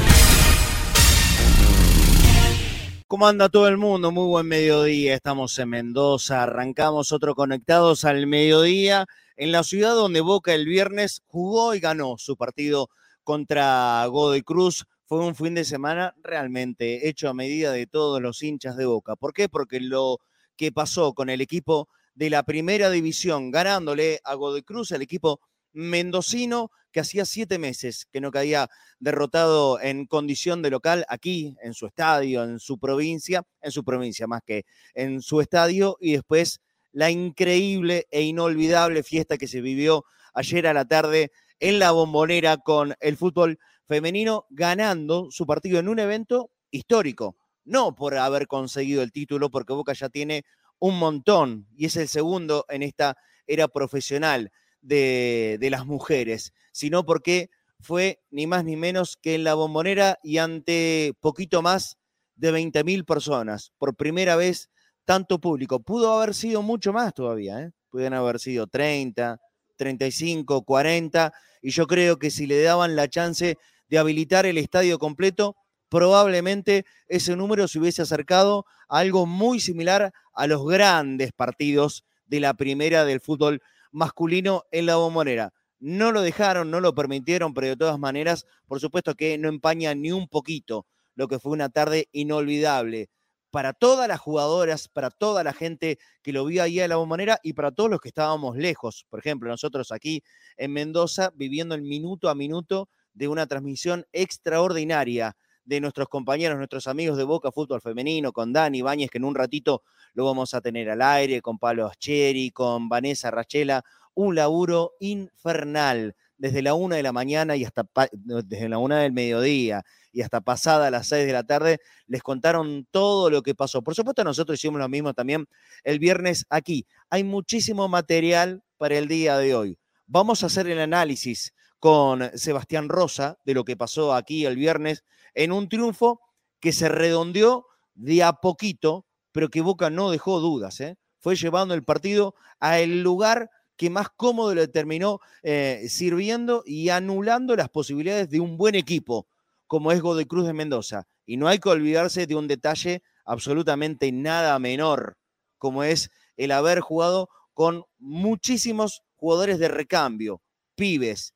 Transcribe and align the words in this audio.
¿Cómo 3.08 3.28
anda 3.28 3.50
todo 3.50 3.68
el 3.68 3.78
mundo? 3.78 4.12
Muy 4.12 4.26
buen 4.26 4.48
mediodía. 4.48 5.14
Estamos 5.14 5.60
en 5.60 5.68
Mendoza. 5.68 6.44
Arrancamos 6.44 7.12
otro 7.12 7.36
Conectados 7.36 8.06
al 8.06 8.26
Mediodía 8.26 9.06
en 9.36 9.52
la 9.52 9.64
ciudad 9.64 9.96
donde 9.96 10.22
Boca 10.22 10.54
el 10.54 10.66
viernes 10.66 11.24
jugó 11.28 11.76
y 11.76 11.82
ganó 11.82 12.16
su 12.20 12.38
partido 12.38 12.88
contra 13.26 14.06
Godoy 14.06 14.44
Cruz. 14.44 14.86
Fue 15.08 15.20
un 15.20 15.36
fin 15.36 15.56
de 15.56 15.66
semana 15.66 16.16
realmente 16.24 17.10
hecho 17.10 17.28
a 17.28 17.34
medida 17.34 17.74
de 17.74 17.86
todos 17.86 18.22
los 18.22 18.42
hinchas 18.42 18.78
de 18.78 18.86
Boca. 18.86 19.18
¿Por 19.18 19.34
qué? 19.34 19.50
Porque 19.50 19.82
lo 19.82 20.20
que 20.62 20.72
pasó 20.72 21.16
con 21.16 21.32
el 21.32 21.42
equipo 21.42 21.90
de 22.14 22.30
la 22.30 22.44
primera 22.44 22.92
división, 22.92 23.50
ganándole 23.50 24.20
a 24.24 24.36
Godoy 24.36 24.62
Cruz, 24.62 24.92
el 24.92 25.02
equipo 25.02 25.40
mendocino 25.74 26.70
que 26.92 27.00
hacía 27.00 27.26
siete 27.26 27.58
meses 27.58 28.06
que 28.12 28.22
no 28.22 28.30
caía 28.30 28.70
derrotado 29.00 29.82
en 29.82 30.06
condición 30.06 30.62
de 30.62 30.70
local 30.70 31.04
aquí, 31.10 31.58
en 31.64 31.74
su 31.74 31.88
estadio, 31.88 32.44
en 32.44 32.60
su 32.60 32.78
provincia, 32.78 33.42
en 33.60 33.72
su 33.72 33.84
provincia 33.84 34.28
más 34.28 34.44
que 34.46 34.66
en 34.94 35.24
su 35.24 35.42
estadio, 35.42 35.98
y 36.00 36.12
después 36.12 36.60
la 36.92 37.10
increíble 37.10 38.06
e 38.12 38.22
inolvidable 38.22 39.02
fiesta 39.02 39.40
que 39.40 39.48
se 39.48 39.62
vivió 39.62 40.06
ayer 40.36 40.68
a 40.68 40.76
la 40.76 40.86
tarde 40.86 41.32
en 41.60 41.80
la 41.80 41.90
bombonera 41.90 42.58
con 42.58 42.94
el 43.00 43.18
fútbol 43.18 43.58
femenino, 43.88 44.46
ganando 44.52 45.32
su 45.32 45.48
partido 45.48 45.80
en 45.80 45.90
un 45.90 45.98
evento 45.98 46.52
histórico, 46.70 47.36
no 47.64 47.96
por 47.96 48.18
haber 48.18 48.48
conseguido 48.48 49.04
el 49.04 49.12
título, 49.12 49.50
porque 49.50 49.74
Boca 49.74 49.94
ya 49.94 50.10
tiene 50.10 50.44
un 50.80 50.98
montón 50.98 51.68
y 51.76 51.86
es 51.86 51.96
el 51.96 52.08
segundo 52.08 52.66
en 52.70 52.84
esta 52.84 53.16
era 53.48 53.68
profesional 53.68 54.52
de, 54.82 55.58
las 55.70 55.86
mujeres, 55.86 56.54
sino 56.72 57.06
porque 57.06 57.50
fue 57.80 58.20
ni 58.30 58.48
más 58.48 58.64
ni 58.64 58.76
menos 58.76 59.18
que 59.22 59.36
en 59.36 59.44
la 59.44 59.54
bombonera 59.54 60.18
y 60.24 60.38
ante 60.38 61.14
poquito 61.20 61.62
más 61.62 61.98
de 62.36 62.52
20.000 62.52 63.06
personas. 63.06 63.72
Por 63.78 63.96
primera 63.96 64.36
vez, 64.36 64.70
tanto 65.06 65.40
público. 65.40 65.82
Pudo 65.82 66.14
haber 66.14 66.34
sido 66.34 66.62
mucho 66.62 66.94
más 66.94 67.14
todavía, 67.14 67.62
¿eh? 67.62 67.72
Pudieron 67.90 68.18
haber 68.18 68.40
sido 68.40 68.68
30, 68.68 69.40
35, 69.76 70.64
40, 70.64 71.34
y 71.62 71.72
yo 71.72 71.86
creo 71.88 72.18
que 72.18 72.32
si 72.32 72.48
le 72.48 72.62
daban 72.62 72.96
la 72.96 73.10
chance 73.10 73.58
de 73.90 73.98
habilitar 73.98 74.46
el 74.46 74.58
estadio 74.58 74.98
completo, 74.98 75.58
probablemente 75.92 76.86
ese 77.10 77.36
número 77.36 77.68
se 77.68 77.78
hubiese 77.78 78.02
acercado 78.02 78.66
a 78.88 79.00
algo 79.00 79.26
muy 79.26 79.60
similar 79.60 80.14
a 80.34 80.48
los 80.48 80.66
grandes 80.66 81.34
partidos 81.34 82.06
de 82.26 82.40
la 82.40 82.54
primera 82.54 83.04
del 83.04 83.20
fútbol 83.20 83.62
masculino 83.92 84.64
en 84.72 84.86
la 84.86 84.96
bombonera. 84.96 85.54
No 85.80 86.14
lo 86.14 86.22
dejaron, 86.22 86.72
no 86.72 86.80
lo 86.80 86.96
permitieron, 86.96 87.54
pero 87.54 87.68
de 87.68 87.76
todas 87.76 88.00
maneras, 88.00 88.46
por 88.68 88.80
supuesto 88.80 89.16
que 89.16 89.38
no 89.38 89.50
empaña 89.50 89.94
ni 89.94 90.14
un 90.14 90.30
poquito 90.30 90.86
lo 91.16 91.28
que 91.28 91.40
fue 91.40 91.52
una 91.52 91.68
tarde 91.68 92.08
inolvidable 92.14 93.10
para 93.50 93.74
todas 93.74 94.08
las 94.08 94.22
jugadoras, 94.22 94.88
para 94.88 95.10
toda 95.10 95.44
la 95.44 95.52
gente 95.52 96.00
que 96.22 96.32
lo 96.32 96.46
vio 96.46 96.64
ahí 96.64 96.80
a 96.80 96.88
la 96.88 96.96
bombonera 96.96 97.38
y 97.44 97.52
para 97.52 97.74
todos 97.74 97.90
los 97.90 98.00
que 98.00 98.08
estábamos 98.08 98.56
lejos. 98.56 99.06
Por 99.10 99.20
ejemplo, 99.20 99.50
nosotros 99.50 99.92
aquí 99.92 100.24
en 100.56 100.72
Mendoza, 100.72 101.34
viviendo 101.36 101.76
el 101.76 101.82
minuto 101.82 102.30
a 102.30 102.36
minuto 102.36 102.88
de 103.14 103.28
una 103.28 103.46
transmisión 103.46 104.06
extraordinaria 104.14 105.36
de 105.64 105.80
nuestros 105.80 106.08
compañeros, 106.08 106.58
nuestros 106.58 106.88
amigos 106.88 107.18
de 107.18 107.24
Boca 107.24 107.52
Fútbol 107.52 107.82
Femenino, 107.82 108.32
con 108.32 108.54
Dani 108.54 108.80
Ibáñez, 108.80 109.10
que 109.10 109.18
en 109.18 109.26
un 109.26 109.36
ratito 109.36 109.84
lo 110.14 110.26
vamos 110.26 110.54
a 110.54 110.62
tener 110.62 110.90
al 110.90 111.02
aire, 111.02 111.42
con 111.42 111.58
Pablo 111.58 111.88
Ascheri, 111.88 112.52
con 112.52 112.90
Vanessa 112.90 113.32
Rachela, 113.32 113.84
un 114.14 114.36
laburo 114.36 114.94
infernal 115.00 116.16
desde 116.38 116.64
la 116.64 116.74
una 116.74 116.96
de 116.96 117.04
la 117.04 117.12
mañana 117.12 117.56
y 117.56 117.64
hasta 117.64 117.86
desde 118.14 118.68
la 118.68 118.80
una 118.80 119.00
del 119.00 119.12
mediodía 119.12 119.84
y 120.12 120.22
hasta 120.22 120.42
pasada 120.42 120.90
las 120.90 121.08
seis 121.08 121.28
de 121.28 121.34
la 121.34 121.44
tarde, 121.44 121.80
les 122.08 122.24
contaron 122.24 122.88
todo 122.90 123.30
lo 123.30 123.44
que 123.44 123.54
pasó. 123.54 123.84
Por 123.84 123.94
supuesto, 123.94 124.24
nosotros 124.24 124.58
hicimos 124.60 124.80
lo 124.80 124.90
mismo 124.90 125.14
también 125.14 125.46
el 125.84 126.00
viernes 126.00 126.46
aquí. 126.50 126.88
Hay 127.12 127.24
muchísimo 127.24 127.88
material 127.88 128.64
para 128.78 128.98
el 128.98 129.08
día 129.08 129.38
de 129.38 129.54
hoy. 129.54 129.78
Vamos 130.08 130.42
a 130.42 130.48
hacer 130.48 130.68
el 130.68 130.80
análisis 130.80 131.54
con 131.80 132.32
Sebastián 132.38 132.90
Rosa 132.90 133.38
de 133.46 133.54
lo 133.54 133.64
que 133.64 133.78
pasó 133.78 134.14
aquí 134.14 134.46
el 134.46 134.56
viernes 134.56 135.04
en 135.34 135.52
un 135.52 135.70
triunfo 135.70 136.22
que 136.60 136.72
se 136.72 136.90
redondeó 136.90 137.66
de 137.96 138.24
a 138.24 138.34
poquito, 138.34 139.06
pero 139.32 139.50
que 139.50 139.62
Boca 139.62 139.90
no 139.90 140.12
dejó 140.12 140.40
dudas. 140.40 140.80
¿eh? 140.80 140.98
Fue 141.20 141.36
llevando 141.36 141.74
el 141.74 141.84
partido 141.84 142.36
a 142.60 142.80
el 142.80 143.02
lugar 143.02 143.50
que 143.76 143.90
más 143.90 144.10
cómodo 144.10 144.54
le 144.54 144.68
terminó 144.68 145.20
eh, 145.42 145.86
sirviendo 145.90 146.64
y 146.66 146.90
anulando 146.90 147.56
las 147.56 147.70
posibilidades 147.70 148.30
de 148.30 148.40
un 148.40 148.58
buen 148.58 148.76
equipo, 148.76 149.28
como 149.66 149.92
es 149.92 150.02
Godoy 150.02 150.26
Cruz 150.26 150.46
de 150.46 150.54
Mendoza. 150.54 151.08
Y 151.26 151.38
no 151.38 151.48
hay 151.48 151.60
que 151.60 151.70
olvidarse 151.70 152.28
de 152.28 152.36
un 152.36 152.48
detalle 152.48 153.02
absolutamente 153.26 154.12
nada 154.12 154.60
menor, 154.60 155.18
como 155.58 155.84
es 155.84 156.12
el 156.38 156.52
haber 156.52 156.80
jugado 156.80 157.30
con 157.54 157.86
muchísimos 157.98 159.02
jugadores 159.16 159.60
de 159.60 159.68
recambio, 159.68 160.42
pibes. 160.76 161.34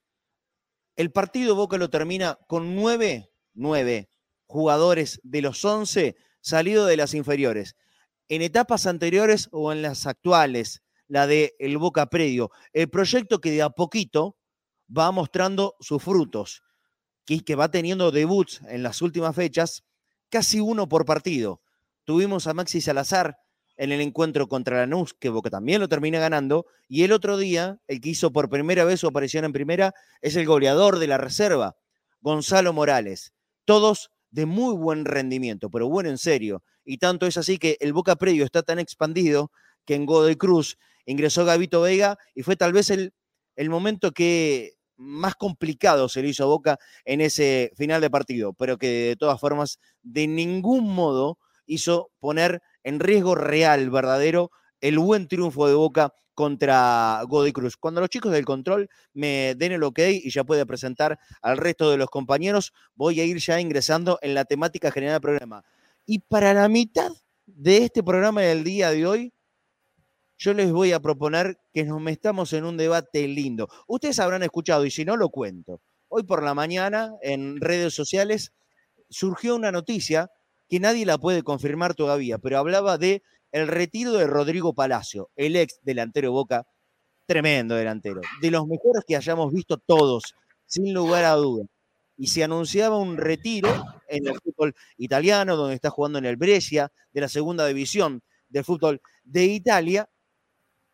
El 0.95 1.11
partido 1.11 1.55
Boca 1.55 1.77
lo 1.77 1.89
termina 1.89 2.37
con 2.47 2.75
nueve 2.75 3.29
nueve 3.55 4.09
jugadores 4.45 5.19
de 5.23 5.41
los 5.41 5.65
once 5.65 6.15
salidos 6.41 6.87
de 6.87 6.97
las 6.97 7.13
inferiores. 7.13 7.75
En 8.29 8.41
etapas 8.41 8.87
anteriores 8.87 9.49
o 9.51 9.71
en 9.71 9.81
las 9.81 10.05
actuales, 10.07 10.83
la 11.07 11.27
de 11.27 11.55
el 11.59 11.77
Boca 11.77 12.07
Predio, 12.07 12.51
el 12.73 12.89
proyecto 12.89 13.39
que 13.39 13.51
de 13.51 13.61
a 13.61 13.69
poquito 13.69 14.37
va 14.95 15.11
mostrando 15.11 15.75
sus 15.79 16.01
frutos, 16.01 16.63
que, 17.25 17.43
que 17.43 17.55
va 17.55 17.69
teniendo 17.69 18.11
debuts 18.11 18.61
en 18.67 18.83
las 18.83 19.01
últimas 19.01 19.35
fechas, 19.35 19.83
casi 20.29 20.59
uno 20.59 20.87
por 20.87 21.05
partido. 21.05 21.61
Tuvimos 22.03 22.47
a 22.47 22.53
Maxi 22.53 22.81
Salazar 22.81 23.37
en 23.77 23.91
el 23.91 24.01
encuentro 24.01 24.47
contra 24.47 24.77
Lanús, 24.77 25.13
que 25.13 25.29
Boca 25.29 25.49
también 25.49 25.81
lo 25.81 25.89
termina 25.89 26.19
ganando, 26.19 26.65
y 26.87 27.03
el 27.03 27.11
otro 27.11 27.37
día, 27.37 27.79
el 27.87 27.99
que 27.99 28.09
hizo 28.09 28.31
por 28.31 28.49
primera 28.49 28.85
vez 28.85 29.01
su 29.01 29.07
aparición 29.07 29.43
en 29.43 29.53
primera, 29.53 29.93
es 30.21 30.35
el 30.35 30.45
goleador 30.45 30.97
de 30.97 31.07
la 31.07 31.17
reserva, 31.17 31.75
Gonzalo 32.21 32.73
Morales 32.73 33.33
todos 33.65 34.09
de 34.31 34.45
muy 34.45 34.75
buen 34.75 35.05
rendimiento, 35.05 35.69
pero 35.69 35.87
bueno 35.89 36.09
en 36.09 36.17
serio. 36.17 36.63
Y 36.83 36.97
tanto 36.97 37.25
es 37.25 37.37
así 37.37 37.57
que 37.57 37.77
el 37.79 37.93
Boca 37.93 38.15
Predio 38.15 38.45
está 38.45 38.63
tan 38.63 38.79
expandido 38.79 39.51
que 39.85 39.95
en 39.95 40.05
Godoy 40.05 40.35
Cruz 40.35 40.77
ingresó 41.05 41.45
Gavito 41.45 41.81
Vega 41.81 42.17
y 42.33 42.43
fue 42.43 42.55
tal 42.55 42.73
vez 42.73 42.89
el, 42.89 43.13
el 43.55 43.69
momento 43.69 44.11
que 44.11 44.73
más 44.97 45.35
complicado 45.35 46.09
se 46.09 46.21
le 46.21 46.29
hizo 46.29 46.43
a 46.43 46.47
Boca 46.47 46.77
en 47.03 47.21
ese 47.21 47.71
final 47.75 48.01
de 48.01 48.09
partido, 48.09 48.53
pero 48.53 48.77
que 48.77 48.87
de 48.87 49.15
todas 49.15 49.39
formas 49.39 49.79
de 50.03 50.27
ningún 50.27 50.93
modo 50.93 51.37
hizo 51.65 52.11
poner 52.19 52.61
en 52.83 52.99
riesgo 52.99 53.35
real, 53.35 53.89
verdadero, 53.89 54.51
el 54.87 54.99
buen 54.99 55.27
triunfo 55.27 55.67
de 55.67 55.73
Boca 55.73 56.13
contra 56.35 57.23
Godoy 57.27 57.51
Cruz. 57.51 57.75
Cuando 57.75 58.01
los 58.01 58.09
chicos 58.11 58.31
del 58.31 58.45
control 58.45 58.87
me 59.13 59.55
den 59.55 59.71
el 59.71 59.81
ok 59.81 59.99
y 60.11 60.29
ya 60.29 60.43
puede 60.43 60.63
presentar 60.67 61.17
al 61.41 61.57
resto 61.57 61.89
de 61.89 61.97
los 61.97 62.07
compañeros, 62.09 62.71
voy 62.93 63.19
a 63.19 63.25
ir 63.25 63.39
ya 63.39 63.59
ingresando 63.59 64.19
en 64.21 64.35
la 64.35 64.45
temática 64.45 64.91
general 64.91 65.15
del 65.15 65.21
programa. 65.21 65.63
Y 66.05 66.19
para 66.19 66.53
la 66.53 66.69
mitad 66.69 67.11
de 67.47 67.77
este 67.77 68.03
programa 68.03 68.41
del 68.41 68.63
día 68.63 68.91
de 68.91 69.07
hoy, 69.07 69.33
yo 70.37 70.53
les 70.53 70.71
voy 70.71 70.91
a 70.91 70.99
proponer 70.99 71.57
que 71.73 71.83
nos 71.83 71.99
metamos 71.99 72.53
en 72.53 72.65
un 72.65 72.77
debate 72.77 73.27
lindo. 73.27 73.67
Ustedes 73.87 74.19
habrán 74.19 74.43
escuchado, 74.43 74.85
y 74.85 74.91
si 74.91 75.03
no, 75.03 75.17
lo 75.17 75.29
cuento. 75.29 75.81
Hoy 76.09 76.23
por 76.23 76.43
la 76.43 76.53
mañana, 76.53 77.15
en 77.23 77.59
redes 77.59 77.95
sociales, 77.95 78.53
surgió 79.09 79.55
una 79.55 79.71
noticia 79.71 80.29
que 80.69 80.79
nadie 80.79 81.05
la 81.05 81.17
puede 81.17 81.41
confirmar 81.41 81.95
todavía, 81.95 82.37
pero 82.37 82.59
hablaba 82.59 82.97
de 82.99 83.23
el 83.55 83.69
retiro 83.69 84.11
de 84.11 84.27
Rodrigo 84.27 84.73
Palacio, 84.73 85.29
el 85.37 85.55
ex 85.55 85.79
delantero 85.81 86.33
Boca, 86.33 86.67
tremendo 87.25 87.73
delantero, 87.75 88.19
de 88.41 88.51
los 88.51 88.67
mejores 88.67 89.05
que 89.07 89.15
hayamos 89.15 89.53
visto 89.53 89.77
todos, 89.77 90.35
sin 90.65 90.93
lugar 90.93 91.23
a 91.23 91.35
dudas. 91.35 91.65
Y 92.17 92.27
se 92.27 92.43
anunciaba 92.43 92.97
un 92.97 93.15
retiro 93.15 93.69
en 94.09 94.27
el 94.27 94.33
fútbol 94.41 94.75
italiano, 94.97 95.55
donde 95.55 95.75
está 95.75 95.89
jugando 95.89 96.19
en 96.19 96.25
el 96.25 96.35
Brescia, 96.35 96.91
de 97.13 97.21
la 97.21 97.29
segunda 97.29 97.65
división 97.65 98.21
del 98.49 98.65
fútbol 98.65 98.99
de 99.23 99.45
Italia, 99.45 100.09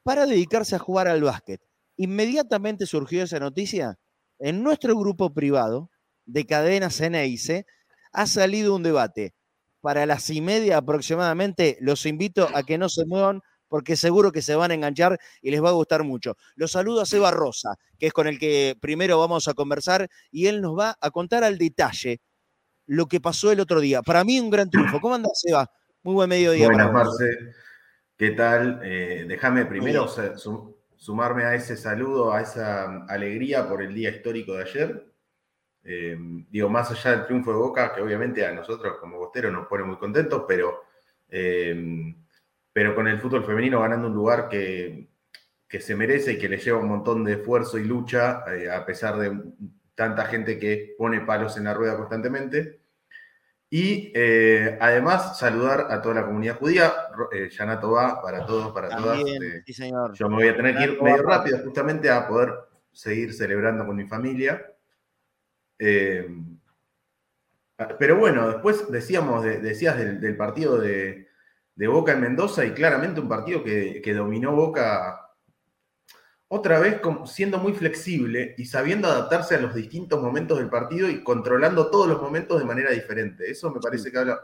para 0.03 0.27
dedicarse 0.27 0.75
a 0.75 0.79
jugar 0.79 1.07
al 1.07 1.23
básquet. 1.23 1.63
Inmediatamente 1.97 2.85
surgió 2.85 3.23
esa 3.23 3.39
noticia. 3.39 3.97
En 4.37 4.61
nuestro 4.61 4.95
grupo 4.95 5.33
privado 5.33 5.89
de 6.27 6.45
Cadena 6.45 6.91
Ceneice 6.91 7.65
ha 8.11 8.27
salido 8.27 8.75
un 8.75 8.83
debate 8.83 9.33
para 9.81 10.05
las 10.05 10.29
y 10.29 10.41
media 10.41 10.77
aproximadamente. 10.77 11.77
Los 11.81 12.05
invito 12.05 12.47
a 12.53 12.63
que 12.63 12.77
no 12.77 12.87
se 12.87 13.05
muevan 13.05 13.41
porque 13.67 13.95
seguro 13.95 14.31
que 14.31 14.41
se 14.41 14.55
van 14.55 14.71
a 14.71 14.73
enganchar 14.73 15.17
y 15.41 15.49
les 15.49 15.63
va 15.63 15.69
a 15.69 15.73
gustar 15.73 16.03
mucho. 16.03 16.35
Los 16.55 16.73
saludo 16.73 17.01
a 17.01 17.05
Seba 17.05 17.31
Rosa, 17.31 17.75
que 17.97 18.07
es 18.07 18.13
con 18.13 18.27
el 18.27 18.37
que 18.37 18.75
primero 18.81 19.17
vamos 19.17 19.47
a 19.47 19.53
conversar 19.53 20.09
y 20.29 20.47
él 20.47 20.61
nos 20.61 20.77
va 20.77 20.97
a 20.99 21.09
contar 21.09 21.43
al 21.43 21.57
detalle 21.57 22.19
lo 22.85 23.07
que 23.07 23.21
pasó 23.21 23.51
el 23.51 23.61
otro 23.61 23.79
día. 23.79 24.01
Para 24.01 24.23
mí 24.23 24.39
un 24.39 24.49
gran 24.49 24.69
triunfo. 24.69 24.99
¿Cómo 24.99 25.15
andas, 25.15 25.31
Seba? 25.35 25.71
Muy 26.03 26.15
buen 26.15 26.29
mediodía. 26.29 26.65
Buenas, 26.65 26.91
Marce. 26.91 27.53
¿Qué 28.17 28.31
tal? 28.31 28.81
Eh, 28.83 29.25
déjame 29.27 29.65
primero 29.65 30.05
sumarme 30.97 31.45
a 31.45 31.55
ese 31.55 31.77
saludo, 31.77 32.33
a 32.33 32.41
esa 32.41 33.05
alegría 33.05 33.69
por 33.69 33.81
el 33.81 33.93
día 33.95 34.09
histórico 34.09 34.53
de 34.53 34.63
ayer. 34.63 35.10
Eh, 35.83 36.17
digo, 36.49 36.69
más 36.69 36.91
allá 36.91 37.11
del 37.11 37.25
triunfo 37.25 37.51
de 37.51 37.57
Boca, 37.57 37.93
que 37.93 38.01
obviamente 38.01 38.45
a 38.45 38.51
nosotros 38.51 38.97
como 38.99 39.17
bosteros 39.17 39.51
nos 39.51 39.67
pone 39.67 39.83
muy 39.83 39.97
contentos, 39.97 40.43
pero, 40.47 40.83
eh, 41.29 42.13
pero 42.71 42.95
con 42.95 43.07
el 43.07 43.19
fútbol 43.19 43.43
femenino 43.43 43.81
ganando 43.81 44.07
un 44.07 44.13
lugar 44.13 44.47
que, 44.47 45.07
que, 45.67 45.81
se 45.81 45.95
merece 45.95 46.33
y 46.33 46.37
que 46.37 46.49
le 46.49 46.57
lleva 46.57 46.79
un 46.79 46.87
montón 46.87 47.23
de 47.23 47.33
esfuerzo 47.33 47.77
y 47.77 47.83
lucha, 47.83 48.43
a 48.73 48.85
pesar 48.85 49.17
de 49.17 49.37
tanta 49.95 50.25
gente 50.25 50.57
que 50.57 50.95
pone 50.97 51.21
palos 51.21 51.57
en 51.57 51.65
la 51.65 51.73
rueda 51.73 51.97
constantemente. 51.97 52.81
Y 53.73 54.11
eh, 54.13 54.77
además 54.81 55.39
saludar 55.39 55.87
a 55.89 56.01
toda 56.01 56.15
la 56.15 56.25
comunidad 56.25 56.59
judía. 56.59 56.93
Eh, 57.31 57.49
Yanato 57.49 57.91
va 57.91 58.21
para 58.21 58.45
todos, 58.45 58.73
para 58.73 58.89
todas. 58.89 59.19
Eh, 59.19 59.63
sí, 59.65 59.73
señor. 59.73 60.13
Yo 60.13 60.27
me 60.27 60.35
voy 60.35 60.49
a 60.49 60.55
tener 60.57 60.75
que 60.75 60.83
ir 60.83 61.01
medio 61.01 61.23
rápido 61.23 61.59
justamente 61.59 62.09
a 62.09 62.27
poder 62.27 62.53
seguir 62.91 63.33
celebrando 63.33 63.85
con 63.85 63.95
mi 63.95 64.05
familia. 64.05 64.70
Pero 67.97 68.17
bueno, 68.17 68.47
después 68.49 68.91
decíamos, 68.91 69.43
decías 69.43 69.97
del, 69.97 70.37
partido 70.37 70.77
de, 70.77 71.27
Boca 71.75 72.11
en 72.11 72.21
Mendoza 72.21 72.63
y 72.65 72.71
claramente 72.71 73.19
un 73.19 73.27
partido 73.27 73.63
que, 73.63 74.01
que 74.03 74.13
dominó 74.13 74.51
Boca 74.51 75.31
otra 76.53 76.79
vez 76.79 76.99
siendo 77.25 77.57
muy 77.59 77.73
flexible 77.73 78.55
y 78.57 78.65
sabiendo 78.65 79.07
adaptarse 79.07 79.55
a 79.55 79.61
los 79.61 79.73
distintos 79.73 80.21
momentos 80.21 80.57
del 80.59 80.69
partido 80.69 81.09
y 81.09 81.23
controlando 81.23 81.89
todos 81.89 82.07
los 82.09 82.21
momentos 82.21 82.59
de 82.59 82.65
manera 82.65 82.91
diferente. 82.91 83.49
Eso 83.49 83.71
me 83.71 83.79
parece 83.79 84.11
que 84.11 84.17
habla 84.17 84.37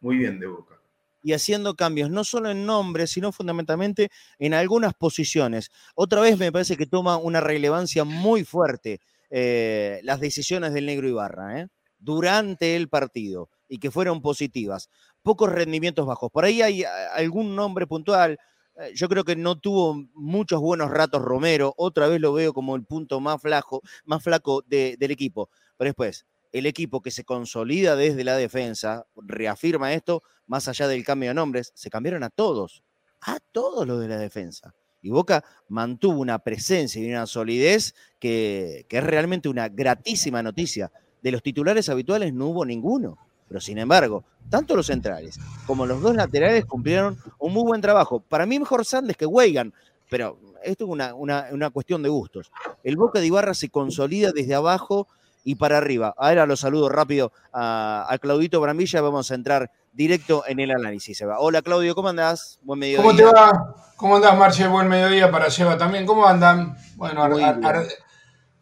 muy 0.00 0.18
bien 0.18 0.38
de 0.38 0.46
Boca. 0.46 0.78
Y 1.22 1.32
haciendo 1.32 1.74
cambios, 1.74 2.10
no 2.10 2.22
solo 2.22 2.50
en 2.50 2.66
nombres, 2.66 3.12
sino 3.12 3.32
fundamentalmente 3.32 4.10
en 4.38 4.52
algunas 4.52 4.92
posiciones. 4.92 5.72
Otra 5.94 6.20
vez 6.20 6.38
me 6.38 6.52
parece 6.52 6.76
que 6.76 6.84
toma 6.84 7.16
una 7.16 7.40
relevancia 7.40 8.04
muy 8.04 8.44
fuerte 8.44 9.00
eh, 9.36 9.98
las 10.04 10.20
decisiones 10.20 10.72
del 10.72 10.86
negro 10.86 11.08
Ibarra 11.08 11.58
¿eh? 11.60 11.68
durante 11.98 12.76
el 12.76 12.88
partido 12.88 13.50
y 13.68 13.78
que 13.78 13.90
fueron 13.90 14.22
positivas. 14.22 14.90
Pocos 15.24 15.50
rendimientos 15.50 16.06
bajos. 16.06 16.30
Por 16.30 16.44
ahí 16.44 16.62
hay 16.62 16.84
algún 17.12 17.56
nombre 17.56 17.88
puntual, 17.88 18.38
eh, 18.76 18.92
yo 18.94 19.08
creo 19.08 19.24
que 19.24 19.34
no 19.34 19.58
tuvo 19.58 20.06
muchos 20.14 20.60
buenos 20.60 20.88
ratos 20.92 21.20
Romero. 21.20 21.74
Otra 21.76 22.06
vez 22.06 22.20
lo 22.20 22.32
veo 22.32 22.52
como 22.52 22.76
el 22.76 22.84
punto 22.84 23.18
más 23.18 23.42
flaco, 23.42 23.82
más 24.04 24.22
flaco 24.22 24.62
del 24.68 25.10
equipo. 25.10 25.50
Pero 25.76 25.88
después, 25.88 26.26
el 26.52 26.66
equipo 26.66 27.02
que 27.02 27.10
se 27.10 27.24
consolida 27.24 27.96
desde 27.96 28.22
la 28.22 28.36
defensa, 28.36 29.04
reafirma 29.16 29.94
esto, 29.94 30.22
más 30.46 30.68
allá 30.68 30.86
del 30.86 31.02
cambio 31.02 31.30
de 31.30 31.34
nombres, 31.34 31.72
se 31.74 31.90
cambiaron 31.90 32.22
a 32.22 32.30
todos, 32.30 32.84
a 33.20 33.40
todos 33.50 33.84
los 33.84 34.00
de 34.00 34.06
la 34.06 34.18
defensa. 34.18 34.76
Y 35.04 35.10
Boca 35.10 35.44
mantuvo 35.68 36.18
una 36.18 36.38
presencia 36.38 37.00
y 37.02 37.10
una 37.10 37.26
solidez 37.26 37.94
que, 38.18 38.86
es 38.88 39.04
realmente 39.04 39.50
una 39.50 39.68
gratísima 39.68 40.42
noticia. 40.42 40.90
De 41.22 41.30
los 41.30 41.42
titulares 41.42 41.90
habituales 41.90 42.32
no 42.32 42.46
hubo 42.46 42.64
ninguno. 42.64 43.18
Pero 43.46 43.60
sin 43.60 43.76
embargo, 43.76 44.24
tanto 44.48 44.74
los 44.74 44.86
centrales 44.86 45.38
como 45.66 45.84
los 45.84 46.00
dos 46.00 46.16
laterales 46.16 46.64
cumplieron 46.64 47.18
un 47.38 47.52
muy 47.52 47.64
buen 47.64 47.82
trabajo. 47.82 48.20
Para 48.20 48.46
mí 48.46 48.58
mejor 48.58 48.86
Sandes 48.86 49.18
que 49.18 49.26
Weigan, 49.26 49.74
pero 50.08 50.38
esto 50.62 50.84
es 50.84 50.90
una, 50.90 51.14
una, 51.14 51.70
cuestión 51.70 52.02
de 52.02 52.08
gustos. 52.08 52.50
El 52.82 52.96
Boca 52.96 53.20
de 53.20 53.26
Ibarra 53.26 53.52
se 53.52 53.68
consolida 53.68 54.32
desde 54.32 54.54
abajo 54.54 55.06
y 55.44 55.56
para 55.56 55.78
arriba. 55.78 56.14
Ahora 56.16 56.46
lo 56.46 56.56
saludo 56.56 56.88
rápido 56.88 57.32
a, 57.52 58.16
Claudito 58.20 58.60
Brambilla, 58.60 59.00
vamos 59.02 59.30
a 59.30 59.34
entrar 59.34 59.70
directo 59.92 60.44
en 60.48 60.58
el 60.58 60.70
análisis. 60.70 61.22
Hola 61.38 61.62
Claudio, 61.62 61.94
¿cómo 61.94 62.08
andás? 62.08 62.58
Buen 62.62 62.80
mediodía. 62.80 63.04
¿Cómo 63.04 63.16
te 63.16 63.24
va? 63.24 63.74
¿Cómo 63.96 64.16
andás, 64.16 64.36
Marce? 64.36 64.66
Buen 64.66 64.88
mediodía 64.88 65.30
para 65.30 65.50
Seba 65.50 65.78
también. 65.78 66.06
¿Cómo 66.06 66.26
andan? 66.26 66.76
Bueno, 66.96 67.22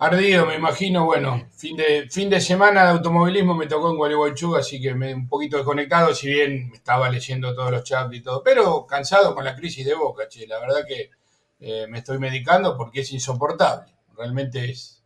Ardido, 0.03 0.47
me 0.47 0.57
imagino, 0.57 1.05
bueno, 1.05 1.49
fin 1.53 1.77
de, 1.77 2.09
fin 2.11 2.29
de 2.29 2.41
semana 2.41 2.83
de 2.83 2.91
automovilismo 2.91 3.55
me 3.55 3.69
tocó 3.69 3.89
en 3.89 3.97
Gualeguaychú, 3.97 4.57
así 4.57 4.81
que 4.81 4.97
me 4.97 5.15
un 5.15 5.29
poquito 5.29 5.59
desconectado, 5.59 6.13
si 6.13 6.27
bien 6.27 6.71
me 6.71 6.77
estaba 6.79 7.09
leyendo 7.09 7.55
todos 7.55 7.71
los 7.71 7.85
chats 7.85 8.13
y 8.13 8.21
todo, 8.21 8.43
pero 8.43 8.85
cansado 8.85 9.33
con 9.33 9.45
la 9.45 9.55
crisis 9.55 9.87
de 9.87 9.95
Boca, 9.95 10.27
che, 10.29 10.49
la 10.49 10.59
verdad 10.59 10.85
que 10.89 11.11
eh, 11.61 11.87
me 11.89 11.99
estoy 11.99 12.19
medicando 12.19 12.77
porque 12.77 13.03
es 13.03 13.13
insoportable, 13.13 13.95
realmente 14.17 14.73
es, 14.73 15.02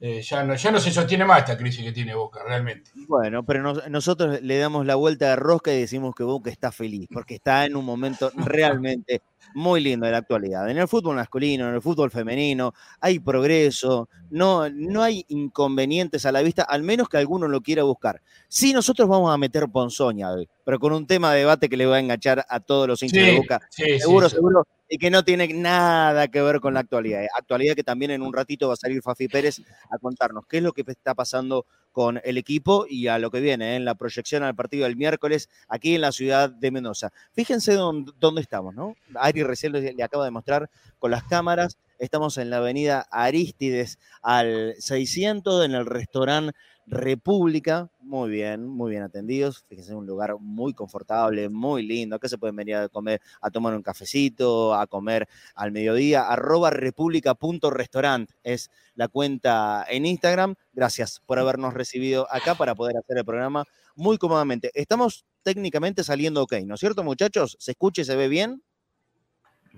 eh, 0.00 0.22
ya, 0.22 0.44
no, 0.44 0.54
ya 0.54 0.70
no 0.70 0.78
se 0.78 0.92
sostiene 0.92 1.24
más 1.24 1.40
esta 1.40 1.56
crisis 1.56 1.84
que 1.84 1.90
tiene 1.90 2.14
Boca, 2.14 2.40
realmente. 2.46 2.92
Bueno, 3.08 3.44
pero 3.44 3.74
nosotros 3.88 4.40
le 4.42 4.58
damos 4.58 4.86
la 4.86 4.94
vuelta 4.94 5.30
de 5.30 5.36
rosca 5.36 5.72
y 5.72 5.80
decimos 5.80 6.14
que 6.14 6.22
Boca 6.22 6.50
está 6.50 6.70
feliz, 6.70 7.08
porque 7.12 7.34
está 7.36 7.66
en 7.66 7.74
un 7.74 7.84
momento 7.84 8.30
realmente 8.36 9.22
muy 9.54 9.80
lindo 9.80 10.06
de 10.06 10.12
la 10.12 10.18
actualidad. 10.18 10.70
En 10.70 10.78
el 10.78 10.86
fútbol 10.86 11.16
masculino, 11.16 11.68
en 11.68 11.74
el 11.74 11.82
fútbol 11.82 12.12
femenino, 12.12 12.74
hay 13.00 13.18
progreso, 13.18 14.08
no, 14.30 14.70
no 14.70 15.02
hay 15.02 15.24
inconvenientes 15.28 16.24
a 16.26 16.32
la 16.32 16.42
vista, 16.42 16.62
al 16.62 16.84
menos 16.84 17.08
que 17.08 17.16
alguno 17.16 17.48
lo 17.48 17.60
quiera 17.60 17.82
buscar. 17.82 18.22
Sí, 18.46 18.72
nosotros 18.72 19.08
vamos 19.08 19.34
a 19.34 19.38
meter 19.38 19.68
ponzoña 19.68 20.30
hoy, 20.30 20.48
pero 20.64 20.78
con 20.78 20.92
un 20.92 21.08
tema 21.08 21.32
de 21.32 21.40
debate 21.40 21.68
que 21.68 21.76
le 21.76 21.86
va 21.86 21.96
a 21.96 22.00
enganchar 22.00 22.46
a 22.48 22.60
todos 22.60 22.86
los 22.86 23.02
hinchas 23.02 23.26
de 23.26 23.36
Boca. 23.36 23.60
seguro, 23.70 24.28
seguro 24.28 24.64
y 24.88 24.98
que 24.98 25.10
no 25.10 25.24
tiene 25.24 25.48
nada 25.48 26.28
que 26.28 26.40
ver 26.40 26.60
con 26.60 26.74
la 26.74 26.80
actualidad. 26.80 27.22
¿eh? 27.24 27.28
Actualidad 27.36 27.74
que 27.74 27.84
también 27.84 28.10
en 28.10 28.22
un 28.22 28.32
ratito 28.32 28.68
va 28.68 28.74
a 28.74 28.76
salir 28.76 29.02
Fafi 29.02 29.28
Pérez 29.28 29.60
a 29.90 29.98
contarnos 29.98 30.46
qué 30.46 30.58
es 30.58 30.62
lo 30.62 30.72
que 30.72 30.84
está 30.86 31.14
pasando 31.14 31.66
con 31.92 32.20
el 32.24 32.38
equipo 32.38 32.86
y 32.88 33.08
a 33.08 33.18
lo 33.18 33.30
que 33.30 33.40
viene 33.40 33.72
¿eh? 33.72 33.76
en 33.76 33.84
la 33.84 33.94
proyección 33.94 34.42
al 34.42 34.54
partido 34.54 34.84
del 34.84 34.96
miércoles 34.96 35.48
aquí 35.68 35.94
en 35.94 36.00
la 36.00 36.12
ciudad 36.12 36.50
de 36.50 36.70
Mendoza. 36.70 37.10
Fíjense 37.32 37.74
dónde, 37.74 38.40
estamos, 38.40 38.74
¿no? 38.74 38.94
Ari 39.14 39.42
recién 39.42 39.72
le 39.72 40.02
acaba 40.02 40.24
de 40.24 40.30
mostrar 40.30 40.70
con 40.98 41.10
las 41.10 41.24
cámaras. 41.24 41.78
Estamos 41.98 42.38
en 42.38 42.50
la 42.50 42.58
avenida 42.58 43.06
Aristides 43.10 43.98
al 44.22 44.74
600 44.78 45.64
en 45.64 45.74
el 45.74 45.86
restaurante 45.86 46.56
República, 46.90 47.90
muy 48.00 48.30
bien, 48.30 48.66
muy 48.66 48.92
bien 48.92 49.02
atendidos. 49.02 49.64
Fíjense, 49.68 49.94
un 49.94 50.06
lugar 50.06 50.36
muy 50.40 50.72
confortable, 50.72 51.50
muy 51.50 51.86
lindo. 51.86 52.16
Acá 52.16 52.28
se 52.28 52.38
pueden 52.38 52.56
venir 52.56 52.76
a 52.76 52.88
comer, 52.88 53.20
a 53.42 53.50
tomar 53.50 53.74
un 53.74 53.82
cafecito, 53.82 54.74
a 54.74 54.86
comer 54.86 55.28
al 55.54 55.70
mediodía. 55.70 56.22
Arroba 56.22 56.70
república.restaurant 56.70 58.30
es 58.42 58.70
la 58.94 59.08
cuenta 59.08 59.84
en 59.88 60.06
Instagram. 60.06 60.54
Gracias 60.72 61.20
por 61.26 61.38
habernos 61.38 61.74
recibido 61.74 62.26
acá 62.32 62.54
para 62.54 62.74
poder 62.74 62.96
hacer 62.96 63.18
el 63.18 63.24
programa 63.24 63.64
muy 63.94 64.16
cómodamente. 64.16 64.70
Estamos 64.74 65.26
técnicamente 65.42 66.02
saliendo 66.04 66.42
ok, 66.42 66.54
¿no 66.64 66.74
es 66.74 66.80
cierto, 66.80 67.04
muchachos? 67.04 67.56
¿Se 67.60 67.72
escucha 67.72 68.00
y 68.02 68.04
se 68.06 68.16
ve 68.16 68.28
bien? 68.28 68.62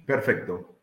Perfecto. 0.07 0.76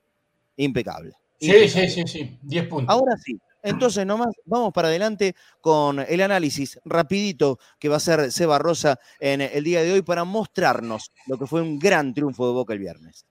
Impecable. 0.58 1.14
Sí, 1.40 1.70
sí, 1.70 1.88
sí, 1.88 2.04
sí. 2.06 2.40
10 2.42 2.68
puntos. 2.68 2.94
Ahora 2.94 3.16
sí, 3.18 3.40
entonces, 3.64 4.06
nomás 4.06 4.34
vamos 4.46 4.74
para 4.74 4.88
adelante 4.88 5.36
con 5.62 6.00
el 6.00 6.22
análisis 6.22 6.80
rapidito 6.86 7.60
que 7.80 7.90
va 7.90 7.98
a 7.98 8.02
ser 8.02 8.32
Seba 8.32 8.60
Rosa 8.60 9.00
en 9.20 9.42
el 9.42 9.64
día 9.64 9.82
de 9.82 9.94
hoy 9.94 10.02
para 10.02 10.24
mostrarnos 10.24 11.12
lo 11.28 11.38
que 11.38 11.48
fue 11.48 11.62
un 11.62 11.80
gran 11.80 12.14
triunfo 12.14 12.48
de 12.48 12.54
Boca 12.54 12.74
el 12.74 12.80
viernes. 12.80 13.26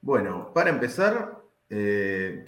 Bueno, 0.00 0.50
para 0.54 0.70
empezar, 0.70 1.40
eh, 1.68 2.44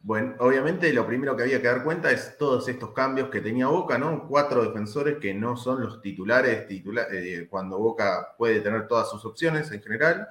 bueno, 0.00 0.36
obviamente 0.38 0.92
lo 0.92 1.06
primero 1.06 1.36
que 1.36 1.42
había 1.42 1.60
que 1.60 1.68
dar 1.68 1.84
cuenta 1.84 2.10
es 2.10 2.36
todos 2.38 2.66
estos 2.68 2.92
cambios 2.92 3.28
que 3.28 3.40
tenía 3.40 3.66
Boca, 3.66 3.98
¿no? 3.98 4.26
Cuatro 4.26 4.62
defensores 4.62 5.18
que 5.18 5.34
no 5.34 5.56
son 5.56 5.82
los 5.82 6.00
titulares, 6.00 6.66
eh, 6.70 7.46
cuando 7.50 7.78
Boca 7.78 8.34
puede 8.38 8.60
tener 8.60 8.88
todas 8.88 9.10
sus 9.10 9.24
opciones 9.24 9.70
en 9.70 9.82
general. 9.82 10.28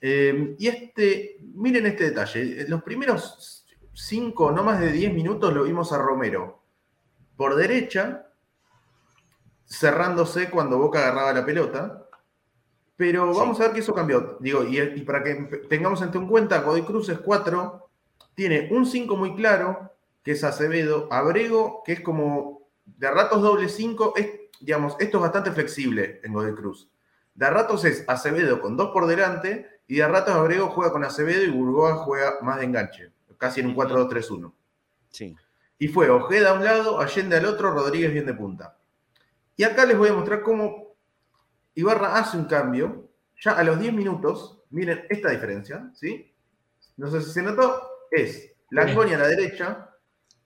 Eh, 0.00 0.54
y 0.58 0.68
este, 0.68 1.38
miren 1.54 1.86
este 1.86 2.04
detalle, 2.04 2.68
los 2.68 2.82
primeros 2.82 3.65
5, 3.96 4.52
no 4.52 4.62
más 4.62 4.78
de 4.78 4.92
10 4.92 5.14
minutos 5.14 5.54
lo 5.54 5.64
vimos 5.64 5.90
a 5.90 5.96
Romero 5.98 6.62
por 7.34 7.56
derecha, 7.56 8.26
cerrándose 9.66 10.50
cuando 10.50 10.78
Boca 10.78 10.98
agarraba 10.98 11.32
la 11.32 11.46
pelota. 11.46 12.06
Pero 12.94 13.34
vamos 13.34 13.58
a 13.58 13.64
ver 13.64 13.72
que 13.72 13.80
eso 13.80 13.94
cambió. 13.94 14.36
Digo, 14.40 14.64
y, 14.64 15.00
para 15.00 15.22
que 15.22 15.34
tengamos 15.68 16.02
en 16.02 16.28
cuenta, 16.28 16.60
Godoy 16.60 16.82
Cruz 16.82 17.08
es 17.08 17.18
4, 17.18 17.88
tiene 18.34 18.68
un 18.70 18.84
5 18.84 19.16
muy 19.16 19.34
claro, 19.34 19.92
que 20.22 20.32
es 20.32 20.44
Acevedo, 20.44 21.08
Abrego, 21.10 21.82
que 21.84 21.92
es 21.92 22.00
como 22.00 22.68
de 22.84 23.10
ratos 23.10 23.40
doble 23.40 23.68
5, 23.68 24.12
digamos, 24.60 24.96
esto 24.98 25.18
es 25.18 25.22
bastante 25.22 25.52
flexible 25.52 26.20
en 26.22 26.34
Godoy 26.34 26.54
Cruz. 26.54 26.90
De 27.34 27.48
ratos 27.48 27.86
es 27.86 28.04
Acevedo 28.08 28.60
con 28.60 28.76
2 28.76 28.90
por 28.92 29.06
delante, 29.06 29.80
y 29.88 29.96
de 29.96 30.08
ratos 30.08 30.34
Abrego 30.34 30.68
juega 30.68 30.92
con 30.92 31.04
Acevedo 31.04 31.42
y 31.42 31.50
Burgoa 31.50 31.96
juega 31.96 32.38
más 32.42 32.58
de 32.58 32.64
enganche 32.64 33.15
casi 33.38 33.60
en 33.60 33.66
un 33.66 33.76
4-2-3-1. 33.76 34.52
Sí. 35.10 35.36
Y 35.78 35.88
fue 35.88 36.08
Ojeda 36.08 36.50
a 36.50 36.54
un 36.54 36.64
lado, 36.64 37.00
Allende 37.00 37.36
al 37.36 37.46
otro, 37.46 37.70
Rodríguez 37.70 38.12
bien 38.12 38.26
de 38.26 38.34
punta. 38.34 38.78
Y 39.56 39.64
acá 39.64 39.84
les 39.84 39.96
voy 39.96 40.08
a 40.08 40.14
mostrar 40.14 40.42
cómo 40.42 40.94
Ibarra 41.74 42.16
hace 42.16 42.36
un 42.36 42.46
cambio. 42.46 43.08
Ya 43.42 43.52
a 43.52 43.64
los 43.64 43.78
10 43.78 43.92
minutos, 43.92 44.62
miren 44.70 45.04
esta 45.10 45.30
diferencia, 45.30 45.90
¿sí? 45.94 46.32
No 46.96 47.10
sé 47.10 47.20
si 47.20 47.30
se 47.30 47.42
notó, 47.42 47.82
es 48.10 48.52
Langoña 48.70 49.16
a 49.16 49.20
la 49.20 49.28
derecha, 49.28 49.90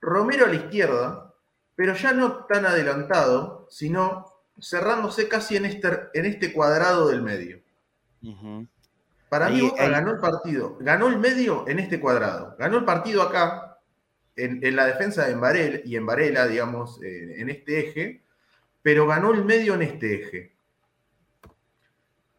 Romero 0.01 0.47
a 0.47 0.49
la 0.49 0.57
izquierda, 0.57 1.35
pero 1.77 1.95
ya 1.95 2.13
no 2.13 2.47
tan 2.47 2.67
adelantado, 2.67 3.67
sino 3.71 4.27
cerrándose 4.61 5.29
casi 5.29 5.57
en 5.57 5.67
este, 5.67 5.89
en 6.15 6.27
este 6.27 6.53
cuadrado 6.53 7.09
del 7.09 7.23
medio. 7.23 7.61
Para 9.31 9.49
mí 9.49 9.61
Boca 9.61 9.89
ganó 9.89 10.11
el 10.11 10.19
partido, 10.19 10.77
ganó 10.81 11.07
el 11.07 11.17
medio 11.17 11.65
en 11.69 11.79
este 11.79 12.01
cuadrado, 12.01 12.57
ganó 12.59 12.79
el 12.79 12.85
partido 12.85 13.23
acá, 13.23 13.79
en, 14.35 14.75
la 14.75 14.87
defensa 14.87 15.25
de 15.25 15.37
Varela 15.37 15.79
y 15.85 15.95
en 15.95 16.05
Varela, 16.05 16.49
digamos, 16.49 17.01
eh, 17.01 17.41
en 17.41 17.49
este 17.49 17.79
eje, 17.79 18.25
pero 18.83 19.07
ganó 19.07 19.33
el 19.33 19.45
medio 19.45 19.75
en 19.75 19.83
este 19.83 20.15
eje. 20.15 20.57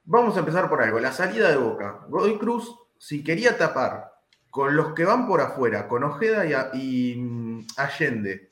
Vamos 0.04 0.36
a 0.36 0.40
empezar 0.40 0.70
por 0.70 0.82
algo, 0.82 1.00
la 1.00 1.14
salida 1.14 1.50
de 1.50 1.56
Boca. 1.56 2.02
Godoy 2.10 2.38
Cruz, 2.38 2.76
si 2.98 3.24
quería 3.24 3.58
tapar 3.58 4.12
con 4.50 4.76
los 4.76 4.94
que 4.94 5.06
van 5.06 5.28
por 5.28 5.40
afuera, 5.40 5.88
con 5.88 6.04
Ojeda 6.04 6.44
y, 6.74 7.16
mm, 7.16 7.68
Allende, 7.78 8.50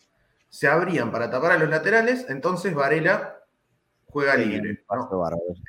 se 0.47 0.69
abrían 0.69 1.11
para 1.11 1.29
tapar 1.29 1.51
a 1.51 1.57
los 1.57 1.69
laterales, 1.69 2.25
entonces 2.29 2.73
Varela 2.73 3.38
juega 4.11 4.35
libre. 4.35 4.83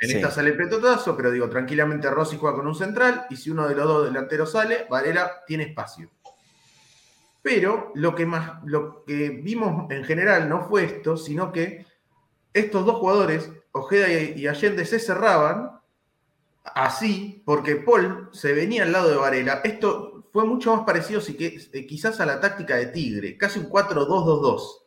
En 0.00 0.10
esta 0.16 0.30
sale 0.30 0.50
el 0.50 0.56
petotazo, 0.56 1.16
pero 1.16 1.30
digo, 1.30 1.48
tranquilamente 1.48 2.10
Rossi 2.10 2.36
juega 2.36 2.56
con 2.56 2.66
un 2.66 2.74
central 2.74 3.26
y 3.30 3.36
si 3.36 3.50
uno 3.50 3.68
de 3.68 3.74
los 3.74 3.86
dos 3.86 4.04
delanteros 4.06 4.52
sale, 4.52 4.86
Varela 4.88 5.44
tiene 5.46 5.64
espacio. 5.64 6.10
Pero 7.42 7.92
lo 7.94 8.14
que, 8.14 8.26
más, 8.26 8.62
lo 8.64 9.04
que 9.04 9.30
vimos 9.30 9.90
en 9.90 10.04
general 10.04 10.48
no 10.48 10.62
fue 10.68 10.84
esto, 10.84 11.16
sino 11.16 11.52
que 11.52 11.86
estos 12.52 12.84
dos 12.84 12.96
jugadores, 12.96 13.50
Ojeda 13.72 14.08
y 14.10 14.46
Allende, 14.46 14.84
se 14.84 14.98
cerraban 14.98 15.80
así 16.64 17.42
porque 17.46 17.76
Paul 17.76 18.28
se 18.32 18.52
venía 18.52 18.82
al 18.82 18.92
lado 18.92 19.08
de 19.08 19.16
Varela. 19.16 19.60
Esto 19.64 20.28
fue 20.32 20.44
mucho 20.44 20.74
más 20.74 20.84
parecido 20.84 21.20
si 21.20 21.34
que, 21.36 21.58
eh, 21.72 21.86
quizás 21.86 22.20
a 22.20 22.26
la 22.26 22.40
táctica 22.40 22.76
de 22.76 22.86
Tigre, 22.86 23.36
casi 23.38 23.58
un 23.58 23.68
4-2-2-2 23.68 24.86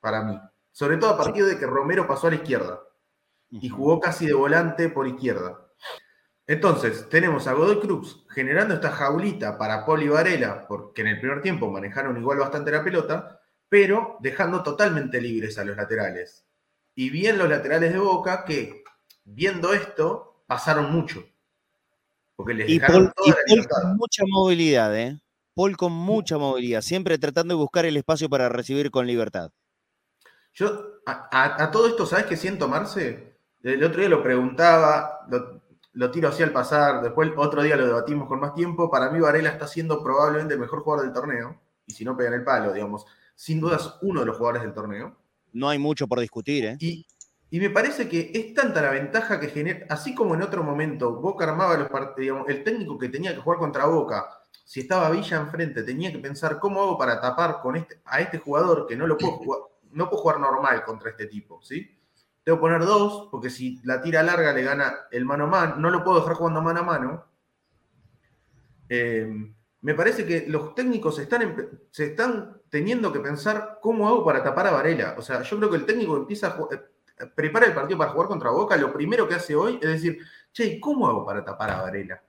para 0.00 0.22
mí. 0.22 0.38
Sobre 0.72 0.96
todo 0.96 1.10
a 1.10 1.18
partir 1.18 1.44
de 1.44 1.58
que 1.58 1.66
Romero 1.66 2.06
pasó 2.06 2.26
a 2.26 2.30
la 2.30 2.36
izquierda 2.36 2.80
y 3.50 3.68
jugó 3.68 4.00
casi 4.00 4.26
de 4.26 4.32
volante 4.32 4.88
por 4.88 5.06
izquierda. 5.06 5.68
Entonces, 6.46 7.08
tenemos 7.08 7.46
a 7.46 7.52
Godoy 7.52 7.78
Cruz 7.78 8.26
generando 8.30 8.74
esta 8.74 8.90
jaulita 8.90 9.56
para 9.58 9.86
Paul 9.86 10.02
y 10.02 10.08
Varela, 10.08 10.66
porque 10.66 11.02
en 11.02 11.08
el 11.08 11.20
primer 11.20 11.40
tiempo 11.42 11.70
manejaron 11.70 12.18
igual 12.18 12.38
bastante 12.38 12.72
la 12.72 12.82
pelota, 12.82 13.40
pero 13.68 14.16
dejando 14.20 14.62
totalmente 14.62 15.20
libres 15.20 15.58
a 15.58 15.64
los 15.64 15.76
laterales. 15.76 16.46
Y 16.94 17.10
bien 17.10 17.38
los 17.38 17.48
laterales 17.48 17.92
de 17.92 17.98
Boca 17.98 18.44
que, 18.44 18.82
viendo 19.24 19.72
esto, 19.72 20.44
pasaron 20.46 20.92
mucho. 20.92 21.24
Porque 22.34 22.54
les 22.54 22.68
y 22.68 22.80
Paul, 22.80 23.12
con 23.14 23.96
mucha 23.96 24.24
movilidad, 24.26 24.98
¿eh? 24.98 25.18
Paul 25.54 25.76
con 25.76 25.92
mucha 25.92 26.38
movilidad, 26.38 26.80
siempre 26.80 27.18
tratando 27.18 27.54
de 27.54 27.60
buscar 27.60 27.84
el 27.84 27.96
espacio 27.96 28.28
para 28.28 28.48
recibir 28.48 28.90
con 28.90 29.06
libertad. 29.06 29.50
Yo, 30.54 31.00
a, 31.06 31.70
todo 31.70 31.88
esto, 31.88 32.06
¿sabes 32.06 32.26
qué 32.26 32.36
siento, 32.36 32.68
Marce? 32.68 33.38
El 33.62 33.82
otro 33.82 34.00
día 34.00 34.08
lo 34.08 34.22
preguntaba, 34.22 35.26
lo, 35.92 36.10
tiro 36.10 36.28
así 36.28 36.42
al 36.42 36.52
pasar, 36.52 37.02
después 37.02 37.30
otro 37.36 37.62
día 37.62 37.76
lo 37.76 37.86
debatimos 37.86 38.28
con 38.28 38.40
más 38.40 38.54
tiempo. 38.54 38.90
Para 38.90 39.10
mí, 39.10 39.20
Varela 39.20 39.50
está 39.50 39.66
siendo 39.66 40.02
probablemente 40.02 40.54
el 40.54 40.60
mejor 40.60 40.80
jugador 40.80 41.06
del 41.06 41.14
torneo, 41.14 41.60
y 41.86 41.92
si 41.92 42.04
no 42.04 42.16
pegan 42.16 42.34
el 42.34 42.44
palo, 42.44 42.72
digamos, 42.72 43.06
sin 43.34 43.60
dudas 43.60 43.98
uno 44.02 44.20
de 44.20 44.26
los 44.26 44.36
jugadores 44.36 44.62
del 44.62 44.74
torneo. 44.74 45.16
No 45.52 45.68
hay 45.68 45.78
mucho 45.78 46.06
por 46.06 46.20
discutir, 46.20 46.64
¿eh? 46.64 46.76
Y, 46.80 47.06
y 47.50 47.60
me 47.60 47.70
parece 47.70 48.08
que 48.08 48.30
es 48.34 48.52
tanta 48.54 48.82
la 48.82 48.90
ventaja 48.90 49.40
que 49.40 49.48
genera, 49.48 49.86
así 49.88 50.14
como 50.14 50.34
en 50.34 50.42
otro 50.42 50.62
momento 50.62 51.14
Boca 51.14 51.44
armaba 51.44 51.78
los 51.78 51.88
partidos, 51.88 52.44
el 52.48 52.62
técnico 52.62 52.98
que 52.98 53.08
tenía 53.08 53.34
que 53.34 53.40
jugar 53.40 53.58
contra 53.58 53.86
Boca, 53.86 54.26
si 54.64 54.80
estaba 54.80 55.10
Villa 55.10 55.38
enfrente, 55.38 55.82
tenía 55.82 56.12
que 56.12 56.18
pensar 56.18 56.58
cómo 56.58 56.82
hago 56.82 56.98
para 56.98 57.20
tapar 57.20 57.60
con 57.60 57.76
este, 57.76 58.00
a 58.04 58.20
este 58.20 58.38
jugador 58.38 58.86
que 58.86 58.96
no 58.96 59.06
lo 59.06 59.16
puedo 59.16 59.32
jugar 59.38 59.60
no 59.92 60.08
puedo 60.08 60.22
jugar 60.22 60.40
normal 60.40 60.84
contra 60.84 61.10
este 61.10 61.26
tipo, 61.26 61.62
¿sí? 61.62 61.98
Tengo 62.44 62.58
que 62.58 62.62
poner 62.62 62.80
dos, 62.84 63.28
porque 63.30 63.50
si 63.50 63.80
la 63.84 64.02
tira 64.02 64.22
larga 64.22 64.52
le 64.52 64.62
gana 64.62 65.06
el 65.10 65.24
mano 65.24 65.44
a 65.44 65.46
mano, 65.46 65.76
no 65.76 65.90
lo 65.90 66.02
puedo 66.02 66.20
dejar 66.20 66.34
jugando 66.34 66.60
mano 66.60 66.80
a 66.80 66.82
mano. 66.82 67.26
Eh, 68.88 69.32
me 69.82 69.94
parece 69.94 70.26
que 70.26 70.46
los 70.48 70.74
técnicos 70.74 71.18
están, 71.18 71.68
se 71.90 72.06
están 72.06 72.60
teniendo 72.68 73.12
que 73.12 73.20
pensar 73.20 73.78
cómo 73.80 74.08
hago 74.08 74.24
para 74.24 74.42
tapar 74.42 74.66
a 74.66 74.72
Varela. 74.72 75.14
O 75.18 75.22
sea, 75.22 75.42
yo 75.42 75.56
creo 75.56 75.70
que 75.70 75.76
el 75.76 75.86
técnico 75.86 76.16
empieza 76.16 76.48
a 76.48 76.56
eh, 76.74 77.26
prepara 77.34 77.66
el 77.66 77.74
partido 77.74 77.98
para 77.98 78.10
jugar 78.10 78.28
contra 78.28 78.50
Boca, 78.50 78.76
lo 78.76 78.92
primero 78.92 79.28
que 79.28 79.34
hace 79.34 79.54
hoy 79.54 79.78
es 79.80 79.88
decir, 79.88 80.18
che, 80.52 80.80
¿cómo 80.80 81.08
hago 81.08 81.24
para 81.24 81.44
tapar 81.44 81.70
a 81.70 81.82
Varela? 81.82 82.22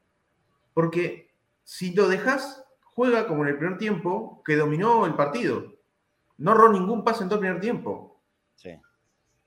Porque 0.73 1.31
si 1.63 1.93
lo 1.93 2.07
dejas, 2.07 2.63
juega 2.83 3.27
como 3.27 3.43
en 3.43 3.49
el 3.49 3.57
primer 3.57 3.77
tiempo 3.77 4.41
que 4.45 4.55
dominó 4.55 5.05
el 5.05 5.15
partido. 5.15 5.72
No 6.43 6.51
erró 6.51 6.73
ningún 6.73 7.05
pase 7.05 7.23
en 7.23 7.29
todo 7.29 7.39
el 7.39 7.45
primer 7.45 7.61
tiempo. 7.61 8.21
Sí. 8.55 8.77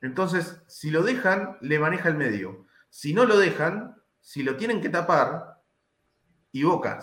Entonces, 0.00 0.62
si 0.66 0.90
lo 0.90 1.02
dejan, 1.02 1.58
le 1.60 1.78
maneja 1.78 2.08
el 2.08 2.14
medio. 2.14 2.64
Si 2.88 3.12
no 3.12 3.26
lo 3.26 3.36
dejan, 3.36 4.00
si 4.18 4.42
lo 4.42 4.56
tienen 4.56 4.80
que 4.80 4.88
tapar, 4.88 5.60
y 6.52 6.62
Boca 6.62 7.00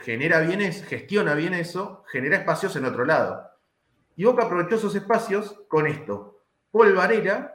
genera 0.00 0.40
bien 0.40 0.60
gestiona 0.72 1.34
bien 1.34 1.52
eso, 1.52 2.04
genera 2.10 2.38
espacios 2.38 2.74
en 2.76 2.86
otro 2.86 3.04
lado. 3.04 3.50
Y 4.16 4.24
Boca 4.24 4.44
aprovechó 4.44 4.76
esos 4.76 4.94
espacios 4.94 5.60
con 5.68 5.86
esto. 5.86 6.44
Paul 6.70 6.94
Varela, 6.94 7.52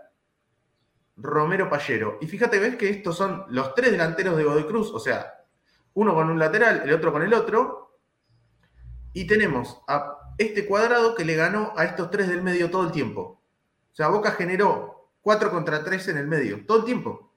Romero 1.16 1.72
Pallero. 1.72 2.20
Y 2.22 2.28
fíjate, 2.28 2.60
ves 2.60 2.76
que 2.76 2.92
estos 2.92 3.18
son 3.18 3.46
los 3.50 3.74
tres 3.74 3.90
delanteros 3.90 4.38
de 4.38 4.44
Godoy 4.44 4.66
Cruz, 4.66 4.92
o 4.94 5.00
sea, 5.00 5.44
uno 5.96 6.14
con 6.14 6.30
un 6.30 6.38
lateral, 6.38 6.84
el 6.84 6.94
otro 6.94 7.12
con 7.12 7.24
el 7.24 7.34
otro. 7.34 8.00
Y 9.12 9.26
tenemos 9.26 9.82
a 9.88 10.27
este 10.38 10.66
cuadrado 10.66 11.16
que 11.16 11.26
le 11.26 11.36
ganó 11.36 11.74
a 11.76 11.86
estos 11.86 12.12
tres 12.12 12.28
del 12.28 12.44
medio 12.44 12.70
todo 12.70 12.84
el 12.84 12.92
tiempo. 12.92 13.42
O 13.92 13.96
sea, 13.96 14.10
Boca 14.10 14.32
generó 14.32 14.98
4 15.28 15.52
contra 15.52 15.84
3 15.84 16.08
en 16.08 16.18
el 16.18 16.28
medio, 16.28 16.66
todo 16.66 16.80
el 16.80 16.86
tiempo. 16.86 17.34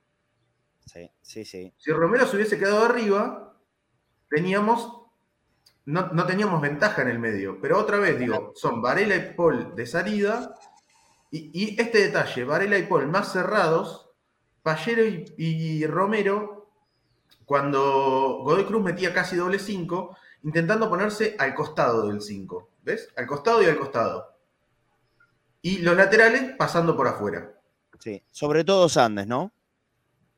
Sí, 0.87 1.11
sí, 1.23 1.45
sí. 1.45 1.75
Si 1.77 1.91
Romero 1.91 2.27
se 2.27 2.37
hubiese 2.37 2.59
quedado 2.59 2.85
arriba, 2.85 3.59
teníamos, 4.29 5.09
no, 5.87 6.27
teníamos 6.27 6.61
ventaja 6.61 7.03
en 7.03 7.09
el 7.09 7.19
medio. 7.19 7.61
Pero 7.61 7.79
otra 7.79 7.99
vez, 7.99 8.19
digo, 8.19 8.53
son 8.55 8.81
Varela 8.81 9.17
y 9.17 9.35
Paul 9.35 9.75
de 9.75 9.87
salida. 9.87 10.55
Y, 11.33 11.81
este 11.81 11.99
detalle, 11.99 12.45
Varela 12.45 12.79
y 12.79 12.87
Paul 12.87 13.09
más 13.09 13.33
cerrados, 13.33 14.11
Pallero 14.63 15.05
y, 15.05 15.33
y 15.37 15.87
Romero, 15.87 16.71
cuando 17.45 18.43
Godoy 18.45 18.67
Cruz 18.67 18.85
metía 18.85 19.13
casi 19.13 19.35
doble 19.35 19.59
5, 19.59 20.17
intentando 20.45 20.89
ponerse 20.89 21.35
al 21.39 21.55
costado 21.55 22.07
del 22.07 22.21
5. 22.21 22.70
¿Ves? 22.83 23.13
Al 23.17 23.27
costado 23.27 23.63
y 23.63 23.67
al 23.67 23.79
costado. 23.79 24.37
Y 25.63 25.79
los 25.79 25.97
laterales 25.97 26.55
pasando 26.57 26.97
por 26.97 27.07
afuera. 27.07 27.61
Sí, 27.99 28.23
sobre 28.31 28.65
todo 28.65 28.89
Sandes, 28.89 29.27
¿no? 29.27 29.53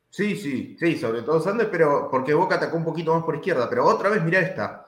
Sí, 0.09 0.35
sí, 0.35 0.75
sí, 0.79 0.97
sobre 0.97 1.23
todo 1.23 1.39
Sandes, 1.39 1.67
pero 1.71 2.07
porque 2.11 2.33
Boca 2.33 2.55
atacó 2.55 2.77
un 2.77 2.83
poquito 2.83 3.15
más 3.15 3.23
por 3.23 3.35
izquierda. 3.35 3.69
Pero 3.69 3.85
otra 3.85 4.09
vez, 4.09 4.23
mira 4.23 4.39
esta. 4.39 4.85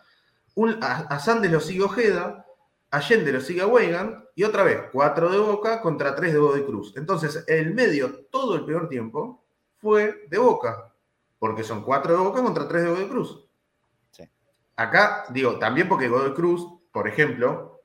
a, 0.81 1.19
Sandes 1.19 1.51
lo 1.51 1.59
sigue 1.59 1.83
Ojeda, 1.83 2.45
Allende 2.91 3.31
lo 3.31 3.41
sigue 3.41 3.61
a 3.61 3.67
Weigand, 3.67 4.25
y 4.35 4.43
otra 4.43 4.63
vez, 4.63 4.83
cuatro 4.91 5.31
de 5.31 5.39
Boca 5.39 5.81
contra 5.81 6.13
tres 6.15 6.33
de 6.33 6.39
Godoy 6.39 6.63
Cruz. 6.65 6.93
Entonces, 6.95 7.43
el 7.47 7.73
medio, 7.73 8.25
todo 8.29 8.55
el 8.55 8.65
primer 8.65 8.87
tiempo, 8.87 9.45
fue 9.77 10.27
de 10.29 10.37
Boca, 10.37 10.93
porque 11.39 11.63
son 11.63 11.83
cuatro 11.83 12.13
de 12.13 12.19
Boca 12.19 12.43
contra 12.43 12.67
tres 12.67 12.83
de 12.83 12.89
Godoy 12.89 13.07
Cruz. 13.07 13.47
Sí. 14.11 14.29
Acá, 14.75 15.25
digo, 15.29 15.57
también 15.57 15.89
porque 15.89 16.07
Godoy 16.07 16.33
Cruz 16.33 16.67
por 16.95 17.09
ejemplo, 17.09 17.83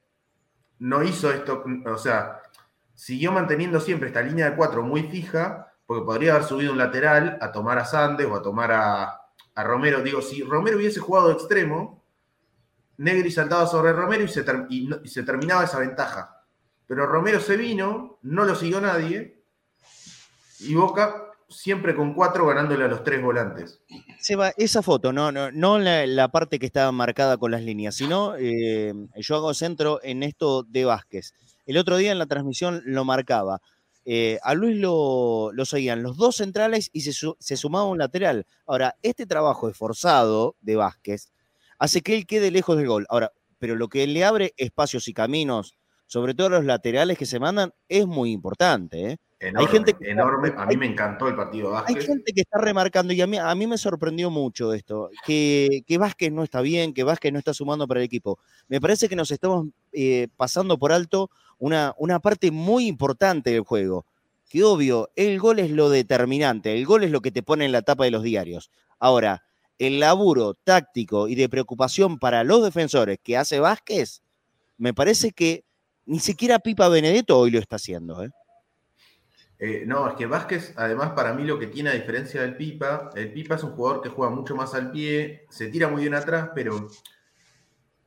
no 0.78 1.02
hizo 1.02 1.32
esto, 1.32 1.64
o 1.84 1.98
sea, 1.98 2.42
siguió 2.94 3.32
manteniendo 3.32 3.80
siempre 3.80 4.06
esta 4.06 4.22
línea 4.22 4.48
de 4.48 4.54
cuatro 4.54 4.84
muy 4.84 5.02
fija, 5.02 5.74
porque 5.84 6.04
podría 6.04 6.36
haber 6.36 6.46
subido 6.46 6.70
un 6.70 6.78
lateral 6.78 7.36
a 7.40 7.50
tomar 7.50 7.76
a 7.80 7.84
Sandes 7.84 8.28
o 8.28 8.36
a 8.36 8.40
tomar 8.42 8.70
a, 8.70 9.16
Romero. 9.56 10.00
Digo, 10.00 10.22
si 10.22 10.44
Romero 10.44 10.76
hubiese 10.76 11.00
jugado 11.00 11.26
de 11.26 11.34
extremo, 11.34 12.04
Negri 12.98 13.32
saltaba 13.32 13.66
sobre 13.66 13.92
Romero 13.92 14.22
y 14.22 14.28
se, 14.28 14.44
y 14.68 15.08
se 15.08 15.24
terminaba 15.24 15.64
esa 15.64 15.80
ventaja. 15.80 16.44
Pero 16.86 17.04
Romero 17.04 17.40
se 17.40 17.56
vino, 17.56 18.20
no 18.22 18.44
lo 18.44 18.54
siguió 18.54 18.80
nadie, 18.80 19.42
y 20.60 20.76
Boca 20.76 21.29
siempre 21.50 21.94
con 21.94 22.14
cuatro 22.14 22.46
ganándole 22.46 22.84
a 22.84 22.88
los 22.88 23.02
tres 23.02 23.22
volantes. 23.22 23.82
Seba, 24.18 24.52
esa 24.56 24.82
foto, 24.82 25.12
no, 25.12 25.32
no, 25.32 25.50
no 25.50 25.78
la, 25.78 26.28
parte 26.28 26.58
que 26.58 26.66
estaba 26.66 26.92
marcada 26.92 27.36
con 27.36 27.50
las 27.50 27.62
líneas, 27.62 27.96
sino 27.96 28.36
eh, 28.36 28.94
yo 29.16 29.36
hago 29.36 29.52
centro 29.52 30.00
en 30.02 30.22
esto 30.22 30.62
de 30.62 30.84
Vázquez. 30.84 31.34
El 31.66 31.76
otro 31.76 31.96
día 31.96 32.12
en 32.12 32.18
la 32.18 32.26
transmisión 32.26 32.82
lo 32.84 33.04
marcaba. 33.04 33.60
Eh, 34.04 34.38
a 34.42 34.54
Luis 34.54 34.76
lo, 34.78 35.52
seguían 35.64 36.02
los 36.02 36.16
dos 36.16 36.36
centrales 36.36 36.88
y 36.92 37.02
se, 37.02 37.12
se, 37.38 37.56
sumaba 37.56 37.84
un 37.84 37.98
lateral. 37.98 38.46
Ahora, 38.66 38.96
este 39.02 39.26
trabajo 39.26 39.68
esforzado 39.68 40.56
de 40.60 40.76
Vázquez 40.76 41.30
hace 41.78 42.00
que 42.00 42.16
él 42.16 42.26
quede 42.26 42.50
lejos 42.50 42.76
del 42.76 42.86
gol. 42.86 43.06
Ahora, 43.08 43.32
pero 43.58 43.76
lo 43.76 43.88
que 43.88 44.06
le 44.06 44.24
abre 44.24 44.54
espacios 44.56 45.06
y 45.08 45.12
caminos, 45.12 45.76
sobre 46.06 46.34
todo 46.34 46.48
los 46.48 46.64
laterales 46.64 47.18
que 47.18 47.26
se 47.26 47.38
mandan, 47.38 47.72
es 47.88 48.06
muy 48.06 48.32
importante. 48.32 49.12
¿eh? 49.12 49.18
Enorme, 49.40 49.66
hay 49.66 49.72
gente 49.72 49.96
enorme. 50.02 50.52
A 50.54 50.66
mí 50.66 50.76
me 50.76 50.84
encantó 50.84 51.26
el 51.26 51.34
partido 51.34 51.70
Vázquez. 51.70 51.96
Hay 51.96 52.02
gente 52.04 52.32
que 52.34 52.42
está 52.42 52.58
remarcando, 52.58 53.14
y 53.14 53.22
a 53.22 53.26
mí, 53.26 53.38
a 53.38 53.54
mí 53.54 53.66
me 53.66 53.78
sorprendió 53.78 54.28
mucho 54.28 54.74
esto, 54.74 55.08
que, 55.24 55.82
que, 55.86 55.96
Vázquez 55.96 56.30
no 56.30 56.42
está 56.42 56.60
bien, 56.60 56.92
que 56.92 57.04
Vázquez 57.04 57.32
no 57.32 57.38
está 57.38 57.54
sumando 57.54 57.88
para 57.88 58.00
el 58.00 58.04
equipo. 58.04 58.38
Me 58.68 58.82
parece 58.82 59.08
que 59.08 59.16
nos 59.16 59.30
estamos 59.30 59.68
eh, 59.92 60.28
pasando 60.36 60.78
por 60.78 60.92
alto 60.92 61.30
una, 61.58 61.94
una 61.96 62.20
parte 62.20 62.50
muy 62.50 62.86
importante 62.86 63.50
del 63.50 63.62
juego. 63.62 64.04
que 64.50 64.62
obvio, 64.62 65.10
el 65.16 65.38
gol 65.38 65.58
es 65.58 65.70
lo 65.70 65.88
determinante, 65.88 66.76
el 66.76 66.84
gol 66.84 67.04
es 67.04 67.10
lo 67.10 67.22
que 67.22 67.30
te 67.30 67.42
pone 67.42 67.64
en 67.64 67.72
la 67.72 67.80
tapa 67.80 68.04
de 68.04 68.10
los 68.10 68.22
diarios. 68.22 68.70
Ahora, 68.98 69.42
el 69.78 70.00
laburo 70.00 70.52
táctico 70.52 71.28
y 71.28 71.34
de 71.34 71.48
preocupación 71.48 72.18
para 72.18 72.44
los 72.44 72.62
defensores 72.62 73.18
que 73.22 73.38
hace 73.38 73.58
Vázquez, 73.58 74.22
me 74.76 74.92
parece 74.92 75.32
que 75.32 75.64
ni 76.04 76.20
siquiera 76.20 76.58
Pipa 76.58 76.88
Benedetto 76.88 77.38
hoy 77.38 77.50
lo 77.50 77.58
está 77.58 77.76
haciendo. 77.76 78.22
¿eh? 78.22 78.30
Eh, 79.60 79.84
no, 79.86 80.08
es 80.08 80.14
que 80.14 80.26
Vázquez, 80.26 80.72
además, 80.76 81.10
para 81.10 81.34
mí 81.34 81.44
lo 81.44 81.58
que 81.58 81.66
tiene 81.66 81.90
a 81.90 81.94
diferencia 81.94 82.40
del 82.40 82.56
Pipa, 82.56 83.10
el 83.14 83.32
Pipa 83.32 83.56
es 83.56 83.62
un 83.62 83.72
jugador 83.72 84.00
que 84.00 84.08
juega 84.08 84.34
mucho 84.34 84.56
más 84.56 84.74
al 84.74 84.90
pie, 84.90 85.46
se 85.50 85.68
tira 85.68 85.88
muy 85.88 86.02
bien 86.02 86.14
atrás, 86.14 86.50
pero 86.54 86.88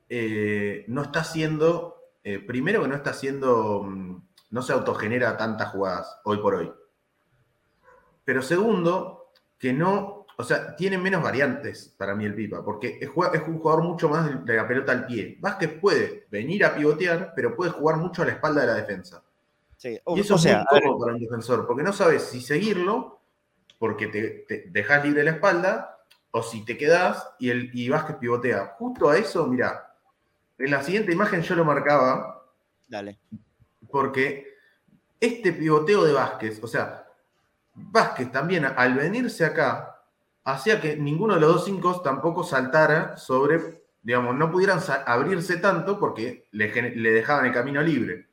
eh, 0.10 0.83
no 0.88 1.03
está 1.03 1.19
haciendo, 1.19 1.98
primero 2.48 2.81
que 2.81 2.88
no 2.88 2.95
está 2.95 3.12
haciendo 3.12 3.83
mm, 3.83 4.22
no 4.53 4.62
se 4.62 4.72
autogenera 4.72 5.36
tantas 5.36 5.69
jugadas 5.69 6.19
hoy 6.25 6.38
por 6.38 6.53
hoy. 6.53 6.72
Pero 8.24 8.43
segundo, 8.43 9.31
que 9.57 9.74
no, 9.74 10.27
o 10.38 10.43
sea, 10.43 10.75
tiene 10.75 11.00
menos 11.00 11.24
variantes 11.24 11.93
para 11.98 12.13
mí 12.13 12.24
el 12.24 12.36
Pipa, 12.36 12.63
porque 12.63 13.00
es, 13.01 13.10
un 13.10 13.57
jugador 13.60 13.83
mucho 13.83 14.10
más 14.10 14.45
de 14.45 14.55
la 14.55 14.67
pelota 14.67 14.91
al 14.91 15.07
pie. 15.07 15.38
Vázquez 15.41 15.79
puede 15.79 16.27
venir 16.29 16.63
a 16.65 16.75
pivotear, 16.75 17.33
pero 17.36 17.55
puede 17.55 17.72
jugar 17.72 17.98
mucho 17.98 18.22
a 18.22 18.25
la 18.25 18.33
espalda 18.33 18.62
de 18.62 18.67
la 18.67 18.75
defensa. 18.75 19.24
Y 19.84 20.20
eso 20.20 20.36
es 20.36 20.46
muy 20.46 20.66
cómodo 20.70 21.00
para 21.00 21.13
un 21.13 21.20
defensor, 21.20 21.68
porque 21.68 21.84
no 21.84 21.94
sabes 21.94 22.24
si 22.24 22.42
seguirlo, 22.42 23.20
porque 23.80 24.08
te, 24.08 24.66
dejas 24.70 25.04
libre 25.04 25.24
la 25.24 25.32
espalda, 25.32 26.00
o 26.32 26.42
si 26.42 26.66
te 26.66 26.78
quedas 26.78 27.30
y, 27.40 27.50
el, 27.50 27.70
y 27.74 27.90
Vázquez 27.90 28.16
pivotea. 28.18 28.75
Justo 28.78 29.10
a 29.10 29.18
eso, 29.18 29.46
mira, 29.48 29.96
en 30.58 30.72
la 30.72 30.82
siguiente 30.82 31.12
imagen 31.12 31.42
yo 31.42 31.56
lo 31.56 31.66
marcaba. 31.66 32.44
Dale 32.88 33.20
porque 33.94 34.58
este 35.20 35.54
pivoteo 35.54 36.04
de 36.04 36.13
Vázquez, 36.13 36.60
o 36.63 36.68
sea, 36.68 37.06
Vázquez 37.75 38.32
también 38.32 38.66
al 38.66 38.96
venirse 38.96 39.46
acá, 39.46 40.02
hacía 40.44 40.82
que 40.82 40.98
ninguno 40.98 41.36
de 41.36 41.42
los 41.42 41.54
dos 41.54 41.66
cinco 41.66 42.02
tampoco 42.02 42.44
saltara 42.44 43.16
sobre, 43.18 43.84
digamos, 44.02 44.36
no 44.36 44.52
pudieran 44.52 44.80
abrirse 45.06 45.58
tanto 45.58 46.00
porque 46.00 46.48
le, 46.54 46.72
dejaban 47.12 47.46
el 47.46 47.54
camino 47.54 47.84
libre. 47.84 48.30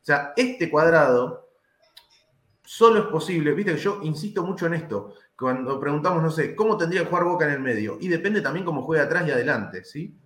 O 0.00 0.04
sea, 0.04 0.32
este 0.36 0.70
cuadrado 0.70 1.50
solo 2.64 3.00
es 3.00 3.06
posible, 3.06 3.52
viste 3.52 3.74
que 3.74 3.78
yo 3.78 4.00
insisto 4.02 4.44
mucho 4.44 4.66
en 4.66 4.74
esto, 4.74 5.14
cuando 5.38 5.78
preguntamos, 5.78 6.22
no 6.22 6.30
sé, 6.30 6.54
¿cómo 6.54 6.76
tendría 6.76 7.02
que 7.02 7.08
jugar 7.08 7.24
Boca 7.24 7.46
en 7.46 7.52
el 7.52 7.60
medio? 7.60 7.96
Y 8.00 8.08
depende 8.08 8.40
también 8.40 8.64
cómo 8.64 8.82
juega 8.82 9.04
atrás 9.04 9.26
y 9.26 9.30
adelante, 9.30 9.84
¿sí? 9.84 10.18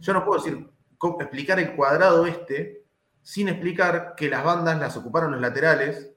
Yo 0.00 0.12
no 0.12 0.24
puedo 0.24 0.42
decir, 0.42 0.70
explicar 1.20 1.58
el 1.58 1.74
cuadrado 1.74 2.26
este 2.26 2.84
sin 3.22 3.48
explicar 3.48 4.14
que 4.16 4.28
las 4.28 4.44
bandas 4.44 4.78
las 4.78 4.96
ocuparon 4.96 5.32
los 5.32 5.40
laterales, 5.40 6.12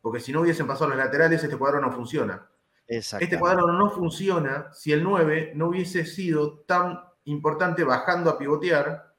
porque 0.00 0.20
si 0.20 0.32
no 0.32 0.40
hubiesen 0.40 0.66
pasado 0.66 0.90
los 0.90 0.98
laterales, 0.98 1.42
este 1.42 1.56
cuadro 1.56 1.80
no 1.80 1.92
funciona. 1.92 2.48
Este 2.86 3.38
cuadro 3.38 3.72
no 3.72 3.90
funciona 3.90 4.72
si 4.72 4.92
el 4.92 5.04
9 5.04 5.52
no 5.54 5.68
hubiese 5.68 6.04
sido 6.04 6.60
tan 6.60 6.98
importante 7.24 7.84
bajando 7.84 8.30
a 8.30 8.38
pivotear, 8.38 9.14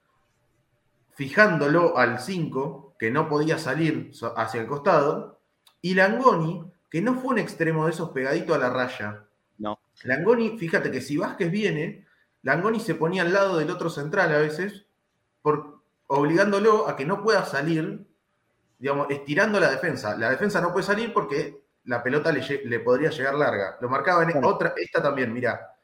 fijándolo 1.14 1.98
al 1.98 2.20
5, 2.20 2.91
que 3.02 3.10
no 3.10 3.28
podía 3.28 3.58
salir 3.58 4.12
hacia 4.36 4.62
el 4.62 4.68
costado, 4.68 5.42
y 5.82 5.96
Langoni, 5.96 6.72
que 6.88 7.02
no 7.02 7.16
fue 7.16 7.32
un 7.32 7.40
extremo 7.40 7.86
de 7.86 7.94
esos 7.94 8.12
pegadito 8.12 8.54
a 8.54 8.60
la 8.60 8.70
raya. 8.70 9.26
No. 9.58 9.80
Langoni, 10.04 10.60
fíjate 10.60 10.92
que 10.92 11.02
si 11.02 11.18
Vázquez 11.18 11.50
viene, 11.50 12.06
Langoni 12.44 12.80
se 12.80 12.94
ponía 12.94 13.24
al 13.24 13.34
lado 13.34 13.58
del 13.58 13.72
otro 13.72 13.90
central 13.90 14.32
a 14.32 14.38
veces, 14.38 14.86
por, 15.42 15.82
obligándolo 16.06 16.88
a 16.88 16.96
que 16.96 17.08
no 17.08 17.24
pueda 17.24 17.44
salir, 17.44 18.06
digamos, 18.78 19.08
estirando 19.10 19.60
la 19.60 19.72
defensa. 19.72 20.16
La 20.16 20.30
defensa 20.30 20.62
no 20.62 20.72
puede 20.72 20.86
salir 20.86 21.12
porque 21.12 21.60
la 21.86 22.04
pelota 22.04 22.32
le, 22.32 22.80
podría 22.82 23.10
llegar 23.10 23.34
larga. 23.34 23.78
Lo 23.82 23.90
marcaba 23.90 24.30
en 24.30 24.46
otra, 24.46 24.76
esta 24.78 25.02
también, 25.02 25.34
mirá. 25.34 25.76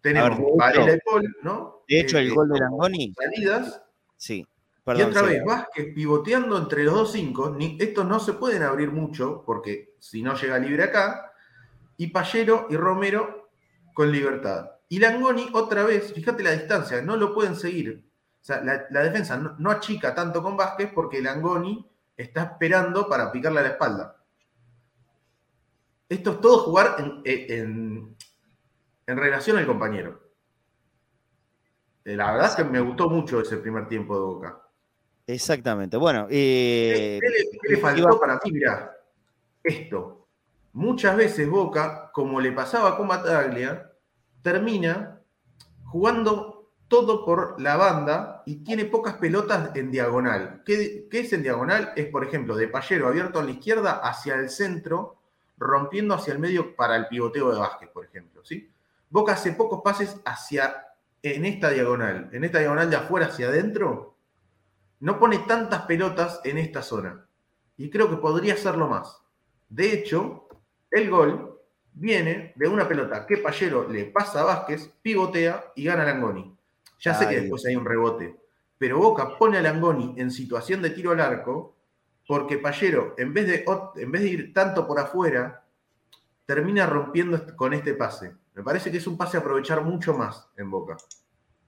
Tenemos 0.00 0.38
y 0.38 0.98
Paul, 1.04 1.36
¿no? 1.42 1.82
De 1.88 1.98
hecho, 1.98 2.16
el 2.16 2.28
eh, 2.28 2.32
gol 2.32 2.48
de 2.48 2.60
Langoni. 2.60 3.12
Salidas. 3.12 3.82
Sí. 4.16 4.46
Y 4.96 5.02
otra 5.02 5.22
vez, 5.22 5.44
Vázquez 5.44 5.94
pivoteando 5.94 6.56
entre 6.56 6.84
los 6.84 6.94
dos 6.94 7.12
cinco. 7.12 7.56
Estos 7.78 8.06
no 8.06 8.20
se 8.20 8.34
pueden 8.34 8.62
abrir 8.62 8.90
mucho 8.90 9.42
porque 9.44 9.94
si 9.98 10.22
no 10.22 10.34
llega 10.34 10.58
libre 10.58 10.84
acá. 10.84 11.32
Y 11.96 12.08
Pallero 12.08 12.66
y 12.70 12.76
Romero 12.76 13.50
con 13.92 14.12
libertad. 14.12 14.70
Y 14.88 15.00
Langoni 15.00 15.50
otra 15.52 15.84
vez, 15.84 16.12
fíjate 16.12 16.42
la 16.42 16.52
distancia, 16.52 17.02
no 17.02 17.16
lo 17.16 17.34
pueden 17.34 17.56
seguir 17.56 18.08
sea, 18.48 18.62
la, 18.62 19.02
defensa 19.02 19.36
no, 19.36 19.70
achica 19.70 20.14
tanto 20.14 20.42
con 20.42 20.56
Vázquez 20.56 20.90
porque 20.94 21.20
Langoni 21.20 21.86
está 22.16 22.44
esperando 22.44 23.06
para 23.08 23.30
picarle 23.30 23.60
a 23.60 23.62
la 23.62 23.68
espalda. 23.68 24.16
Esto 26.08 26.30
es 26.32 26.40
todo 26.40 26.58
jugar 26.60 26.96
en, 27.24 28.16
relación 29.06 29.58
al 29.58 29.66
compañero. 29.66 30.22
Eh, 32.04 32.16
la 32.16 32.32
verdad 32.32 32.50
es 32.50 32.56
que 32.56 32.64
me 32.64 32.80
gustó 32.80 33.10
mucho 33.10 33.40
ese 33.40 33.58
primer 33.58 33.86
tiempo 33.86 34.14
de 34.14 34.20
Boca. 34.20 34.62
Exactamente. 35.28 35.98
Bueno, 35.98 36.26
eh, 36.30 37.20
¿Qué, 37.20 37.68
le, 37.68 37.76
faltó 37.76 38.18
para 38.18 38.38
ti? 38.38 38.50
Mirá, 38.50 38.96
esto. 39.62 40.26
Muchas 40.72 41.18
veces 41.18 41.46
Boca, 41.50 42.10
como 42.14 42.40
le 42.40 42.50
pasaba 42.52 42.96
con 42.96 43.08
Bataglia, 43.08 43.92
termina 44.40 45.20
jugando 45.84 46.70
todo 46.88 47.26
por 47.26 47.60
la 47.60 47.76
banda 47.76 48.42
y 48.46 48.64
tiene 48.64 48.86
pocas 48.86 49.16
pelotas 49.16 49.76
en 49.76 49.90
diagonal. 49.90 50.62
¿Qué, 50.64 51.06
es 51.12 51.32
en 51.34 51.42
diagonal? 51.42 51.92
Es, 51.94 52.06
por 52.06 52.24
ejemplo, 52.24 52.56
de 52.56 52.68
Pallero 52.68 53.08
abierto 53.08 53.38
a 53.38 53.44
la 53.44 53.50
izquierda 53.50 54.00
hacia 54.02 54.34
el 54.34 54.48
centro, 54.48 55.18
rompiendo 55.58 56.14
hacia 56.14 56.32
el 56.32 56.38
medio 56.38 56.74
para 56.74 56.96
el 56.96 57.06
pivoteo 57.06 57.52
de 57.52 57.58
Vázquez, 57.58 57.90
por 57.90 58.06
ejemplo. 58.06 58.42
¿sí? 58.46 58.70
Boca 59.10 59.34
hace 59.34 59.52
pocos 59.52 59.82
pases 59.84 60.18
hacia 60.24 60.86
en 61.22 61.44
esta 61.44 61.68
diagonal, 61.68 62.30
en 62.32 62.44
esta 62.44 62.60
diagonal 62.60 62.88
de 62.88 62.96
afuera 62.96 63.26
hacia 63.26 63.48
adentro, 63.48 64.17
no 65.00 65.18
pone 65.18 65.38
tantas 65.40 65.82
pelotas 65.82 66.40
en 66.44 66.58
esta 66.58 66.82
zona. 66.82 67.26
Y 67.76 67.90
creo 67.90 68.10
que 68.10 68.16
podría 68.16 68.54
hacerlo 68.54 68.88
más. 68.88 69.22
De 69.68 69.92
hecho, 69.92 70.48
el 70.90 71.10
gol 71.10 71.60
viene 71.92 72.52
de 72.56 72.68
una 72.68 72.88
pelota 72.88 73.26
que 73.26 73.38
Pallero 73.38 73.88
le 73.88 74.06
pasa 74.06 74.40
a 74.40 74.44
Vázquez, 74.44 74.90
pivotea 75.02 75.72
y 75.76 75.84
gana 75.84 76.04
Langoni. 76.04 76.56
Ya 77.00 77.14
sé 77.14 77.28
que 77.28 77.40
después 77.40 77.64
hay 77.66 77.76
un 77.76 77.84
rebote, 77.84 78.36
pero 78.76 78.98
Boca 78.98 79.38
pone 79.38 79.58
a 79.58 79.62
Langoni 79.62 80.14
en 80.16 80.30
situación 80.30 80.82
de 80.82 80.90
tiro 80.90 81.12
al 81.12 81.20
arco 81.20 81.76
porque 82.26 82.58
Pallero, 82.58 83.14
en 83.16 83.32
vez 83.32 83.46
de, 83.46 83.64
en 83.96 84.12
vez 84.12 84.22
de 84.22 84.28
ir 84.28 84.52
tanto 84.52 84.86
por 84.86 84.98
afuera, 84.98 85.64
termina 86.44 86.86
rompiendo 86.86 87.56
con 87.56 87.72
este 87.72 87.94
pase. 87.94 88.34
Me 88.54 88.62
parece 88.62 88.90
que 88.90 88.98
es 88.98 89.06
un 89.06 89.16
pase 89.16 89.36
a 89.36 89.40
aprovechar 89.40 89.82
mucho 89.82 90.14
más 90.14 90.48
en 90.56 90.70
Boca. 90.70 90.96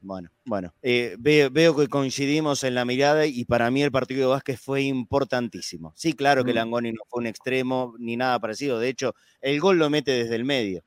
Bueno, 0.02 0.30
bueno, 0.44 0.74
eh, 0.82 1.16
veo, 1.18 1.76
que 1.76 1.88
coincidimos 1.88 2.64
en 2.64 2.74
la 2.74 2.84
mirada 2.84 3.26
y 3.26 3.44
para 3.44 3.70
mí 3.70 3.82
el 3.82 3.92
partido 3.92 4.22
de 4.22 4.34
Vázquez 4.34 4.60
fue 4.60 4.82
importantísimo. 4.82 5.92
Sí, 5.94 6.14
claro 6.14 6.44
que 6.44 6.52
mm. 6.52 6.56
Langoni 6.56 6.92
no 6.92 7.02
fue 7.08 7.20
un 7.20 7.26
extremo 7.26 7.94
ni 7.98 8.16
nada 8.16 8.38
parecido. 8.40 8.78
De 8.78 8.88
hecho, 8.88 9.14
el 9.40 9.60
gol 9.60 9.78
lo 9.78 9.90
mete 9.90 10.12
desde 10.12 10.36
el 10.36 10.44
medio. 10.44 10.82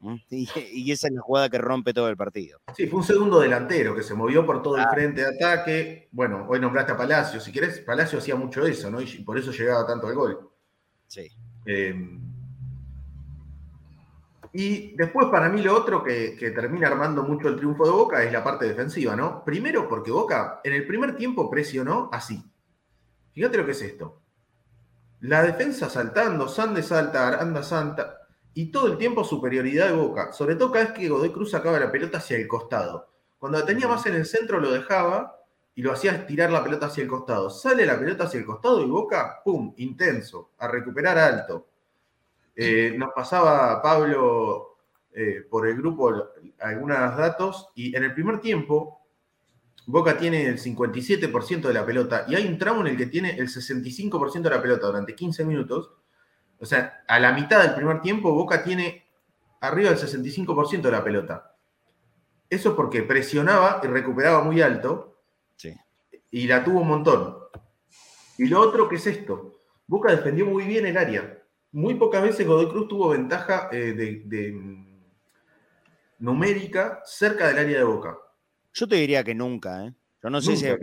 Y, 0.30 0.92
esa 0.92 1.08
es 1.08 1.14
la 1.14 1.20
jugada 1.20 1.48
que 1.48 1.58
rompe 1.58 1.92
todo 1.92 2.08
el 2.08 2.16
partido. 2.16 2.60
Sí, 2.76 2.86
fue 2.86 3.00
un 3.00 3.04
segundo 3.04 3.40
delantero 3.40 3.94
que 3.94 4.02
se 4.02 4.14
movió 4.14 4.46
por 4.46 4.62
todo 4.62 4.76
el 4.76 4.82
ah. 4.82 4.90
frente 4.92 5.22
de 5.22 5.28
ataque. 5.28 6.08
Bueno, 6.12 6.46
hoy 6.48 6.60
nombraste 6.60 6.92
a 6.92 6.96
Palacio. 6.96 7.40
Si 7.40 7.52
querés, 7.52 7.80
Palacio 7.80 8.18
hacía 8.18 8.36
mucho 8.36 8.66
eso, 8.66 8.90
¿no? 8.90 9.00
Y 9.00 9.06
por 9.24 9.38
eso 9.38 9.50
llegaba 9.50 9.86
tanto 9.86 10.06
al 10.06 10.14
gol. 10.14 10.50
Sí. 11.06 11.28
Em, 11.66 12.27
y 14.60 14.96
después, 14.96 15.28
para 15.28 15.48
mí, 15.48 15.62
lo 15.62 15.72
otro 15.72 16.02
que, 16.02 16.34
termina 16.52 16.88
armando 16.88 17.22
mucho 17.22 17.46
el 17.46 17.54
triunfo 17.54 17.84
de 17.84 17.92
Boca 17.92 18.24
es 18.24 18.32
la 18.32 18.42
parte 18.42 18.66
defensiva, 18.66 19.14
¿no? 19.14 19.44
Primero, 19.44 19.88
porque 19.88 20.10
Boca 20.10 20.60
en 20.64 20.72
el 20.72 20.84
primer 20.84 21.14
tiempo 21.14 21.48
presionó 21.48 22.10
así. 22.10 22.42
Fíjate 23.32 23.56
lo 23.56 23.64
que 23.64 23.70
es 23.70 23.82
esto. 23.82 24.20
La 25.20 25.44
defensa 25.44 25.88
saltando, 25.88 26.48
Sande 26.48 26.82
salta, 26.82 27.28
Aranda 27.28 27.62
Santa, 27.62 28.18
y 28.52 28.72
todo 28.72 28.88
el 28.88 28.98
tiempo 28.98 29.22
superioridad 29.22 29.90
de 29.90 29.94
Boca, 29.94 30.32
sobre 30.32 30.56
todo 30.56 30.72
cada 30.72 30.86
vez 30.86 30.94
que 30.94 31.08
Godoy 31.08 31.30
Cruz 31.30 31.52
sacaba 31.52 31.78
la 31.78 31.92
pelota 31.92 32.18
hacia 32.18 32.36
el 32.36 32.48
costado. 32.48 33.12
Cuando 33.38 33.60
la 33.60 33.64
tenía 33.64 33.86
más 33.86 34.04
en 34.06 34.16
el 34.16 34.26
centro 34.26 34.58
lo 34.58 34.72
dejaba 34.72 35.36
y 35.76 35.82
lo 35.82 35.92
hacía 35.92 36.26
tirar 36.26 36.50
la 36.50 36.64
pelota 36.64 36.86
hacia 36.86 37.04
el 37.04 37.08
costado. 37.08 37.48
Sale 37.48 37.86
la 37.86 37.96
pelota 37.96 38.24
hacia 38.24 38.40
el 38.40 38.46
costado 38.46 38.82
y 38.82 38.90
Boca, 38.90 39.40
¡pum!, 39.44 39.72
intenso, 39.76 40.50
a 40.58 40.66
recuperar 40.66 41.16
alto. 41.16 41.68
Eh, 42.60 42.94
nos 42.98 43.10
pasaba 43.14 43.80
Pablo 43.80 44.78
eh, 45.14 45.46
por 45.48 45.68
el 45.68 45.76
grupo 45.76 46.12
algunos 46.58 47.16
datos 47.16 47.68
y 47.76 47.94
en 47.96 48.02
el 48.02 48.12
primer 48.12 48.40
tiempo 48.40 49.00
Boca 49.86 50.18
tiene 50.18 50.46
el 50.46 50.58
57% 50.58 51.60
de 51.60 51.72
la 51.72 51.86
pelota 51.86 52.26
y 52.28 52.34
hay 52.34 52.48
un 52.48 52.58
tramo 52.58 52.80
en 52.80 52.88
el 52.88 52.96
que 52.96 53.06
tiene 53.06 53.38
el 53.38 53.48
65% 53.48 54.42
de 54.42 54.50
la 54.50 54.60
pelota 54.60 54.88
durante 54.88 55.14
15 55.14 55.44
minutos 55.44 55.92
o 56.60 56.66
sea, 56.66 57.04
a 57.06 57.20
la 57.20 57.32
mitad 57.32 57.62
del 57.62 57.74
primer 57.74 58.00
tiempo, 58.00 58.32
Boca 58.32 58.64
tiene 58.64 59.06
arriba 59.60 59.90
del 59.90 59.98
65% 59.98 60.82
de 60.82 60.90
la 60.90 61.04
pelota. 61.04 61.54
Eso 62.50 62.74
porque 62.74 63.02
presionaba 63.02 63.80
y 63.82 63.86
recuperaba 63.86 64.42
muy 64.42 64.60
alto. 64.60 65.20
Sí. 65.56 65.74
Y 66.30 66.46
la 66.46 66.64
tuvo 66.64 66.80
un 66.80 66.88
montón. 66.88 67.38
Y 68.38 68.46
lo 68.46 68.60
otro, 68.60 68.88
que 68.88 68.96
es 68.96 69.06
esto? 69.06 69.60
Boca 69.86 70.10
defendió 70.10 70.46
muy 70.46 70.64
bien 70.64 70.86
el 70.86 70.96
área. 70.96 71.37
Muy 71.72 71.94
pocas 71.94 72.22
veces 72.22 72.46
Godoy 72.46 72.68
Cruz 72.68 72.88
tuvo 72.88 73.10
ventaja 73.10 73.68
eh, 73.72 74.22
de, 74.24 74.52
mm, 74.52 74.86
numérica 76.20 77.02
cerca 77.04 77.48
del 77.48 77.58
área 77.58 77.78
de 77.78 77.84
Boca. 77.84 78.16
Yo 78.72 78.88
te 78.88 78.96
diría 78.96 79.22
que 79.22 79.34
nunca, 79.34 79.86
¿eh? 79.86 79.94
Yo 80.22 80.30
no 80.30 80.40
sé 80.40 80.56
si 80.56 80.66
yo, 80.66 80.76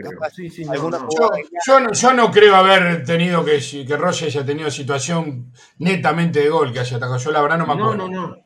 no, 2.13 2.31
creo 2.31 2.55
haber 2.55 3.03
tenido 3.03 3.43
que, 3.43 3.59
que 3.85 3.97
Roger 3.97 4.29
haya 4.29 4.45
tenido 4.45 4.71
situación 4.71 5.51
netamente 5.77 6.39
de 6.39 6.49
gol 6.49 6.71
que 6.71 6.79
haya 6.79 6.95
atacado. 6.95 7.17
Yo 7.17 7.31
la 7.31 7.41
verdad 7.41 7.57
no 7.57 7.67
me 7.67 7.73
acuerdo. 7.73 7.95
No, 7.95 8.07
no, 8.07 8.27
no. 8.27 8.37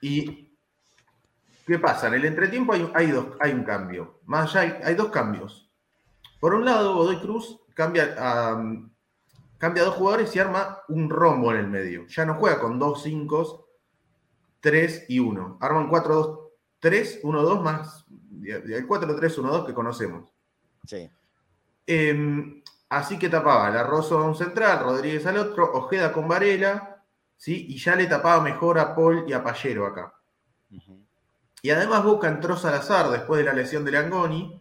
Y 0.00 0.48
¿qué 1.66 1.78
pasa? 1.78 2.06
En 2.06 2.14
el 2.14 2.24
entretiempo 2.24 2.72
hay, 2.72 3.10
dos, 3.10 3.26
hay 3.40 3.52
un 3.52 3.64
cambio. 3.64 4.20
Más 4.26 4.54
allá 4.54 4.80
hay, 4.84 4.94
dos 4.94 5.10
cambios. 5.10 5.68
Por 6.38 6.54
un 6.54 6.64
lado, 6.64 6.94
Godoy 6.94 7.18
Cruz 7.18 7.58
cambia 7.74 8.14
a, 8.18 8.62
cambia 9.62 9.84
dos 9.84 9.94
jugadores 9.94 10.34
y 10.34 10.40
arma 10.40 10.80
un 10.88 11.08
rombo 11.08 11.52
en 11.52 11.58
el 11.58 11.68
medio. 11.68 12.04
Ya 12.08 12.26
no 12.26 12.34
juega 12.34 12.58
con 12.58 12.80
dos 12.80 13.04
cinco, 13.04 13.68
tres 14.58 15.06
y 15.08 15.20
uno. 15.20 15.56
Arman 15.60 15.88
cuatro, 15.88 16.14
dos, 16.16 16.38
tres, 16.80 17.20
uno, 17.22 17.42
dos 17.42 17.62
más 17.62 18.04
el 18.42 18.88
4-3-1-2 18.88 19.64
que 19.64 19.72
conocemos. 19.72 20.28
Sí. 20.84 21.08
Em, 21.86 22.60
así 22.88 23.20
que 23.20 23.28
tapaba 23.28 23.70
la 23.70 23.84
Rosso 23.84 24.18
a 24.18 24.24
un 24.24 24.34
central, 24.34 24.80
Rodríguez 24.80 25.24
al 25.26 25.36
otro, 25.36 25.70
Ojeda 25.74 26.12
con 26.12 26.26
Varela, 26.26 27.04
¿sí? 27.36 27.66
y 27.68 27.78
ya 27.78 27.94
le 27.94 28.06
tapaba 28.06 28.42
mejor 28.42 28.80
a 28.80 28.96
Paul 28.96 29.26
y 29.28 29.32
a 29.32 29.44
Pallero 29.44 29.86
acá. 29.86 30.12
Y 31.62 31.70
además 31.70 32.02
Boca 32.02 32.26
entró 32.26 32.56
Salazar 32.56 33.10
después 33.10 33.38
de 33.38 33.44
la 33.44 33.54
lesión 33.54 33.84
de 33.84 33.92
Langoni 33.92 34.60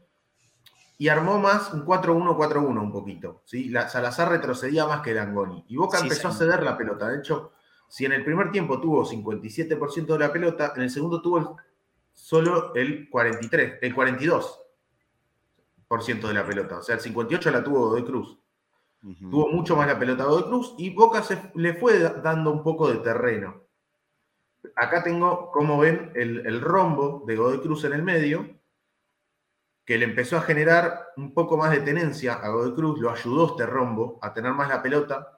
y 1.01 1.09
armó 1.09 1.39
más 1.39 1.73
un 1.73 1.83
4-1-4-1 1.83 2.79
un 2.79 2.91
poquito. 2.91 3.41
¿sí? 3.45 3.69
La, 3.69 3.89
Salazar 3.89 4.29
retrocedía 4.29 4.85
más 4.85 5.01
que 5.01 5.15
Langoni. 5.15 5.65
Y 5.67 5.75
Boca 5.75 5.97
empezó 5.97 6.27
a 6.27 6.31
ceder 6.31 6.61
la 6.61 6.77
pelota. 6.77 7.09
De 7.09 7.17
hecho, 7.17 7.53
si 7.87 8.05
en 8.05 8.11
el 8.11 8.23
primer 8.23 8.51
tiempo 8.51 8.79
tuvo 8.79 9.03
57% 9.03 10.05
de 10.05 10.19
la 10.19 10.31
pelota, 10.31 10.73
en 10.75 10.83
el 10.83 10.91
segundo 10.91 11.19
tuvo 11.19 11.39
el 11.39 11.47
solo 12.13 12.75
el 12.75 13.09
43, 13.09 13.79
el 13.81 13.95
42% 13.95 16.27
de 16.27 16.33
la 16.35 16.45
pelota. 16.45 16.77
O 16.77 16.83
sea, 16.83 16.93
el 16.93 17.01
58 17.01 17.49
la 17.49 17.63
tuvo 17.63 17.79
Godoy 17.79 18.05
Cruz. 18.05 18.37
Tuvo 19.01 19.47
mucho 19.47 19.75
más 19.75 19.87
la 19.87 19.97
pelota 19.97 20.25
Godoy 20.25 20.43
Cruz 20.43 20.75
y 20.77 20.91
Boca 20.91 21.23
se, 21.23 21.51
le 21.55 21.73
fue 21.73 21.97
dando 22.21 22.51
un 22.51 22.61
poco 22.61 22.87
de 22.87 22.97
terreno. 22.97 23.63
Acá 24.75 25.01
tengo, 25.01 25.49
como 25.49 25.79
ven, 25.79 26.11
el, 26.13 26.45
el 26.45 26.61
rombo 26.61 27.23
de 27.25 27.37
Godoy 27.37 27.59
Cruz 27.61 27.85
en 27.85 27.93
el 27.93 28.03
medio, 28.03 28.60
que 29.91 29.97
le 29.97 30.05
empezó 30.05 30.37
a 30.37 30.41
generar 30.41 31.09
un 31.17 31.33
poco 31.33 31.57
más 31.57 31.69
de 31.69 31.81
tenencia 31.81 32.35
a 32.35 32.47
Godoy 32.47 32.73
Cruz, 32.75 32.97
lo 33.01 33.11
ayudó 33.11 33.47
este 33.47 33.65
rombo 33.65 34.19
a 34.21 34.33
tener 34.33 34.53
más 34.53 34.69
la 34.69 34.81
pelota. 34.81 35.37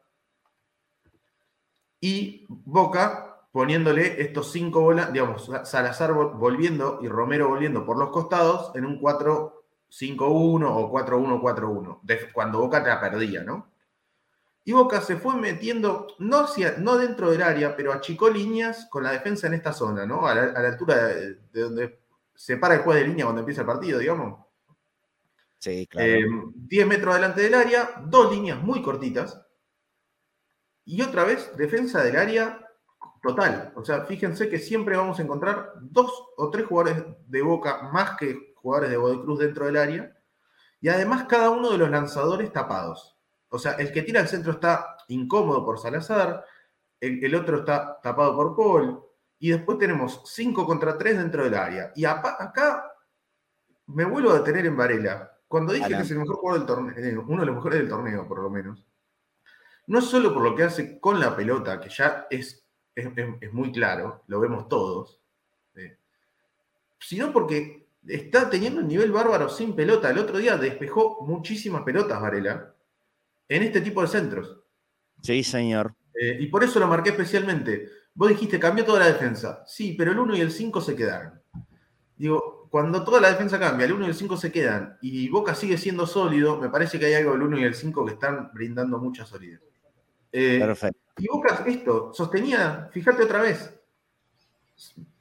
Y 2.00 2.46
Boca 2.48 3.48
poniéndole 3.52 4.22
estos 4.22 4.52
cinco 4.52 4.82
bolas, 4.82 5.12
digamos, 5.12 5.50
Salazar 5.64 6.14
volviendo 6.14 7.00
y 7.02 7.08
Romero 7.08 7.48
volviendo 7.48 7.84
por 7.84 7.98
los 7.98 8.12
costados 8.12 8.72
en 8.76 8.86
un 8.86 9.02
4-5-1 9.02 9.54
o 10.22 10.92
4-1-4-1, 10.92 12.32
cuando 12.32 12.60
Boca 12.60 12.84
te 12.84 12.90
la 12.90 13.02
perdía, 13.02 13.42
¿no? 13.42 13.72
Y 14.66 14.74
Boca 14.74 15.02
se 15.02 15.16
fue 15.16 15.36
metiendo, 15.36 16.10
no, 16.20 16.46
no 16.78 16.98
dentro 16.98 17.32
del 17.32 17.42
área, 17.42 17.76
pero 17.76 17.92
achicó 17.92 18.30
líneas 18.30 18.86
con 18.92 19.04
la 19.04 19.14
defensa 19.14 19.48
en 19.48 19.56
esta 19.56 19.74
zona, 19.74 20.06
¿no? 20.06 20.28
A 20.28 20.36
la, 20.36 20.44
altura 20.60 21.08
de, 21.08 21.40
donde 21.54 22.04
se 22.36 22.58
para 22.58 22.76
el 22.76 22.82
juez 22.82 23.00
de 23.00 23.08
línea 23.08 23.26
cuando 23.26 23.40
empieza 23.40 23.62
el 23.62 23.68
partido, 23.68 23.98
digamos. 23.98 24.43
Sí, 25.64 25.88
claro. 25.88 26.52
10 26.56 26.84
eh, 26.84 26.86
metros 26.86 27.16
delante 27.16 27.42
del 27.42 27.54
área, 27.54 28.04
dos 28.06 28.30
líneas 28.30 28.62
muy 28.62 28.82
cortitas. 28.82 29.42
Y 30.84 31.02
otra 31.02 31.24
vez, 31.24 31.56
defensa 31.56 32.04
del 32.04 32.18
área 32.18 32.68
total. 33.22 33.72
O 33.78 33.86
sea, 33.86 34.02
fíjense 34.04 34.50
que 34.50 34.60
siempre 34.60 34.98
vamos 34.98 35.18
a 35.18 35.24
encontrar 35.24 35.72
dos 35.80 36.12
o 36.36 36.50
tres 36.50 36.66
jugadores 36.66 37.06
de 37.28 37.42
Boca 37.42 37.84
más 37.94 38.18
que 38.18 38.54
jugadores 38.58 38.90
de 38.90 38.98
Godoy 38.98 39.22
Cruz 39.22 39.40
dentro 39.40 39.66
del 39.66 39.78
área. 39.78 40.14
Y 40.82 40.90
además 40.90 41.28
cada 41.30 41.50
uno 41.50 41.72
de 41.72 41.78
los 41.78 41.90
lanzadores 41.90 42.52
tapados. 42.52 43.18
O 43.48 43.58
sea, 43.58 43.72
el 43.76 43.94
que 43.94 44.02
tira 44.02 44.20
al 44.20 44.28
centro 44.28 44.52
está 44.52 44.98
incómodo 45.08 45.64
por 45.64 45.80
Salazar, 45.80 46.44
el, 47.00 47.34
otro 47.36 47.60
está 47.60 48.02
tapado 48.02 48.36
por 48.36 48.54
Paul. 48.54 49.02
Y 49.40 49.52
después 49.52 49.78
tenemos 49.78 50.24
cinco 50.26 50.66
contra 50.66 50.98
tres 50.98 51.18
dentro 51.18 51.46
del 51.46 51.56
área. 51.56 51.94
Y 51.96 52.04
acá 52.04 52.84
me 53.88 54.04
vuelvo 54.04 54.32
a 54.32 54.40
detener 54.40 54.66
en 54.66 54.76
Varela. 54.76 55.33
Cuando 55.54 55.72
dije 55.72 55.88
que 55.88 56.02
es 56.02 56.10
el 56.10 56.18
mejor 56.18 56.38
jugador 56.38 56.62
del 56.62 56.68
torneo, 56.68 57.26
uno 57.28 57.42
de 57.42 57.46
los 57.46 57.56
mejores 57.56 57.78
del 57.78 57.88
torneo, 57.88 58.28
por 58.28 58.42
lo 58.42 58.50
menos. 58.50 58.84
No 59.86 60.02
solo 60.02 60.34
por 60.34 60.42
lo 60.42 60.56
que 60.56 60.64
hace 60.64 61.00
con 61.00 61.20
la 61.20 61.36
pelota, 61.36 61.80
que 61.80 61.90
ya 61.90 62.26
es 62.32 62.66
es, 62.96 63.54
muy 63.54 63.72
claro, 63.72 64.24
lo 64.26 64.40
vemos 64.40 64.68
todos, 64.68 65.22
sino 67.00 67.32
porque 67.32 67.86
está 68.08 68.50
teniendo 68.50 68.82
un 68.82 68.88
nivel 68.88 69.12
bárbaro 69.12 69.48
sin 69.48 69.76
pelota. 69.76 70.10
El 70.10 70.18
otro 70.18 70.40
día 70.40 70.58
despejó 70.58 71.22
muchísimas 71.22 71.84
pelotas 71.84 72.20
Varela 72.20 72.74
en 73.48 73.62
este 73.62 73.82
tipo 73.82 74.02
de 74.02 74.08
centros. 74.08 74.58
Sí, 75.22 75.44
señor. 75.44 75.94
Eh, 76.20 76.36
y 76.40 76.48
por 76.48 76.64
eso 76.64 76.80
lo 76.80 76.88
marqué 76.88 77.12
especialmente. 77.12 77.90
Vos 78.16 78.30
dijiste, 78.30 78.60
cambió 78.60 78.84
toda 78.84 79.02
la 79.02 79.14
defensa. 79.14 79.64
Sí, 79.68 79.94
pero 79.96 80.14
el 80.14 80.18
1 80.18 80.36
y 80.36 80.42
el 80.42 80.52
5 80.52 80.82
se 80.82 80.96
quedaron. 80.96 81.40
Digo, 82.18 82.63
cuando 82.74 83.04
toda 83.04 83.22
la 83.22 83.30
defensa 83.30 83.60
cambia, 83.60 83.86
el 83.86 83.94
1 83.94 84.08
y 84.08 84.10
el 84.10 84.16
5 84.16 84.36
se 84.36 84.52
quedan 84.52 84.98
y 85.00 85.30
Boca 85.30 85.54
sigue 85.54 85.78
siendo 85.78 86.08
sólido, 86.08 86.58
me 86.58 86.70
parece 86.70 86.98
que 86.98 87.06
hay 87.06 87.14
algo 87.14 87.34
del 87.34 87.44
1 87.44 87.60
y 87.60 87.64
el 87.66 87.76
5 87.76 88.04
que 88.04 88.14
están 88.14 88.50
brindando 88.52 88.98
mucha 88.98 89.28
solidez. 89.28 89.62
Eh, 90.32 90.58
Perfecto. 90.60 91.00
Y 91.20 91.28
Boca, 91.28 91.64
esto, 91.68 92.12
sostenía, 92.16 92.90
fíjate 92.92 93.22
otra 93.22 93.42
vez, 93.42 93.80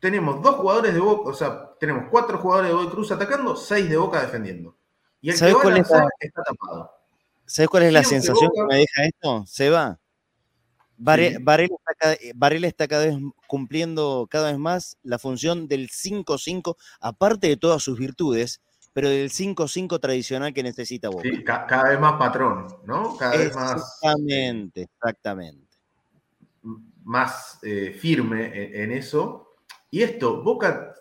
tenemos 0.00 0.40
dos 0.40 0.54
jugadores 0.54 0.94
de 0.94 1.00
Boca, 1.00 1.28
o 1.28 1.34
sea, 1.34 1.74
tenemos 1.78 2.08
cuatro 2.10 2.38
jugadores 2.38 2.70
de 2.70 2.74
Boca 2.74 2.90
Cruz 2.90 3.12
atacando, 3.12 3.54
seis 3.54 3.86
de 3.86 3.98
Boca 3.98 4.22
defendiendo. 4.22 4.74
Y 5.20 5.28
el 5.28 5.38
que 5.38 5.52
va 5.52 5.74
a 5.74 6.08
está 6.20 6.42
tapado. 6.42 6.90
¿Sabes 7.44 7.68
cuál 7.68 7.82
es 7.82 7.92
la 7.92 8.02
sensación 8.02 8.50
que, 8.54 8.62
me 8.62 8.76
deja 8.76 9.04
esto, 9.04 9.44
Seba? 9.46 10.00
Varela, 11.04 12.66
está 12.66 12.86
cada, 12.88 13.04
vez 13.04 13.16
cumpliendo 13.46 14.26
cada 14.30 14.50
vez 14.50 14.58
más 14.58 14.96
la 15.02 15.18
función 15.18 15.68
del 15.68 15.88
5-5, 15.88 16.76
aparte 17.00 17.48
de 17.48 17.56
todas 17.56 17.82
sus 17.82 17.98
virtudes, 17.98 18.60
pero 18.92 19.08
del 19.08 19.30
5-5 19.30 20.00
tradicional 20.00 20.52
que 20.54 20.62
necesita 20.62 21.08
Boca. 21.08 21.28
Sí, 21.28 21.42
cada 21.44 21.90
vez 21.90 22.00
más 22.00 22.14
patrón, 22.14 22.66
¿no? 22.84 23.16
Cada 23.16 23.36
vez 23.36 23.54
más. 23.54 23.72
Exactamente, 23.72 24.82
exactamente 24.82 25.72
más 27.04 27.58
eh, 27.62 27.96
firme 27.98 28.82
en, 28.82 28.92
eso. 28.92 29.54
Y 29.90 30.02
esto, 30.02 30.42
Boca, 30.42 30.94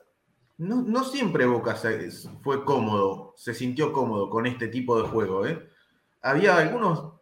no, 0.58 1.04
siempre 1.04 1.46
Boca 1.46 1.76
fue 2.42 2.66
cómodo, 2.66 3.34
se 3.38 3.54
sintió 3.54 3.92
cómodo 3.92 4.30
con 4.30 4.46
este 4.46 4.68
tipo 4.68 5.02
de 5.02 5.08
juego. 5.08 5.46
¿eh? 5.46 5.70
Había 6.22 6.58
algunos, 6.58 7.14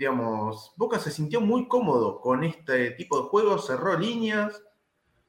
digamos, 0.00 0.72
Boca 0.78 0.98
se 0.98 1.10
sintió 1.10 1.42
muy 1.42 1.68
cómodo 1.68 2.22
con 2.22 2.42
este 2.42 2.92
tipo 2.92 3.20
de 3.20 3.28
juego, 3.28 3.58
cerró 3.58 3.98
líneas. 3.98 4.62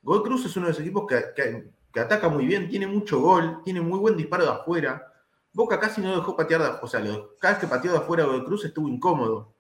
Gold 0.02 0.24
Cruz 0.24 0.46
es 0.46 0.56
uno 0.56 0.68
de 0.68 0.72
esos 0.72 0.82
equipos 0.82 1.04
que, 1.08 2.00
ataca 2.00 2.30
muy 2.30 2.46
bien, 2.46 2.70
tiene 2.70 2.88
mucho 2.88 3.20
gol, 3.20 3.62
tiene 3.66 3.82
muy 3.82 4.00
buen 4.00 4.16
disparo 4.16 4.46
de 4.46 4.52
afuera. 4.52 5.12
Boca 5.52 5.78
casi 5.78 6.00
no 6.00 6.16
dejó 6.16 6.38
patear 6.38 6.62
de 6.62 6.70
o 6.82 6.88
sea, 6.88 7.02
cada 7.38 7.54
vez 7.54 7.60
que 7.60 7.68
pateó 7.68 7.92
de 7.92 7.98
afuera 7.98 8.24
Gold 8.24 8.46
Cruz 8.46 8.64
estuvo 8.64 8.88
incómodo. 8.88 9.54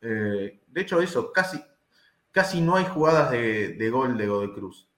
Eh, 0.00 0.62
de 0.66 0.80
hecho, 0.80 1.02
eso, 1.02 1.32
casi, 1.32 1.62
casi 2.30 2.62
no 2.62 2.76
hay 2.76 2.86
jugadas 2.86 3.30
de, 3.32 3.90
gol 3.92 4.16
de 4.16 4.26
Godoy 4.26 4.54
Cruz. 4.54 4.88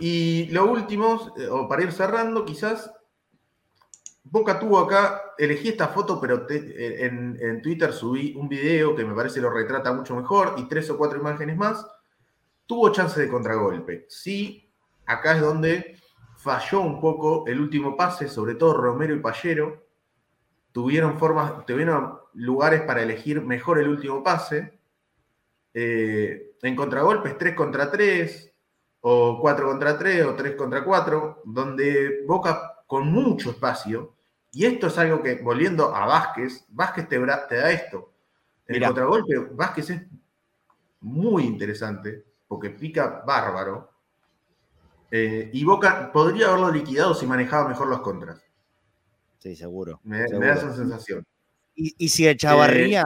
Y 0.00 0.46
lo 0.46 0.68
último, 0.68 1.34
eh, 1.36 1.46
o 1.46 1.68
para 1.68 1.84
ir 1.84 1.92
cerrando, 1.92 2.44
quizás, 2.44 2.92
Boca 4.22 4.58
tuvo 4.60 4.78
acá, 4.78 5.34
elegí 5.38 5.70
esta 5.70 5.88
foto, 5.88 6.20
pero 6.20 6.46
en, 6.48 7.62
Twitter 7.62 7.92
subí 7.92 8.34
un 8.36 8.48
video 8.48 8.94
que 8.94 9.04
me 9.04 9.14
parece 9.14 9.40
lo 9.40 9.50
retrata 9.50 9.92
mucho 9.92 10.14
mejor 10.14 10.54
y 10.58 10.68
tres 10.68 10.90
o 10.90 10.98
cuatro 10.98 11.18
imágenes 11.18 11.56
más. 11.56 11.86
Tuvo 12.66 12.90
chance 12.92 13.20
de 13.20 13.28
contragolpe. 13.28 14.06
Sí, 14.08 14.70
acá 15.06 15.36
es 15.36 15.40
donde 15.40 15.96
falló 16.36 16.80
un 16.80 17.00
poco 17.00 17.44
el 17.46 17.60
último 17.60 17.96
pase, 17.96 18.28
sobre 18.28 18.54
todo 18.54 18.74
Romero 18.74 19.14
y 19.14 19.20
Pallero. 19.20 19.86
Tuvieron 20.72 21.18
formas, 21.18 21.64
tuvieron 21.66 22.18
lugares 22.34 22.82
para 22.82 23.02
elegir 23.02 23.42
mejor 23.42 23.80
el 23.80 23.88
último 23.88 24.22
pase. 24.22 24.78
Eh, 25.72 26.56
en 26.62 26.76
contragolpes 26.76 27.38
3 27.38 27.54
contra 27.54 27.90
3, 27.90 28.52
o 29.00 29.40
4 29.40 29.66
contra 29.66 29.98
3, 29.98 30.26
o 30.26 30.34
3 30.34 30.54
contra 30.56 30.84
4, 30.84 31.42
donde 31.44 32.22
Boca 32.26 32.69
con 32.90 33.12
mucho 33.12 33.50
espacio, 33.50 34.16
y 34.50 34.66
esto 34.66 34.88
es 34.88 34.98
algo 34.98 35.22
que, 35.22 35.36
volviendo 35.36 35.94
a 35.94 36.06
Vázquez, 36.06 36.64
Vázquez 36.70 37.08
te, 37.08 37.20
da 37.20 37.70
esto. 37.70 38.12
En 38.66 38.74
el 38.74 38.84
contragolpe, 38.84 39.38
Vázquez 39.52 39.90
es 39.90 40.02
muy 41.02 41.44
interesante, 41.44 42.24
porque 42.48 42.70
pica 42.70 43.22
bárbaro, 43.24 43.92
eh, 45.08 45.50
y 45.52 45.62
Boca 45.62 46.10
podría 46.12 46.48
haberlo 46.48 46.72
liquidado 46.72 47.14
si 47.14 47.26
manejaba 47.26 47.68
mejor 47.68 47.86
los 47.86 48.00
contras. 48.00 48.42
Sí, 49.38 49.54
seguro. 49.54 50.00
Me, 50.02 50.24
da 50.24 50.54
esa 50.54 50.74
sensación. 50.74 51.24
Y, 51.76 52.08
si 52.08 52.26
Echavarría, 52.26 53.04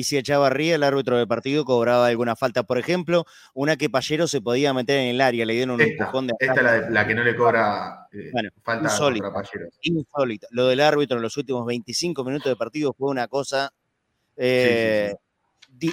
y 0.00 0.04
si 0.04 0.16
Echavarría, 0.16 0.76
el 0.76 0.82
árbitro 0.82 1.18
del 1.18 1.28
partido, 1.28 1.66
cobraba 1.66 2.06
alguna 2.06 2.34
falta. 2.34 2.62
Por 2.62 2.78
ejemplo, 2.78 3.26
una 3.52 3.76
que 3.76 3.90
Pallero 3.90 4.26
se 4.26 4.40
podía 4.40 4.72
meter 4.72 4.98
en 4.98 5.08
el 5.08 5.20
área, 5.20 5.44
le 5.44 5.52
dieron 5.52 5.74
un 5.74 5.82
empujón 5.82 6.26
de. 6.26 6.32
Esta 6.38 6.78
es 6.78 6.90
la, 6.90 7.06
que 7.06 7.14
no 7.14 7.22
le 7.22 7.36
cobra 7.36 8.08
eh, 8.10 8.30
falta 8.62 8.84
insólita, 8.84 9.30
Pallero. 9.30 9.68
Insólita. 9.82 10.46
Lo 10.52 10.68
del 10.68 10.80
árbitro 10.80 11.18
en 11.18 11.22
los 11.22 11.36
últimos 11.36 11.66
25 11.66 12.24
minutos 12.24 12.50
de 12.50 12.56
partido 12.56 12.94
fue 12.94 13.10
una 13.10 13.28
cosa 13.28 13.70
eh, 14.38 15.14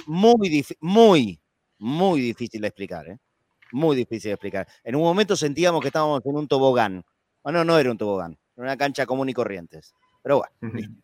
muy, 0.06 0.64
muy, 0.80 1.38
muy 1.78 2.20
difícil 2.22 2.62
de 2.62 2.68
explicar. 2.68 3.08
¿eh? 3.08 3.18
Muy 3.72 3.94
difícil 3.94 4.30
de 4.30 4.34
explicar. 4.36 4.66
En 4.84 4.96
un 4.96 5.02
momento 5.02 5.36
sentíamos 5.36 5.82
que 5.82 5.88
estábamos 5.88 6.24
en 6.24 6.34
un 6.34 6.48
tobogán. 6.48 7.04
O 7.42 7.52
no, 7.52 7.62
no 7.62 7.78
era 7.78 7.90
un 7.90 7.98
tobogán, 7.98 8.38
era 8.56 8.64
una 8.64 8.76
cancha 8.78 9.04
común 9.04 9.28
y 9.28 9.34
corrientes. 9.34 9.94
Pero 10.22 10.38
bueno, 10.38 10.52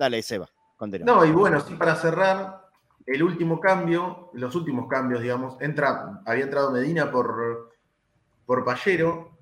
dale, 0.00 0.20
Seba, 0.20 0.50
No, 1.04 1.24
y 1.24 1.30
bueno, 1.30 1.60
sí, 1.60 1.74
para 1.74 1.94
cerrar, 1.94 2.68
el 3.06 3.22
último 3.22 3.60
cambio, 3.60 4.30
los 4.34 4.54
últimos 4.54 4.88
cambios, 4.88 5.20
digamos, 5.20 5.60
entra, 5.60 6.22
había 6.24 6.44
entrado 6.44 6.70
Medina 6.70 7.10
por, 7.10 7.70
por 8.46 8.64
Pallero, 8.64 9.38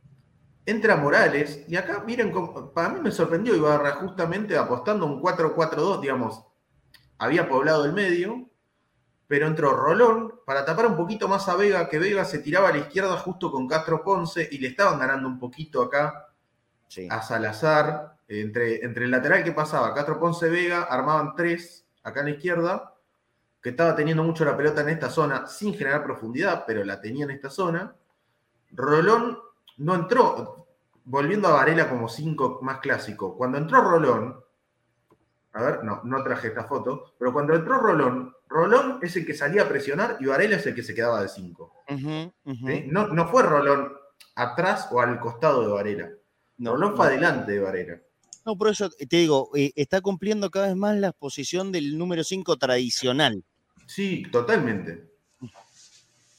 entra 0.66 0.96
Morales, 0.96 1.64
y 1.68 1.76
acá 1.76 2.02
miren, 2.06 2.32
para 2.74 2.88
mí 2.90 3.00
me 3.00 3.10
sorprendió 3.10 3.54
Ibarra 3.54 3.92
justamente 3.92 4.56
apostando 4.56 5.06
un 5.06 5.22
4-4-2, 5.22 6.00
digamos, 6.00 6.44
había 7.18 7.48
poblado 7.48 7.84
el 7.84 7.92
medio, 7.92 8.48
pero 9.26 9.46
entró 9.46 9.74
Rolón 9.74 10.40
para 10.46 10.64
tapar 10.64 10.86
un 10.86 10.96
poquito 10.96 11.28
más 11.28 11.48
a 11.48 11.56
Vega, 11.56 11.88
que 11.88 11.98
Vega 11.98 12.24
se 12.24 12.38
tiraba 12.38 12.68
a 12.68 12.72
la 12.72 12.78
izquierda 12.78 13.16
justo 13.18 13.52
con 13.52 13.68
Castro 13.68 14.02
Ponce 14.02 14.48
y 14.50 14.58
le 14.58 14.68
estaban 14.68 14.98
ganando 14.98 15.28
un 15.28 15.38
poquito 15.38 15.82
acá 15.82 16.28
a 17.10 17.22
Salazar. 17.22 18.17
Entre, 18.28 18.84
entre 18.84 19.06
el 19.06 19.10
lateral 19.10 19.42
que 19.42 19.52
pasaba, 19.52 19.94
Castro 19.94 20.20
Ponce 20.20 20.50
Vega, 20.50 20.82
armaban 20.82 21.34
tres 21.34 21.86
acá 22.02 22.20
en 22.20 22.26
la 22.26 22.32
izquierda, 22.32 22.94
que 23.62 23.70
estaba 23.70 23.96
teniendo 23.96 24.22
mucho 24.22 24.44
la 24.44 24.56
pelota 24.56 24.82
en 24.82 24.90
esta 24.90 25.10
zona, 25.10 25.46
sin 25.46 25.74
generar 25.74 26.04
profundidad, 26.04 26.64
pero 26.66 26.84
la 26.84 27.00
tenía 27.00 27.24
en 27.24 27.30
esta 27.30 27.50
zona. 27.50 27.96
Rolón 28.70 29.38
no 29.78 29.94
entró, 29.94 30.66
volviendo 31.04 31.48
a 31.48 31.52
Varela 31.52 31.88
como 31.88 32.08
cinco 32.08 32.58
más 32.62 32.78
clásico. 32.80 33.36
Cuando 33.36 33.58
entró 33.58 33.80
Rolón, 33.80 34.44
a 35.52 35.62
ver, 35.62 35.84
no, 35.84 36.02
no 36.04 36.22
traje 36.22 36.48
esta 36.48 36.64
foto, 36.64 37.14
pero 37.18 37.32
cuando 37.32 37.54
entró 37.54 37.78
Rolón, 37.78 38.34
Rolón 38.46 38.98
es 39.02 39.16
el 39.16 39.26
que 39.26 39.34
salía 39.34 39.62
a 39.62 39.68
presionar 39.68 40.18
y 40.20 40.26
Varela 40.26 40.56
es 40.56 40.66
el 40.66 40.74
que 40.74 40.82
se 40.82 40.94
quedaba 40.94 41.22
de 41.22 41.28
5. 41.28 41.72
no, 42.86 43.08
no, 43.08 43.28
fue 43.28 43.42
Rolón 43.42 43.92
atrás 44.36 44.88
o 44.92 45.00
al 45.00 45.18
costado 45.18 45.62
de 45.62 45.72
Varela. 45.72 46.10
Rolón 46.58 46.96
fue 46.96 47.06
adelante 47.06 47.52
de 47.52 47.60
Varela. 47.60 48.00
No, 48.48 48.56
por 48.56 48.68
eso 48.68 48.88
te 48.88 49.18
digo, 49.18 49.50
eh, 49.54 49.72
está 49.76 50.00
cumpliendo 50.00 50.50
cada 50.50 50.68
vez 50.68 50.76
más 50.76 50.96
la 50.96 51.12
posición 51.12 51.70
del 51.70 51.98
número 51.98 52.24
5 52.24 52.56
tradicional. 52.56 53.44
Sí, 53.84 54.22
totalmente. 54.32 55.10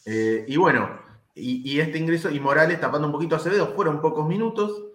Eh, 0.07 0.43
y 0.47 0.57
bueno, 0.57 0.89
y, 1.35 1.79
este 1.79 1.99
ingreso, 1.99 2.31
y 2.31 2.39
Morales 2.39 2.81
tapando 2.81 3.05
un 3.05 3.13
poquito 3.13 3.35
a 3.35 3.37
Acevedo, 3.37 3.75
fueron 3.75 4.01
pocos 4.01 4.27
minutos. 4.27 4.85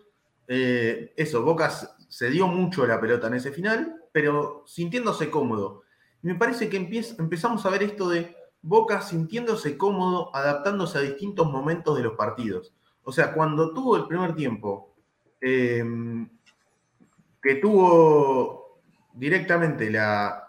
Eh, 0.49 1.13
eso, 1.17 1.45
Bocas 1.45 1.95
se 2.09 2.31
dio 2.31 2.49
mucho 2.49 2.85
la 2.85 3.01
pelota 3.01 3.29
en 3.29 3.35
ese 3.35 3.53
final, 3.53 3.95
pero 4.11 4.65
sintiéndose 4.67 5.31
cómodo 5.31 5.85
me 6.23 6.35
parece 6.35 6.69
que 6.69 6.79
empezamos 7.19 7.65
a 7.65 7.71
ver 7.71 7.85
esto 7.85 8.09
de 8.09 8.35
Boca 8.61 9.03
sintiéndose 9.03 9.77
cómodo, 9.77 10.35
adaptándose 10.35 10.99
a 10.99 11.03
distintos 11.03 11.49
momentos 11.49 11.97
de 11.97 12.03
los 12.03 12.15
partidos. 12.15 12.75
O 13.05 13.13
sea, 13.13 13.33
cuando 13.35 13.73
tuvo 13.73 13.99
el 13.99 14.07
primer 14.07 14.35
tiempo, 14.35 14.97
em, 15.41 16.27
que 17.45 17.57
tuvo 17.57 18.81
directamente 19.13 19.91
la, 19.91 20.49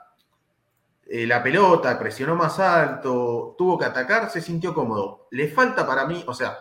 eh, 1.06 1.28
la 1.28 1.44
pelota, 1.44 2.00
presionó 2.00 2.36
más 2.36 2.58
alto, 2.58 3.54
tuvo 3.58 3.78
que 3.78 3.84
atacar, 3.84 4.30
se 4.30 4.40
sintió 4.40 4.74
cómodo. 4.74 5.28
Le 5.30 5.50
falta 5.50 5.86
para 5.86 6.08
mí, 6.08 6.24
o 6.26 6.34
sea, 6.34 6.58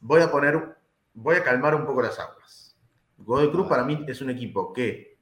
voy 0.00 0.20
a 0.20 0.30
poner, 0.30 0.76
voy 1.14 1.36
a 1.36 1.42
calmar 1.42 1.74
un 1.74 1.86
poco 1.86 2.02
las 2.02 2.18
aguas. 2.18 2.76
Godoy 3.16 3.50
Cruz 3.50 3.66
para 3.66 3.82
mí 3.82 4.04
es 4.06 4.20
un 4.20 4.28
equipo 4.28 4.74
que, 4.74 5.18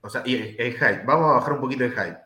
o 0.00 0.08
sea, 0.08 0.22
y 0.24 0.36
el 0.56 0.72
hype, 0.74 1.02
vamos 1.04 1.28
a 1.28 1.34
bajar 1.34 1.54
un 1.54 1.60
poquito 1.60 1.84
el 1.84 1.90
hype 1.90 2.18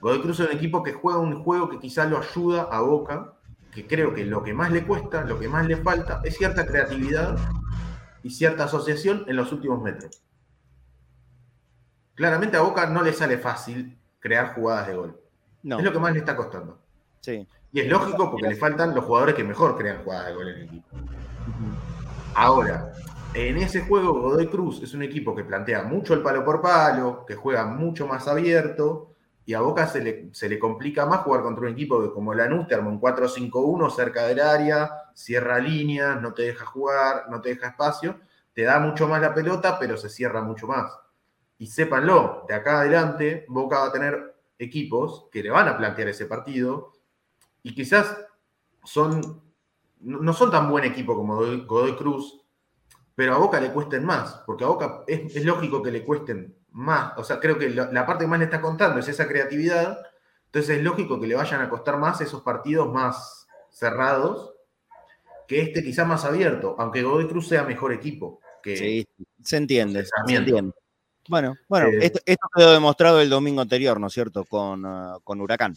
Godoy 0.00 0.22
Cruz 0.22 0.38
es 0.38 0.48
un 0.48 0.56
equipo 0.56 0.84
que 0.84 0.92
juega 0.92 1.18
un 1.18 1.42
juego 1.42 1.68
que 1.68 1.80
quizás 1.80 2.08
lo 2.08 2.18
ayuda 2.18 2.68
a 2.70 2.80
Boca, 2.80 3.34
que 3.74 3.88
creo 3.88 4.14
que 4.14 4.24
lo 4.24 4.44
que 4.44 4.54
más 4.54 4.70
le 4.70 4.86
cuesta, 4.86 5.24
lo 5.24 5.40
que 5.40 5.48
más 5.48 5.66
le 5.66 5.76
falta, 5.78 6.20
es 6.24 6.36
cierta 6.36 6.64
creatividad 6.64 7.36
y 8.22 8.30
cierta 8.30 8.64
asociación 8.64 9.24
en 9.26 9.34
los 9.34 9.52
últimos 9.52 9.82
metros. 9.82 10.22
Claramente 12.18 12.56
a 12.56 12.62
Boca 12.62 12.84
no 12.86 13.00
le 13.00 13.12
sale 13.12 13.38
fácil 13.38 13.96
crear 14.18 14.52
jugadas 14.52 14.88
de 14.88 14.94
gol. 14.96 15.20
Es 15.62 15.84
lo 15.84 15.92
que 15.92 16.00
más 16.00 16.12
le 16.12 16.18
está 16.18 16.34
costando. 16.34 16.80
Sí. 17.20 17.46
Y 17.70 17.78
es 17.78 17.88
lógico 17.88 18.28
porque 18.28 18.48
le 18.48 18.56
faltan 18.56 18.92
los 18.92 19.04
jugadores 19.04 19.36
que 19.36 19.44
mejor 19.44 19.78
crean 19.78 20.02
jugadas 20.02 20.26
de 20.26 20.34
gol 20.34 20.48
en 20.48 20.54
el 20.56 20.62
equipo. 20.64 20.96
Ahora, 22.34 22.92
en 23.34 23.58
ese 23.58 23.82
juego 23.82 24.20
Godoy 24.20 24.48
Cruz 24.48 24.82
es 24.82 24.94
un 24.94 25.04
equipo 25.04 25.32
que 25.32 25.44
plantea 25.44 25.84
mucho 25.84 26.12
el 26.12 26.22
palo 26.22 26.44
por 26.44 26.60
palo, 26.60 27.24
que 27.24 27.36
juega 27.36 27.66
mucho 27.66 28.08
más 28.08 28.26
abierto, 28.26 29.12
y 29.46 29.54
a 29.54 29.60
Boca 29.60 29.86
se 29.86 30.02
le, 30.02 30.28
se 30.32 30.48
le 30.48 30.58
complica 30.58 31.06
más 31.06 31.20
jugar 31.20 31.42
contra 31.42 31.66
un 31.66 31.72
equipo 31.72 32.02
que 32.02 32.12
como 32.12 32.34
Lanús 32.34 32.66
te 32.66 32.74
arma 32.74 32.90
un 32.90 33.00
4-5-1 33.00 33.94
cerca 33.94 34.24
del 34.24 34.40
área, 34.40 34.90
cierra 35.14 35.60
líneas, 35.60 36.20
no 36.20 36.34
te 36.34 36.42
deja 36.42 36.66
jugar, 36.66 37.26
no 37.30 37.40
te 37.40 37.50
deja 37.50 37.68
espacio, 37.68 38.18
te 38.52 38.62
da 38.62 38.80
mucho 38.80 39.06
más 39.06 39.22
la 39.22 39.32
pelota, 39.32 39.78
pero 39.78 39.96
se 39.96 40.08
cierra 40.08 40.42
mucho 40.42 40.66
más. 40.66 40.90
Y 41.58 41.66
sépanlo, 41.66 42.44
de 42.48 42.54
acá 42.54 42.80
adelante 42.80 43.44
Boca 43.48 43.80
va 43.80 43.86
a 43.86 43.92
tener 43.92 44.36
equipos 44.58 45.28
que 45.30 45.42
le 45.42 45.50
van 45.50 45.68
a 45.68 45.76
plantear 45.76 46.08
ese 46.08 46.26
partido 46.26 46.92
y 47.62 47.74
quizás 47.74 48.16
son, 48.84 49.42
no 50.00 50.32
son 50.32 50.50
tan 50.50 50.70
buen 50.70 50.84
equipo 50.84 51.14
como 51.14 51.36
Godoy 51.36 51.96
Cruz, 51.96 52.44
pero 53.14 53.34
a 53.34 53.38
Boca 53.38 53.60
le 53.60 53.72
cuesten 53.72 54.04
más, 54.04 54.42
porque 54.46 54.64
a 54.64 54.68
Boca 54.68 55.04
es, 55.06 55.34
es 55.34 55.44
lógico 55.44 55.82
que 55.82 55.90
le 55.90 56.04
cuesten 56.04 56.56
más, 56.70 57.18
o 57.18 57.24
sea, 57.24 57.40
creo 57.40 57.58
que 57.58 57.70
la, 57.70 58.06
parte 58.06 58.24
que 58.24 58.28
más 58.28 58.38
le 58.38 58.44
está 58.44 58.60
contando 58.60 59.00
es 59.00 59.08
esa 59.08 59.26
creatividad, 59.26 59.98
entonces 60.46 60.78
es 60.78 60.84
lógico 60.84 61.20
que 61.20 61.26
le 61.26 61.34
vayan 61.34 61.60
a 61.60 61.68
costar 61.68 61.98
más 61.98 62.20
esos 62.20 62.42
partidos 62.42 62.92
más 62.92 63.48
cerrados 63.70 64.54
que 65.46 65.62
este 65.62 65.82
quizá 65.82 66.04
más 66.04 66.24
abierto, 66.24 66.76
aunque 66.78 67.02
Godoy 67.02 67.26
Cruz 67.26 67.48
sea 67.48 67.64
mejor 67.64 67.92
equipo. 67.92 68.40
Que 68.62 68.76
sí, 68.76 69.08
se 69.42 69.56
entiende, 69.56 70.04
se 70.04 70.12
entiende. 70.20 70.72
Bueno, 71.28 71.56
bueno, 71.68 71.88
eh, 71.88 72.12
esto, 72.24 72.48
quedó 72.54 72.72
demostrado 72.72 73.20
el 73.20 73.28
domingo 73.28 73.60
anterior, 73.60 74.00
¿no 74.00 74.06
es 74.06 74.12
cierto? 74.12 74.44
Con, 74.44 74.84
uh, 74.84 75.20
con 75.22 75.40
Huracán. 75.40 75.74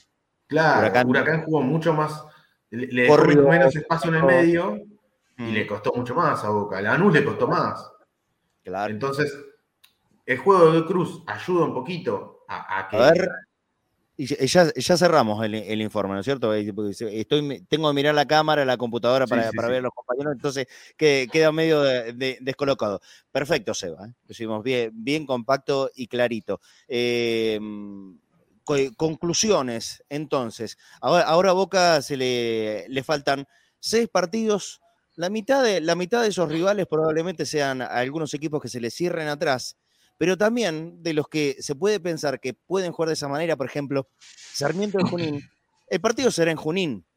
Claro, 0.47 1.07
Huracán, 1.07 1.43
jugó 1.43 1.61
mucho 1.61 1.93
más, 1.93 2.23
le, 2.69 3.03
dejó 3.03 3.25
menos 3.25 3.75
espacio 3.75 4.09
en 4.09 4.15
el 4.17 4.23
medio 4.23 4.77
y 5.37 5.43
mm. 5.43 5.53
le 5.53 5.67
costó 5.67 5.93
mucho 5.95 6.15
más 6.15 6.43
a 6.43 6.49
Boca. 6.49 6.77
A 6.77 6.81
Lanús 6.81 7.13
le 7.13 7.23
costó 7.23 7.47
más. 7.47 7.91
Claro. 8.63 8.91
Entonces, 8.91 9.37
el 10.25 10.37
juego 10.37 10.71
de 10.71 10.85
Cruz 10.85 11.23
ayuda 11.27 11.65
un 11.65 11.73
poquito 11.73 12.45
a, 12.47 12.87
que. 12.89 12.97
A 12.97 13.11
ver. 13.11 13.29
Y 14.23 14.45
ya, 14.45 14.97
cerramos 14.97 15.43
el, 15.43 15.81
informe, 15.81 16.13
¿no 16.13 16.19
es 16.19 16.25
cierto? 16.25 16.53
Estoy, 16.53 17.65
tengo 17.67 17.89
que 17.89 17.95
mirar 17.95 18.13
la 18.13 18.27
cámara, 18.27 18.63
la 18.65 18.77
computadora 18.77 19.25
para, 19.25 19.49
ver 19.49 19.79
a 19.79 19.81
los 19.81 19.93
compañeros, 19.95 20.33
entonces 20.33 20.67
queda 20.95 21.51
medio 21.51 21.81
descolocado. 21.81 23.01
Perfecto, 23.31 23.73
Seba. 23.73 24.05
¿eh? 24.05 24.13
Lo 24.45 24.61
bien, 24.61 24.91
bien 24.93 25.25
compacto 25.25 25.89
y 25.95 26.05
clarito. 26.05 26.61
Em, 26.87 28.19
conclusiones, 28.95 30.03
entonces. 30.07 30.77
Ahora, 31.01 31.23
ahora 31.23 31.49
a 31.49 31.53
Boca 31.53 32.03
se 32.03 32.15
le, 32.15 32.87
le 32.89 33.03
faltan 33.03 33.47
seis 33.79 34.07
partidos. 34.07 34.81
La 35.15 35.31
mitad, 35.31 35.63
de, 35.63 35.81
la 35.81 35.95
mitad 35.95 36.21
de 36.21 36.27
esos 36.27 36.47
rivales 36.47 36.85
probablemente 36.85 37.47
sean 37.47 37.81
algunos 37.81 38.35
equipos 38.35 38.61
que 38.61 38.69
se 38.69 38.81
le 38.81 38.91
cierren 38.91 39.29
atrás 39.29 39.77
pero 40.21 40.37
también 40.37 41.01
de 41.01 41.15
los 41.15 41.27
que 41.27 41.55
se 41.61 41.73
puede 41.73 41.99
pensar 41.99 42.39
que 42.39 42.53
pueden 42.53 42.91
jugar 42.91 43.07
de 43.07 43.13
esa 43.13 43.27
manera, 43.27 43.55
por 43.55 43.65
ejemplo, 43.65 44.07
Sarmiento 44.53 44.99
de 44.99 45.05
Junín. 45.05 45.41
El 45.87 45.99
partido 45.99 46.29
será 46.29 46.51
en 46.51 46.57
Junín. 46.57 47.07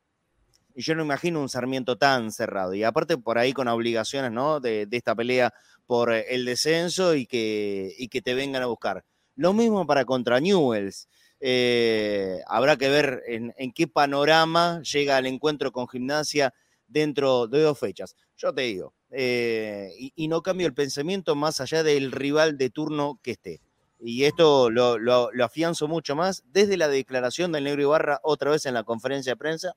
Y 0.74 0.80
yo 0.80 0.94
no 0.94 1.04
imagino 1.04 1.38
un 1.38 1.50
Sarmiento 1.50 1.98
tan 1.98 2.32
cerrado. 2.32 2.72
Y 2.72 2.82
aparte 2.82 3.18
por 3.18 3.36
ahí 3.36 3.52
con 3.52 3.68
obligaciones, 3.68 4.32
¿no? 4.32 4.58
De, 4.58 4.88
esta 4.90 5.14
pelea 5.14 5.52
por 5.84 6.14
el 6.14 6.46
descenso 6.46 7.14
y 7.14 7.26
que, 7.26 7.94
que 8.10 8.22
te 8.22 8.32
vengan 8.32 8.62
a 8.62 8.66
buscar. 8.68 9.04
Lo 9.36 9.52
mismo 9.52 9.86
para 9.86 10.06
contra 10.06 10.40
Newells. 10.40 11.06
Eh, 11.40 12.40
habrá 12.46 12.78
que 12.78 12.88
ver 12.88 13.22
en, 13.26 13.52
qué 13.74 13.86
panorama 13.86 14.80
llega 14.80 15.18
el 15.18 15.26
encuentro 15.26 15.72
con 15.72 15.88
gimnasia 15.88 16.54
dentro 16.86 17.48
de 17.48 17.60
dos 17.60 17.78
fechas. 17.78 18.16
Yo 18.34 18.54
te 18.54 18.62
digo, 18.62 18.94
eh, 19.16 19.92
y, 20.16 20.26
no 20.26 20.42
cambio 20.42 20.66
el 20.66 20.74
pensamiento 20.74 21.36
más 21.36 21.60
allá 21.60 21.84
del 21.84 22.10
rival 22.10 22.58
de 22.58 22.68
turno 22.68 23.20
que 23.22 23.32
esté. 23.32 23.60
Y 24.00 24.24
esto 24.24 24.70
lo, 24.70 25.30
afianzo 25.42 25.86
mucho 25.86 26.16
más 26.16 26.42
desde 26.48 26.76
la 26.76 26.88
declaración 26.88 27.52
del 27.52 27.64
Negro 27.64 27.82
Ibarra 27.82 28.18
otra 28.24 28.50
vez 28.50 28.66
en 28.66 28.74
la 28.74 28.82
conferencia 28.82 29.32
de 29.32 29.36
prensa, 29.36 29.76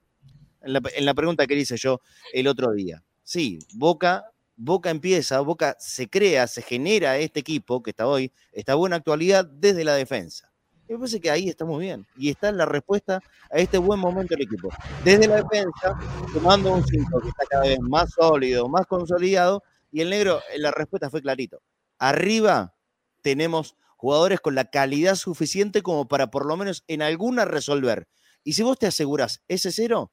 en 0.62 1.06
la, 1.06 1.14
pregunta 1.14 1.46
que 1.46 1.56
hice 1.56 1.78
yo 1.78 2.02
el 2.34 2.48
otro 2.48 2.72
día. 2.72 3.04
Sí, 3.24 3.60
Boca, 3.76 4.32
Boca 4.56 4.90
empieza, 4.90 5.40
Boca 5.42 5.76
se 5.80 6.10
crea, 6.10 6.48
se 6.48 6.64
genera 6.64 7.18
este 7.20 7.40
equipo 7.42 7.84
que 7.84 7.92
está 7.92 8.08
hoy, 8.08 8.34
está 8.52 8.74
buena 8.74 8.96
actualidad 8.96 9.46
desde 9.46 9.84
la 9.84 9.94
defensa. 9.94 10.47
Y 10.88 10.94
me 10.94 11.00
parece 11.00 11.20
que 11.20 11.30
ahí 11.30 11.50
estamos 11.50 11.80
bien. 11.80 12.06
Y 12.16 12.30
está 12.30 12.52
la 12.52 12.66
respuesta 12.66 13.22
a 13.52 13.58
este 13.58 13.78
buen 13.78 14.00
momento 14.00 14.36
del 14.36 14.44
equipo. 14.44 14.70
Desde 15.04 15.28
la 15.28 15.38
defensa, 15.38 15.98
tomando 16.34 16.74
un 16.74 16.86
5 16.86 17.20
que 17.22 17.30
está 17.30 17.46
cada 17.50 17.64
vez 17.64 17.80
más 17.82 18.12
sólido, 18.12 18.68
más 18.70 18.86
consolidado. 18.86 19.64
Y 19.92 20.02
el 20.02 20.10
negro, 20.10 20.40
eh, 20.54 20.60
la 20.60 20.72
respuesta 20.72 21.10
fue 21.10 21.22
clarito. 21.22 21.62
Arriba 22.00 22.76
tenemos 23.22 23.76
jugadores 23.98 24.40
con 24.40 24.56
la 24.56 24.70
calidad 24.70 25.16
suficiente 25.16 25.82
como 25.82 26.08
para 26.08 26.30
por 26.30 26.46
lo 26.46 26.56
menos 26.56 26.84
en 26.88 27.02
alguna 27.02 27.46
resolver. 27.46 28.08
Y 28.44 28.54
si 28.54 28.64
vos 28.64 28.78
te 28.78 28.88
aseguras 28.88 29.44
ese 29.48 29.72
cero, 29.72 30.12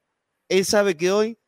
él 0.48 0.64
sabe 0.64 0.96
que 0.96 1.12
hoy 1.12 1.38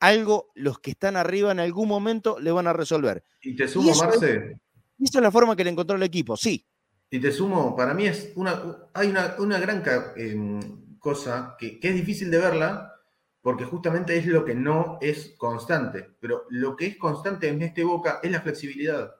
algo 0.00 0.50
los 0.54 0.80
que 0.80 0.90
están 0.90 1.16
arriba 1.16 1.50
en 1.52 1.60
algún 1.60 1.88
momento 1.88 2.38
le 2.38 2.52
van 2.52 2.66
a 2.66 2.72
resolver. 2.74 3.24
Y 3.40 3.56
te 3.56 3.66
sumo, 3.66 3.94
Marce. 3.94 4.60
Y 4.98 5.04
esa 5.04 5.18
es 5.18 5.22
la 5.22 5.30
forma 5.30 5.56
que 5.56 5.64
le 5.64 5.70
encontró 5.70 5.96
el 5.96 6.02
equipo, 6.02 6.36
sí. 6.36 6.66
Y 7.10 7.20
te 7.20 7.30
sumo, 7.30 7.76
para 7.76 7.94
mí 7.94 8.06
es 8.06 8.32
una, 8.34 8.88
hay 8.92 9.08
una, 9.38 9.58
gran 9.58 9.82
em, 10.16 10.98
cosa 10.98 11.56
que, 11.58 11.78
que, 11.78 11.88
es 11.90 11.94
difícil 11.94 12.30
de 12.30 12.38
verla, 12.38 12.94
porque 13.40 13.64
justamente 13.64 14.16
es 14.16 14.26
lo 14.26 14.44
que 14.44 14.54
no 14.54 14.98
es 15.00 15.34
constante. 15.38 16.16
Pero 16.18 16.46
lo 16.50 16.76
que 16.76 16.86
es 16.86 16.96
constante 16.96 17.48
en 17.48 17.62
este 17.62 17.84
Boca 17.84 18.20
es 18.22 18.30
la 18.32 18.40
flexibilidad. 18.40 19.14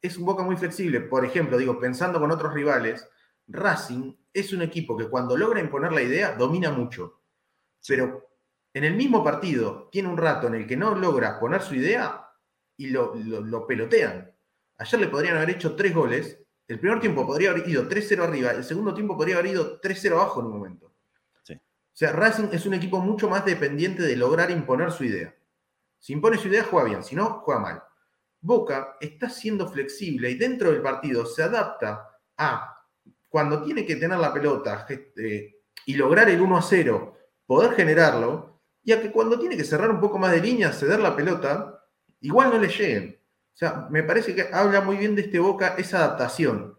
Es 0.00 0.16
un 0.18 0.26
Boca 0.26 0.42
muy 0.42 0.56
flexible. 0.56 1.00
Por 1.00 1.24
ejemplo, 1.24 1.58
digo, 1.58 1.80
pensando 1.80 2.20
con 2.20 2.30
otros 2.30 2.52
rivales, 2.52 3.08
Racing 3.48 4.14
es 4.32 4.52
un 4.52 4.62
equipo 4.62 4.96
que 4.96 5.08
cuando 5.08 5.36
logra 5.36 5.60
imponer 5.60 5.92
la 5.92 6.02
idea 6.02 6.34
domina 6.34 6.70
mucho. 6.70 7.20
Pero 7.86 8.28
en 8.72 8.84
el 8.84 8.94
mismo 8.94 9.22
partido 9.22 9.88
tiene 9.90 10.08
un 10.08 10.16
rato 10.16 10.48
en 10.48 10.54
el 10.54 10.66
que 10.66 10.76
no 10.76 10.94
logra 10.94 11.38
poner 11.38 11.62
su 11.62 11.74
idea 11.74 12.28
y 12.76 12.88
lo, 12.88 13.66
pelotean. 13.66 14.32
Ayer 14.78 15.00
le 15.00 15.06
podrían 15.06 15.36
haber 15.36 15.50
hecho 15.50 15.76
tres 15.76 15.94
goles. 15.94 16.43
El 16.66 16.80
primer 16.80 17.00
tiempo 17.00 17.26
podría 17.26 17.50
haber 17.50 17.68
ido 17.68 17.88
3-0 17.88 18.22
arriba, 18.22 18.50
el 18.52 18.64
segundo 18.64 18.94
tiempo 18.94 19.16
podría 19.16 19.36
haber 19.36 19.52
ido 19.52 19.80
3-0 19.80 20.12
abajo 20.12 20.40
en 20.40 20.46
un 20.46 20.52
momento. 20.52 20.86
O 20.86 21.96
sea, 21.96 22.10
Racing 22.10 22.48
es 22.50 22.66
un 22.66 22.74
equipo 22.74 22.98
mucho 22.98 23.28
más 23.28 23.44
dependiente 23.44 24.02
de 24.02 24.16
lograr 24.16 24.50
imponer 24.50 24.90
su 24.90 25.04
idea. 25.04 25.32
Si 26.00 26.12
impone 26.12 26.38
su 26.38 26.48
idea, 26.48 26.64
juega 26.64 26.88
bien, 26.88 27.04
si 27.04 27.14
no, 27.14 27.40
juega 27.44 27.60
mal. 27.60 27.82
Boca 28.40 28.96
está 29.00 29.30
siendo 29.30 29.68
flexible 29.68 30.28
y 30.30 30.34
dentro 30.34 30.72
del 30.72 30.82
partido 30.82 31.24
se 31.24 31.44
adapta 31.44 32.18
a 32.36 32.84
cuando 33.28 33.62
tiene 33.62 33.86
que 33.86 33.96
tener 33.96 34.18
la 34.18 34.32
pelota 34.32 34.86
eh, 34.88 35.62
y 35.86 35.94
lograr 35.94 36.28
el 36.30 36.40
1 36.40 36.62
0, 36.62 37.18
poder 37.46 37.74
generarlo, 37.74 38.60
y 38.82 38.92
a 38.92 39.00
que 39.00 39.10
cuando 39.10 39.38
tiene 39.38 39.56
que 39.56 39.64
cerrar 39.64 39.90
un 39.90 40.00
poco 40.00 40.18
más 40.18 40.32
de 40.32 40.40
línea, 40.40 40.72
ceder 40.72 41.00
la 41.00 41.16
pelota, 41.16 41.84
igual 42.20 42.50
no 42.50 42.58
le 42.58 42.68
lleguen. 42.68 43.18
O 43.54 43.56
sea, 43.56 43.86
me 43.88 44.02
parece 44.02 44.34
que 44.34 44.48
habla 44.52 44.80
muy 44.80 44.96
bien 44.96 45.14
de 45.14 45.22
este 45.22 45.38
Boca 45.38 45.76
esa 45.78 45.98
adaptación, 45.98 46.76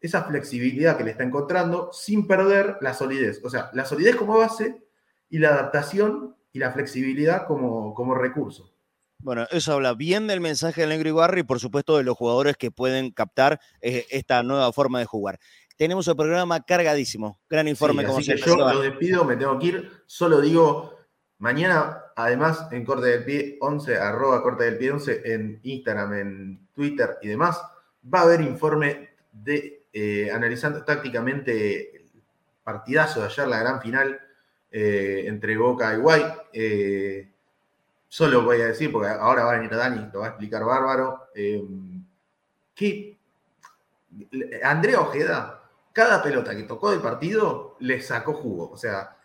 esa 0.00 0.24
flexibilidad 0.24 0.96
que 0.96 1.04
le 1.04 1.12
está 1.12 1.22
encontrando 1.22 1.90
sin 1.92 2.26
perder 2.26 2.78
la 2.80 2.94
solidez. 2.94 3.40
O 3.44 3.50
sea, 3.50 3.70
la 3.74 3.84
solidez 3.84 4.16
como 4.16 4.36
base 4.36 4.82
y 5.30 5.38
la 5.38 5.50
adaptación 5.50 6.34
y 6.52 6.58
la 6.58 6.72
flexibilidad 6.72 7.46
como, 7.46 7.94
como 7.94 8.14
recurso. 8.14 8.72
Bueno, 9.18 9.46
eso 9.52 9.72
habla 9.72 9.94
bien 9.94 10.26
del 10.26 10.40
mensaje 10.40 10.80
del 10.80 10.90
Negro 10.90 11.38
y 11.38 11.42
por 11.44 11.60
supuesto 11.60 11.96
de 11.96 12.02
los 12.02 12.16
jugadores 12.16 12.56
que 12.56 12.72
pueden 12.72 13.12
captar 13.12 13.60
eh, 13.80 14.06
esta 14.10 14.42
nueva 14.42 14.72
forma 14.72 14.98
de 14.98 15.06
jugar. 15.06 15.38
Tenemos 15.76 16.08
el 16.08 16.16
programa 16.16 16.60
cargadísimo. 16.60 17.38
Gran 17.48 17.68
informe 17.68 18.04
como 18.04 18.18
así 18.18 18.34
que 18.34 18.40
yo 18.40 18.56
lo 18.56 18.80
despido, 18.80 19.24
me 19.24 19.36
tengo 19.36 19.58
que 19.58 19.66
ir. 19.66 19.90
Solo 20.06 20.40
digo 20.40 20.95
Mañana, 21.38 22.04
además, 22.16 22.68
en 22.70 22.84
Corte 22.84 23.08
del 23.08 23.24
Pie 23.24 23.58
11, 23.60 23.98
arroba 23.98 24.42
Corte 24.42 24.64
del 24.64 24.78
Pie 24.78 24.92
11, 24.92 25.22
en 25.24 25.60
Instagram, 25.62 26.14
en 26.14 26.68
Twitter 26.72 27.18
y 27.20 27.28
demás, 27.28 27.60
va 28.12 28.20
a 28.20 28.22
haber 28.22 28.40
informe 28.40 29.10
de 29.32 29.86
eh, 29.92 30.30
analizando 30.30 30.84
tácticamente 30.84 31.96
el 31.96 32.10
partidazo 32.62 33.20
de 33.20 33.26
ayer, 33.26 33.48
la 33.48 33.60
gran 33.60 33.80
final 33.80 34.20
eh, 34.70 35.24
entre 35.26 35.56
Boca 35.56 35.94
y 35.94 35.98
Guay. 35.98 36.24
Eh, 36.52 37.30
solo 38.08 38.42
voy 38.42 38.60
a 38.62 38.66
decir, 38.66 38.90
porque 38.90 39.08
ahora 39.08 39.44
va 39.44 39.52
a 39.52 39.56
venir 39.56 39.74
Dani, 39.74 40.10
lo 40.12 40.20
va 40.20 40.26
a 40.26 40.28
explicar 40.30 40.64
bárbaro, 40.64 41.28
que 42.74 43.18
Andrea 44.62 45.00
Ojeda, 45.00 45.62
cada 45.92 46.22
pelota 46.22 46.56
que 46.56 46.62
tocó 46.62 46.90
del 46.90 47.00
partido, 47.00 47.76
le 47.80 48.00
sacó 48.00 48.34
jugo. 48.34 48.70
O 48.70 48.76
sea, 48.76 49.15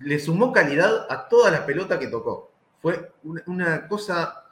le 0.00 0.18
sumó 0.18 0.52
calidad 0.52 1.06
a 1.10 1.28
toda 1.28 1.50
la 1.50 1.66
pelota 1.66 1.98
que 1.98 2.08
tocó. 2.08 2.50
Fue 2.80 3.12
una, 3.46 3.88
cosa, 3.88 4.44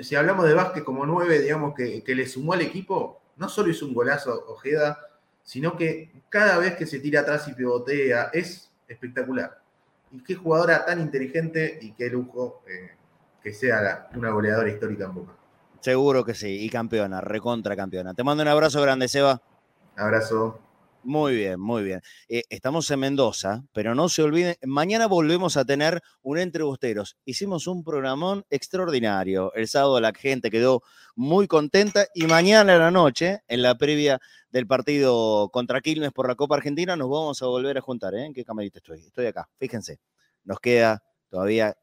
si 0.00 0.16
hablamos 0.16 0.46
de 0.46 0.54
básquet 0.54 0.84
como 0.84 1.06
nueve, 1.06 1.40
digamos, 1.40 1.74
que, 1.74 2.02
le 2.06 2.26
sumó 2.26 2.54
al 2.54 2.62
equipo, 2.62 3.20
no 3.36 3.48
solo 3.48 3.70
hizo 3.70 3.86
un 3.86 3.94
golazo 3.94 4.44
Ojeda, 4.48 4.98
sino 5.42 5.76
que 5.76 6.10
cada 6.28 6.58
vez 6.58 6.76
que 6.76 6.86
se 6.86 6.98
tira 6.98 7.20
atrás 7.20 7.46
y 7.48 7.54
pivotea 7.54 8.30
es 8.32 8.70
espectacular. 8.88 9.62
Y 10.10 10.22
qué 10.22 10.34
jugadora 10.34 10.84
tan 10.84 11.00
inteligente 11.00 11.78
y 11.80 11.92
qué 11.92 12.08
lujo 12.08 12.62
eh, 12.66 12.90
que 13.42 13.52
sea 13.52 14.08
una 14.14 14.30
goleadora 14.30 14.68
histórica 14.68 15.04
en 15.04 15.14
Boca. 15.14 15.32
Seguro 15.80 16.24
que 16.24 16.34
sí, 16.34 16.64
y 16.64 16.68
campeona, 16.70 17.20
recontra 17.20 17.76
campeona. 17.76 18.14
Te 18.14 18.24
mando 18.24 18.42
un 18.42 18.48
abrazo 18.48 18.82
grande, 18.82 19.06
Seba. 19.06 19.40
Abrazo. 19.96 20.58
Muy 21.04 21.36
bien, 21.36 21.60
muy 21.60 21.84
bien. 21.84 22.02
Eh, 22.28 22.42
estamos 22.50 22.90
en 22.90 22.98
Mendoza, 23.00 23.62
pero 23.72 23.94
no 23.94 24.08
se 24.08 24.22
olviden, 24.22 24.56
mañana 24.64 25.06
volvemos 25.06 25.56
a 25.56 25.64
tener 25.64 26.02
un 26.22 26.38
Entre 26.38 26.64
Bosteros. 26.64 27.16
Hicimos 27.24 27.66
un 27.68 27.84
programón 27.84 28.44
extraordinario. 28.50 29.52
El 29.54 29.68
sábado 29.68 30.00
la 30.00 30.12
gente 30.12 30.50
quedó 30.50 30.82
muy 31.14 31.46
contenta 31.46 32.06
y 32.14 32.26
mañana 32.26 32.74
a 32.74 32.78
la 32.78 32.90
noche, 32.90 33.42
en 33.46 33.62
la 33.62 33.76
previa 33.78 34.20
del 34.50 34.66
partido 34.66 35.48
contra 35.50 35.80
Quilmes 35.80 36.12
por 36.12 36.28
la 36.28 36.34
Copa 36.34 36.56
Argentina, 36.56 36.96
nos 36.96 37.08
vamos 37.08 37.42
a 37.42 37.46
volver 37.46 37.78
a 37.78 37.80
juntar. 37.80 38.14
¿eh? 38.14 38.24
¿En 38.26 38.34
qué 38.34 38.44
camarita 38.44 38.78
estoy? 38.78 39.00
Estoy 39.00 39.26
acá, 39.26 39.48
fíjense. 39.58 40.00
Nos 40.44 40.58
queda 40.58 41.02
todavía 41.30 41.76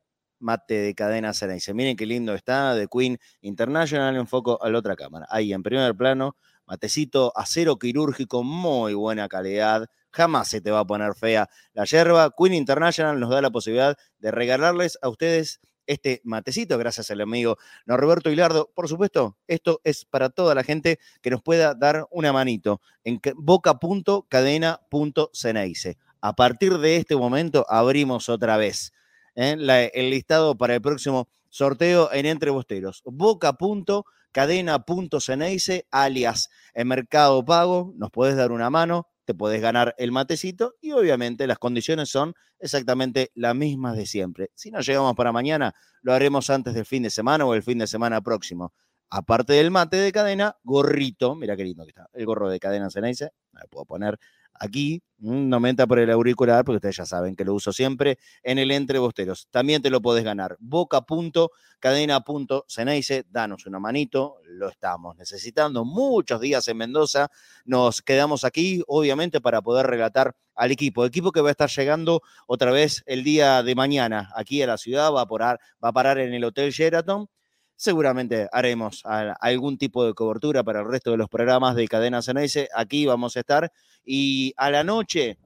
mate 0.45 0.75
de 0.75 0.93
cadena 0.93 1.31
dice 1.31 1.73
Miren 1.73 1.97
qué 1.97 2.05
lindo 2.05 2.35
está, 2.35 2.75
de 2.75 2.87
Queen 2.87 3.17
International, 3.41 4.15
enfoco 4.15 4.63
a 4.63 4.69
la 4.69 4.77
otra 4.77 4.95
cámara. 4.95 5.25
Ahí 5.29 5.51
en 5.51 5.63
primer 5.63 5.95
plano 5.95 6.37
matecito 6.67 7.33
acero 7.35 7.77
quirúrgico, 7.77 8.43
muy 8.43 8.93
buena 8.93 9.27
calidad. 9.27 9.87
Jamás 10.11 10.49
se 10.49 10.61
te 10.61 10.69
va 10.71 10.81
a 10.81 10.85
poner 10.85 11.15
fea 11.15 11.49
la 11.73 11.85
yerba. 11.85 12.31
Queen 12.37 12.53
International 12.53 13.19
nos 13.19 13.31
da 13.31 13.41
la 13.41 13.49
posibilidad 13.49 13.97
de 14.19 14.29
regalarles 14.31 14.99
a 15.01 15.09
ustedes 15.09 15.59
este 15.87 16.21
matecito, 16.23 16.77
gracias 16.77 17.09
al 17.11 17.21
amigo 17.21 17.57
Norberto 17.85 18.29
Hilardo. 18.29 18.71
Por 18.75 18.87
supuesto, 18.87 19.37
esto 19.47 19.81
es 19.83 20.05
para 20.05 20.29
toda 20.29 20.53
la 20.55 20.63
gente 20.63 20.99
que 21.21 21.31
nos 21.31 21.41
pueda 21.41 21.73
dar 21.73 22.07
una 22.11 22.31
manito 22.31 22.81
en 23.03 23.19
boca.cadena.ceneice. 23.35 25.97
A 26.21 26.33
partir 26.33 26.77
de 26.77 26.95
este 26.97 27.15
momento 27.15 27.65
abrimos 27.69 28.29
otra 28.29 28.57
vez 28.57 28.93
¿eh? 29.35 29.91
el 29.93 30.09
listado 30.09 30.55
para 30.55 30.75
el 30.75 30.81
próximo 30.81 31.27
sorteo 31.49 32.11
en 32.11 32.25
Entre 32.25 32.49
Bosteros. 32.49 33.01
Boca.cadena.ceneice 33.05 34.15
cadena.ceneice, 34.35 35.87
alias 35.91 36.49
en 36.73 36.89
Mercado 36.89 37.45
Pago, 37.45 37.93
nos 37.95 38.11
puedes 38.11 38.35
dar 38.35 38.51
una 38.51 38.69
mano, 38.69 39.07
te 39.23 39.33
puedes 39.33 39.61
ganar 39.61 39.95
el 39.97 40.11
matecito 40.11 40.75
y 40.81 40.91
obviamente 40.91 41.47
las 41.47 41.57
condiciones 41.57 42.09
son 42.09 42.33
exactamente 42.59 43.31
las 43.33 43.55
mismas 43.55 43.95
de 43.95 44.05
siempre. 44.05 44.51
Si 44.53 44.71
no 44.71 44.81
llegamos 44.81 45.15
para 45.15 45.31
mañana, 45.31 45.73
lo 46.01 46.11
haremos 46.11 46.49
antes 46.49 46.73
del 46.73 46.85
fin 46.85 47.03
de 47.03 47.11
semana 47.11 47.45
o 47.45 47.53
el 47.53 47.63
fin 47.63 47.77
de 47.77 47.87
semana 47.87 48.19
próximo. 48.19 48.73
Aparte 49.09 49.53
del 49.53 49.71
mate 49.71 49.95
de 49.95 50.11
cadena, 50.11 50.57
gorrito, 50.63 51.33
mira 51.35 51.55
qué 51.55 51.63
lindo 51.63 51.85
que 51.85 51.91
está, 51.91 52.09
el 52.11 52.25
gorro 52.25 52.49
de 52.49 52.59
cadena 52.59 52.89
Ceneice, 52.89 53.29
me 53.53 53.61
puedo 53.69 53.85
poner 53.85 54.19
aquí, 54.59 55.01
no 55.17 55.59
me 55.59 55.73
por 55.75 55.99
el 55.99 56.09
auricular, 56.11 56.63
porque 56.65 56.77
ustedes 56.77 56.95
ya 56.97 57.05
saben 57.05 57.35
que 57.35 57.45
lo 57.45 57.53
uso 57.53 57.71
siempre 57.73 58.17
en 58.43 58.57
el 58.59 58.71
Entre 58.71 58.99
Bosteros. 58.99 59.47
También 59.49 59.81
te 59.81 59.89
lo 59.89 60.01
podés 60.01 60.23
ganar. 60.23 60.55
Boca.cadena.ceneice, 60.59 63.25
danos 63.29 63.65
una 63.65 63.79
manito, 63.79 64.37
lo 64.43 64.69
estamos 64.69 65.17
necesitando. 65.17 65.83
Muchos 65.85 66.41
días 66.41 66.67
en 66.67 66.77
Mendoza, 66.77 67.29
nos 67.63 68.01
quedamos 68.01 68.43
aquí, 68.43 68.83
obviamente, 68.87 69.39
para 69.41 69.61
poder 69.61 69.85
relatar 69.87 70.35
al 70.53 70.71
equipo. 70.71 71.05
Equipo 71.05 71.31
que 71.31 71.41
va 71.41 71.47
a 71.49 71.51
estar 71.51 71.69
llegando 71.69 72.21
otra 72.47 72.71
vez 72.71 73.03
el 73.05 73.23
día 73.23 73.63
de 73.63 73.75
mañana 73.75 74.31
aquí 74.35 74.61
a 74.61 74.67
la 74.67 74.77
ciudad, 74.77 75.13
va 75.13 75.21
a 75.21 75.27
parar, 75.27 75.59
va 75.83 75.89
a 75.89 75.93
parar 75.93 76.19
en 76.19 76.33
el 76.33 76.43
Hotel 76.43 76.71
Sheraton 76.71 77.27
seguramente 77.75 78.47
haremos 78.51 79.03
algún 79.05 79.77
tipo 79.77 80.05
de 80.05 80.13
cobertura 80.13 80.63
para 80.63 80.81
el 80.81 80.87
resto 80.87 81.11
de 81.11 81.17
los 81.17 81.29
programas 81.29 81.75
de 81.75 81.87
Cadena 81.87 82.21
Ceneice. 82.21 82.69
Aquí 82.73 83.05
vamos 83.05 83.35
a 83.35 83.41
estar 83.41 83.71
y 84.03 84.53
a 84.57 84.69
la 84.69 84.83
noche, 84.83 85.37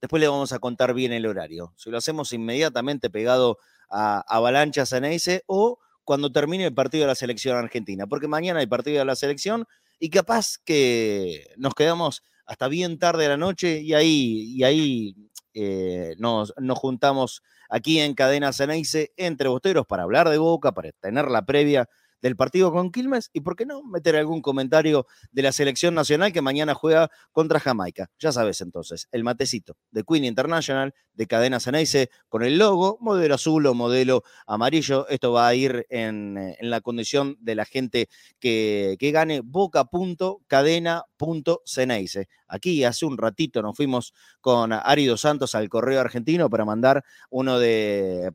después 0.00 0.20
le 0.20 0.28
vamos 0.28 0.52
a 0.52 0.58
contar 0.58 0.94
bien 0.94 1.12
el 1.12 1.26
horario. 1.26 1.72
Si 1.76 1.90
lo 1.90 1.98
hacemos 1.98 2.32
inmediatamente 2.32 3.10
pegado 3.10 3.58
a 3.90 4.24
Avalancha 4.28 4.86
Ceneice 4.86 5.42
o 5.46 5.78
cuando 6.04 6.30
termine 6.30 6.66
el 6.66 6.74
partido 6.74 7.02
de 7.02 7.08
la 7.08 7.14
selección 7.14 7.56
argentina, 7.56 8.06
porque 8.06 8.28
mañana 8.28 8.60
hay 8.60 8.66
partido 8.66 8.98
de 8.98 9.04
la 9.04 9.16
selección 9.16 9.66
y 9.98 10.10
capaz 10.10 10.58
que 10.64 11.48
nos 11.56 11.74
quedamos 11.74 12.22
hasta 12.44 12.68
bien 12.68 12.98
tarde 12.98 13.24
de 13.24 13.28
la 13.30 13.36
noche 13.36 13.80
y 13.80 13.92
ahí, 13.94 14.54
y 14.56 14.62
ahí 14.62 15.16
eh, 15.54 16.14
nos, 16.18 16.54
nos 16.58 16.78
juntamos 16.78 17.42
aquí 17.68 18.00
en 18.00 18.14
Cadena 18.14 18.52
Ceneice 18.52 19.12
entre 19.16 19.48
bosteros 19.48 19.86
para 19.86 20.04
hablar 20.04 20.28
de 20.28 20.38
Boca, 20.38 20.72
para 20.72 20.92
tener 20.92 21.28
la 21.30 21.44
previa 21.44 21.88
del 22.22 22.36
partido 22.36 22.72
con 22.72 22.90
Quilmes 22.90 23.30
y, 23.32 23.40
¿por 23.40 23.56
qué 23.56 23.66
no?, 23.66 23.82
meter 23.84 24.16
algún 24.16 24.40
comentario 24.42 25.06
de 25.32 25.42
la 25.42 25.52
selección 25.52 25.94
nacional 25.94 26.32
que 26.32 26.42
mañana 26.42 26.74
juega 26.74 27.10
contra 27.32 27.60
Jamaica. 27.60 28.10
Ya 28.18 28.32
sabes 28.32 28.60
entonces, 28.60 29.08
el 29.12 29.24
matecito 29.24 29.76
de 29.90 30.02
Queen 30.02 30.24
International, 30.24 30.94
de 31.14 31.26
Cadena 31.26 31.60
Ceneice, 31.60 32.10
con 32.28 32.42
el 32.42 32.58
logo, 32.58 32.98
modelo 33.00 33.34
azul 33.34 33.66
o 33.66 33.74
modelo 33.74 34.22
amarillo. 34.46 35.06
Esto 35.08 35.32
va 35.32 35.48
a 35.48 35.54
ir 35.54 35.86
en, 35.88 36.36
eh, 36.38 36.56
la 36.60 36.80
condición 36.80 37.36
de 37.40 37.54
la 37.54 37.64
gente 37.64 38.08
que, 38.40 38.96
que 38.98 39.10
gane 39.12 39.40
boca.cadena.ceneice. 39.42 42.28
Aquí 42.48 42.84
hace 42.84 43.06
un 43.06 43.18
ratito 43.18 43.62
nos 43.62 43.76
fuimos 43.76 44.14
con 44.40 44.72
Arido 44.72 45.16
Santos 45.16 45.54
al 45.54 45.68
correo 45.68 46.00
argentino 46.00 46.48
para 46.48 46.64
mandar 46.64 47.04
uno 47.30 47.58
de 47.58 48.32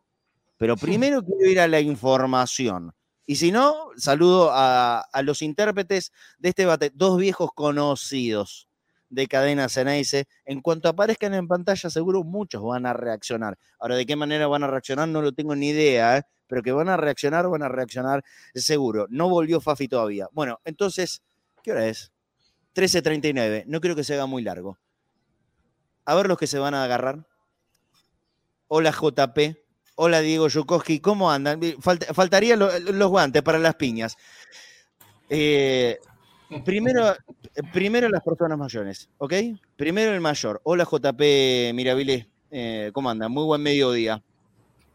Pero 0.57 0.77
primero 0.77 1.23
quiero 1.23 1.51
ir 1.51 1.61
a 1.61 1.69
la 1.69 1.81
información. 1.81 2.93
Y 3.27 3.37
si 3.37 3.51
no, 3.51 3.89
saludo 3.97 4.51
a, 4.53 5.05
los 5.23 5.43
intérpretes 5.43 6.13
de 6.39 6.51
este 6.51 6.63
debate, 6.63 6.91
dos 6.95 7.19
viejos 7.19 7.51
conocidos 7.55 8.69
de 9.09 9.27
Cadena 9.27 9.69
Ceneice. 9.69 10.27
En 10.45 10.61
cuanto 10.61 10.89
aparezcan 10.89 11.35
en 11.35 11.49
pantalla, 11.49 11.89
seguro 11.89 12.23
muchos 12.23 12.63
van 12.63 12.87
a 12.87 12.93
reaccionar. 12.93 13.59
Ahora, 13.79 13.97
¿de 13.97 14.05
qué 14.05 14.17
manera 14.17 14.47
van 14.47 14.65
a 14.65 14.67
reaccionar? 14.67 15.09
No 15.09 15.23
lo 15.23 15.33
tengo 15.33 15.57
ni 15.57 15.69
idea. 15.69 16.19
¿eh? 16.19 16.23
Pero 16.47 16.63
que 16.63 16.73
van 16.73 16.89
a 16.89 16.97
reaccionar, 16.97 17.49
van 17.49 17.63
a 17.63 17.69
reaccionar 17.69 18.25
seguro. 18.55 19.07
No 19.11 19.29
volvió 19.29 19.61
Fafi 19.61 19.89
todavía. 19.89 20.29
Bueno, 20.33 20.61
entonces, 20.65 21.23
¿qué 21.63 21.73
hora 21.73 21.87
es? 21.87 22.13
13.39. 22.75 23.65
No 23.67 23.81
creo 23.81 23.95
que 23.97 24.05
se 24.05 24.15
haga 24.15 24.27
muy 24.27 24.43
largo. 24.43 24.79
A 26.05 26.15
ver 26.15 26.27
los 26.27 26.39
que 26.39 26.47
se 26.47 26.59
van 26.59 26.75
a 26.75 26.85
agarrar. 26.85 27.27
Hola 28.69 28.91
JP. 28.91 29.57
Hola 29.97 30.21
Diego 30.21 30.49
Yukoski. 30.49 31.01
¿Cómo 31.01 31.31
andan? 31.31 31.61
faltarían 31.81 32.59
los 32.59 33.09
guantes 33.09 33.43
para 33.43 33.59
las 33.59 33.77
piñas. 33.77 34.17
Eh, 35.31 35.99
primero, 36.65 37.15
primero 37.73 38.09
las 38.09 38.23
personas 38.23 38.59
mayores, 38.59 39.09
¿ok? 39.19 39.35
Primero 39.77 40.13
el 40.13 40.21
mayor. 40.21 40.61
Hola 40.65 40.85
JP 40.85 41.21
Mirabile. 41.75 42.29
Eh, 42.51 42.91
¿Cómo 42.93 43.11
andan? 43.11 43.31
Muy 43.31 43.45
buen 43.45 43.63
mediodía. 43.63 44.23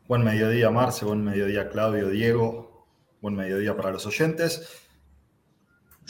Buen 0.10 0.24
mediodía, 0.24 0.72
Marce, 0.72 1.06
buen 1.06 1.24
mediodía, 1.24 1.70
Claudio, 1.70 2.10
Diego, 2.10 2.88
buen 3.22 3.36
mediodía 3.36 3.78
para 3.78 3.92
los 3.92 4.08
oyentes. 4.08 4.68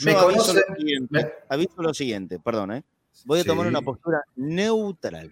Me 0.02 0.12
aviso, 0.12 0.54
lo 0.54 0.74
siguiente, 0.74 1.34
aviso 1.50 1.82
lo 1.82 1.92
siguiente, 1.92 2.40
perdón, 2.40 2.72
¿eh? 2.72 2.82
voy 3.26 3.40
a 3.40 3.44
tomar 3.44 3.66
una 3.66 3.82
postura 3.82 4.24
neutral. 4.36 5.30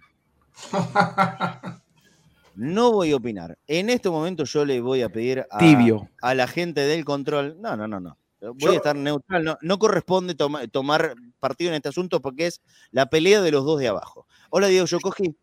No 2.57 2.93
voy 2.93 3.12
a 3.12 3.16
opinar. 3.16 3.57
En 3.69 3.89
este 3.89 4.11
momento 4.11 4.45
yo 4.45 4.66
le 4.66 4.83
voy 4.83 5.01
a 5.01 5.09
pedir 5.09 5.47
a, 5.49 5.59
Tibio. 5.59 6.11
a 6.21 6.35
la 6.35 6.47
gente 6.47 6.81
del 6.83 7.07
control. 7.07 7.57
No, 7.61 7.77
no, 7.77 7.89
no, 7.89 8.01
no. 8.01 8.19
Voy 8.41 8.75
a 8.75 8.77
estar 8.79 8.97
neutral. 8.97 9.57
No, 9.62 9.79
corresponde 9.79 10.35
tomar 10.35 11.14
partido 11.39 11.71
en 11.71 11.77
este 11.77 11.89
asunto 11.89 12.21
porque 12.21 12.49
es 12.49 12.61
la 12.91 13.09
pelea 13.09 13.41
de 13.41 13.53
los 13.53 13.64
dos 13.64 13.79
de 13.79 13.89
abajo. 13.89 14.27
Hola, 14.51 14.66
Diego 14.66 14.87
Yokoji. 14.87 15.37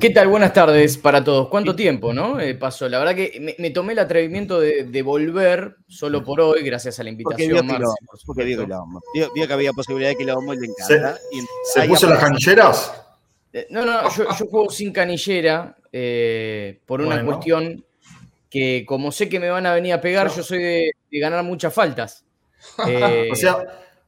¿Qué 0.00 0.10
tal? 0.10 0.28
Buenas 0.28 0.52
tardes 0.52 0.96
para 0.96 1.22
todos. 1.24 1.48
¿Cuánto 1.48 1.74
tiempo, 1.74 2.12
no? 2.12 2.38
Eh, 2.40 2.54
pasó. 2.54 2.88
La 2.88 2.98
verdad 2.98 3.14
que 3.14 3.56
me, 3.58 3.70
tomé 3.70 3.92
el 3.92 3.98
atrevimiento 3.98 4.60
de, 4.60 5.02
volver 5.02 5.76
solo 5.88 6.24
por 6.24 6.40
hoy, 6.40 6.62
gracias 6.62 7.00
a 7.00 7.04
la 7.04 7.10
invitación. 7.10 7.66
Porque 8.26 8.44
vio, 8.44 8.64
que 9.34 9.46
que 9.46 9.52
había 9.52 9.72
posibilidad 9.72 10.10
de 10.10 10.16
que 10.16 10.24
lo 10.24 10.40
le 10.40 10.66
encanta. 10.66 11.18
¿Se, 11.64 11.80
¿se 11.80 11.88
puso 11.88 12.08
las 12.08 12.18
canilleras? 12.18 12.92
Eh, 13.52 13.66
no, 13.70 13.84
no, 13.84 14.08
yo, 14.10 14.26
juego 14.46 14.70
sin 14.70 14.92
canillera 14.92 15.76
eh, 15.90 16.80
por 16.84 17.00
una 17.00 17.24
cuestión 17.24 17.84
que, 18.50 18.84
como 18.86 19.10
sé 19.10 19.28
que 19.28 19.40
me 19.40 19.50
van 19.50 19.66
a 19.66 19.74
venir 19.74 19.94
a 19.94 20.00
pegar, 20.00 20.30
yo 20.30 20.42
soy 20.42 20.62
de, 20.62 20.92
ganar 21.12 21.42
muchas 21.44 21.72
faltas. 21.72 22.24
o, 23.30 23.34
sea, 23.34 23.56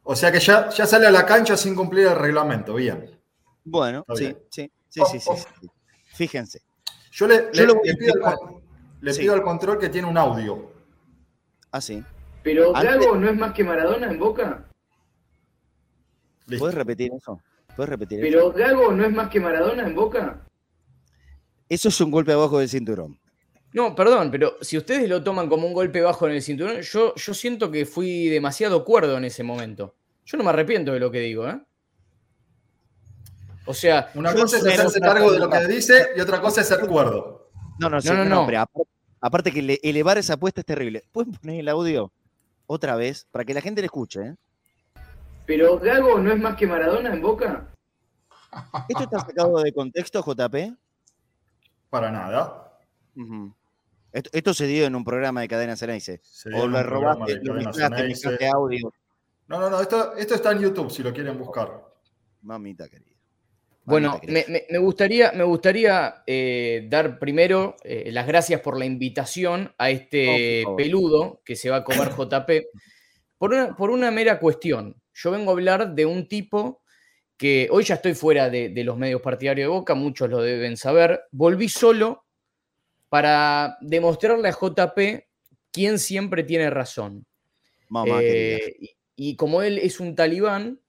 o 0.02 0.14
sea 0.14 0.30
que 0.30 0.40
ya, 0.40 0.68
ya 0.70 0.86
sale 0.86 1.06
a 1.06 1.10
la 1.10 1.24
cancha 1.24 1.56
sin 1.56 1.74
cumplir 1.74 2.06
el 2.06 2.16
reglamento, 2.16 2.74
bien. 2.74 3.18
Bueno, 3.64 4.04
sí, 4.14 4.36
sí. 4.48 4.70
Sí, 4.90 5.00
sí, 5.10 5.20
sí, 5.20 5.68
Fíjense. 6.14 6.60
Yo 7.12 7.26
le, 7.26 7.50
pido, 9.16 9.34
al 9.34 9.42
control 9.42 9.78
que 9.78 9.88
tiene 9.88 10.08
un 10.08 10.18
audio. 10.18 10.72
Ah, 11.70 11.80
sí. 11.80 12.02
Pero 12.42 12.72
Gago 12.72 13.16
no 13.16 13.28
es 13.28 13.36
más 13.36 13.52
que 13.52 13.64
Maradona 13.64 14.10
en 14.10 14.18
Boca. 14.18 14.68
¿Puedes 16.58 16.74
repetir 16.74 17.12
eso? 17.16 17.40
¿Puedes 17.76 17.88
repetir 17.90 18.20
Pero 18.20 18.52
Gago 18.52 18.92
no 18.92 19.04
es 19.04 19.12
más 19.12 19.30
que 19.30 19.40
Maradona 19.40 19.86
en 19.86 19.94
Boca. 19.94 20.44
Eso 21.68 21.88
es 21.88 22.00
un 22.00 22.10
golpe 22.10 22.32
abajo 22.32 22.58
del 22.58 22.68
cinturón. 22.68 23.18
No, 23.72 23.94
perdón, 23.94 24.32
pero 24.32 24.56
si 24.60 24.76
ustedes 24.76 25.08
lo 25.08 25.22
toman 25.22 25.48
como 25.48 25.68
un 25.68 25.72
golpe 25.72 26.00
bajo 26.00 26.26
en 26.26 26.34
el 26.34 26.42
cinturón, 26.42 26.80
yo, 26.80 27.14
yo 27.14 27.34
siento 27.34 27.70
que 27.70 27.86
fui 27.86 28.28
demasiado 28.28 28.84
cuerdo 28.84 29.16
en 29.16 29.24
ese 29.24 29.44
momento. 29.44 29.94
Yo 30.24 30.36
no 30.36 30.42
me 30.42 30.50
arrepiento 30.50 30.92
de 30.92 30.98
lo 30.98 31.12
que 31.12 31.20
digo, 31.20 31.48
¿eh? 31.48 31.60
O 33.70 33.74
sea, 33.74 34.10
una 34.16 34.34
cosa 34.34 34.56
es 34.56 34.66
hacerse 34.66 35.00
cargo 35.00 35.30
de 35.30 35.38
lo 35.38 35.48
que 35.48 35.64
dice 35.68 36.08
y 36.16 36.20
otra 36.20 36.40
cosa 36.40 36.60
es 36.60 36.66
ser 36.66 36.80
cuerdo. 36.88 37.52
No, 37.78 37.88
no, 37.88 38.00
no, 38.00 38.24
no, 38.24 38.66
aparte, 39.20 39.52
que 39.52 39.78
elevar 39.84 40.18
esa 40.18 40.34
apuesta 40.34 40.62
es 40.62 40.66
terrible. 40.66 41.04
¿Pueden 41.12 41.34
poner 41.34 41.60
el 41.60 41.68
audio 41.68 42.12
otra 42.66 42.96
vez 42.96 43.28
para 43.30 43.44
que 43.44 43.54
la 43.54 43.60
gente 43.60 43.80
le 43.80 43.84
escuche? 43.84 44.20
¿eh? 44.22 44.36
Pero 45.46 45.78
Gago 45.78 46.18
no 46.18 46.32
es 46.32 46.40
más 46.40 46.56
que 46.56 46.66
Maradona 46.66 47.14
en 47.14 47.22
Boca. 47.22 47.68
¿Esto 48.88 49.04
está 49.04 49.20
sacado 49.20 49.62
de 49.62 49.72
contexto, 49.72 50.20
JP? 50.20 50.76
Para 51.90 52.10
nada. 52.10 52.76
esto, 54.12 54.52
se 54.52 54.66
dio 54.66 54.84
en 54.84 54.96
un 54.96 55.04
programa 55.04 55.42
de 55.42 55.48
cadena 55.48 55.76
Ceneice. 55.76 56.20
O 56.56 56.66
le 56.66 56.82
robaste, 56.82 57.38
lo 57.44 57.54
mezclaste, 57.54 58.48
audio. 58.48 58.92
No, 59.46 59.60
no, 59.60 59.70
no, 59.70 59.80
esto, 59.80 60.16
esto 60.16 60.34
está 60.34 60.50
en 60.50 60.58
YouTube 60.58 60.90
si 60.90 61.04
lo 61.04 61.12
quieren 61.12 61.38
buscar. 61.38 61.88
Mamita 62.42 62.88
querida. 62.88 63.19
Bueno, 63.84 64.20
me, 64.26 64.78
gustaría, 64.78 65.32
me 65.32 65.42
gustaría 65.42 66.22
eh, 66.26 66.86
dar 66.88 67.18
primero 67.18 67.76
eh, 67.82 68.10
las 68.12 68.26
gracias 68.26 68.60
por 68.60 68.78
la 68.78 68.84
invitación 68.84 69.74
a 69.78 69.90
este 69.90 70.64
peludo 70.76 71.40
que 71.44 71.56
se 71.56 71.70
va 71.70 71.76
a 71.76 71.84
comer 71.84 72.10
JP 72.16 72.50
por 73.38 73.52
una, 73.52 73.76
por 73.76 73.90
una 73.90 74.10
mera 74.10 74.38
cuestión. 74.38 75.00
Yo 75.14 75.30
vengo 75.30 75.50
a 75.50 75.54
hablar 75.54 75.94
de 75.94 76.06
un 76.06 76.28
tipo 76.28 76.82
que 77.40 77.68
hoy 77.70 77.84
ya 77.84 77.94
estoy 77.94 78.12
fuera 78.12 78.50
de, 78.50 78.70
los 78.84 78.98
medios 78.98 79.22
partidarios 79.22 79.64
de 79.64 79.68
Boca, 79.68 79.94
muchos 79.94 80.28
lo 80.28 80.42
deben 80.42 80.76
saber. 80.76 81.22
Volví 81.30 81.70
solo 81.70 82.26
para 83.08 83.78
demostrarle 83.80 84.48
a 84.48 84.52
JP 84.52 85.24
quién 85.72 85.98
siempre 85.98 86.42
tiene 86.42 86.68
razón. 86.68 87.24
Eh, 88.20 88.76
y, 89.16 89.36
como 89.36 89.62
él 89.62 89.78
es 89.78 90.00
un 90.00 90.14
talibán, 90.14 90.80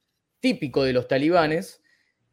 típico 0.42 0.84
de 0.84 0.92
los 0.92 1.08
talibanes, 1.08 1.81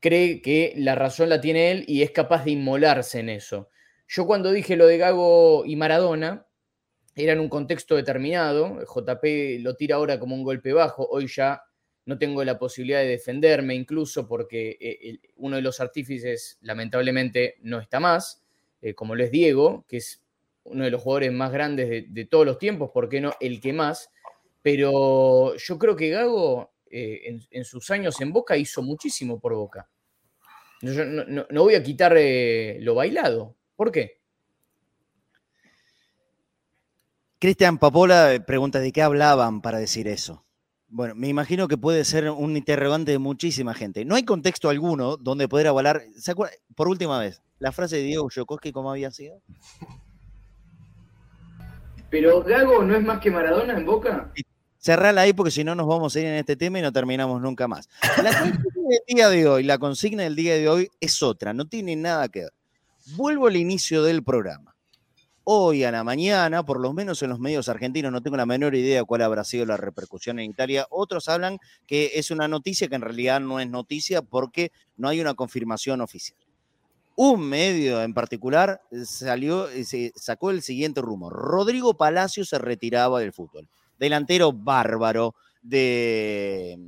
cree 0.01 0.43
que 0.43 0.73
la 0.77 0.95
razón 0.95 1.29
la 1.29 1.41
tiene 1.41 1.71
él 1.71 1.85
y 1.87 2.03
es 2.03 2.11
capaz 2.11 2.45
de 2.45 2.53
inmolarse 2.53 3.21
en 3.21 3.29
eso. 3.29 3.69
Yo 4.07 4.27
cuando 4.27 4.53
dije 4.53 4.77
lo 4.77 4.87
de 4.87 4.99
Gago 4.99 5.65
y 5.67 5.77
Maradona, 5.77 6.47
era 7.15 7.33
en 7.33 7.41
un 7.41 7.49
contexto 7.49 7.97
determinado, 7.97 8.79
JP 8.85 9.61
lo 9.61 9.75
tira 9.75 9.97
ahora 9.97 10.19
como 10.19 10.35
un 10.35 10.45
golpe 10.45 10.73
bajo, 10.73 11.07
hoy 11.11 11.27
ya 11.27 11.63
no 12.07 12.17
tengo 12.17 12.43
la 12.45 12.59
posibilidad 12.59 13.01
de 13.01 13.09
defenderme 13.09 13.75
incluso 13.75 14.27
porque 14.27 14.79
eh, 14.81 15.19
uno 15.37 15.57
de 15.57 15.63
los 15.63 15.81
artífices 15.81 16.59
lamentablemente 16.63 17.57
no 17.61 17.81
está 17.81 18.01
más, 18.01 18.43
eh, 18.81 18.95
como 18.95 19.15
lo 19.15 19.25
es 19.25 19.31
Diego, 19.31 19.85
que 19.89 19.99
es 19.99 20.23
uno 20.65 20.85
de 20.85 20.91
los 20.91 21.03
jugadores 21.03 21.33
más 21.33 21.53
grandes 21.53 22.07
de, 22.09 22.25
todos 22.25 22.47
los 22.47 22.59
tiempos, 22.59 22.91
¿por 22.95 23.09
qué 23.09 23.21
no 23.21 23.35
el 23.41 23.61
que 23.61 23.73
más? 23.73 24.11
Pero 24.63 25.57
yo 25.57 25.79
creo 25.79 25.97
que 25.97 26.11
Gago 26.11 26.73
eh, 26.91 27.39
en, 27.51 27.65
sus 27.65 27.91
años 27.91 28.21
en 28.21 28.33
Boca 28.33 28.57
hizo 28.57 28.83
muchísimo 28.83 29.41
por 29.41 29.55
Boca. 29.55 29.89
Yo 30.83 31.05
no, 31.05 31.47
voy 31.63 31.75
a 31.75 31.83
quitar 31.83 32.17
lo 32.81 32.95
bailado. 32.95 33.57
¿Por 33.77 33.91
qué? 33.91 34.19
Cristian 37.41 37.79
Papola 37.79 38.35
eh, 38.35 38.41
pregunta 38.41 38.81
de 38.81 38.91
qué 38.91 39.01
hablaban 39.03 39.61
para 39.61 39.79
decir 39.79 40.09
eso. 40.09 40.45
Bueno, 40.89 41.15
me 41.15 41.29
imagino 41.29 41.69
que 41.69 41.77
puede 41.77 42.05
ser 42.05 42.29
un 42.31 42.57
interrogante 42.57 43.13
de 43.13 43.19
muchísima 43.19 43.75
gente. 43.75 44.05
No 44.05 44.17
hay 44.17 44.25
contexto 44.25 44.69
alguno 44.69 45.17
donde 45.17 45.47
poder 45.47 45.69
avalar. 45.69 46.03
¿se 46.17 46.35
Por 46.75 46.89
última 46.89 47.21
vez, 47.21 47.43
la 47.61 47.71
frase 47.71 47.97
de 47.97 48.03
Diego 48.03 48.29
Yokoski, 48.29 48.73
¿cómo 48.73 48.91
había 48.91 49.13
sido? 49.13 49.41
Pero 52.11 52.43
Gago 52.43 52.83
no 52.83 52.97
es 52.97 53.05
más 53.05 53.21
que 53.21 53.31
Maradona 53.31 53.77
en 53.77 53.87
Boca. 53.87 54.33
Cerrala 54.79 55.23
ahí 55.23 55.33
porque 55.33 55.51
si 55.51 55.65
no 55.65 55.75
nos 55.75 55.87
vamos 55.87 56.15
a 56.15 56.21
ir 56.21 56.27
en 56.27 56.35
este 56.35 56.57
tema 56.57 56.79
y 56.79 56.83
no 56.83 56.93
terminamos 56.93 57.41
nunca 57.41 57.67
más. 57.69 57.89
La 58.23 58.31
consigna 58.39 58.89
del 58.89 59.07
día 59.07 59.29
de 59.29 59.49
hoy, 59.49 59.63
la 59.65 59.79
consigna 59.79 60.23
del 60.23 60.37
día 60.37 60.55
de 60.55 60.69
hoy 60.69 60.91
es 61.01 61.23
otra, 61.23 61.53
no 61.53 61.67
tiene 61.67 61.97
nada 61.97 62.29
que 62.29 62.41
ver. 62.41 62.53
Vuelvo 63.17 63.47
al 63.47 63.57
inicio 63.57 64.03
del 64.03 64.23
programa 64.23 64.75
hoy 65.51 65.83
a 65.83 65.91
la 65.91 66.05
mañana, 66.05 66.63
por 66.63 66.79
lo 66.79 66.93
menos 66.93 67.23
en 67.23 67.31
los 67.31 67.41
medios 67.41 67.71
argentinos, 67.71 68.13
no 68.13 68.21
tengo 68.21 68.37
la 68.37 68.45
menor 68.45 68.75
idea 68.75 69.03
cuál 69.05 69.23
habrá 69.23 69.45
sido 69.45 69.65
la 69.65 69.79
repercusión 69.79 70.39
en 70.39 70.51
Italia. 70.51 70.87
Otros 70.91 71.27
hablan 71.27 71.59
que 71.87 72.11
es 72.17 72.31
una 72.31 72.49
noticia 72.49 72.87
que 72.87 72.97
en 72.97 73.01
realidad 73.01 73.41
no 73.41 73.59
es 73.59 73.67
noticia 73.67 74.21
porque 74.21 74.73
no 74.99 75.09
hay 75.09 75.23
una 75.23 75.33
confirmación 75.33 76.03
oficial. 76.03 76.39
Un 77.17 77.49
medio 77.49 78.03
en 78.03 78.13
particular 78.13 78.83
salió, 79.07 79.69
se 79.69 80.13
sacó 80.17 80.51
el 80.51 80.61
siguiente 80.61 81.01
rumor. 81.01 81.33
Rodrigo 81.33 81.97
Palacio 81.97 82.45
se 82.45 82.59
retiraba 82.59 83.19
del 83.19 83.33
fútbol. 83.33 83.67
Delantero 83.99 84.53
bárbaro 84.53 85.35
de, 85.63 86.79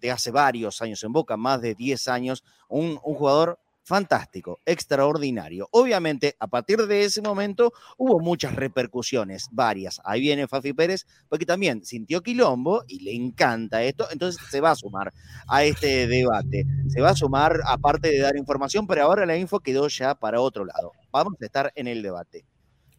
de 0.00 0.10
hace 0.10 0.30
varios 0.30 0.80
años 0.82 1.02
en 1.02 1.12
Boca, 1.12 1.36
más 1.36 1.60
de 1.60 1.74
10 1.74 2.08
años, 2.08 2.44
un, 2.68 2.98
un 3.02 3.14
jugador 3.14 3.58
fantástico, 3.88 4.60
extraordinario. 4.66 5.66
Obviamente, 5.72 6.36
a 6.38 6.46
partir 6.46 6.86
de 6.86 7.04
ese 7.04 7.22
momento 7.22 7.72
hubo 7.96 8.20
muchas 8.20 8.54
repercusiones, 8.54 9.48
varias. 9.50 9.98
Ahí 10.04 10.20
viene 10.20 10.46
Fafi 10.46 10.74
Pérez, 10.74 11.06
porque 11.28 11.46
también 11.46 11.84
sintió 11.86 12.22
quilombo 12.22 12.84
y 12.86 13.00
le 13.00 13.14
encanta 13.14 13.82
esto, 13.82 14.06
entonces 14.12 14.40
se 14.50 14.60
va 14.60 14.72
a 14.72 14.76
sumar 14.76 15.12
a 15.48 15.64
este 15.64 16.06
debate. 16.06 16.66
Se 16.88 17.00
va 17.00 17.10
a 17.10 17.16
sumar, 17.16 17.60
aparte 17.66 18.10
de 18.10 18.18
dar 18.18 18.36
información, 18.36 18.86
pero 18.86 19.04
ahora 19.04 19.24
la 19.24 19.38
info 19.38 19.60
quedó 19.60 19.88
ya 19.88 20.14
para 20.14 20.42
otro 20.42 20.66
lado. 20.66 20.92
Vamos 21.10 21.34
a 21.40 21.44
estar 21.46 21.72
en 21.74 21.88
el 21.88 22.02
debate. 22.02 22.44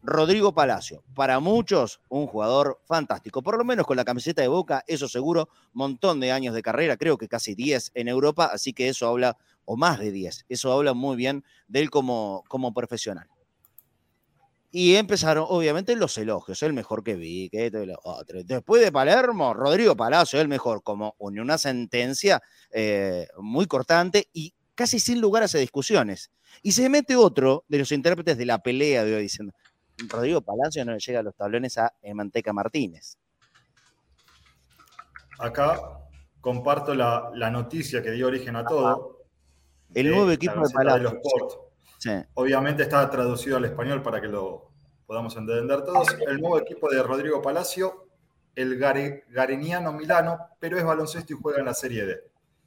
Rodrigo 0.02 0.54
Palacio, 0.54 1.04
para 1.14 1.40
muchos 1.40 2.00
un 2.08 2.28
jugador 2.28 2.80
fantástico, 2.86 3.44
por 3.44 3.58
lo 3.58 3.66
menos 3.66 3.86
con 3.86 3.98
la 3.98 4.06
camiseta 4.06 4.42
de 4.42 4.48
Boca, 4.48 4.84
eso 4.88 5.08
seguro, 5.08 5.50
montón 5.74 6.20
de 6.20 6.32
años 6.32 6.56
de 6.56 6.62
carrera, 6.62 6.98
creo 6.98 7.18
que 7.18 7.28
casi 7.28 7.54
10 7.54 7.92
en 7.96 8.08
Europa, 8.08 8.50
así 8.52 8.74
que 8.74 8.90
eso 8.90 9.08
habla 9.08 9.38
o 9.66 9.78
más 9.78 10.00
de 10.00 10.12
10. 10.12 10.46
Eso 10.50 10.74
habla 10.74 10.94
muy 10.94 11.16
bien 11.16 11.44
de 11.68 11.82
él 11.82 11.90
como, 11.92 12.44
como 12.48 12.74
profesional. 12.74 13.28
Y 14.72 14.96
empezaron, 14.96 15.46
obviamente, 15.48 15.96
los 15.96 16.18
elogios, 16.18 16.62
el 16.64 16.74
mejor 16.74 17.04
que 17.04 17.16
vi, 17.16 17.50
que 17.50 17.72
Después 18.46 18.84
de 18.84 18.92
Palermo, 18.92 19.54
Rodrigo 19.54 19.96
Palacio, 19.96 20.40
el 20.40 20.48
mejor, 20.48 20.84
como 20.84 21.16
una 21.20 21.58
sentencia 21.58 22.42
eh, 22.72 23.28
muy 23.40 23.66
cortante 23.66 24.30
y 24.32 24.54
casi 24.76 25.00
sin 25.00 25.22
lugar 25.22 25.44
a 25.44 25.48
discusiones. 25.48 26.32
Y 26.62 26.72
se 26.72 26.88
mete 26.90 27.16
otro 27.16 27.66
de 27.68 27.80
los 27.80 27.92
intérpretes 27.92 28.38
de 28.38 28.46
la 28.46 28.64
pelea 28.64 29.04
de 29.04 29.16
hoy 29.16 29.24
diciendo, 29.24 29.54
Rodrigo 30.08 30.42
Palacio 30.42 30.86
no 30.86 30.94
le 30.94 31.00
llega 31.00 31.20
a 31.20 31.24
los 31.24 31.36
tablones 31.36 31.78
a 31.78 31.94
Manteca 32.14 32.54
Martínez. 32.54 33.18
Acá 35.40 35.80
comparto 36.42 36.94
la, 36.94 37.32
la 37.34 37.50
noticia 37.50 38.02
que 38.02 38.12
dio 38.12 38.28
origen 38.28 38.56
a 38.56 38.66
todo, 38.66 39.20
el 39.94 40.12
nuevo 40.12 40.32
equipo 40.32 40.62
de 40.62 40.74
Palacio. 40.74 41.22
Obviamente 42.36 42.84
está 42.84 43.10
traducido 43.10 43.58
al 43.58 43.66
español 43.66 44.02
para 44.02 44.22
que 44.22 44.28
lo 44.28 44.72
podamos 45.06 45.36
entender 45.36 45.84
todos. 45.84 46.08
El 46.28 46.40
nuevo 46.40 46.58
equipo 46.60 46.90
de 46.90 47.02
Rodrigo 47.02 47.42
Palacio, 47.42 48.08
el 48.56 48.78
Gareniano 48.78 49.92
Milano, 49.92 50.38
pero 50.60 50.78
es 50.78 50.84
baloncesto 50.84 51.34
y 51.34 51.38
juega 51.42 51.60
en 51.60 51.66
la 51.66 51.74
Serie 51.74 52.06
D. 52.06 52.24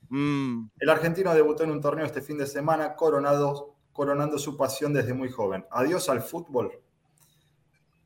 Mm. 0.09 0.71
El 0.79 0.91
argentino 0.91 1.33
debutó 1.35 1.65
en 1.65 1.71
un 1.71 1.81
torneo 1.81 2.05
este 2.05 2.21
fin 2.21 2.37
de 2.37 2.47
semana 2.47 2.97
coronado, 2.97 3.77
coronando 3.93 4.39
su 4.39 4.57
pasión 4.57 4.93
desde 4.93 5.15
muy 5.15 5.31
joven. 5.31 5.65
Adiós 5.71 6.09
al 6.09 6.21
fútbol. 6.21 6.82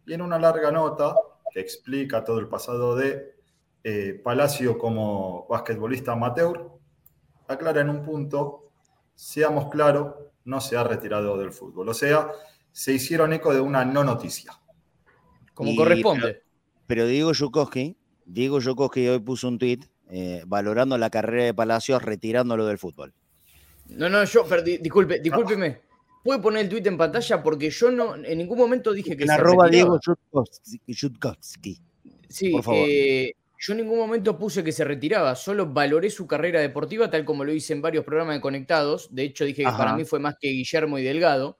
Y 0.06 0.14
en 0.14 0.22
una 0.22 0.38
larga 0.38 0.70
nota 0.70 1.14
que 1.52 1.60
explica 1.60 2.24
todo 2.24 2.38
el 2.38 2.48
pasado 2.48 2.96
de 2.96 3.36
eh, 3.82 4.20
Palacio 4.22 4.78
como 4.78 5.46
basquetbolista 5.48 6.12
amateur, 6.12 6.70
aclara 7.48 7.80
en 7.80 7.90
un 7.90 8.02
punto 8.02 8.66
seamos 9.16 9.70
claros, 9.70 10.14
no 10.44 10.60
se 10.60 10.76
ha 10.76 10.84
retirado 10.84 11.36
del 11.38 11.52
fútbol. 11.52 11.88
O 11.88 11.94
sea, 11.94 12.30
se 12.70 12.92
hicieron 12.92 13.32
eco 13.32 13.52
de 13.52 13.60
una 13.60 13.84
no 13.84 14.04
noticia. 14.04 14.52
Como 15.54 15.74
corresponde. 15.74 16.42
Pero, 16.86 17.06
Diego 17.06 17.32
Yukoski, 17.32 17.96
Diego 18.24 18.60
Yukoski 18.60 19.08
hoy 19.08 19.18
puso 19.18 19.48
un 19.48 19.58
tuit 19.58 19.86
eh, 20.10 20.42
valorando 20.46 20.96
la 20.98 21.10
carrera 21.10 21.44
de 21.44 21.54
Palacios 21.54 22.02
retirándolo 22.02 22.66
del 22.66 22.78
fútbol. 22.78 23.12
No, 23.88 24.08
no, 24.08 24.22
yo, 24.24 24.44
perdí, 24.46 24.78
disculpe, 24.78 25.18
discúlpeme. 25.20 25.80
¿Puede 26.26 26.40
poner 26.40 26.64
el 26.64 26.68
tuit 26.68 26.86
en 26.88 26.98
pantalla? 26.98 27.40
Porque 27.40 27.70
yo 27.70 27.90
no 27.92 28.16
en 28.16 28.36
ningún 28.36 28.58
momento 28.58 28.92
dije 28.92 29.16
que 29.16 29.22
en 29.22 29.28
se 29.28 29.34
arroba 29.34 29.68
Diego 29.68 30.00
Yukoski. 30.86 31.80
Sí, 32.28 32.50
por 32.50 32.64
favor. 32.64 32.80
Eh, 32.88 33.32
yo 33.58 33.72
en 33.72 33.78
ningún 33.78 33.98
momento 33.98 34.36
puse 34.36 34.64
que 34.64 34.72
se 34.72 34.84
retiraba, 34.84 35.36
solo 35.36 35.72
valoré 35.72 36.10
su 36.10 36.26
carrera 36.26 36.60
deportiva, 36.60 37.08
tal 37.08 37.24
como 37.24 37.44
lo 37.44 37.52
hice 37.52 37.72
en 37.72 37.80
varios 37.80 38.04
programas 38.04 38.34
de 38.34 38.40
Conectados. 38.40 39.14
De 39.14 39.22
hecho, 39.22 39.44
dije 39.44 39.62
que 39.62 39.70
para 39.70 39.94
mí 39.94 40.04
fue 40.04 40.18
más 40.18 40.34
que 40.38 40.48
Guillermo 40.48 40.98
y 40.98 41.04
Delgado. 41.04 41.58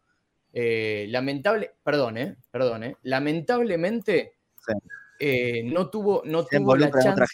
Eh, 0.53 1.07
lamentable, 1.11 1.75
perdón, 1.85 2.17
eh, 2.17 2.37
perdón, 2.51 2.85
eh, 2.85 2.97
lamentablemente 3.03 4.33
eh, 5.21 5.63
no 5.65 5.91
tuvo, 5.91 6.23
no 6.25 6.45
tuvo 6.45 6.75
la 6.77 6.91
chance. 6.91 7.25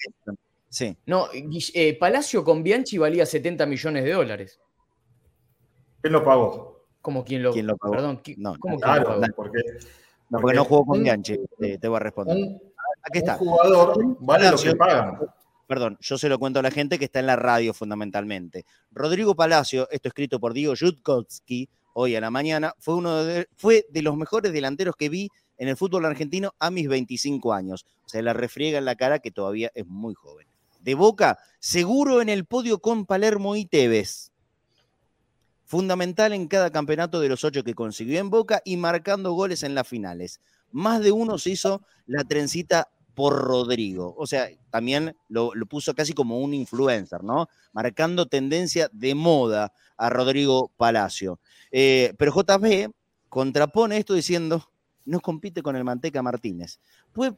Sí. 0.68 0.96
No, 1.06 1.28
Palacio 1.98 2.44
con 2.44 2.62
Bianchi 2.62 2.98
valía 2.98 3.24
70 3.24 3.64
millones 3.66 4.04
de 4.04 4.12
dólares. 4.12 4.60
¿Quién 6.00 6.12
lo 6.12 6.24
pagó? 6.24 6.71
¿Cómo 7.02 7.24
quién 7.24 7.42
lo, 7.42 7.52
¿Quién 7.52 7.66
lo 7.66 7.76
pagó? 7.76 7.94
Perdón, 7.94 8.22
no, 8.36 8.56
¿cómo 8.58 8.78
claro, 8.78 9.06
pagó? 9.06 9.20
Porque, 9.34 9.60
no, 10.30 10.40
porque, 10.40 10.56
no 10.56 10.64
jugó 10.64 10.86
con 10.86 11.02
Bianchi, 11.02 11.36
te, 11.58 11.88
voy 11.88 11.96
a 11.96 12.00
responder. 12.00 12.38
Aquí 13.02 13.18
está. 13.18 13.32
Un 13.32 13.48
jugador 13.48 14.16
vale 14.20 14.50
lo 14.50 14.56
que 14.56 14.76
pagan. 14.76 15.18
Perdón, 15.66 15.98
yo 16.00 16.18
se 16.18 16.28
lo 16.28 16.38
cuento 16.38 16.60
a 16.60 16.62
la 16.62 16.70
gente 16.70 16.98
que 16.98 17.06
está 17.06 17.18
en 17.18 17.26
la 17.26 17.36
radio 17.36 17.74
fundamentalmente. 17.74 18.64
Rodrigo 18.90 19.34
Palacio, 19.34 19.88
esto 19.90 20.08
escrito 20.08 20.38
por 20.38 20.52
Diego 20.52 20.74
Jutkowski, 20.78 21.68
hoy 21.94 22.14
a 22.14 22.20
la 22.20 22.30
mañana, 22.30 22.74
fue 22.78 22.94
uno 22.94 23.24
de, 23.24 23.48
fue 23.56 23.86
de 23.90 24.02
los 24.02 24.16
mejores 24.16 24.52
delanteros 24.52 24.96
que 24.96 25.08
vi 25.08 25.28
en 25.58 25.68
el 25.68 25.76
fútbol 25.76 26.04
argentino 26.04 26.54
a 26.58 26.70
mis 26.70 26.88
25 26.88 27.52
años. 27.52 27.86
O 28.04 28.08
sea, 28.08 28.22
la 28.22 28.32
refriega 28.32 28.78
en 28.78 28.84
la 28.84 28.96
cara 28.96 29.20
que 29.20 29.30
todavía 29.30 29.70
es 29.74 29.86
muy 29.86 30.14
joven. 30.14 30.46
De 30.80 30.94
Boca, 30.94 31.38
seguro 31.58 32.20
en 32.20 32.28
el 32.28 32.44
podio 32.44 32.80
con 32.80 33.06
Palermo 33.06 33.56
y 33.56 33.64
Tevez. 33.64 34.31
Fundamental 35.72 36.34
en 36.34 36.48
cada 36.48 36.70
campeonato 36.70 37.18
de 37.18 37.30
los 37.30 37.44
ocho 37.44 37.64
que 37.64 37.72
consiguió 37.72 38.20
en 38.20 38.28
Boca 38.28 38.60
y 38.62 38.76
marcando 38.76 39.32
goles 39.32 39.62
en 39.62 39.74
las 39.74 39.88
finales 39.88 40.38
más 40.70 41.00
de 41.02 41.12
uno 41.12 41.38
se 41.38 41.48
hizo 41.48 41.80
la 42.06 42.24
trencita 42.24 42.90
por 43.14 43.34
Rodrigo. 43.34 44.14
O 44.18 44.26
sea, 44.26 44.50
también 44.68 45.16
lo, 45.30 45.52
puso 45.66 45.94
casi 45.94 46.12
como 46.12 46.40
un 46.40 46.52
influencer, 46.52 47.24
¿no? 47.24 47.48
Marcando 47.72 48.26
tendencia 48.26 48.90
de 48.92 49.14
moda 49.14 49.72
a 49.96 50.10
Rodrigo 50.10 50.70
Palacio. 50.76 51.40
Eh, 51.70 52.12
pero 52.18 52.34
JB 52.34 52.90
contrapone 53.30 53.96
esto 53.96 54.12
diciendo, 54.12 54.68
no 55.06 55.20
compite 55.20 55.62
con 55.62 55.74
el 55.74 55.84
Manteca 55.84 56.22
Martínez. 56.22 56.80
Pues, 57.14 57.32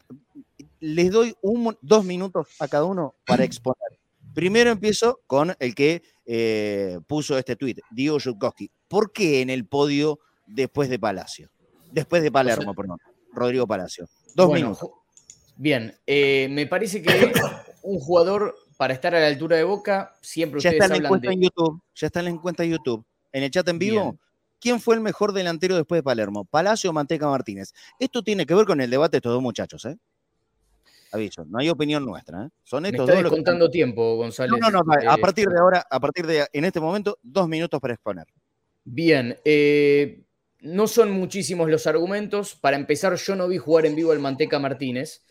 les 0.80 1.12
doy 1.12 1.36
dos 1.82 2.04
minutos 2.04 2.48
a 2.58 2.66
cada 2.66 2.84
uno 2.84 3.14
para 3.24 3.44
exponer 3.44 4.00
Primero 4.34 4.70
empiezo 4.70 5.20
con 5.26 5.54
el 5.58 5.74
que 5.74 6.02
eh, 6.26 6.98
puso 7.06 7.38
este 7.38 7.56
tuit, 7.56 7.78
Diego 7.90 8.18
Yutkowski. 8.18 8.70
¿Por 8.88 9.12
qué 9.12 9.40
en 9.40 9.50
el 9.50 9.66
podio 9.66 10.18
después 10.46 10.88
de 10.88 10.98
Palacio? 10.98 11.50
Después 11.92 12.22
de 12.22 12.32
Palermo, 12.32 12.74
perdón. 12.74 12.98
Rodrigo 13.32 13.66
Palacio. 13.66 14.08
Dos 14.34 14.52
minutos. 14.52 14.90
Bien, 15.56 15.94
eh, 16.06 16.48
me 16.50 16.66
parece 16.66 17.00
que 17.00 17.32
un 17.82 18.00
jugador 18.00 18.56
para 18.76 18.92
estar 18.92 19.14
a 19.14 19.20
la 19.20 19.28
altura 19.28 19.56
de 19.56 19.64
Boca, 19.64 20.16
siempre 20.20 20.60
ya 20.60 20.70
ustedes 20.70 20.82
está 20.82 20.96
en 20.96 21.02
la 21.02 21.08
hablan 21.08 21.18
encuesta 21.18 21.28
de... 21.28 21.34
en 21.34 21.42
YouTube. 21.42 21.82
Ya 21.94 22.06
está 22.06 22.18
en 22.18 22.24
la 22.24 22.30
encuesta 22.32 22.64
en 22.64 22.70
YouTube. 22.70 23.04
En 23.32 23.42
el 23.44 23.50
chat 23.50 23.68
en 23.68 23.78
vivo, 23.78 24.02
Bien. 24.02 24.20
¿quién 24.60 24.80
fue 24.80 24.96
el 24.96 25.00
mejor 25.00 25.32
delantero 25.32 25.76
después 25.76 26.00
de 26.00 26.02
Palermo? 26.02 26.44
¿Palacio 26.44 26.90
o 26.90 26.92
Manteca 26.92 27.28
Martínez? 27.28 27.72
Esto 27.98 28.22
tiene 28.22 28.46
que 28.46 28.54
ver 28.54 28.66
con 28.66 28.80
el 28.80 28.90
debate 28.90 29.12
de 29.12 29.18
estos 29.18 29.32
dos 29.32 29.42
muchachos, 29.42 29.84
¿eh? 29.84 29.96
Aviso, 31.14 31.44
no 31.46 31.58
hay 31.58 31.68
opinión 31.68 32.04
nuestra, 32.04 32.44
¿eh? 32.46 32.48
Son 32.62 32.82
Me 32.82 32.88
estos 32.88 33.04
está 33.04 33.14
dos 33.14 33.22
los 33.22 33.30
descontando 33.30 33.70
tiempo, 33.70 34.16
González. 34.16 34.52
No, 34.60 34.70
no, 34.70 34.80
no, 34.82 34.92
a 34.92 35.14
Eh, 35.14 35.20
partir 35.20 35.48
de 35.48 35.58
ahora, 35.58 35.84
a 35.88 36.00
partir 36.00 36.26
de 36.26 36.46
en 36.52 36.64
este 36.64 36.80
momento, 36.80 37.18
dos 37.22 37.48
minutos 37.48 37.80
para 37.80 37.94
exponer. 37.94 38.26
Bien, 38.84 39.36
eh, 39.44 40.24
no 40.60 40.86
son 40.86 41.10
muchísimos 41.12 41.70
los 41.70 41.86
argumentos. 41.86 42.54
Para 42.56 42.76
empezar, 42.76 43.14
yo 43.16 43.36
no 43.36 43.48
vi 43.48 43.58
jugar 43.58 43.86
en 43.86 43.96
vivo 43.96 44.12
al 44.12 44.18
Manteca 44.18 44.58
Martínez. 44.58 45.24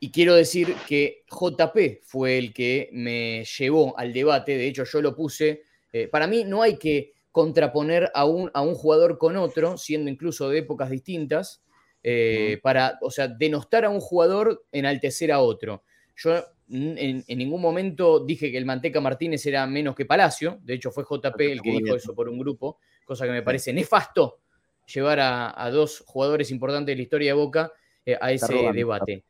Y 0.00 0.10
quiero 0.10 0.34
decir 0.34 0.74
que 0.86 1.24
JP 1.30 2.00
fue 2.04 2.36
el 2.36 2.52
que 2.52 2.90
me 2.92 3.44
llevó 3.44 3.98
al 3.98 4.12
debate. 4.12 4.56
De 4.56 4.66
hecho, 4.66 4.84
yo 4.84 5.00
lo 5.00 5.14
puse. 5.14 5.62
eh, 5.92 6.08
para 6.08 6.26
mí 6.26 6.44
no 6.44 6.60
hay 6.60 6.76
que 6.76 7.12
contraponer 7.30 8.10
a 8.14 8.24
un, 8.26 8.50
a 8.52 8.62
un 8.62 8.74
jugador 8.74 9.16
con 9.18 9.36
otro, 9.36 9.76
siendo 9.78 10.10
incluso 10.10 10.48
de 10.50 10.58
épocas 10.58 10.90
distintas, 10.90 11.63
eh, 12.04 12.60
para, 12.62 12.98
o 13.02 13.10
sea, 13.10 13.26
denostar 13.26 13.84
a 13.84 13.90
un 13.90 13.98
jugador, 14.00 14.64
enaltecer 14.70 15.32
a 15.32 15.40
otro. 15.40 15.82
Yo 16.16 16.36
en, 16.70 17.24
en 17.26 17.38
ningún 17.38 17.60
momento 17.60 18.24
dije 18.24 18.52
que 18.52 18.58
el 18.58 18.64
Manteca 18.66 19.00
Martínez 19.00 19.44
era 19.46 19.66
menos 19.66 19.96
que 19.96 20.04
Palacio. 20.04 20.60
De 20.62 20.74
hecho, 20.74 20.90
fue 20.92 21.04
JP 21.04 21.40
el 21.40 21.60
que 21.62 21.72
dijo 21.72 21.96
eso 21.96 22.14
por 22.14 22.28
un 22.28 22.38
grupo, 22.38 22.78
cosa 23.04 23.24
que 23.26 23.32
me 23.32 23.42
parece 23.42 23.72
nefasto 23.72 24.38
llevar 24.86 25.18
a, 25.18 25.60
a 25.64 25.70
dos 25.70 26.04
jugadores 26.06 26.50
importantes 26.50 26.92
de 26.92 26.96
la 26.96 27.02
historia 27.02 27.30
de 27.30 27.32
Boca 27.40 27.72
eh, 28.04 28.16
a 28.20 28.30
ese 28.32 28.52
robando. 28.52 28.72
debate. 28.74 29.24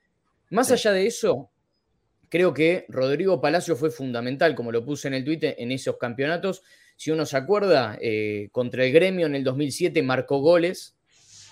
Más 0.50 0.66
Sí. 0.66 0.72
allá 0.74 0.92
de 0.92 1.06
eso, 1.06 1.50
creo 2.28 2.52
que 2.52 2.86
Rodrigo 2.88 3.40
Palacio 3.40 3.76
fue 3.76 3.90
fundamental, 3.90 4.54
como 4.56 4.72
lo 4.72 4.84
puse 4.84 5.06
en 5.08 5.14
el 5.14 5.24
Twitter, 5.24 5.54
en 5.58 5.70
esos 5.70 5.96
campeonatos. 5.96 6.62
Si 6.96 7.10
uno 7.12 7.24
se 7.24 7.36
acuerda, 7.36 7.96
eh, 8.00 8.48
contra 8.52 8.84
el 8.84 8.92
gremio 8.92 9.26
en 9.26 9.36
el 9.36 9.44
2007 9.44 10.02
marcó 10.02 10.38
goles. 10.38 10.96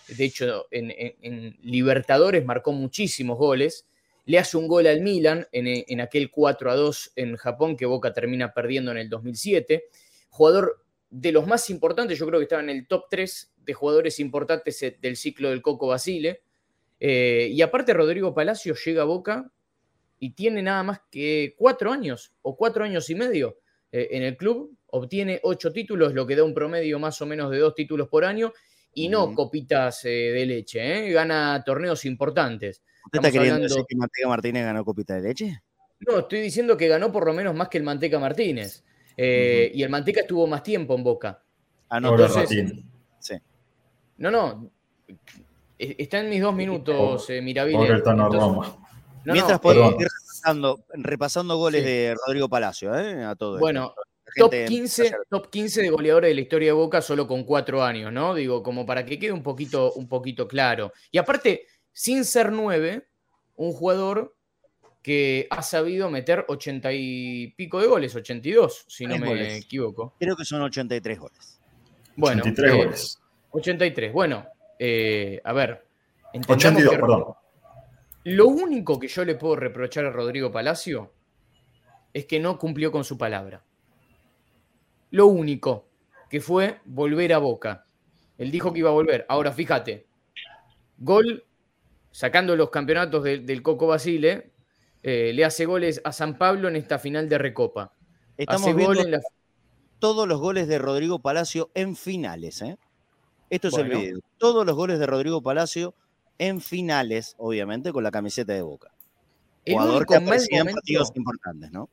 De 0.09 0.25
hecho, 0.25 0.67
en, 0.71 1.57
Libertadores 1.63 2.45
marcó 2.45 2.73
muchísimos 2.73 3.39
goles. 3.39 3.87
Le 4.25 4.39
hace 4.39 4.57
un 4.57 4.69
gol 4.69 4.87
al 4.87 5.01
Milan 5.01 5.47
en, 5.53 5.85
en 5.87 6.01
aquel 6.01 6.31
4 6.31 6.71
a 6.71 6.77
2 6.77 7.13
en 7.17 7.37
Japón 7.37 7.77
que 7.77 7.87
Boca 7.87 8.13
termina 8.13 8.53
perdiendo 8.53 8.91
en 8.93 8.99
el 8.99 9.09
2007. 9.09 9.85
Jugador 10.29 10.83
de 11.13 11.31
los 11.31 11.47
más 11.47 11.69
importantes, 11.69 12.19
yo 12.19 12.27
creo 12.27 12.41
que 12.41 12.45
estaba 12.45 12.63
en 12.63 12.71
el 12.71 12.87
top 12.87 13.05
3 13.11 13.53
de 13.65 13.75
jugadores 13.75 14.19
importantes 14.19 14.83
eh, 14.83 14.97
del 15.01 15.17
ciclo 15.17 15.51
del 15.51 15.61
Coco 15.61 15.89
Basile. 15.89 16.43
Eh, 16.99 17.49
y 17.53 17.61
aparte, 17.63 17.93
Rodrigo 17.93 18.35
Palacio 18.35 18.75
llega 18.75 19.03
a 19.03 19.07
Boca 19.07 19.51
y 20.19 20.31
tiene 20.31 20.63
nada 20.63 20.83
más 20.83 21.01
que 21.11 21.55
cuatro 21.59 21.93
años 21.93 22.33
o 22.43 22.57
cuatro 22.57 22.85
años 22.85 23.11
y 23.11 23.15
medio 23.15 23.59
eh, 23.91 24.09
en 24.13 24.23
el 24.23 24.37
club. 24.37 24.75
Obtiene 24.87 25.41
ocho 25.43 25.73
títulos, 25.73 26.15
lo 26.15 26.27
que 26.27 26.37
da 26.37 26.45
un 26.45 26.55
promedio 26.55 26.99
más 26.99 27.21
o 27.21 27.27
menos 27.27 27.51
de 27.51 27.59
dos 27.59 27.75
títulos 27.75 28.09
por 28.09 28.25
año 28.25 28.53
y 28.95 29.09
no 29.09 29.35
copitas 29.35 30.05
eh, 30.05 30.09
de 30.09 30.47
leche. 30.47 31.09
¿eh? 31.09 31.13
Gana 31.13 31.63
torneos 31.65 32.05
importantes. 32.05 32.83
¿Usted 33.07 33.19
está 33.19 33.31
queriendo 33.31 33.55
hablando- 33.57 33.75
decir 33.75 33.85
que 33.89 33.97
Manteca 33.97 34.29
Martínez 34.29 34.65
ganó 34.65 34.85
copita 34.85 35.15
de 35.15 35.23
leche? 35.23 35.63
No, 36.01 36.19
estoy 36.21 36.41
diciendo 36.41 36.77
que 36.77 36.89
ganó 36.89 37.11
por 37.13 37.27
lo 37.27 37.33
menos 37.33 37.55
más 37.55 37.69
que 37.69 37.79
el 37.79 37.85
Manteca 37.85 38.19
Martínez. 38.19 38.85
Eh, 39.17 39.71
Y 39.75 39.83
el 39.83 39.91
Manteca 39.91 40.21
estuvo 40.23 40.47
más 40.47 40.63
tiempo 40.63 40.95
en 40.95 41.05
Boca. 41.05 41.43
Ah, 41.89 42.01
no, 42.01 42.11
entonces- 42.11 42.37
Ratín. 42.51 42.89
No, 44.19 44.31
no. 44.31 44.71
e- 45.79 45.97
Está 45.99 46.21
en 46.21 46.31
mis 46.31 46.41
dos 46.41 46.55
minutos, 46.55 47.29
eh, 47.31 47.39
Entonces- 47.39 48.41
Roma. 48.41 48.77
no, 49.25 49.33
Mientras 49.33 49.57
no, 49.57 49.61
podemos 49.61 49.93
eh, 49.95 49.97
ir 50.01 50.07
repasando, 50.09 50.85
repasando 50.95 51.57
goles 51.57 51.83
Sí. 51.83 51.89
de 51.89 52.15
Rodrigo 52.27 52.49
Palacio, 52.49 52.95
¿eh? 52.97 53.25
A 53.25 53.35
todo 53.35 53.57
esto. 53.57 53.61
Bueno, 53.61 53.95
top 54.37 54.51
gente- 54.53 54.67
15, 54.67 55.17
top 55.29 55.51
15 55.51 55.83
de 55.83 55.91
goleadores 55.91 56.31
de 56.31 56.35
la 56.35 56.41
historia 56.41 56.69
de 56.69 56.73
Boca 56.73 57.03
solo 57.03 57.27
con 57.27 57.45
cuatro 57.45 57.83
años, 57.83 58.13
¿no? 58.13 58.35
Digo, 58.35 58.63
como 58.63 58.87
para 58.87 59.05
que 59.05 59.19
quede 59.19 59.33
un 59.33 59.43
poquito, 59.43 59.93
un 59.95 60.09
poquito 60.09 60.49
claro. 60.49 60.93
Y 61.11 61.19
aparte, 61.19 61.67
sin 61.93 62.25
ser 62.25 62.53
nueve, 62.53 63.09
un 63.57 63.73
jugador 63.73 64.35
que 65.03 65.49
ha 65.51 65.63
sabido 65.63 66.09
meter 66.11 66.45
80 66.49 66.93
y 66.93 67.49
pico 67.57 67.81
de 67.81 67.89
goles, 67.89 68.15
82, 68.15 68.85
si 68.87 69.07
no 69.07 69.19
me 69.19 69.27
goles. 69.27 69.65
equivoco. 69.65 70.15
Creo 70.19 70.37
que 70.37 70.45
son 70.45 70.63
83 70.63 71.19
goles. 71.19 71.61
Bueno, 72.15 72.43
83 72.43 72.73
eh, 72.73 72.77
goles. 72.77 73.21
83. 73.51 74.13
Bueno, 74.13 74.47
eh, 74.79 75.41
a 75.43 75.53
ver. 75.53 75.85
entendamos 76.33 76.65
82, 76.65 76.93
que 76.93 76.99
perdón. 76.99 77.25
Lo 78.25 78.47
único 78.47 79.01
que 79.01 79.09
yo 79.09 79.25
le 79.25 79.35
puedo 79.35 79.57
reprochar 79.57 80.05
a 80.05 80.11
Rodrigo 80.11 80.53
Palacio 80.53 81.13
es 82.13 82.27
que 82.27 82.39
no 82.39 82.59
cumplió 82.59 82.93
con 82.93 83.05
su 83.05 83.19
palabra. 83.19 83.65
Lo 85.13 85.27
único 85.29 85.87
que 86.29 86.41
fue 86.41 86.81
volver 86.85 87.33
a 87.33 87.39
Boca. 87.39 87.87
Él 88.39 88.51
dijo 88.51 88.73
que 88.73 88.81
iba 88.81 88.91
a 88.91 88.93
volver. 88.95 89.25
Ahora 89.29 89.53
fíjate, 89.53 90.07
gol 90.99 91.45
sacando 92.11 92.57
los 92.57 92.71
campeonatos 92.71 93.23
del- 93.23 93.47
del 93.47 93.63
Coco 93.63 93.87
Basile, 93.87 94.51
eh, 95.03 95.33
le 95.33 95.45
hace 95.45 95.65
goles 95.67 96.01
a 96.05 96.13
San 96.13 96.37
Pablo 96.39 96.69
en 96.69 96.77
esta 96.77 96.99
final 96.99 97.29
de 97.29 97.39
Recopa. 97.39 97.93
Estamos 98.37 98.63
hace 98.63 98.73
gol 98.73 98.81
viendo 98.97 99.03
en 99.05 99.11
la 99.13 99.21
todos 99.99 100.27
los 100.27 100.41
goles 100.41 100.67
de 100.67 100.79
Rodrigo 100.79 101.21
Palacio 101.21 101.71
en 101.75 101.95
finales, 101.95 102.61
¿eh? 102.63 102.77
Esto 103.51 103.69
es 103.69 103.75
Bueno. 103.75 103.93
el 103.93 103.99
video. 104.01 104.19
Todos 104.39 104.67
los 104.67 104.75
goles 104.75 104.99
de 104.99 105.07
Rodrigo 105.07 105.43
Palacio 105.43 105.95
en 106.39 106.61
finales, 106.61 107.35
obviamente, 107.39 107.93
con 107.93 108.03
la 108.03 108.11
camiseta 108.11 108.53
de 108.53 108.63
Boca. 108.63 108.91
el 109.65 109.75
Jugador 109.75 110.07
que 110.07 110.15
mal 110.19 110.41
momento- 110.51 110.73
partidos 110.75 111.13
importantes, 111.15 111.71
¿no? 111.71 111.89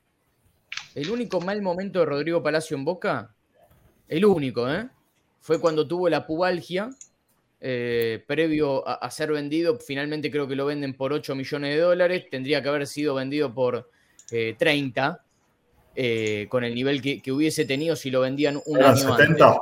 El 0.95 1.09
único 1.09 1.39
mal 1.41 1.61
momento 1.61 1.99
de 1.99 2.05
Rodrigo 2.05 2.41
Palacio 2.41 2.75
en 2.75 2.85
Boca, 2.85 3.35
el 4.07 4.25
único, 4.25 4.69
¿eh? 4.71 4.89
Fue 5.39 5.59
cuando 5.59 5.87
tuvo 5.87 6.09
la 6.09 6.25
pubalgia, 6.25 6.89
eh, 7.61 8.23
previo 8.27 8.87
a, 8.87 8.95
a 8.95 9.11
ser 9.11 9.31
vendido. 9.31 9.77
Finalmente 9.79 10.31
creo 10.31 10.47
que 10.47 10.55
lo 10.55 10.65
venden 10.65 10.95
por 10.95 11.13
8 11.13 11.35
millones 11.35 11.75
de 11.75 11.81
dólares. 11.81 12.25
Tendría 12.29 12.61
que 12.61 12.69
haber 12.69 12.87
sido 12.87 13.15
vendido 13.15 13.53
por 13.53 13.89
eh, 14.31 14.55
30, 14.57 15.23
eh, 15.95 16.47
con 16.49 16.63
el 16.63 16.73
nivel 16.73 17.01
que, 17.01 17.21
que 17.21 17.31
hubiese 17.31 17.65
tenido 17.65 17.95
si 17.95 18.09
lo 18.11 18.21
vendían 18.21 18.59
un 18.65 18.77
¿Eran 18.77 18.91
año 18.91 19.15
70? 19.15 19.47
antes. 19.47 19.61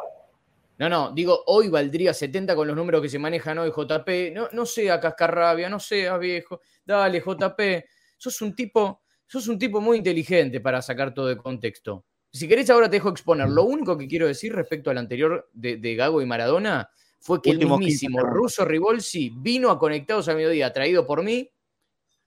No, 0.80 0.90
no, 0.90 1.12
digo, 1.12 1.44
hoy 1.48 1.70
valdría 1.70 2.14
70 2.14 2.56
con 2.56 2.68
los 2.68 2.76
números 2.76 3.02
que 3.02 3.10
se 3.10 3.18
manejan 3.18 3.58
hoy, 3.58 3.72
JP. 3.72 4.34
No, 4.34 4.48
no 4.52 4.66
sea 4.66 5.00
cascarrabia, 5.00 5.70
no 5.70 5.80
seas 5.80 6.20
viejo. 6.20 6.62
Dale, 6.86 7.20
JP. 7.20 7.86
Sos 8.16 8.42
un 8.44 8.56
tipo, 8.56 9.02
sos 9.28 9.48
un 9.48 9.60
tipo 9.60 9.80
muy 9.82 9.98
inteligente 9.98 10.60
para 10.60 10.82
sacar 10.82 11.14
todo 11.14 11.28
de 11.28 11.38
contexto. 11.38 12.06
Si 12.32 12.48
querés, 12.48 12.70
ahora 12.70 12.90
te 12.90 12.96
dejo 12.98 13.10
exponer. 13.10 13.50
Lo 13.50 13.64
único 13.64 13.98
que 13.98 14.08
quiero 14.08 14.28
decir 14.28 14.54
respecto 14.54 14.90
al 14.90 14.98
anterior 14.98 15.50
de, 15.54 15.78
de 15.78 15.96
Gago 15.96 16.22
y 16.22 16.26
Maradona 16.26 16.90
fue 17.20 17.42
que 17.42 17.52
el 17.52 17.60
15 17.60 17.72
mismísimo 17.78 18.20
segundos. 18.20 18.38
Russo 18.38 18.66
Rivolsi 18.66 19.32
vino 19.36 19.70
a 19.70 19.80
Conectados 19.80 20.28
al 20.30 20.36
Mediodía, 20.36 20.72
traído 20.74 21.06
por 21.06 21.24
mí, 21.24 21.50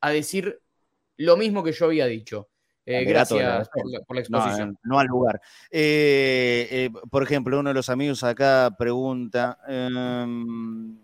a 0.01 0.11
decir 0.11 0.61
lo 1.17 1.37
mismo 1.37 1.63
que 1.63 1.73
yo 1.73 1.87
había 1.87 2.07
dicho. 2.07 2.49
Eh, 2.87 3.05
gracias 3.05 3.69
por 3.69 3.89
la, 3.91 4.01
por 4.01 4.17
la 4.17 4.23
No, 4.29 4.39
exposición. 4.39 4.71
eh, 4.71 4.79
no 4.85 4.99
al 4.99 5.07
lugar. 5.07 5.41
Eh, 5.71 6.67
eh, 6.71 6.91
por 7.11 7.23
ejemplo, 7.23 7.61
uno 7.61 7.71
de 7.71 7.75
los 7.75 7.89
amigos 7.89 8.25
acá 8.25 8.75
pregunta. 8.77 9.59
em, 9.69 11.00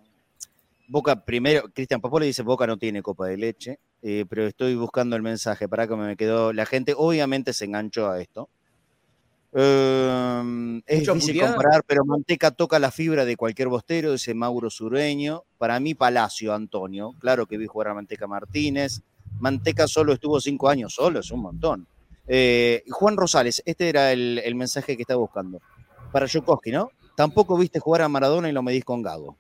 Boca, 0.89 1.25
primero, 1.25 1.69
Cristian 1.73 2.01
Papole 2.01 2.27
dice 2.27 2.43
Boca 2.43 2.67
no 2.67 2.77
tiene 2.77 3.03
copa 3.03 3.27
de 3.27 3.37
leche, 3.37 3.79
eh, 4.03 4.25
pero 4.29 4.47
estoy 4.47 4.75
buscando 4.77 5.17
el 5.17 5.23
mensaje 5.23 5.69
para 5.69 5.89
que 5.89 5.97
me 5.97 6.17
quedó. 6.17 6.53
La 6.53 6.67
gente 6.67 6.95
obviamente 6.97 7.53
se 7.53 7.65
enganchó 7.65 8.09
a 8.09 8.21
esto. 8.21 8.49
Em, 9.53 10.83
es 10.87 11.01
difícil 11.01 11.35
puteada. 11.35 11.55
comparar, 11.55 11.83
pero 11.87 12.05
Manteca 12.05 12.51
toca 12.51 12.79
la 12.79 12.91
fibra 12.91 13.25
de 13.25 13.37
cualquier 13.37 13.69
bostero, 13.69 14.13
dice 14.13 14.35
Mauro 14.35 14.71
Sureño. 14.71 15.45
Para 15.59 15.81
mí, 15.81 15.95
Palacio, 15.95 16.55
Antonio. 16.55 17.15
Claro 17.19 17.47
que 17.47 17.57
vi 17.57 17.67
jugar 17.67 17.89
a 17.89 17.95
Manteca 17.95 18.27
Martínez. 18.27 19.01
Manteca 19.41 19.89
solo 19.89 20.13
estuvo 20.13 20.41
cinco 20.41 20.69
años, 20.69 20.95
solo 20.95 21.21
es 21.21 21.31
un 21.31 21.41
montón. 21.41 21.87
Eh, 22.29 22.85
Juan 22.91 23.17
Rosales, 23.17 23.63
este 23.65 23.89
era 23.89 24.13
el, 24.13 24.41
el 24.45 24.55
mensaje 24.55 24.97
que 24.97 25.03
estaba 25.03 25.21
buscando. 25.21 25.61
Para 26.13 26.27
Yukoski, 26.27 26.71
¿no? 26.71 26.91
Tampoco 27.17 27.57
viste 27.57 27.81
jugar 27.81 28.03
a 28.03 28.09
Maradona 28.09 28.49
y 28.49 28.53
lo 28.53 28.63
medís 28.63 28.85
con 28.85 29.03
Gago. 29.03 29.37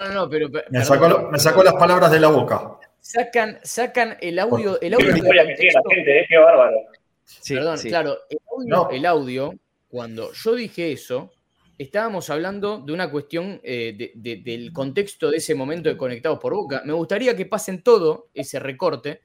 No, 0.00 0.12
no, 0.14 0.28
pero, 0.30 0.48
Me 0.48 0.60
perdón, 0.60 0.84
sacó, 0.84 1.28
me 1.32 1.38
sacó 1.38 1.62
las 1.64 1.74
palabras 1.74 2.10
de 2.12 2.20
la 2.20 2.28
boca. 2.28 2.78
sacan, 3.00 3.58
sacan 3.62 4.16
el 4.20 4.38
audio, 4.38 4.80
el 4.80 4.94
audio 4.94 5.06
Qué 5.06 5.12
de 5.12 5.18
historia 5.18 5.46
que 5.46 5.54
tiene 5.54 5.72
la 5.72 5.80
contexto. 5.82 5.90
gente, 5.96 6.20
eh, 6.20 6.26
qué 6.28 6.38
bárbaro. 6.38 6.76
Sí, 7.24 7.54
Perdón, 7.54 7.78
sí. 7.78 7.88
claro, 7.88 8.18
el 8.28 8.38
audio, 8.52 8.68
No. 8.76 8.90
el 8.90 9.06
audio, 9.06 9.54
cuando 9.88 10.32
yo 10.32 10.54
dije 10.54 10.92
eso, 10.92 11.32
estábamos 11.78 12.30
hablando 12.30 12.78
de 12.78 12.92
una 12.92 13.10
cuestión 13.10 13.60
eh, 13.64 13.94
de- 13.96 14.12
de- 14.14 14.36
del 14.42 14.72
contexto 14.72 15.30
de 15.30 15.38
ese 15.38 15.54
momento 15.54 15.88
de 15.88 15.96
Conectados 15.96 16.38
por 16.38 16.54
Boca. 16.54 16.82
Me 16.84 16.92
gustaría 16.92 17.34
que 17.36 17.46
pasen 17.46 17.82
todo 17.82 18.28
ese 18.34 18.58
recorte 18.60 19.22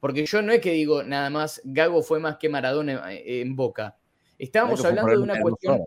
Porque 0.00 0.26
yo 0.26 0.42
no 0.42 0.52
es 0.52 0.60
que 0.60 0.72
digo 0.72 1.04
nada 1.04 1.30
más, 1.30 1.60
Gago 1.64 2.02
fue 2.02 2.18
más 2.18 2.36
que 2.36 2.48
Maradona 2.48 3.04
en, 3.12 3.54
Boca. 3.54 3.96
Estábamos 4.36 4.84
hablando 4.84 5.12
de 5.12 5.18
una 5.18 5.40
cuestión... 5.40 5.84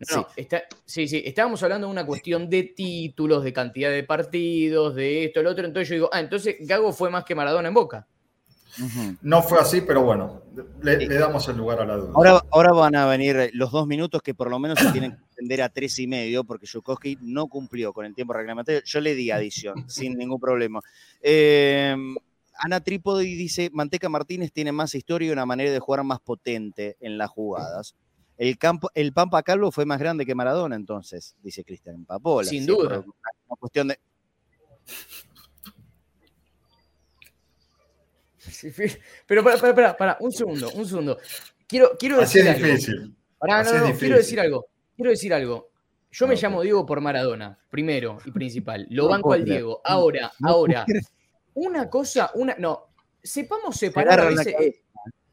No, 0.00 0.26
sí. 0.34 0.46
sí, 0.86 1.08
sí, 1.08 1.22
estábamos 1.26 1.62
hablando 1.62 1.86
de 1.86 1.92
una 1.92 2.06
cuestión 2.06 2.48
de 2.48 2.62
títulos, 2.62 3.44
de 3.44 3.52
cantidad 3.52 3.90
de 3.90 4.02
partidos, 4.02 4.94
de 4.94 5.26
esto, 5.26 5.40
el 5.40 5.46
otro. 5.46 5.66
Entonces 5.66 5.88
yo 5.90 5.94
digo, 5.94 6.10
ah, 6.10 6.20
entonces 6.20 6.56
Gago 6.60 6.92
fue 6.92 7.10
más 7.10 7.24
que 7.24 7.34
Maradona 7.34 7.68
en 7.68 7.74
Boca. 7.74 8.06
No 9.22 9.42
fue 9.42 9.58
así, 9.58 9.80
pero 9.80 10.02
bueno, 10.02 10.42
le, 10.82 11.06
damos 11.06 11.46
el 11.48 11.56
lugar 11.56 11.80
a 11.80 11.84
la 11.84 11.96
duda. 11.96 12.12
Ahora, 12.14 12.42
ahora 12.50 12.72
van 12.72 12.94
a 12.96 13.06
venir 13.06 13.50
los 13.52 13.72
dos 13.72 13.86
minutos 13.86 14.22
que 14.22 14.34
por 14.34 14.48
lo 14.48 14.58
menos 14.58 14.78
se 14.78 14.90
tienen 14.92 15.12
que 15.12 15.24
extender 15.24 15.62
a 15.62 15.68
tres 15.68 15.98
y 15.98 16.06
medio, 16.06 16.44
porque 16.44 16.66
Yukoski 16.66 17.18
no 17.20 17.48
cumplió 17.48 17.92
con 17.92 18.06
el 18.06 18.14
tiempo 18.14 18.32
reglamentario. 18.32 18.80
Yo 18.84 19.00
le 19.00 19.14
di 19.14 19.30
adición, 19.30 19.84
sin 19.88 20.16
ningún 20.16 20.40
problema. 20.40 20.80
Eh, 21.20 21.94
Ana 22.54 22.80
Trípodi 22.80 23.34
dice: 23.34 23.70
Manteca 23.72 24.08
Martínez 24.08 24.52
tiene 24.52 24.72
más 24.72 24.94
historia 24.94 25.28
y 25.28 25.32
una 25.32 25.46
manera 25.46 25.70
de 25.70 25.78
jugar 25.78 26.04
más 26.04 26.20
potente 26.20 26.96
en 27.00 27.18
las 27.18 27.30
jugadas. 27.30 27.94
El, 28.40 28.56
campo, 28.56 28.90
el 28.94 29.12
Pampa 29.12 29.42
Calvo 29.42 29.70
fue 29.70 29.84
más 29.84 29.98
grande 29.98 30.24
que 30.24 30.34
Maradona, 30.34 30.74
entonces, 30.74 31.36
dice 31.42 31.62
Cristian 31.62 32.06
Papola. 32.06 32.48
Sin 32.48 32.64
duda. 32.64 33.04
Una 33.46 33.56
cuestión 33.58 33.88
de. 33.88 33.98
Pero 39.26 39.44
para, 39.44 39.58
para, 39.58 39.74
para, 39.74 39.94
para, 39.94 40.16
un 40.20 40.32
segundo, 40.32 40.70
un 40.70 40.86
segundo. 40.86 41.18
Quiero, 41.66 41.90
quiero 41.98 42.18
decir 42.18 42.48
Así 42.48 42.62
es 42.62 42.64
difícil. 42.64 43.14
no, 43.42 43.98
quiero 43.98 44.16
decir 44.16 44.40
algo. 44.40 44.66
Quiero 44.96 45.10
decir 45.10 45.34
algo. 45.34 45.68
Yo 46.10 46.26
me 46.26 46.34
llamo 46.34 46.62
Diego 46.62 46.86
por 46.86 47.02
Maradona, 47.02 47.58
primero 47.68 48.20
y 48.24 48.30
principal. 48.30 48.86
Lo 48.88 49.08
banco 49.08 49.34
al 49.34 49.44
Diego. 49.44 49.82
Ahora, 49.84 50.32
ahora. 50.42 50.86
Una 51.52 51.90
cosa, 51.90 52.30
una. 52.36 52.54
No. 52.58 52.86
Sepamos 53.22 53.76
separar 53.76 54.18
a 54.18 54.24
veces. 54.30 54.54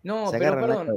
no, 0.03 0.29
pero 0.29 0.55
perdón 0.55 0.89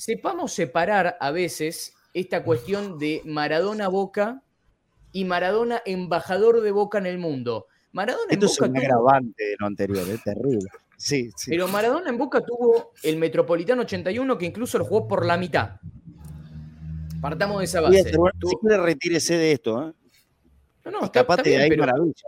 sepamos 0.00 0.54
separar 0.54 1.18
a 1.20 1.30
veces 1.30 1.94
esta 2.14 2.42
cuestión 2.42 2.98
de 2.98 3.20
Maradona 3.26 3.88
Boca 3.88 4.42
y 5.12 5.26
Maradona 5.26 5.82
embajador 5.84 6.62
de 6.62 6.70
Boca 6.70 6.96
en 6.96 7.04
el 7.04 7.18
mundo. 7.18 7.66
Maradona 7.92 8.32
Esto 8.32 8.46
en 8.46 8.48
Boca 8.48 8.64
es 8.64 8.70
un 8.70 8.76
agravante 8.78 9.44
de 9.44 9.56
lo 9.58 9.66
anterior, 9.66 10.08
es 10.08 10.22
terrible. 10.22 10.70
Sí, 10.96 11.30
sí. 11.36 11.50
Pero 11.50 11.68
Maradona 11.68 12.08
en 12.08 12.16
Boca 12.16 12.40
tuvo 12.40 12.92
el 13.02 13.18
Metropolitano 13.18 13.82
81 13.82 14.38
que 14.38 14.46
incluso 14.46 14.78
lo 14.78 14.86
jugó 14.86 15.06
por 15.06 15.26
la 15.26 15.36
mitad. 15.36 15.72
Partamos 17.20 17.58
de 17.58 17.64
esa 17.66 17.82
base. 17.82 18.02
Si 18.02 18.56
quiere 18.56 18.82
retírese 18.82 19.36
de 19.36 19.52
esto, 19.52 19.86
¿eh? 19.86 19.92
No, 20.86 20.90
no, 20.92 21.04
está, 21.04 21.24
de 21.42 21.56
ahí 21.58 21.76
maravilla. 21.76 22.24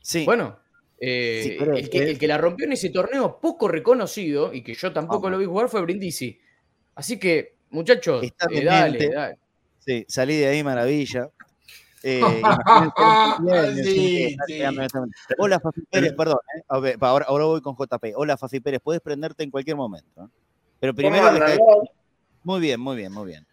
Sí. 0.00 0.24
Bueno, 0.24 0.58
eh, 0.98 1.56
el, 1.76 2.18
que, 2.18 2.26
la 2.26 2.36
rompió 2.36 2.66
en 2.66 2.72
ese 2.72 2.90
torneo 2.90 3.38
poco 3.40 3.68
reconocido 3.68 4.52
y 4.52 4.64
que 4.64 4.74
yo 4.74 4.92
tampoco 4.92 5.30
lo 5.30 5.38
vi 5.38 5.44
jugar 5.44 5.68
fue 5.68 5.82
Brindisi. 5.82 6.40
Así 6.94 7.18
que, 7.18 7.54
muchachos, 7.70 8.22
eh, 8.22 8.32
dale, 8.64 9.08
dale. 9.08 9.38
Sí, 9.78 10.04
salí 10.08 10.38
de 10.38 10.46
ahí, 10.48 10.62
maravilla. 10.62 11.28
Eh, 12.04 12.20
Hola, 15.38 15.60
Fafi 15.60 15.82
Pérez, 15.82 16.14
perdón. 16.14 16.38
Eh. 16.84 16.96
ahora, 16.98 17.24
ahora, 17.28 17.44
voy 17.44 17.60
con 17.60 17.76
JP. 17.76 18.14
Hola, 18.16 18.36
Fafi 18.36 18.58
Pérez, 18.58 18.80
puedes 18.82 19.00
prenderte 19.00 19.44
en 19.44 19.52
cualquier 19.52 19.76
momento. 19.76 20.28
Pero 20.80 20.92
primero. 20.96 21.30
Muy 22.42 22.60
bien, 22.60 22.80
muy 22.80 22.96
bien, 22.96 23.12
muy 23.12 23.26
bien. 23.26 23.46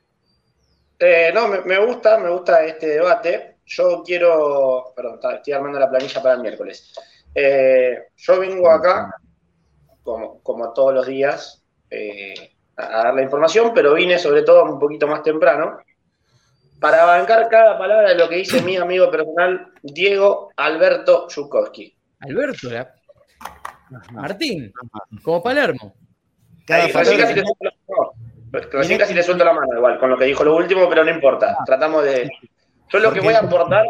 no, 1.35 1.47
me, 1.63 1.85
gusta, 1.85 2.17
me 2.17 2.31
gusta 2.31 2.65
este 2.65 2.87
debate. 2.87 3.57
Yo 3.67 4.01
quiero. 4.03 4.93
Perdón, 4.95 5.19
estoy 5.35 5.53
armando 5.53 5.79
la 5.79 5.87
planilla 5.87 6.19
para 6.19 6.33
el 6.33 6.41
miércoles. 6.41 6.91
yo 7.35 8.39
vengo 8.39 8.71
acá, 8.71 9.13
como, 10.01 10.39
como 10.39 10.73
todos 10.73 10.95
los 10.95 11.05
días, 11.05 11.63
a 12.79 13.03
dar 13.03 13.13
la 13.13 13.21
información, 13.21 13.71
pero 13.73 13.93
vine 13.93 14.17
sobre 14.17 14.43
todo 14.43 14.63
un 14.63 14.79
poquito 14.79 15.07
más 15.07 15.21
temprano 15.21 15.79
para 16.79 17.05
bancar 17.05 17.49
cada 17.49 17.77
palabra 17.77 18.09
de 18.09 18.15
lo 18.15 18.29
que 18.29 18.37
dice 18.37 18.61
mi 18.61 18.77
amigo 18.77 19.11
personal 19.11 19.73
Diego 19.81 20.51
Alberto 20.55 21.27
Zukowski. 21.29 21.93
Alberto, 22.21 22.69
¿la? 22.69 22.93
Martín, 24.11 24.71
como 25.23 25.41
Palermo. 25.41 25.93
recién, 28.71 28.99
casi 28.99 29.13
le 29.13 29.23
suelto 29.23 29.43
la 29.43 29.53
mano, 29.53 29.75
igual, 29.75 29.99
con 29.99 30.11
lo 30.11 30.17
que 30.17 30.25
dijo 30.25 30.43
lo 30.43 30.55
último, 30.55 30.87
pero 30.87 31.03
no 31.03 31.11
importa. 31.11 31.55
Ah. 31.59 31.63
Tratamos 31.65 32.03
de. 32.03 32.29
Yo 32.89 32.99
lo 32.99 33.11
que 33.11 33.21
voy 33.21 33.33
a 33.33 33.39
aportar, 33.39 33.85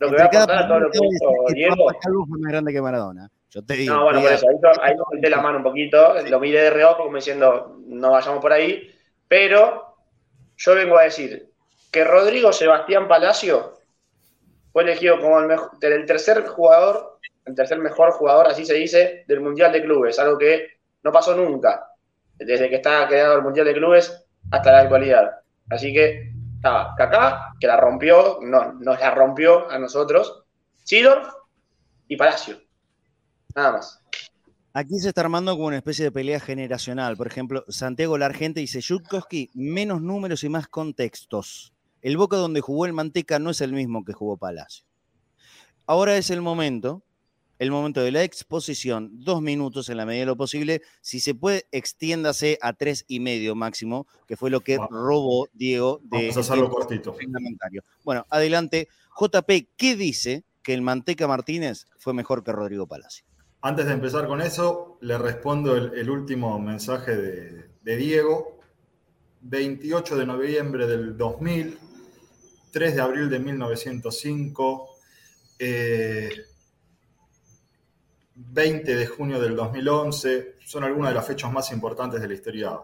lo 0.00 0.08
que 0.08 0.14
voy 0.14 0.20
a 0.20 0.24
aportar 0.24 0.64
a 0.64 0.68
todo 0.68 0.80
lo 0.80 0.90
que 0.90 0.98
dijo 0.98 1.46
Diego. 1.54 1.86
fue 2.28 2.38
más 2.38 2.52
grande 2.52 2.72
que 2.72 2.82
Maradona. 2.82 3.30
Yo 3.54 3.64
te 3.64 3.74
digo. 3.74 3.94
No, 3.94 4.04
bueno, 4.04 4.20
por 4.20 4.32
eso, 4.32 4.46
ahí, 4.82 4.96
lo 4.96 5.04
solté 5.08 5.30
la 5.30 5.40
mano 5.40 5.58
un 5.58 5.62
poquito, 5.62 6.20
lo 6.28 6.40
miré 6.40 6.62
de 6.62 6.70
reojo 6.70 7.04
como 7.04 7.16
diciendo, 7.16 7.76
no 7.86 8.10
vayamos 8.10 8.40
por 8.40 8.52
ahí, 8.52 8.92
pero 9.28 9.96
yo 10.56 10.74
vengo 10.74 10.98
a 10.98 11.04
decir 11.04 11.52
que 11.92 12.02
Rodrigo 12.02 12.52
Sebastián 12.52 13.06
Palacio 13.06 13.74
fue 14.72 14.82
elegido 14.82 15.20
como 15.20 15.38
el, 15.38 15.46
mejor, 15.46 15.70
el 15.80 16.04
tercer 16.04 16.44
jugador, 16.48 17.20
el 17.44 17.54
tercer 17.54 17.78
mejor 17.78 18.10
jugador, 18.10 18.48
así 18.48 18.66
se 18.66 18.74
dice, 18.74 19.24
del 19.28 19.40
Mundial 19.40 19.70
de 19.70 19.84
Clubes, 19.84 20.18
algo 20.18 20.36
que 20.36 20.70
no 21.04 21.12
pasó 21.12 21.36
nunca, 21.36 21.90
desde 22.36 22.68
que 22.68 22.76
está 22.76 23.06
creado 23.06 23.36
el 23.36 23.42
Mundial 23.42 23.66
de 23.66 23.74
Clubes 23.74 24.26
hasta 24.50 24.72
la 24.72 24.80
actualidad. 24.80 25.30
Así 25.70 25.92
que 25.92 26.32
estaba 26.56 26.92
Kaká, 26.96 27.52
que 27.60 27.68
la 27.68 27.76
rompió, 27.76 28.38
no, 28.42 28.72
nos 28.72 28.98
la 28.98 29.12
rompió 29.12 29.70
a 29.70 29.78
nosotros, 29.78 30.44
Sidorf 30.82 31.28
y 32.08 32.16
Palacio. 32.16 32.63
Nada 33.54 33.72
más. 33.72 34.00
Aquí 34.76 34.98
se 34.98 35.10
está 35.10 35.20
armando 35.20 35.52
como 35.52 35.68
una 35.68 35.76
especie 35.76 36.04
de 36.04 36.10
pelea 36.10 36.40
generacional. 36.40 37.16
Por 37.16 37.28
ejemplo, 37.28 37.64
Santiago 37.68 38.18
Largente 38.18 38.58
dice, 38.58 38.80
Yutkowski, 38.80 39.50
menos 39.54 40.02
números 40.02 40.42
y 40.42 40.48
más 40.48 40.66
contextos. 40.66 41.72
El 42.02 42.16
Boca 42.16 42.36
donde 42.36 42.60
jugó 42.60 42.84
el 42.84 42.92
Manteca 42.92 43.38
no 43.38 43.50
es 43.50 43.60
el 43.60 43.72
mismo 43.72 44.04
que 44.04 44.12
jugó 44.12 44.36
Palacio. 44.36 44.84
Ahora 45.86 46.16
es 46.16 46.30
el 46.30 46.42
momento, 46.42 47.04
el 47.60 47.70
momento 47.70 48.00
de 48.00 48.10
la 48.10 48.24
exposición, 48.24 49.10
dos 49.12 49.40
minutos 49.40 49.88
en 49.90 49.98
la 49.98 50.06
medida 50.06 50.22
de 50.22 50.26
lo 50.26 50.36
posible. 50.36 50.82
Si 51.00 51.20
se 51.20 51.36
puede, 51.36 51.68
extiéndase 51.70 52.58
a 52.60 52.72
tres 52.72 53.04
y 53.06 53.20
medio 53.20 53.54
máximo, 53.54 54.08
que 54.26 54.36
fue 54.36 54.50
lo 54.50 54.60
que 54.60 54.78
robó 54.90 55.46
Diego 55.52 56.00
de, 56.02 56.18
Vamos 56.18 56.36
a 56.36 56.40
hacerlo 56.40 56.68
cortito. 56.68 57.14
Bueno, 58.02 58.26
adelante. 58.28 58.88
JP, 59.16 59.68
¿qué 59.76 59.94
dice 59.94 60.42
que 60.64 60.74
el 60.74 60.82
Manteca 60.82 61.28
Martínez 61.28 61.86
fue 61.96 62.12
mejor 62.12 62.42
que 62.42 62.50
Rodrigo 62.50 62.88
Palacio? 62.88 63.24
Antes 63.66 63.86
de 63.86 63.94
empezar 63.94 64.26
con 64.26 64.42
eso, 64.42 64.98
le 65.00 65.16
respondo 65.16 65.74
el, 65.74 66.10
último 66.10 66.58
mensaje 66.58 67.16
de, 67.16 67.96
Diego. 67.96 68.58
28 69.40 70.18
de 70.18 70.26
noviembre 70.26 70.86
del 70.86 71.16
2000, 71.16 71.78
3 72.70 72.94
de 72.94 73.00
abril 73.00 73.30
de 73.30 73.38
1905, 73.38 74.88
20 78.34 78.92
eh, 78.92 78.96
de 78.96 79.06
junio 79.06 79.40
del 79.40 79.56
2011, 79.56 80.56
son 80.62 80.84
algunas 80.84 81.12
de 81.12 81.14
las 81.14 81.26
fechas 81.26 81.50
más 81.50 81.72
importantes 81.72 82.20
de 82.20 82.28
la 82.28 82.34
historia 82.34 82.78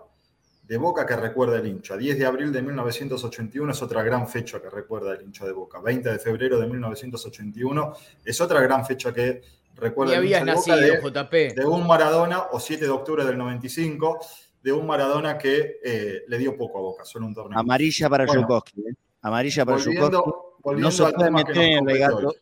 de 0.63 0.79
Boca 0.79 1.05
que 1.05 1.17
recuerda 1.17 1.59
el 1.59 1.67
hincha. 1.67 1.99
10 1.99 2.19
de 2.19 2.25
abril 2.25 2.53
de 2.53 2.63
1981 2.63 3.71
es 3.71 3.83
otra 3.83 4.03
gran 4.03 4.27
fecha 4.27 4.63
que 4.63 4.71
recuerda 4.71 5.13
el 5.13 5.21
hincha 5.27 5.45
de 5.45 5.53
Boca. 5.53 5.79
20 5.83 6.09
de 6.11 6.19
febrero 6.19 6.59
de 6.59 6.67
1981 6.67 7.93
es 8.25 8.41
otra 8.41 8.63
gran 8.63 8.87
fecha 8.87 9.13
que 9.13 9.60
recuerdo. 9.77 10.15
había 10.15 10.45
nacido, 10.45 10.77
de, 10.77 11.01
JP. 11.01 11.55
De 11.55 11.65
un 11.67 11.87
Maradona, 11.87 12.45
o 12.53 12.61
7 12.61 12.85
de 12.85 12.91
octubre 12.91 13.25
del 13.25 13.39
95, 13.39 14.19
de 14.63 14.73
un 14.73 14.87
Maradona 14.87 15.39
que 15.39 15.79
eh, 15.83 16.23
le 16.27 16.39
dio 16.39 16.57
poco 16.57 16.79
a 16.79 16.81
Boca, 16.83 17.05
solo 17.05 17.27
un 17.27 17.35
torneo. 17.35 17.59
Amarilla 17.59 18.09
para 18.09 18.27
bueno, 18.27 18.63
¿eh? 18.89 18.95
Amarilla 19.23 19.65
para 19.65 19.79
volviendo, 19.79 20.57
no 20.77 20.91
se 20.91 21.13
puede 21.13 21.31
meter 21.31 21.57
en 21.57 21.89
el 21.89 21.99
gato 21.99 22.35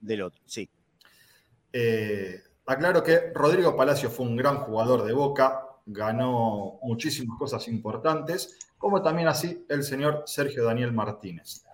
del 0.00 0.22
otro, 0.22 0.40
sí. 0.46 0.68
Eh, 1.72 2.40
aclaro 2.66 3.02
que 3.02 3.30
Rodrigo 3.34 3.76
Palacio 3.76 4.10
fue 4.10 4.26
un 4.26 4.36
gran 4.36 4.58
jugador 4.58 5.04
de 5.04 5.12
Boca, 5.12 5.66
ganó 5.86 6.78
muchísimas 6.82 7.38
cosas 7.38 7.68
importantes, 7.68 8.58
como 8.78 9.02
también 9.02 9.28
así 9.28 9.64
el 9.68 9.82
señor 9.82 10.22
Sergio 10.26 10.64
Daniel 10.64 10.92
Martínez 10.92 11.64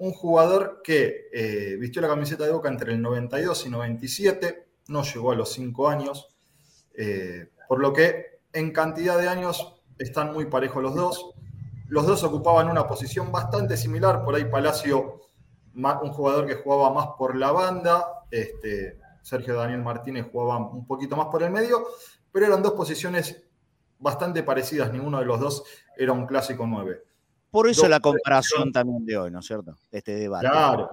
un 0.00 0.12
jugador 0.12 0.80
que 0.82 1.28
eh, 1.30 1.76
vistió 1.78 2.00
la 2.00 2.08
camiseta 2.08 2.44
de 2.44 2.52
Boca 2.52 2.70
entre 2.70 2.92
el 2.92 3.02
92 3.02 3.66
y 3.66 3.68
97, 3.68 4.66
no 4.88 5.02
llegó 5.02 5.32
a 5.32 5.34
los 5.34 5.52
5 5.52 5.88
años, 5.88 6.34
eh, 6.94 7.50
por 7.68 7.80
lo 7.80 7.92
que 7.92 8.40
en 8.54 8.72
cantidad 8.72 9.18
de 9.18 9.28
años 9.28 9.74
están 9.98 10.32
muy 10.32 10.46
parejos 10.46 10.82
los 10.82 10.94
dos. 10.94 11.34
Los 11.88 12.06
dos 12.06 12.24
ocupaban 12.24 12.70
una 12.70 12.86
posición 12.86 13.30
bastante 13.30 13.76
similar, 13.76 14.24
por 14.24 14.34
ahí 14.34 14.46
Palacio, 14.46 15.20
un 15.74 16.12
jugador 16.12 16.46
que 16.46 16.54
jugaba 16.54 16.94
más 16.94 17.08
por 17.18 17.36
la 17.36 17.52
banda, 17.52 18.24
este, 18.30 18.98
Sergio 19.20 19.54
Daniel 19.54 19.82
Martínez 19.82 20.26
jugaba 20.32 20.56
un 20.56 20.86
poquito 20.86 21.14
más 21.14 21.26
por 21.26 21.42
el 21.42 21.50
medio, 21.50 21.86
pero 22.32 22.46
eran 22.46 22.62
dos 22.62 22.72
posiciones 22.72 23.44
bastante 23.98 24.42
parecidas, 24.42 24.90
ninguno 24.90 25.18
de 25.18 25.26
los 25.26 25.38
dos 25.38 25.64
era 25.94 26.12
un 26.12 26.24
clásico 26.24 26.66
9. 26.66 27.09
Por 27.50 27.68
eso 27.68 27.88
la 27.88 28.00
comparación 28.00 28.72
también 28.72 29.04
de 29.04 29.16
hoy, 29.18 29.30
¿no 29.30 29.40
es 29.40 29.46
cierto? 29.46 29.76
Este 29.90 30.14
debate. 30.14 30.48
Claro, 30.48 30.90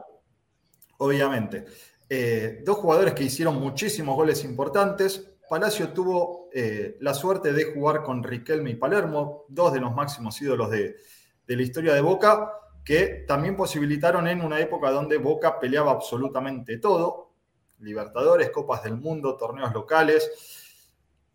obviamente. 0.97 1.65
Eh, 2.09 2.61
dos 2.65 2.77
jugadores 2.77 3.13
que 3.13 3.23
hicieron 3.23 3.59
muchísimos 3.59 4.15
goles 4.15 4.43
importantes. 4.43 5.27
Palacio 5.49 5.89
tuvo 5.89 6.49
eh, 6.53 6.97
la 7.01 7.13
suerte 7.13 7.53
de 7.53 7.65
jugar 7.73 8.03
con 8.03 8.23
Riquelme 8.23 8.71
y 8.71 8.75
Palermo, 8.75 9.45
dos 9.49 9.73
de 9.73 9.79
los 9.79 9.93
máximos 9.93 10.41
ídolos 10.41 10.69
de, 10.71 10.97
de 11.45 11.55
la 11.55 11.61
historia 11.61 11.93
de 11.93 12.01
Boca, 12.01 12.51
que 12.83 13.25
también 13.27 13.55
posibilitaron 13.55 14.27
en 14.27 14.41
una 14.41 14.59
época 14.59 14.91
donde 14.91 15.17
Boca 15.17 15.59
peleaba 15.59 15.91
absolutamente 15.91 16.77
todo, 16.77 17.31
Libertadores, 17.79 18.49
Copas 18.49 18.83
del 18.83 18.97
Mundo, 18.97 19.37
torneos 19.37 19.73
locales. 19.73 20.29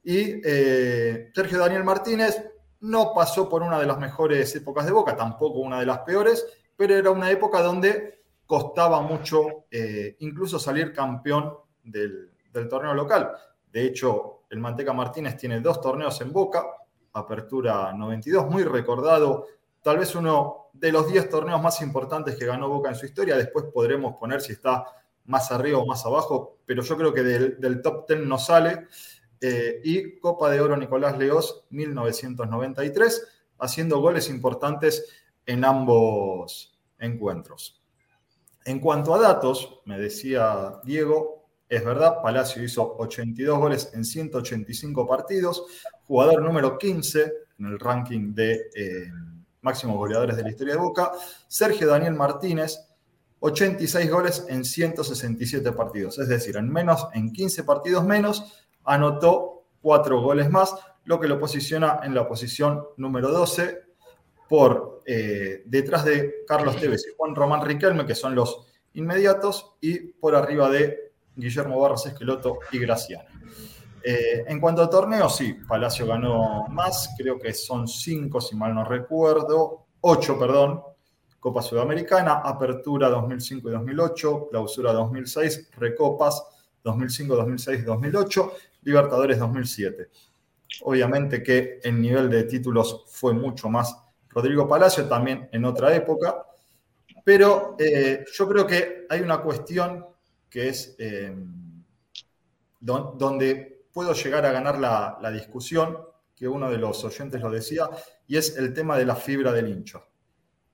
Y 0.05 0.41
eh, 0.45 1.31
Sergio 1.35 1.59
Daniel 1.59 1.85
Martínez 1.85 2.52
no 2.83 3.13
pasó 3.15 3.49
por 3.49 3.63
una 3.63 3.79
de 3.79 3.87
las 3.87 3.99
mejores 3.99 4.55
épocas 4.55 4.87
de 4.87 4.93
Boca, 4.93 5.17
tampoco 5.17 5.59
una 5.59 5.81
de 5.81 5.87
las 5.87 6.01
peores, 6.01 6.47
pero 6.77 6.95
era 6.95 7.11
una 7.11 7.31
época 7.31 7.63
donde 7.63 8.23
costaba 8.47 9.01
mucho 9.01 9.65
eh, 9.71 10.17
incluso 10.21 10.59
salir 10.59 10.93
campeón 10.93 11.55
del, 11.83 12.31
del 12.53 12.69
torneo 12.69 12.95
local. 12.95 13.33
De 13.73 13.85
hecho, 13.85 14.43
el 14.51 14.59
Manteca 14.59 14.93
Martínez 14.93 15.37
tiene 15.37 15.61
dos 15.61 15.81
torneos 15.81 16.21
en 16.21 16.33
Boca, 16.33 16.67
Apertura 17.15 17.93
92, 17.93 18.51
muy 18.51 18.65
recordado, 18.65 19.47
tal 19.83 19.99
vez 19.99 20.15
uno 20.15 20.63
de 20.73 20.93
los 20.93 21.11
10 21.11 21.29
torneos 21.29 21.63
más 21.63 21.81
importantes 21.83 22.37
que 22.37 22.47
ganó 22.47 22.69
Boca 22.69 22.89
en 22.89 22.95
su 22.95 23.07
historia. 23.07 23.37
Después 23.37 23.67
podremos 23.73 24.17
poner 24.17 24.41
si 24.41 24.53
está 24.53 24.85
más 25.27 25.53
arriba 25.53 25.79
o 25.79 25.87
más 25.87 26.05
abajo, 26.05 26.59
pero 26.67 26.83
yo 26.83 26.97
creo 26.97 27.13
que 27.13 27.23
del, 27.23 27.83
top 27.83 28.09
10 28.09 28.21
no 28.27 28.39
sale. 28.39 28.87
Eh, 29.45 29.81
y 29.83 30.21
Copa 30.21 30.51
de 30.51 30.61
Oro 30.61 30.77
Nicolás 30.77 31.19
Leos, 31.19 31.65
1993, 31.71 33.27
haciendo 33.59 34.01
goles 34.01 34.31
importantes 34.31 35.05
en 35.45 35.65
ambos 35.65 36.79
encuentros. 37.01 37.83
En 38.65 38.79
cuanto 38.79 39.13
a 39.13 39.21
datos, 39.21 39.81
me 39.85 39.99
decía 39.99 40.75
Diego, 40.85 41.43
es 41.69 41.85
verdad, 41.85 42.23
Palacio 42.23 42.63
hizo 42.63 42.97
82 42.99 43.59
goles 43.59 43.91
en 43.95 44.05
185 44.05 45.09
partidos, 45.09 45.65
jugador 46.07 46.41
número 46.43 46.79
15 46.79 47.33
en 47.59 47.67
el 47.67 47.81
ranking 47.81 48.33
de 48.35 48.71
eh, 48.77 49.11
máximos 49.63 49.97
goleadores 49.97 50.37
de 50.37 50.43
la 50.45 50.51
historia 50.51 50.75
de 50.75 50.81
Boca. 50.81 51.11
Sergio 51.49 51.89
Daniel 51.89 52.15
Martínez, 52.15 52.79
86 53.41 54.09
goles 54.09 54.47
en 54.49 54.65
167 54.65 55.73
partidos, 55.73 56.21
es 56.21 56.29
decir, 56.29 56.57
en 56.57 56.71
menos, 56.71 57.09
en 57.13 57.33
15 57.33 57.65
partidos 57.65 58.05
menos, 58.05 58.62
anotó 58.85 59.65
4 59.83 60.21
goles 60.21 60.51
más, 60.51 60.75
lo 61.05 61.19
que 61.19 61.29
lo 61.29 61.39
posiciona 61.39 62.01
en 62.03 62.15
la 62.15 62.29
posición 62.29 62.85
número 62.97 63.31
12 63.31 63.83
por 64.49 65.03
eh, 65.07 65.63
detrás 65.65 66.05
de 66.05 66.45
Carlos 66.47 66.77
Tevez 66.77 67.07
y 67.07 67.15
Juan 67.17 67.35
Román 67.35 67.65
Riquelme, 67.65 68.07
que 68.07 68.15
son 68.15 68.35
los 68.35 68.67
inmediatos, 68.95 69.75
y 69.81 69.99
por 69.99 70.37
arriba 70.37 70.69
de 70.69 71.13
Guillermo 71.35 71.81
Barros 71.81 72.07
Esqueloto 72.07 72.59
y 72.71 72.79
Graciano. 72.79 73.29
Eh, 74.05 74.45
en 74.47 74.61
cuanto 74.61 74.83
a 74.83 74.91
torneos, 74.91 75.37
sí, 75.37 75.55
Palacio 75.67 76.07
ganó 76.07 76.67
más, 76.69 77.15
creo 77.17 77.39
que 77.39 77.55
son 77.55 77.87
5 77.87 78.41
si 78.41 78.57
mal 78.57 78.75
no 78.75 78.85
recuerdo, 78.85 79.87
8, 80.01 80.39
perdón, 80.39 80.83
Copa 81.39 81.63
Sudamericana, 81.63 82.43
Apertura 82.45 83.09
2005 83.09 83.69
y 83.69 83.73
2008, 83.73 84.49
Clausura 84.51 84.93
2006, 84.93 85.71
Recopas 85.77 86.45
2005, 86.85 87.37
2006 87.37 87.81
y 87.81 87.83
2008, 87.83 88.53
Libertadores 88.83 89.39
2007. 89.39 90.09
Obviamente 90.83 91.43
que 91.43 91.81
el 91.83 92.01
nivel 92.01 92.31
de 92.31 92.45
títulos 92.45 93.05
fue 93.09 93.33
mucho 93.33 93.69
más 93.69 93.97
Rodrigo 94.29 94.67
Palacio, 94.67 95.07
también 95.09 95.49
en 95.53 95.65
otra 95.65 95.95
época, 95.95 96.47
pero 97.25 97.77
eh, 97.79 98.25
yo 98.33 98.49
creo 98.49 98.67
que 98.67 99.07
hay 99.09 99.21
una 99.21 99.41
cuestión 99.43 100.07
que 100.49 100.69
es 100.69 100.95
eh, 100.99 101.35
donde 102.81 103.85
puedo 103.93 104.13
llegar 104.13 104.45
a 104.45 104.53
ganar 104.53 104.79
la, 104.79 105.31
discusión, 105.31 105.99
que 106.35 106.49
uno 106.49 106.71
de 106.71 106.79
los 106.79 107.05
oyentes 107.05 107.41
lo 107.41 107.51
decía, 107.51 107.89
y 108.27 108.37
es 108.37 108.57
el 108.57 108.73
tema 108.73 108.99
de 108.99 109.07
la 109.07 109.15
fibra 109.15 109.53
del 109.53 109.69
hincho. 109.69 110.05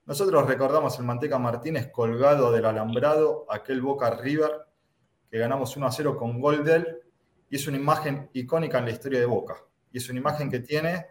Nosotros 0.06 0.46
recordamos 0.46 0.98
el 0.98 1.04
Manteca 1.04 1.38
Martínez 1.38 1.90
colgado 1.92 2.50
del 2.50 2.64
alambrado, 2.64 3.44
aquel 3.50 3.82
Boca 3.82 4.10
River, 4.10 4.50
que 5.30 5.38
ganamos 5.38 5.76
1 5.76 5.86
a 5.86 5.92
0 5.92 6.16
con 6.16 6.40
gol 6.40 6.64
de 6.64 6.76
él, 6.76 6.98
y 7.50 7.56
es 7.56 7.66
una 7.66 7.76
imagen 7.76 8.30
icónica 8.32 8.78
en 8.78 8.86
la 8.86 8.90
historia 8.90 9.20
de 9.20 9.26
Boca. 9.26 9.56
Y 9.92 9.98
es 9.98 10.08
una 10.08 10.18
imagen 10.18 10.50
que 10.50 10.60
tiene 10.60 11.06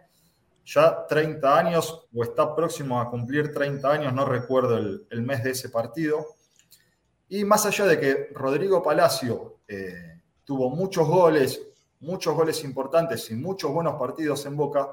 ya 0.64 1.06
30 1.06 1.58
años, 1.58 2.08
o 2.14 2.22
está 2.22 2.54
próximo 2.54 3.00
a 3.00 3.10
cumplir 3.10 3.52
30 3.52 3.90
años, 3.90 4.12
no 4.12 4.24
recuerdo 4.24 4.76
el, 4.76 5.22
mes 5.22 5.42
de 5.42 5.50
ese 5.50 5.70
partido. 5.70 6.26
Y 7.28 7.44
más 7.44 7.64
allá 7.66 7.86
de 7.86 7.98
que 7.98 8.28
Rodrigo 8.34 8.82
Palacio 8.82 9.60
eh, 9.66 10.20
tuvo 10.44 10.70
muchos 10.70 11.08
goles, 11.08 11.60
muchos 12.00 12.34
goles 12.34 12.62
importantes 12.64 13.30
y 13.30 13.34
muchos 13.34 13.72
buenos 13.72 13.98
partidos 13.98 14.44
en 14.46 14.56
Boca, 14.56 14.88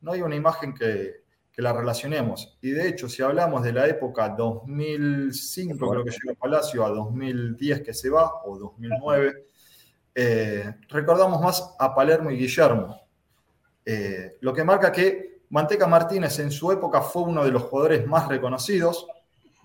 no 0.00 0.12
hay 0.12 0.22
una 0.22 0.36
imagen 0.36 0.74
que, 0.74 1.24
que 1.58 1.62
la 1.62 1.72
relacionemos. 1.72 2.56
Y 2.62 2.70
de 2.70 2.88
hecho, 2.88 3.08
si 3.08 3.20
hablamos 3.20 3.64
de 3.64 3.72
la 3.72 3.88
época 3.88 4.28
2005, 4.28 5.90
creo 5.90 6.04
que 6.04 6.12
llegó 6.12 6.38
Palacio, 6.38 6.86
a 6.86 6.90
2010 6.90 7.82
que 7.82 7.92
se 7.92 8.10
va, 8.10 8.30
o 8.44 8.56
2009, 8.56 9.48
eh, 10.20 10.74
recordamos 10.88 11.40
más 11.40 11.76
a 11.78 11.94
Palermo 11.94 12.32
y 12.32 12.36
Guillermo. 12.36 13.00
Eh, 13.84 14.36
lo 14.40 14.52
que 14.52 14.64
marca 14.64 14.90
que 14.90 15.42
Manteca 15.50 15.86
Martínez 15.86 16.40
en 16.40 16.50
su 16.50 16.72
época 16.72 17.02
fue 17.02 17.22
uno 17.22 17.44
de 17.44 17.52
los 17.52 17.62
jugadores 17.62 18.04
más 18.04 18.26
reconocidos, 18.26 19.06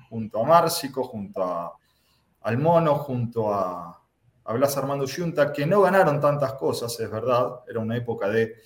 junto 0.10 0.44
a 0.44 0.46
Márcico, 0.46 1.06
junto 1.06 1.44
a, 1.44 1.74
al 2.42 2.60
Mono, 2.60 2.94
junto 3.00 3.52
a, 3.52 4.00
a 4.44 4.54
Blas 4.54 4.78
Armando 4.78 5.06
Yunta, 5.06 5.52
que 5.52 5.66
no 5.66 5.82
ganaron 5.82 6.22
tantas 6.22 6.54
cosas, 6.54 7.00
es 7.00 7.10
verdad, 7.10 7.62
era 7.68 7.80
una 7.80 7.98
época 7.98 8.30
de 8.30 8.58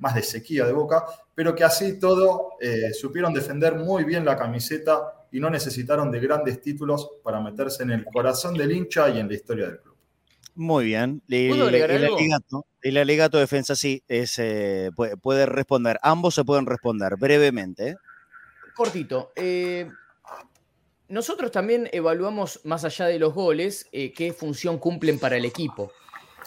más 0.00 0.16
de 0.16 0.24
sequía 0.24 0.66
de 0.66 0.72
Boca, 0.72 1.04
pero 1.32 1.54
que 1.54 1.62
así 1.62 2.00
todo 2.00 2.54
eh, 2.60 2.92
supieron 2.92 3.32
defender 3.32 3.76
muy 3.76 4.02
bien 4.02 4.24
la 4.24 4.36
camiseta 4.36 5.26
y 5.30 5.38
no 5.38 5.48
necesitaron 5.48 6.10
de 6.10 6.18
grandes 6.18 6.60
títulos 6.60 7.08
para 7.22 7.40
meterse 7.40 7.84
en 7.84 7.92
el 7.92 8.04
corazón 8.04 8.54
del 8.54 8.72
hincha 8.72 9.08
y 9.10 9.20
en 9.20 9.28
la 9.28 9.34
historia 9.34 9.66
del 9.66 9.78
club. 9.78 9.95
Muy 10.56 10.86
bien. 10.86 11.22
El, 11.28 11.60
alegato, 11.60 12.66
el, 12.80 12.96
alegato, 12.96 13.38
defensa 13.38 13.76
sí 13.76 14.02
es, 14.08 14.38
eh, 14.38 14.90
puede, 15.22 15.46
responder. 15.46 15.98
Ambos 16.02 16.34
se 16.34 16.44
pueden 16.44 16.66
responder 16.66 17.16
brevemente. 17.18 17.90
¿eh? 17.90 17.96
Cortito. 18.74 19.32
nosotros 21.08 21.52
también 21.52 21.88
evaluamos, 21.92 22.60
más 22.64 22.84
allá 22.84 23.06
de 23.06 23.18
los 23.18 23.34
goles, 23.34 23.88
qué 23.92 24.34
función 24.36 24.78
cumplen 24.78 25.18
para 25.18 25.36
el 25.36 25.44
equipo. 25.44 25.92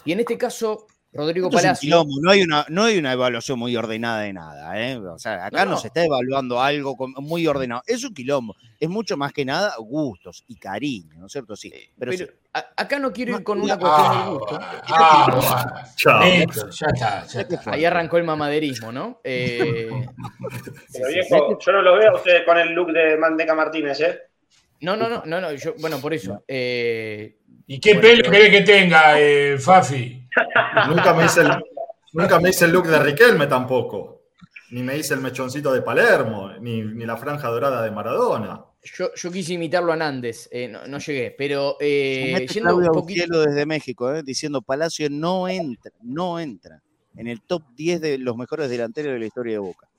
Y 0.04 0.12
en 0.12 0.20
este 0.20 0.36
caso, 0.36 0.86
Rodrigo 1.12 1.50
Palacio. 1.50 2.04
no, 2.22 2.30
hay 2.30 2.42
una, 2.42 2.64
no 2.68 2.84
hay 2.84 2.96
una 2.96 3.12
evaluación 3.12 3.58
muy 3.58 3.76
ordenada 3.76 4.20
de 4.20 4.32
nada. 4.32 4.80
¿eh? 4.80 4.96
O 4.96 5.18
sea, 5.18 5.44
acá 5.46 5.64
no, 5.64 5.76
se 5.76 5.88
está 5.88 6.04
evaluando 6.04 6.60
algo 6.60 6.96
muy 7.16 7.46
ordenado. 7.48 7.82
Es 7.86 8.04
un 8.04 8.14
quilombo. 8.14 8.54
Es 8.78 8.88
mucho 8.88 9.16
más 9.16 9.32
que 9.32 9.44
nada 9.44 9.74
gustos 9.78 10.44
y 10.46 10.54
cariño, 10.56 11.16
¿no 11.18 11.26
es 11.26 11.32
cierto? 11.32 11.56
Sí. 11.56 11.72
Pero, 11.98 12.12
acá 12.52 12.98
no 13.00 13.12
quiero 13.12 13.36
ir 13.36 13.42
con 13.42 13.60
una 13.60 13.76
cuestión 13.76 14.24
de 14.24 14.30
gusto. 14.30 14.58
Ah, 14.60 15.84
ya 15.96 17.24
está, 17.42 17.72
Ahí 17.72 17.84
arrancó 17.84 18.16
el 18.16 18.24
mamaderismo, 18.24 18.92
¿no? 18.92 19.20
Eh, 19.24 19.90
pero 20.92 21.08
viejo, 21.08 21.58
yo 21.58 21.72
no 21.72 21.82
lo 21.82 21.96
veo 21.96 22.12
a 22.12 22.16
usted 22.16 22.44
con 22.44 22.56
el 22.56 22.72
look 22.72 22.92
de 22.92 23.16
Mandeca 23.16 23.54
Martínez, 23.54 24.00
¿eh? 24.00 24.20
No, 24.82 24.96
no, 24.96 25.08
no, 25.08 25.22
no, 25.26 25.40
no 25.40 25.52
yo, 25.54 25.74
bueno, 25.78 26.00
por 26.00 26.14
eso. 26.14 26.44
Eh, 26.46 27.36
¿Y 27.66 27.80
qué 27.80 27.96
pelo 27.96 28.30
querés 28.30 28.50
que 28.50 28.60
tenga, 28.62 29.20
eh, 29.20 29.58
Fafi? 29.58 30.19
Nunca, 30.88 31.14
me 31.14 31.24
hice 31.24 31.42
el, 31.42 31.50
nunca 32.12 32.40
me 32.40 32.50
hice 32.50 32.64
el 32.64 32.72
look 32.72 32.86
de 32.86 32.98
Riquelme 32.98 33.46
tampoco. 33.46 34.20
Ni 34.70 34.82
me 34.82 34.96
hice 34.96 35.14
el 35.14 35.20
mechoncito 35.20 35.72
de 35.72 35.82
Palermo, 35.82 36.52
ni, 36.60 36.82
la 37.04 37.16
franja 37.16 37.48
dorada 37.48 37.82
de 37.82 37.90
Maradona. 37.90 38.64
Yo, 38.82 39.10
yo 39.14 39.30
quise 39.30 39.54
imitarlo 39.54 39.92
a 39.92 39.96
Nández, 39.96 40.48
eh, 40.50 40.68
no, 40.68 40.98
llegué, 40.98 41.34
pero 41.36 41.76
eh, 41.80 42.46
yendo 42.50 42.76
un 42.76 42.86
poquito 42.86 43.42
desde 43.42 43.66
México, 43.66 44.14
eh, 44.14 44.22
diciendo 44.22 44.62
Palacio 44.62 45.08
no 45.10 45.48
entra, 45.48 45.92
no 46.02 46.40
entra 46.40 46.80
en 47.16 47.26
el 47.26 47.42
top 47.42 47.62
10 47.74 48.00
de 48.00 48.18
los 48.18 48.36
mejores 48.36 48.70
delanteros 48.70 49.12
de 49.12 49.18
la 49.18 49.26
historia 49.26 49.54
de 49.54 49.58
Boca. 49.58 49.89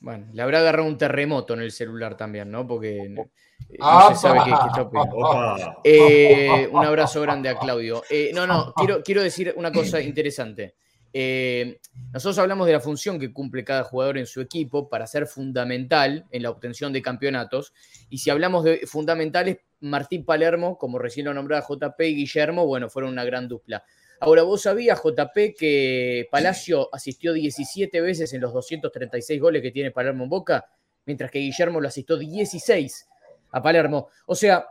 Bueno, 0.00 0.26
le 0.32 0.42
habrá 0.42 0.60
agarrado 0.60 0.86
un 0.86 0.96
terremoto 0.96 1.54
en 1.54 1.60
el 1.60 1.72
celular 1.72 2.16
también, 2.16 2.50
¿no? 2.50 2.66
Porque 2.66 3.08
no, 3.08 4.08
se 4.08 4.14
sabe 4.14 4.40
qué, 4.44 4.50
está 4.50 5.76
eh, 5.84 6.68
un 6.70 6.84
abrazo 6.84 7.20
grande 7.20 7.48
a 7.48 7.58
Claudio. 7.58 8.02
Eh, 8.08 8.30
no, 8.32 8.46
no, 8.46 8.72
quiero, 8.74 9.02
quiero 9.02 9.22
decir 9.22 9.52
una 9.56 9.72
cosa 9.72 10.00
interesante. 10.00 10.76
Eh, 11.12 11.80
nosotros 12.12 12.38
hablamos 12.38 12.66
de 12.66 12.74
la 12.74 12.80
función 12.80 13.18
que 13.18 13.32
cumple 13.32 13.64
cada 13.64 13.82
jugador 13.82 14.18
en 14.18 14.26
su 14.26 14.40
equipo 14.40 14.88
para 14.88 15.06
ser 15.06 15.26
fundamental 15.26 16.26
en 16.30 16.42
la 16.42 16.50
obtención 16.50 16.92
de 16.92 17.02
campeonatos. 17.02 17.72
Y 18.08 18.18
si 18.18 18.30
hablamos 18.30 18.64
de 18.64 18.86
fundamentales, 18.86 19.58
Martín 19.80 20.24
Palermo, 20.24 20.78
como 20.78 20.98
recién 20.98 21.26
lo 21.26 21.34
nombraba 21.34 21.66
JP 21.66 22.00
y 22.00 22.14
Guillermo, 22.14 22.66
bueno, 22.66 22.88
fueron 22.88 23.12
una 23.12 23.24
gran 23.24 23.48
dupla. 23.48 23.84
Ahora, 24.20 24.42
vos 24.42 24.62
sabías, 24.62 25.00
JP, 25.00 25.54
que 25.56 26.26
Palacio 26.30 26.88
asistió 26.92 27.32
17 27.32 28.00
veces 28.00 28.32
en 28.32 28.40
los 28.40 28.52
236 28.52 29.40
goles 29.40 29.62
que 29.62 29.70
tiene 29.70 29.92
Palermo 29.92 30.24
en 30.24 30.30
Boca, 30.30 30.66
mientras 31.06 31.30
que 31.30 31.38
Guillermo 31.38 31.80
lo 31.80 31.86
asistió 31.86 32.16
16 32.16 33.08
a 33.52 33.62
Palermo. 33.62 34.08
O 34.26 34.34
sea, 34.34 34.66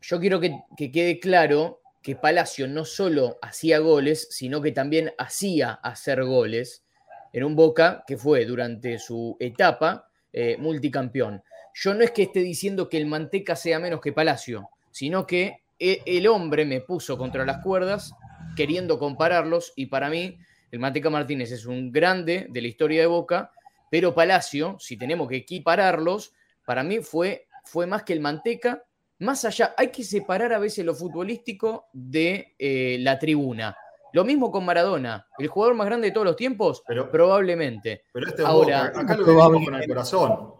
yo 0.00 0.18
quiero 0.18 0.40
que, 0.40 0.62
quede 0.76 1.20
claro 1.20 1.80
que 2.02 2.16
Palacio 2.16 2.66
no 2.66 2.86
solo 2.86 3.38
hacía 3.42 3.78
goles, 3.78 4.28
sino 4.30 4.62
que 4.62 4.72
también 4.72 5.12
hacía 5.18 5.72
hacer 5.72 6.24
goles 6.24 6.84
en 7.32 7.44
un 7.44 7.56
Boca 7.56 8.04
que 8.06 8.16
fue 8.16 8.46
durante 8.46 8.98
su 8.98 9.36
etapa 9.38 10.08
eh, 10.32 10.56
multicampeón. 10.58 11.42
Yo 11.74 11.92
no 11.92 12.02
es 12.02 12.12
que 12.12 12.22
esté 12.22 12.40
diciendo 12.40 12.88
que 12.88 12.96
el 12.96 13.06
Manteca 13.06 13.54
sea 13.54 13.78
menos 13.78 14.00
que 14.00 14.12
Palacio, 14.12 14.70
sino 14.90 15.26
que 15.26 15.58
e, 15.78 16.00
el 16.06 16.26
hombre 16.26 16.64
me 16.64 16.80
puso 16.80 17.18
contra 17.18 17.44
las 17.44 17.62
cuerdas 17.62 18.12
queriendo 18.58 18.98
compararlos 18.98 19.72
y 19.76 19.86
para 19.86 20.10
mí 20.10 20.36
el 20.72 20.80
Manteca 20.80 21.08
Martínez 21.10 21.52
es 21.52 21.64
un 21.64 21.92
grande 21.92 22.48
de 22.50 22.60
la 22.60 22.66
historia 22.66 23.00
de 23.00 23.06
Boca, 23.06 23.52
pero 23.88 24.16
Palacio, 24.16 24.76
si 24.80 24.96
tenemos 24.96 25.28
que 25.28 25.36
equipararlos, 25.36 26.34
para 26.66 26.82
mí 26.82 26.98
fue, 26.98 27.46
fue 27.62 27.86
más 27.86 28.02
que 28.02 28.14
el 28.14 28.18
Manteca. 28.20 28.84
Más 29.20 29.44
allá, 29.44 29.74
hay 29.76 29.92
que 29.92 30.02
separar 30.02 30.52
a 30.52 30.58
veces 30.58 30.84
lo 30.84 30.92
futbolístico 30.92 31.86
de 31.92 32.56
eh, 32.58 32.96
la 32.98 33.16
tribuna. 33.20 33.76
Lo 34.12 34.24
mismo 34.24 34.50
con 34.50 34.64
Maradona, 34.64 35.28
el 35.38 35.46
jugador 35.46 35.76
más 35.76 35.86
grande 35.86 36.08
de 36.08 36.12
todos 36.12 36.26
los 36.26 36.36
tiempos, 36.36 36.82
probablemente. 37.12 38.06
Pero 38.12 38.26
este 38.26 38.42
Ahora, 38.42 38.86
acá 38.86 39.16
lo 39.16 39.24
vivimos 39.24 39.64
con 39.64 39.74
el 39.76 39.86
corazón. 39.86 40.52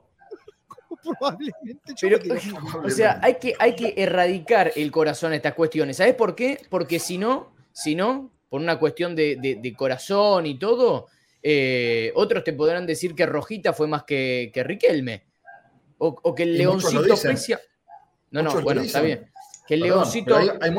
Probablemente. 1.02 1.94
o 2.84 2.90
sea, 2.90 3.18
hay 3.24 3.34
que, 3.40 3.54
hay 3.58 3.74
que 3.74 3.94
erradicar 3.96 4.70
el 4.76 4.92
corazón 4.92 5.32
a 5.32 5.36
estas 5.36 5.54
cuestiones. 5.54 5.96
¿Sabes 5.96 6.14
por 6.14 6.36
qué? 6.36 6.60
Porque 6.70 7.00
si 7.00 7.18
no, 7.18 7.57
si 7.78 7.94
no, 7.94 8.32
por 8.48 8.60
una 8.60 8.76
cuestión 8.76 9.14
de, 9.14 9.74
corazón 9.78 10.46
y 10.46 10.58
todo, 10.58 11.06
eh, 11.40 12.10
otros 12.16 12.42
te 12.42 12.52
podrán 12.52 12.86
decir 12.86 13.14
que 13.14 13.24
Rojita 13.24 13.72
fue 13.72 13.86
más 13.86 14.02
que, 14.02 14.50
que 14.52 14.64
Riquelme. 14.64 15.28
O, 15.98 16.34
que 16.34 16.42
el 16.42 16.58
Leoncito 16.58 17.16
Precia. 17.22 17.60
No, 18.32 18.42
no, 18.42 18.60
bueno, 18.62 18.80
está 18.80 19.00
bien. 19.00 19.30
Que 19.66 19.74
el 19.74 19.80
Leoncito. 19.80 20.36
Hay, 20.36 20.48
hay, 20.48 20.58
hay, 20.60 20.70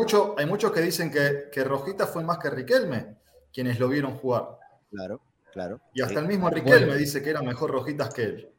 muchos 0.45 0.71
que 0.73 0.81
dicen 0.81 1.09
que, 1.09 1.63
Rojita 1.63 2.05
fue 2.05 2.21
más 2.21 2.37
que 2.37 2.49
Riquelme, 2.49 3.15
quienes 3.53 3.79
lo 3.79 3.87
vieron 3.87 4.17
jugar. 4.17 4.57
Claro, 4.91 5.21
claro. 5.53 5.79
Y 5.93 6.01
hasta 6.01 6.19
el 6.19 6.27
mismo 6.27 6.49
Riquelme 6.49 6.97
dice 6.97 7.23
que 7.23 7.29
era 7.29 7.41
mejor 7.41 7.71
Rojitas 7.71 8.13
que 8.13 8.23
él. 8.23 8.49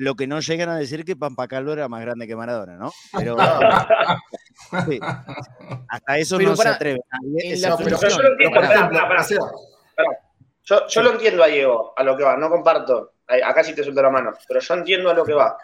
Lo 0.00 0.14
que 0.14 0.26
no 0.26 0.40
llegan 0.40 0.70
a 0.70 0.78
decir 0.78 1.04
que 1.04 1.14
Pampacalvo 1.14 1.74
era 1.74 1.86
más 1.86 2.00
grande 2.00 2.26
que 2.26 2.34
Maradona, 2.34 2.78
¿no? 2.78 2.90
Pero 3.18 3.36
hasta 5.88 6.16
eso 6.16 6.38
no 6.38 6.56
se 6.56 6.68
atreve. 6.68 7.00
Yo 10.64 11.02
lo 11.02 11.12
entiendo 11.12 11.44
a 11.44 11.48
Diego, 11.48 11.92
a 11.94 12.02
lo 12.02 12.16
que 12.16 12.24
va, 12.24 12.38
no 12.38 12.48
comparto. 12.48 13.12
Acá 13.44 13.62
sí 13.62 13.74
te 13.74 13.82
suelto 13.82 14.00
la 14.00 14.08
mano, 14.08 14.32
pero 14.48 14.60
yo 14.60 14.72
entiendo 14.72 15.10
a 15.10 15.14
lo 15.14 15.22
que 15.22 15.34
va. 15.34 15.58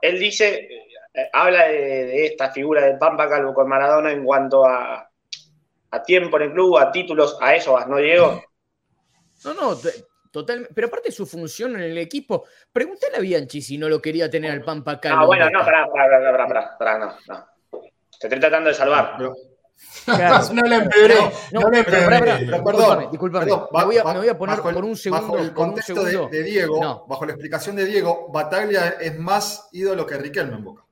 Él 0.00 0.18
dice, 0.18 0.66
eh, 1.12 1.28
habla 1.30 1.64
de, 1.64 2.24
esta 2.24 2.50
figura 2.50 2.86
de 2.86 2.96
Pampa 2.96 3.28
Calvo 3.28 3.52
con 3.52 3.68
Maradona 3.68 4.10
en 4.10 4.24
cuanto 4.24 4.64
a, 4.64 5.06
a 5.90 6.02
tiempo 6.02 6.38
en 6.38 6.44
el 6.44 6.52
club, 6.54 6.78
a 6.78 6.90
títulos, 6.90 7.36
a 7.42 7.54
eso 7.54 7.74
vas, 7.74 7.86
¿no, 7.88 7.98
Diego? 7.98 8.42
No, 9.44 9.52
no, 9.52 9.76
Total, 10.34 10.68
pero 10.74 10.88
aparte 10.88 11.10
de 11.10 11.14
su 11.14 11.26
función 11.26 11.76
en 11.76 11.82
el 11.82 11.96
equipo, 11.96 12.44
pregúntale 12.72 13.18
a 13.18 13.20
Bianchi 13.20 13.62
si 13.62 13.78
no 13.78 13.88
lo 13.88 14.02
quería 14.02 14.28
tener 14.28 14.50
al 14.50 14.62
Pampa 14.62 14.90
acá. 14.90 15.10
Ah, 15.16 15.24
bueno, 15.24 15.48
no, 15.48 15.60
pará, 15.60 15.86
pará, 15.86 16.46
pará, 16.48 16.76
pará, 16.76 16.98
no, 16.98 17.14
no. 17.28 17.80
Te 18.18 18.26
estoy 18.26 18.40
tratando 18.40 18.68
de 18.68 18.74
salvar. 18.74 19.16
no 20.52 20.62
le 20.62 20.74
empeoré. 20.74 21.14
No, 21.52 21.60
no, 21.60 21.70
le 21.70 21.78
empeoré. 21.78 22.48
Perdón, 22.64 23.10
discúlpame. 23.12 23.46
me, 23.46 23.84
voy 23.84 23.98
a, 23.98 24.02
me, 24.02 24.18
voy 24.18 24.28
a, 24.28 24.36
poner 24.36 24.58
por 24.58 24.84
un 24.84 24.96
segundo. 24.96 25.22
Bajo 25.22 25.38
el 25.38 25.54
contexto 25.54 26.02
De, 26.02 26.42
Diego, 26.42 27.06
bajo 27.06 27.26
la 27.26 27.30
explicación 27.30 27.76
de 27.76 27.84
Diego, 27.84 28.28
Bataglia 28.32 28.96
es 29.00 29.16
más 29.16 29.68
ídolo 29.70 30.04
que 30.04 30.16
Riquelme 30.16 30.56
en 30.56 30.64
Boca. 30.64 30.84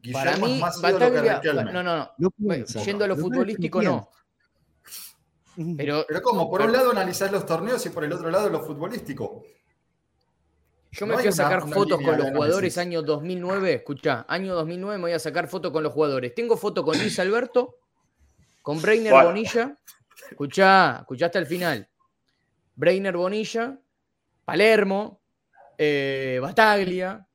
Guillermo 0.00 0.24
Para 0.24 0.36
mí, 0.36 0.54
es 0.54 0.60
más 0.60 0.78
ídolo 0.78 1.12
que 1.12 1.20
Riquelme. 1.22 1.72
No, 1.72 1.82
no, 1.82 1.96
no. 2.18 2.64
Yendo 2.84 3.04
a 3.04 3.08
lo 3.08 3.16
futbolístico, 3.16 3.82
no. 3.82 4.10
Pero, 5.76 6.04
pero 6.06 6.22
¿cómo? 6.22 6.48
Por 6.48 6.62
un 6.62 6.72
lado 6.72 6.92
analizar 6.92 7.32
los 7.32 7.44
torneos 7.44 7.84
y 7.84 7.90
por 7.90 8.04
el 8.04 8.12
otro 8.12 8.30
lado 8.30 8.48
lo 8.48 8.60
futbolístico. 8.60 9.42
Yo 10.92 11.06
me 11.06 11.16
fui 11.18 11.28
a 11.28 11.32
sacar 11.32 11.68
fotos 11.68 12.00
con 12.00 12.16
los 12.16 12.30
jugadores 12.30 12.78
año 12.78 13.02
2009. 13.02 13.74
Escucha, 13.74 14.24
año 14.28 14.54
2009 14.54 14.98
me 14.98 15.02
voy 15.02 15.12
a 15.12 15.18
sacar 15.18 15.48
fotos 15.48 15.72
con 15.72 15.82
los 15.82 15.92
jugadores. 15.92 16.34
Tengo 16.34 16.56
foto 16.56 16.84
con 16.84 16.96
Luis 16.96 17.18
Alberto, 17.18 17.76
con 18.62 18.80
Breiner 18.80 19.12
Bonilla. 19.12 19.76
Escuchá, 20.30 20.98
escuchá 21.00 21.26
hasta 21.26 21.40
el 21.40 21.46
final. 21.46 21.88
Breiner 22.76 23.16
Bonilla, 23.16 23.78
Palermo, 24.44 25.20
eh, 25.76 26.38
Bataglia. 26.40 27.26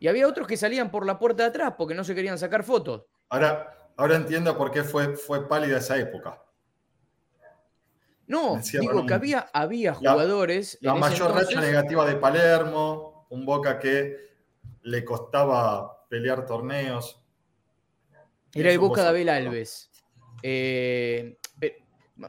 Y 0.00 0.08
había 0.08 0.26
otros 0.26 0.46
que 0.46 0.56
salían 0.56 0.90
por 0.90 1.06
la 1.06 1.18
puerta 1.18 1.44
de 1.44 1.50
atrás 1.50 1.74
porque 1.76 1.94
no 1.94 2.02
se 2.02 2.14
querían 2.14 2.38
sacar 2.38 2.64
fotos. 2.64 3.04
Ahora, 3.28 3.92
ahora 3.96 4.16
entiendo 4.16 4.56
por 4.56 4.70
qué 4.70 4.82
fue, 4.82 5.16
fue 5.16 5.46
pálida 5.48 5.78
esa 5.78 5.98
época. 5.98 6.41
No, 8.26 8.60
digo 8.60 9.06
que 9.06 9.14
había, 9.14 9.50
había 9.52 9.94
jugadores. 9.94 10.78
La, 10.80 10.94
mayor 10.94 11.34
racha 11.34 11.60
negativa 11.60 12.06
de 12.06 12.16
Palermo, 12.16 13.26
un 13.30 13.44
Boca 13.44 13.78
que 13.78 14.16
le 14.82 15.04
costaba 15.04 16.06
pelear 16.08 16.46
torneos. 16.46 17.20
Era 18.54 18.70
el 18.70 18.78
Boca 18.78 19.02
de 19.02 19.08
Abel 19.08 19.28
Alves. 19.28 19.90
Eh, 20.42 21.38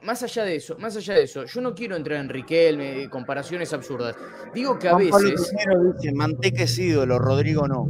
más 0.01 0.23
allá 0.23 0.43
de 0.45 0.55
eso, 0.55 0.77
más 0.79 0.95
allá 0.95 1.13
de 1.15 1.23
eso, 1.23 1.45
yo 1.45 1.61
no 1.61 1.75
quiero 1.75 1.95
entrar 1.95 2.19
en 2.19 2.29
Riquelme, 2.29 3.09
comparaciones 3.09 3.73
absurdas. 3.73 4.15
Digo 4.53 4.79
que 4.79 4.87
a 4.87 4.95
veces. 4.95 5.51
Primero 5.55 5.93
dice, 5.93 6.11
Manteca 6.13 6.63
es 6.63 6.77
ídolo, 6.77 7.19
Rodrigo 7.19 7.67
no. 7.67 7.85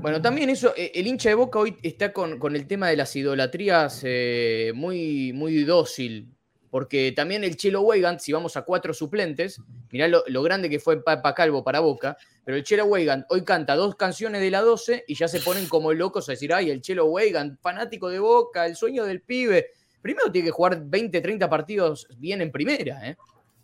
Bueno, 0.00 0.20
también 0.20 0.50
eso, 0.50 0.74
eh, 0.76 0.90
el 0.94 1.06
hincha 1.06 1.28
de 1.28 1.36
Boca 1.36 1.60
hoy 1.60 1.76
está 1.82 2.12
con, 2.12 2.40
el 2.56 2.66
tema 2.66 2.88
de 2.88 2.96
las 2.96 3.14
idolatrías 3.14 4.00
eh, 4.02 4.72
muy, 4.74 5.32
muy 5.32 5.62
dócil 5.62 6.34
porque 6.72 7.12
también 7.12 7.44
el 7.44 7.58
Chelo 7.58 7.82
Weigand, 7.82 8.18
si 8.18 8.32
vamos 8.32 8.56
a 8.56 8.62
cuatro 8.62 8.94
suplentes, 8.94 9.60
mirá 9.90 10.08
lo, 10.08 10.42
grande 10.42 10.70
que 10.70 10.80
fue 10.80 11.04
Papa 11.04 11.34
Calvo 11.34 11.62
para 11.62 11.80
Boca, 11.80 12.16
pero 12.46 12.56
el 12.56 12.64
Chelo 12.64 12.86
Weigand 12.86 13.26
hoy 13.28 13.44
canta 13.44 13.76
dos 13.76 13.94
canciones 13.94 14.40
de 14.40 14.50
la 14.50 14.62
12 14.62 15.04
y 15.06 15.14
ya 15.14 15.28
se 15.28 15.40
ponen 15.40 15.68
como 15.68 15.92
locos 15.92 16.30
a 16.30 16.32
decir, 16.32 16.54
ay, 16.54 16.70
el 16.70 16.80
Chelo 16.80 17.04
Weigand, 17.04 17.58
fanático 17.60 18.08
de 18.08 18.20
Boca, 18.20 18.64
el 18.64 18.74
sueño 18.74 19.04
del 19.04 19.20
pibe. 19.20 19.66
Primero 20.00 20.32
tiene 20.32 20.46
que 20.46 20.50
jugar 20.50 20.82
20, 20.82 21.20
30 21.20 21.50
partidos 21.50 22.08
bien 22.16 22.40
en 22.40 22.50
primera, 22.50 23.06
¿eh? 23.06 23.16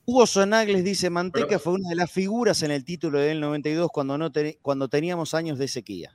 Hugo 0.05 0.27
Sonagles 0.27 0.85
dice, 0.85 1.09
Manteca 1.09 1.59
fue 1.59 1.75
una 1.75 1.89
de 1.89 1.95
las 1.95 2.11
figuras 2.11 2.63
en 2.63 2.73
el 2.73 2.85
título 2.85 3.21
del 3.21 3.41
92 3.41 3.89
cuando, 3.91 4.19
no 4.19 4.31
cuando 4.61 4.89
teníamos 4.89 5.33
años 5.33 5.59
de 5.59 5.69
sequía. 5.69 6.15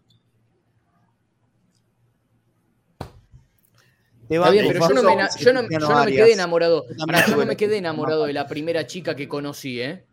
Está 4.35 4.49
bien, 4.51 4.67
pero 4.67 4.87
yo 4.87 4.93
no, 4.93 5.03
me, 5.03 5.27
yo 5.39 5.53
no, 5.53 5.69
yo 5.69 5.79
no 5.79 6.05
me 6.05 6.11
quedé 6.11 6.33
enamorado. 6.33 6.85
yo 7.27 7.35
no 7.37 7.45
me 7.45 7.57
quedé 7.57 7.77
enamorado 7.77 8.25
de 8.25 8.33
la 8.33 8.47
primera 8.47 8.85
chica 8.87 9.15
que 9.15 9.27
conocí, 9.27 9.81
¿eh? 9.81 10.03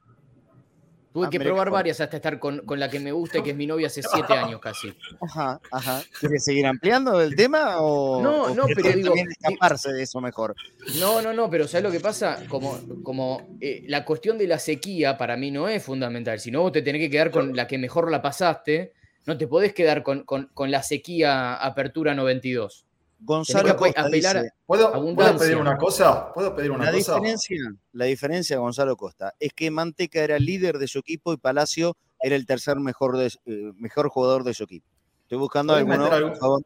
Tuve 1.13 1.27
ah, 1.27 1.31
que 1.31 1.41
probar 1.41 1.71
varias 1.71 2.01
hasta 2.01 2.19
estar 2.19 2.39
con, 2.39 2.61
con, 2.61 2.79
la 2.79 2.89
que 2.89 3.01
me 3.01 3.11
gusta 3.11 3.39
y 3.39 3.43
que 3.43 3.51
es 3.51 3.57
mi 3.57 3.67
novia 3.67 3.89
hace 3.89 4.01
siete 4.01 4.33
años 4.33 4.61
casi. 4.61 4.95
Ajá, 5.21 5.61
ajá. 5.73 6.03
¿Quieres 6.21 6.45
seguir 6.45 6.65
ampliando 6.67 7.21
el 7.21 7.35
tema 7.35 7.81
o.? 7.81 8.23
No, 8.23 8.55
no, 8.55 8.67
pero 8.67 8.93
digo. 8.93 9.15
escaparse 9.17 9.93
de 9.93 10.05
eso 10.05 10.21
mejor. 10.21 10.55
No, 11.01 11.21
no, 11.21 11.33
no, 11.33 11.51
pero 11.51 11.67
¿sabes 11.67 11.83
lo 11.83 11.91
que 11.91 11.99
pasa? 11.99 12.45
Como, 12.49 12.79
como 13.03 13.57
eh, 13.61 13.83
la 13.89 14.05
cuestión 14.05 14.39
de 14.39 14.47
la 14.47 14.61
sequía 14.61 15.19
para 15.19 15.37
mí 15.37 15.51
no 15.51 15.67
es 15.67 15.83
fundamental. 15.83 16.39
Si 16.39 16.53
no, 16.53 16.63
vos 16.63 16.71
te 16.71 16.83
tenés 16.83 17.01
que 17.01 17.11
quedar 17.11 17.33
con 17.33 17.57
la 17.57 17.67
que 17.67 17.77
mejor 17.77 18.09
la 18.09 18.23
pasaste. 18.23 18.93
No 19.27 19.37
te 19.37 19.49
podés 19.49 19.75
quedar 19.75 20.05
con, 20.05 20.23
con, 20.23 20.49
con 20.55 20.71
la 20.71 20.85
sequía 20.85 21.57
Apertura 21.57 22.15
92. 22.15 22.87
Gonzalo 23.23 23.77
Costa 23.77 24.09
¿Puedo, 24.67 25.39
pedir 25.39 25.57
una 25.57 25.77
cosa? 25.77 26.33
¿Puedo 26.33 26.55
pedir 26.55 26.71
una 26.71 26.87
la 26.87 26.93
cosa? 26.93 27.15
Diferencia, 27.15 27.59
la 27.93 28.05
diferencia, 28.07 28.59
Gonzalo 28.59 28.97
Costa, 28.97 29.35
es 29.39 29.53
que 29.53 29.71
Manteca 29.71 30.21
era 30.21 30.39
líder 30.39 30.79
de 30.79 30.89
su 30.89 30.99
equipo 30.99 31.33
y 31.33 31.37
Palacio 31.37 31.97
era 32.21 32.37
el 32.37 32.47
tercer 32.47 32.77
mejor, 32.77 33.19
de, 33.19 33.27
eh, 33.47 33.73
mejor 33.77 34.09
jugador 34.09 34.45
de 34.45 34.55
su 34.55 34.65
equipo. 34.65 34.87
Estoy 35.23 35.39
buscando 35.39 35.75
alguno, 35.75 36.09
por 36.09 36.37
favor. 36.37 36.63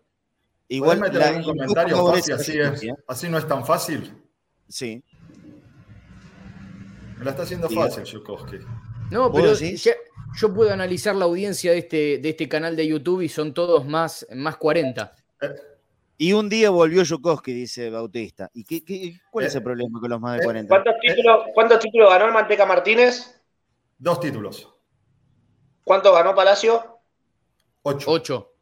Igual 0.69 1.01
meter 1.01 1.23
algún 1.23 1.45
comentario 1.45 2.07
fácil, 2.07 2.35
así, 2.35 2.89
así 3.07 3.29
no 3.29 3.39
es 3.39 3.47
tan 3.47 3.67
fácil. 3.67 4.15
Sí. 4.69 5.03
Me 7.19 7.25
la 7.25 7.33
está 7.33 7.43
haciendo 7.43 7.69
fácil, 7.69 8.05
Yukovsky. 8.05 8.59
No, 9.11 9.31
pero 9.31 9.53
yo 10.37 10.53
puedo 10.55 10.73
analizar 10.73 11.15
la 11.15 11.27
audiencia 11.27 11.73
de 11.73 11.79
este, 11.79 12.19
de 12.19 12.29
este 12.31 12.49
canal 12.49 12.75
de 12.75 12.87
YouTube 12.87 13.21
y 13.21 13.29
son 13.29 13.55
todos 13.55 13.87
más, 13.87 14.27
más 14.35 14.57
40. 14.57 15.15
Eh, 15.43 15.47
y 16.17 16.33
un 16.33 16.49
día 16.49 16.71
volvió 16.71 17.03
Yukovsky, 17.03 17.53
dice 17.53 17.91
Bautista. 17.91 18.51
¿Y 18.55 18.65
qué, 18.65 19.21
cuál 19.31 19.47
es 19.47 19.55
el 19.55 19.61
eh, 19.61 19.65
problema 19.65 20.01
con 20.01 20.11
los 20.11 20.21
más 20.21 20.39
de 20.39 20.45
40? 20.45 20.75
Eh, 20.75 20.83
¿Cuántos 21.55 21.81
títulos, 21.81 22.11
ganó 22.11 22.27
el 22.27 22.33
Manteca 22.33 22.67
Martínez? 22.67 23.43
Dos 23.99 24.21
títulos. 24.21 24.73
¿Cuántos 25.83 26.15
ganó 26.15 26.35
Palacio? 26.35 27.01
Ocho. 27.83 28.11
Ocho. 28.11 28.53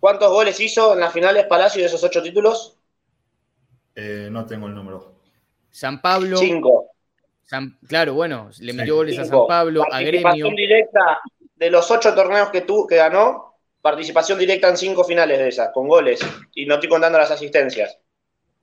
¿Cuántos 0.00 0.30
goles 0.30 0.58
hizo 0.60 0.94
en 0.94 1.00
las 1.00 1.12
finales 1.12 1.46
Palacio 1.46 1.80
de 1.80 1.86
esos 1.86 2.02
ocho 2.02 2.22
títulos? 2.22 2.78
Eh, 3.94 4.28
no 4.30 4.44
tengo 4.44 4.66
el 4.66 4.74
número. 4.74 5.14
San 5.70 6.00
Pablo. 6.00 6.36
Cinco. 6.36 6.90
claro, 7.86 8.14
bueno, 8.14 8.50
le 8.60 8.72
metió 8.72 8.96
goles 8.96 9.18
a 9.18 9.24
San 9.24 9.46
Pablo, 9.46 9.84
a 9.90 10.00
Gremio. 10.00 10.48
directa 10.54 11.20
de 11.54 11.70
los 11.70 11.90
ocho 11.90 12.14
torneos 12.14 12.50
que, 12.50 12.62
tú, 12.62 12.86
que 12.86 12.96
ganó, 12.96 13.55
participación 13.86 14.36
directa 14.36 14.68
en 14.68 14.76
cinco 14.76 15.04
finales 15.04 15.38
de 15.38 15.48
esas, 15.48 15.70
con 15.72 15.86
goles. 15.86 16.18
Y 16.54 16.66
no 16.66 16.74
estoy 16.74 16.88
contando 16.88 17.18
las 17.18 17.30
asistencias. 17.30 17.96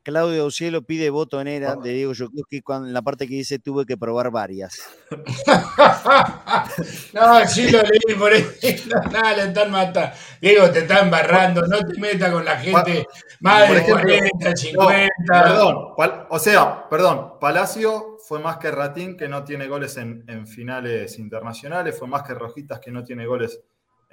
Claudio 0.03 0.51
Cielo 0.51 0.81
pide 0.81 1.09
voto 1.09 1.39
en 1.39 1.47
era 1.47 1.77
de 1.77 1.93
Diego 1.93 2.11
Yokoski 2.11 2.61
en 2.67 2.91
la 2.91 3.01
parte 3.01 3.25
que 3.25 3.35
dice 3.35 3.57
tuve 3.57 3.85
que 3.85 3.95
probar 3.95 4.31
varias. 4.31 4.81
no, 7.13 7.47
sí 7.47 7.71
lo 7.71 7.81
leí 7.83 8.15
por 8.19 8.33
ahí. 8.33 8.45
No, 9.13 9.35
le 9.35 9.43
están 9.43 9.71
matando. 9.71 10.13
Diego, 10.41 10.69
te 10.71 10.79
están 10.79 11.09
barrando. 11.09 11.65
No 11.67 11.79
te 11.79 11.97
metas 11.97 12.33
con 12.33 12.43
la 12.43 12.57
gente 12.57 13.07
más 13.39 13.71
de 13.71 13.81
40, 13.81 14.55
50. 14.57 15.09
perdón, 15.27 15.93
o 16.29 16.39
sea, 16.39 16.89
perdón. 16.89 17.39
Palacio 17.39 18.17
fue 18.27 18.39
más 18.39 18.57
que 18.57 18.71
Ratín, 18.71 19.15
que 19.15 19.29
no 19.29 19.45
tiene 19.45 19.67
goles 19.67 19.95
en, 19.95 20.45
finales 20.47 21.17
internacionales. 21.17 21.97
Fue 21.97 22.09
más 22.09 22.23
que 22.23 22.33
Rojitas, 22.33 22.81
que 22.81 22.91
no 22.91 23.05
tiene 23.05 23.25
goles 23.25 23.61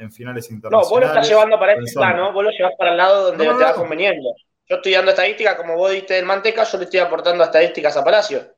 en 0.01 0.11
finales 0.11 0.51
internacionales. 0.51 0.89
No, 0.89 0.95
vos 0.95 1.01
lo 1.01 1.07
estás 1.07 1.29
llevando 1.29 1.59
para 1.59 1.75
este 1.75 1.93
plano. 1.93 2.33
Vos 2.33 2.45
lo 2.45 2.51
llevas 2.51 2.73
para 2.79 2.91
el 2.93 2.97
lado 2.97 3.27
donde 3.27 3.45
te 3.45 3.65
va 3.65 3.75
conveniendo. 3.75 4.35
Yo 4.67 4.77
estoy 4.77 4.93
dando 4.93 5.11
estadísticas, 5.11 5.57
como 5.57 5.77
vos 5.77 5.93
diste 5.93 6.15
del 6.15 6.25
Manteca, 6.25 6.65
yo 6.65 6.79
le 6.79 6.85
estoy 6.85 7.01
aportando 7.01 7.45
estadísticas 7.45 7.97
a 7.97 8.05
Palacio. 8.05 8.57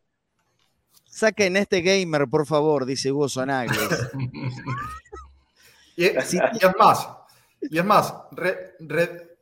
Saquen 1.06 1.56
este 1.56 1.80
gamer, 1.80 2.28
por 2.28 2.46
favor, 2.46 2.86
dice 2.86 3.10
Hugo 3.10 3.28
Sonagles. 3.28 4.10
y, 5.96 6.04
es 6.04 6.34
más, 6.78 7.08
y 7.60 7.78
es 7.78 7.84
más, 7.84 8.14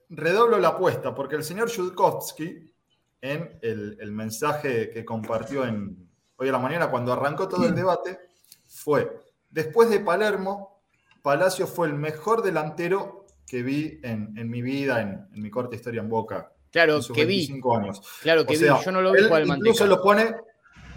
redoblo 0.09 0.59
la 0.59 0.69
apuesta, 0.69 1.15
porque 1.15 1.37
el 1.37 1.45
señor 1.45 1.69
Yudkowski, 1.69 2.73
en 3.21 3.59
el, 3.63 4.13
mensaje 4.13 4.91
que 4.91 5.05
compartió 5.05 5.67
en, 5.67 6.09
hoy 6.37 6.49
a 6.49 6.53
la 6.53 6.59
mañana, 6.59 6.91
cuando 6.91 7.13
arrancó 7.13 7.49
todo 7.49 7.67
el 7.67 7.75
debate, 7.75 8.19
fue, 8.67 9.11
después 9.51 9.91
de 9.91 10.01
Palermo, 10.01 10.80
Palacio 11.23 11.67
fue 11.67 11.89
el 11.89 11.95
mejor 11.95 12.43
delantero 12.43 13.27
que 13.47 13.63
vi 13.63 14.01
en, 14.03 14.49
mi 14.49 14.63
vida, 14.63 15.01
en, 15.01 15.27
en 15.35 15.43
mi 15.43 15.51
corta 15.51 15.77
historia 15.77 16.01
en 16.01 16.09
Boca. 16.09 16.53
Claro, 16.71 17.01
que 17.15 17.25
vi. 17.25 17.61
Años. 17.77 18.01
Claro, 18.23 18.47
que 18.47 18.57
vi. 18.57 18.67
Yo 18.67 18.93
no 18.93 19.03
lo 19.03 19.13
vi 19.13 19.21
incluso 19.47 19.87
lo 19.87 20.03
pone 20.03 20.35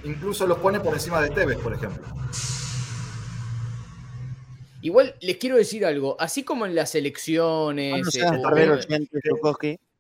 Incluso 0.04 0.46
los 0.46 0.58
pone 0.58 0.80
por 0.80 0.94
encima 0.94 1.22
de 1.22 1.30
Tevez, 1.30 1.58
por 1.60 1.74
ejemplo. 1.74 2.04
Igual 4.82 5.16
les 5.22 5.38
quiero 5.38 5.56
decir 5.56 5.86
algo, 5.86 6.18
así 6.20 6.44
como 6.44 6.66
en 6.66 6.76
las 6.76 6.94
elecciones. 6.96 8.14
Eh, 8.16 8.22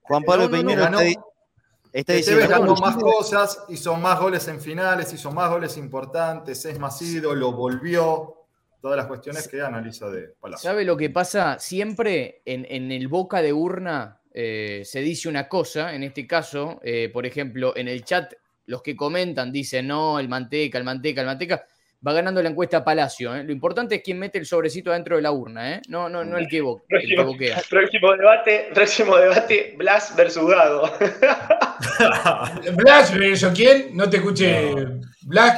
Juan 0.01 0.23
Pablo 0.23 0.51
Peñero 0.51 0.83
está, 1.93 2.13
diciendo. 2.13 2.47
ganó 2.49 2.75
más 2.75 2.97
cosas, 2.97 3.63
hizo 3.69 3.95
más 3.95 4.19
goles 4.19 4.45
en 4.49 4.59
finales, 4.59 5.13
hizo 5.13 5.31
más 5.31 5.49
goles 5.49 5.77
importantes, 5.77 6.65
es 6.65 6.77
más 6.79 7.01
ídolo, 7.01 7.53
volvió. 7.53 8.42
Todas 8.83 8.97
las 8.97 9.07
cuestiones 9.07 9.47
que 9.47 9.61
analiza 9.61 10.09
de 10.09 10.33
Palacio. 10.41 10.69
¿Sabe 10.69 10.83
lo 10.83 10.97
que 10.97 11.09
pasa? 11.09 11.57
Siempre 11.57 12.41
en, 12.43 12.67
en 12.69 12.91
el 12.91 13.07
boca 13.07 13.41
de 13.41 13.53
urna 13.53 14.19
eh, 14.33 14.81
se 14.83 14.99
dice 14.99 15.29
una 15.29 15.47
cosa, 15.47 15.95
en 15.95 16.03
este 16.03 16.27
caso, 16.27 16.81
eh, 16.83 17.09
por 17.13 17.25
ejemplo, 17.25 17.77
en 17.77 17.87
el 17.87 18.03
chat 18.03 18.33
los 18.65 18.81
que 18.81 18.93
comentan 18.93 19.53
dicen, 19.53 19.87
no, 19.87 20.19
el 20.19 20.27
manteca, 20.27 20.77
el 20.77 20.83
manteca, 20.83 21.21
el 21.21 21.27
manteca, 21.27 21.65
va 22.05 22.11
ganando 22.11 22.43
la 22.43 22.49
encuesta 22.49 22.83
Palacio. 22.83 23.33
¿eh? 23.33 23.45
Lo 23.45 23.53
importante 23.53 23.95
es 23.95 24.01
quién 24.03 24.19
mete 24.19 24.37
el 24.37 24.45
sobrecito 24.45 24.91
dentro 24.91 25.15
de 25.15 25.21
la 25.21 25.31
urna, 25.31 25.81
no, 25.87 26.09
no, 26.09 26.25
no 26.25 26.37
el 26.37 26.49
que, 26.49 26.59
boquea. 26.59 27.61
Próximo 27.69 28.11
debate, 28.17 28.69
próximo 28.73 29.15
debate, 29.15 29.75
Blas 29.77 30.13
versus 30.13 30.45
Gago. 30.45 30.91
¿Blas 32.75 33.17
versus 33.17 33.53
quién? 33.53 33.95
No 33.95 34.09
te 34.09 34.17
escuché. 34.17 34.73
¿Blas? 35.21 35.57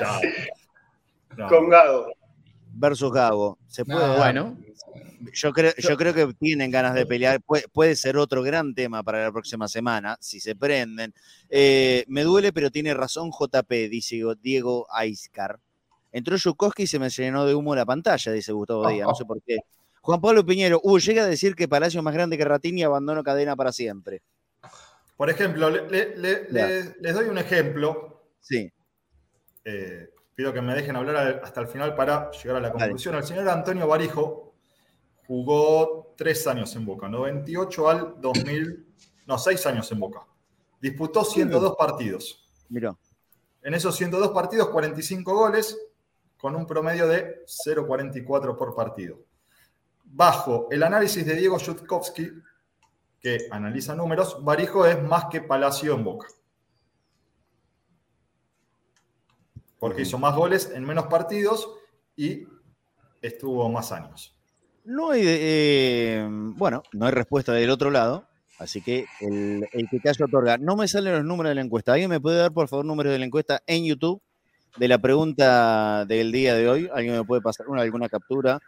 Con 1.50 1.70
Gago. 1.70 2.14
Versus 2.76 3.12
Gago. 3.12 3.58
Se 3.68 3.84
puede. 3.86 4.18
bueno 4.18 4.58
yo 5.34 5.54
creo, 5.54 5.74
yo 5.78 5.98
creo 5.98 6.14
que 6.14 6.34
tienen 6.34 6.72
ganas 6.72 6.94
de 6.94 7.06
pelear. 7.06 7.42
puede 7.72 7.96
ser 7.96 8.18
otro 8.18 8.44
gran 8.44 8.74
tema 8.74 9.04
para 9.04 9.24
la 9.24 9.32
próxima 9.32 9.68
semana, 9.68 10.18
si 10.20 10.40
se 10.40 10.56
prenden. 10.56 11.14
Eh, 11.50 12.06
me 12.08 12.24
duele, 12.24 12.54
pero 12.54 12.72
tiene 12.72 12.94
razón 12.94 13.32
JP, 13.32 13.70
dice 13.90 14.22
Diego 14.42 14.88
Aiscar. 14.92 15.60
Entró 16.12 16.38
Yukoski 16.38 16.84
y 16.84 16.88
se 16.88 17.00
me 17.00 17.10
llenó 17.10 17.46
de 17.46 17.56
humo 17.56 17.76
la 17.76 17.86
pantalla, 17.86 18.32
dice 18.32 18.52
Gustavo 18.52 18.88
Díaz, 18.88 19.08
no 19.08 19.16
sé 19.16 19.26
por 19.26 19.42
qué. 19.42 19.60
Juan 20.02 20.22
Pablo 20.22 20.46
Piñero, 20.46 20.80
uh, 20.84 21.00
llega 21.00 21.24
a 21.24 21.28
decir 21.28 21.56
que 21.56 21.68
Palacio 21.68 22.00
es 22.00 22.04
más 22.04 22.14
grande 22.14 22.38
que 22.38 22.46
Ratín 22.46 22.78
y 22.78 22.84
abandonó 22.84 23.24
cadena 23.24 23.56
para 23.56 23.72
siempre. 23.72 24.22
Por 25.18 25.30
ejemplo, 25.30 25.70
les 25.70 27.14
doy 27.14 27.28
un 27.28 27.38
ejemplo. 27.38 28.22
Sí. 28.40 28.72
Eh, 29.64 30.10
pido 30.36 30.52
que 30.54 30.62
me 30.62 30.76
dejen 30.76 30.96
hablar 30.98 31.42
hasta 31.44 31.62
el 31.62 31.68
final 31.68 31.96
para 31.96 32.30
llegar 32.32 32.58
a 32.58 32.60
la 32.60 32.72
conclusión. 32.72 33.16
El 33.16 33.24
señor 33.24 33.48
Antonio 33.48 33.88
Barijo 33.88 34.54
jugó 35.26 36.14
tres 36.18 36.46
años 36.46 36.76
en 36.76 36.86
Boca, 36.86 37.08
98 37.08 37.90
al 37.90 38.22
2000, 38.22 38.86
no, 39.28 39.38
seis 39.40 39.66
años 39.66 39.92
en 39.92 40.00
Boca. 40.00 40.22
Disputó 40.82 41.24
102 41.24 41.76
partidos. 41.78 42.48
Miró. 42.70 43.00
En 43.64 43.74
esos 43.74 43.96
102 43.96 44.30
partidos, 44.30 44.70
45 44.70 45.34
goles, 45.34 45.76
con 46.38 46.56
un 46.56 46.68
promedio 46.68 47.08
de 47.08 47.44
0,44 47.46 48.56
por 48.56 48.76
partido. 48.76 49.18
Bajo 50.04 50.68
el 50.70 50.84
análisis 50.84 51.26
de 51.26 51.34
Diego 51.34 51.58
Shutkowski, 51.58 52.30
que 53.20 53.48
analiza 53.50 53.96
números, 53.96 54.44
Barijo 54.44 54.86
es 54.86 55.02
más 55.02 55.26
que 55.32 55.42
Palacio 55.42 55.96
en 55.96 56.04
Boca. 56.04 56.28
Porque 59.86 60.02
hizo 60.02 60.18
más 60.18 60.36
goles 60.36 60.72
en 60.74 60.84
menos 60.84 61.06
partidos 61.06 61.70
y 62.16 62.48
estuvo 63.22 63.70
más 63.70 63.92
años. 63.92 64.36
No 64.84 65.12
hay, 65.12 65.22
eh, 65.24 66.28
bueno, 66.28 66.82
no 66.92 67.06
hay 67.06 67.12
respuesta 67.12 67.54
del 67.54 67.70
otro 67.70 67.92
lado, 67.92 68.28
así 68.58 68.82
que 68.82 69.06
el, 69.22 69.64
el 69.72 69.88
que 69.88 70.00
caso 70.00 70.26
otorga. 70.26 70.58
No 70.58 70.76
me 70.76 70.88
salen 70.88 71.14
los 71.14 71.24
números 71.24 71.52
de 71.52 71.56
la 71.56 71.62
encuesta. 71.62 71.94
¿Alguien 71.94 72.10
me 72.10 72.20
puede 72.20 72.40
dar, 72.40 72.52
por 72.52 72.68
favor, 72.68 72.84
números 72.84 73.14
de 73.14 73.20
la 73.20 73.26
encuesta 73.26 73.62
en 73.68 73.86
YouTube 73.86 74.24
de 74.76 74.88
la 74.88 74.98
pregunta 74.98 76.04
del 76.06 76.32
día 76.32 76.56
de 76.56 76.68
hoy? 76.68 76.90
¿Alguien 76.92 77.18
me 77.18 77.24
puede 77.24 77.44
pasar 77.44 77.68
una, 77.68 77.84
alguna 77.84 78.10
captura 78.10 78.60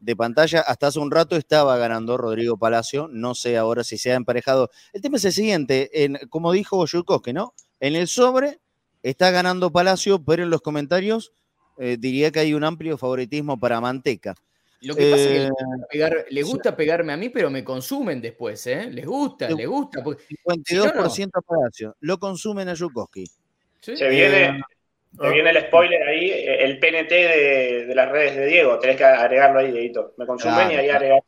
de 0.00 0.16
pantalla? 0.16 0.60
Hasta 0.60 0.88
hace 0.88 0.98
un 0.98 1.10
rato 1.10 1.34
estaba 1.34 1.78
ganando 1.78 2.18
Rodrigo 2.18 2.58
Palacio. 2.58 3.08
No 3.10 3.34
sé 3.34 3.56
ahora 3.56 3.84
si 3.84 3.96
se 3.96 4.12
ha 4.12 4.16
emparejado. 4.16 4.68
El 4.92 5.00
tema 5.00 5.16
es 5.16 5.24
el 5.24 5.32
siguiente, 5.32 6.04
en, 6.04 6.18
como 6.28 6.52
dijo 6.52 6.84
que 7.24 7.32
¿no? 7.32 7.54
En 7.80 7.96
el 7.96 8.06
sobre 8.06 8.60
está 9.02 9.30
ganando 9.30 9.70
Palacio, 9.70 10.22
pero 10.22 10.42
en 10.42 10.50
los 10.50 10.60
comentarios 10.60 11.32
eh, 11.78 11.96
diría 11.98 12.30
que 12.30 12.40
hay 12.40 12.54
un 12.54 12.64
amplio 12.64 12.98
favoritismo 12.98 13.58
para 13.58 13.80
Manteca. 13.80 14.34
Lo 14.80 14.94
que 14.94 15.10
pasa 15.10 15.22
es 15.22 15.50
que 15.90 16.04
eh, 16.04 16.24
les 16.30 16.44
gusta 16.44 16.76
pegarme 16.76 17.12
a 17.12 17.16
mí, 17.16 17.30
pero 17.30 17.50
me 17.50 17.64
consumen 17.64 18.20
después, 18.20 18.64
¿eh? 18.68 18.88
Les 18.90 19.04
gusta, 19.04 19.48
les 19.50 19.66
gusta. 19.66 20.02
52% 20.02 21.30
Palacio. 21.44 21.96
Lo 22.00 22.18
consumen 22.18 22.68
a 22.68 22.74
Yukoski. 22.74 23.24
Se, 23.80 24.08
viene, 24.08 24.44
eh, 24.44 24.60
ah. 25.18 25.30
viene 25.30 25.50
el 25.50 25.62
spoiler 25.66 26.02
ahí, 26.02 26.30
el 26.30 26.78
PNT 26.78 27.10
de, 27.10 27.92
las 27.94 28.08
redes 28.08 28.36
de 28.36 28.46
Diego. 28.46 28.78
Tenés 28.78 28.96
que 28.96 29.04
agregarlo 29.04 29.58
ahí, 29.58 29.72
Dieguito. 29.72 30.14
Me 30.16 30.26
consumen 30.26 30.70
y 30.70 30.74
ahí 30.74 30.90
agregar. 30.90 31.22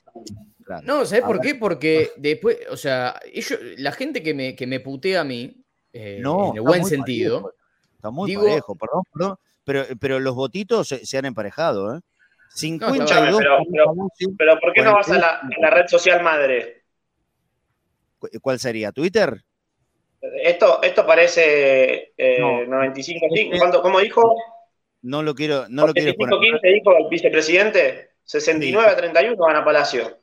No, 0.84 1.04
¿sabes 1.04 1.24
por 1.24 1.40
qué? 1.40 1.56
Porque 1.56 2.10
después, 2.16 2.58
o 2.70 2.76
sea, 2.76 3.18
ellos, 3.32 3.58
la 3.78 3.90
gente 3.90 4.22
que 4.22 4.34
me, 4.34 4.54
que 4.54 4.68
me 4.68 4.78
putea 4.78 5.22
a 5.22 5.24
mí, 5.24 5.64
eh, 5.92 6.22
en 6.24 6.56
el 6.56 6.62
buen 6.62 6.84
sentido. 6.84 7.54
Está 8.00 8.10
muy 8.10 8.34
parejo, 8.34 8.74
perdón, 8.76 9.02
perdón. 9.12 9.36
Pero, 9.62 9.84
pero 10.00 10.18
los 10.18 10.34
votitos 10.34 10.88
se, 10.88 11.04
se 11.04 11.18
han 11.18 11.26
emparejado, 11.26 11.96
¿eh? 11.96 12.00
52 12.54 13.38
pero, 14.36 14.58
¿por 14.58 14.72
qué 14.72 14.82
no 14.82 14.94
vas 14.94 15.10
a 15.10 15.18
la, 15.18 15.70
red 15.70 15.86
social 15.86 16.22
madre? 16.22 16.84
¿Cuál 18.40 18.58
sería? 18.58 18.90
¿Twitter? 18.90 19.42
Esto, 20.42 20.82
esto 20.82 21.06
parece 21.06 22.12
eh, 22.16 22.66
95 22.66 23.82
¿Cómo 23.82 24.00
dijo? 24.00 24.34
No 25.02 25.22
lo 25.22 25.34
quiero, 25.34 25.66
no 25.68 25.86
lo 25.86 25.92
quiero 25.92 26.14
poner. 26.14 26.38
15 26.40 26.68
dijo 26.68 26.96
el 26.96 27.08
vicepresidente. 27.08 28.10
69 28.24 28.88
a 28.90 28.96
31 28.96 29.36
van 29.36 29.56
a 29.56 29.64
Palacio. 29.64 30.20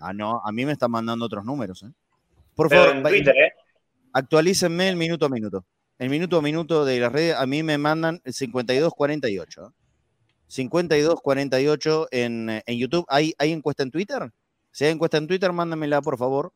Ah, 0.00 0.12
no, 0.12 0.40
a 0.44 0.52
mí 0.52 0.66
me 0.66 0.72
están 0.72 0.90
mandando 0.90 1.26
otros 1.26 1.44
números. 1.44 1.82
¿eh? 1.82 1.92
Por 2.54 2.70
favor, 2.70 3.02
Twitter, 3.02 3.36
¿eh? 3.36 3.52
actualícenme 4.12 4.88
el 4.88 4.96
minuto 4.96 5.26
a 5.26 5.28
minuto. 5.28 5.64
El 5.98 6.10
minuto 6.10 6.38
a 6.38 6.42
minuto 6.42 6.84
de 6.84 6.98
las 6.98 7.12
redes, 7.12 7.36
a 7.36 7.46
mí 7.46 7.62
me 7.62 7.78
mandan 7.78 8.20
el 8.24 8.32
52-48. 8.32 9.72
5248 10.48 12.08
en, 12.10 12.62
en 12.66 12.78
YouTube. 12.78 13.04
¿Hay, 13.08 13.34
¿Hay 13.38 13.52
encuesta 13.52 13.82
en 13.82 13.90
Twitter? 13.90 14.30
Si 14.70 14.84
hay 14.84 14.92
encuesta 14.92 15.18
en 15.18 15.26
Twitter, 15.26 15.52
mándamela, 15.52 16.02
por 16.02 16.18
favor. 16.18 16.52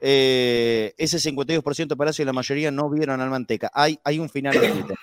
Eh, 0.00 0.94
ese 0.98 1.18
52% 1.18 1.86
de 1.86 1.96
Palacio 1.96 2.22
y 2.22 2.26
la 2.26 2.32
mayoría 2.32 2.72
no 2.72 2.90
vieron 2.90 3.20
al 3.20 3.30
Manteca. 3.30 3.70
Hay, 3.72 4.00
hay 4.02 4.18
un 4.18 4.28
final 4.28 4.56
en 4.56 4.72
Twitter. 4.72 4.96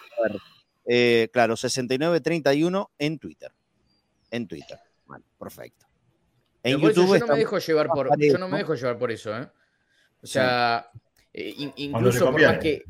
Eh, 0.86 1.30
claro, 1.32 1.56
6931 1.56 2.92
en 2.98 3.18
Twitter. 3.18 3.52
En 4.30 4.48
Twitter. 4.48 4.78
Bueno, 5.06 5.24
perfecto. 5.40 5.86
En 6.62 6.80
YouTube 6.80 7.18
yo 7.18 7.26
no, 7.26 7.34
me 7.34 7.40
dejo 7.40 7.60
llevar 7.60 7.88
por, 7.88 8.10
yo 8.20 8.38
no 8.38 8.50
me 8.50 8.58
dejo 8.58 8.76
llevar 8.76 8.98
por 8.98 9.12
eso, 9.12 9.38
¿eh? 9.38 9.48
O 10.22 10.28
sea, 10.28 10.92
eh, 11.32 11.72
incluso 11.78 12.30
por 12.30 12.42
más 12.42 12.58
que, 12.58 12.84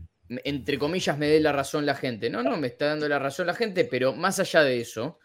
entre 0.43 0.77
comillas, 0.77 1.17
me 1.17 1.27
dé 1.27 1.39
la 1.39 1.51
razón 1.51 1.85
la 1.85 1.95
gente. 1.95 2.29
No, 2.29 2.43
no, 2.43 2.57
me 2.57 2.67
está 2.67 2.87
dando 2.87 3.07
la 3.07 3.19
razón 3.19 3.47
la 3.47 3.55
gente, 3.55 3.85
pero 3.85 4.13
más 4.13 4.39
allá 4.39 4.63
de 4.63 4.81
eso, 4.81 5.19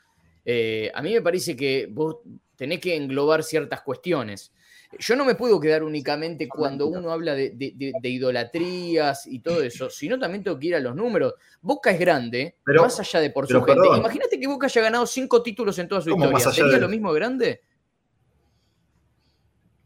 Eh, 0.47 0.93
a 0.95 1.01
mí 1.01 1.11
me 1.15 1.23
parece 1.23 1.57
que 1.57 1.89
vos 1.91 2.19
tenés 2.55 2.79
que 2.79 2.95
englobar 2.95 3.43
ciertas 3.43 3.81
cuestiones. 3.81 4.53
Yo 4.99 5.17
no 5.17 5.25
me 5.25 5.35
puedo 5.35 5.59
quedar 5.59 5.83
únicamente 5.83 6.47
cuando 6.47 6.87
uno 6.87 7.11
habla 7.11 7.35
de, 7.35 7.55
idolatrías 8.03 9.27
y 9.27 9.41
todo 9.41 9.63
eso, 9.63 9.89
sino 9.89 10.19
también 10.19 10.45
tengo 10.45 10.59
que 10.59 10.67
ir 10.67 10.75
a 10.75 10.81
los 10.81 10.95
números. 10.95 11.33
Boca 11.63 11.91
es 11.91 11.99
grande, 11.99 12.57
más 12.67 13.01
allá 13.01 13.21
de 13.21 13.31
por 13.31 13.47
su 13.49 13.63
gente. 13.63 13.89
Imagínate 13.97 14.39
que 14.39 14.47
Boca 14.47 14.67
haya 14.67 14.83
ganado 14.83 15.07
cinco 15.07 15.43
títulos 15.43 15.79
en 15.79 15.89
toda 15.89 16.03
su 16.03 16.11
historia. 16.11 16.39
¿Sería 16.39 16.79
lo 16.79 16.89
mismo 16.89 17.11
grande? 17.13 17.63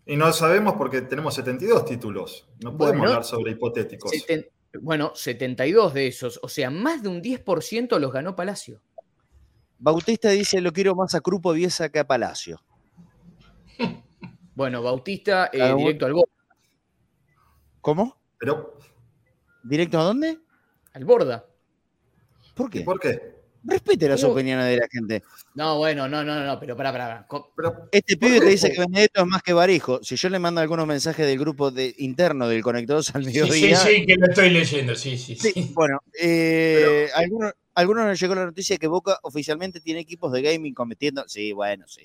Y 0.07 0.17
no 0.17 0.33
sabemos 0.33 0.75
porque 0.75 1.03
tenemos 1.03 1.35
72 1.35 1.85
títulos. 1.85 2.49
No 2.65 2.77
podemos 2.77 3.07
hablar 3.07 3.25
sobre 3.25 3.53
hipotéticos. 3.53 4.11
Bueno, 4.81 5.13
72 5.15 5.95
de 5.95 6.07
esos. 6.07 6.41
O 6.43 6.49
sea, 6.49 6.71
más 6.71 7.03
de 7.03 7.09
un 7.09 7.23
10% 7.23 7.99
los 7.99 8.13
ganó 8.13 8.37
Palacio. 8.37 8.81
Bautista 9.79 10.31
dice, 10.31 10.61
lo 10.61 10.73
quiero 10.73 10.95
más 10.95 11.15
a 11.15 11.21
Grupo 11.21 11.53
Viesa 11.53 11.89
que 11.89 11.99
a 11.99 12.07
Palacio. 12.07 12.61
Bueno, 14.55 14.83
Bautista, 14.83 15.51
eh, 15.53 15.73
directo 15.77 16.05
al 16.05 16.15
Borda. 16.15 16.33
¿Cómo? 17.81 18.17
Pero... 18.41 18.77
¿Directo 19.63 20.01
a 20.01 20.03
dónde? 20.03 20.41
Al 20.95 21.05
Borda. 21.05 21.47
¿Por 22.57 22.69
qué? 22.69 22.81
¿Por 22.81 22.99
qué? 22.99 23.38
Respete 23.69 24.09
las 24.09 24.25
opiniones 24.25 24.65
de 24.67 24.77
la 24.79 24.89
gente. 24.91 25.23
No, 25.55 25.77
bueno, 25.77 26.09
no, 26.09 26.25
no, 26.25 26.43
no, 26.43 26.59
pero 26.59 26.75
para, 26.75 26.91
para. 26.91 27.27
Este 27.93 28.17
pibe 28.17 28.41
te 28.41 28.47
dice 28.47 28.73
que 28.73 28.81
Benedetto 28.81 29.21
es 29.21 29.27
más 29.27 29.43
que 29.43 29.53
Barijo. 29.53 30.01
Si 30.03 30.17
yo 30.17 30.31
le 30.31 30.39
mando 30.39 30.63
algunos 30.63 30.87
mensajes 30.87 31.27
del 31.27 31.39
grupo 31.39 31.71
de, 31.71 31.95
interno 31.99 32.49
del 32.49 32.63
Conectados 32.63 33.15
al 33.15 33.25
Mediodía. 33.25 33.77
Sí, 33.77 33.97
sí, 33.97 34.07
que 34.07 34.15
lo 34.15 34.27
estoy 34.27 34.51
leyendo, 34.51 34.95
sí, 34.95 35.19
sí. 35.19 35.37
sí. 35.37 35.71
Bueno, 35.75 36.01
eh, 36.19 37.11
algunos, 37.15 37.53
algunos 37.75 38.07
nos 38.07 38.19
llegó 38.19 38.35
la 38.35 38.47
noticia 38.47 38.79
que 38.79 38.87
Boca 38.87 39.19
oficialmente 39.23 39.81
tiene 39.81 40.01
equipos 40.01 40.33
de 40.33 40.41
gaming 40.41 40.73
cometiendo. 40.73 41.25
Sí, 41.29 41.53
bueno, 41.53 41.87
sí, 41.87 42.03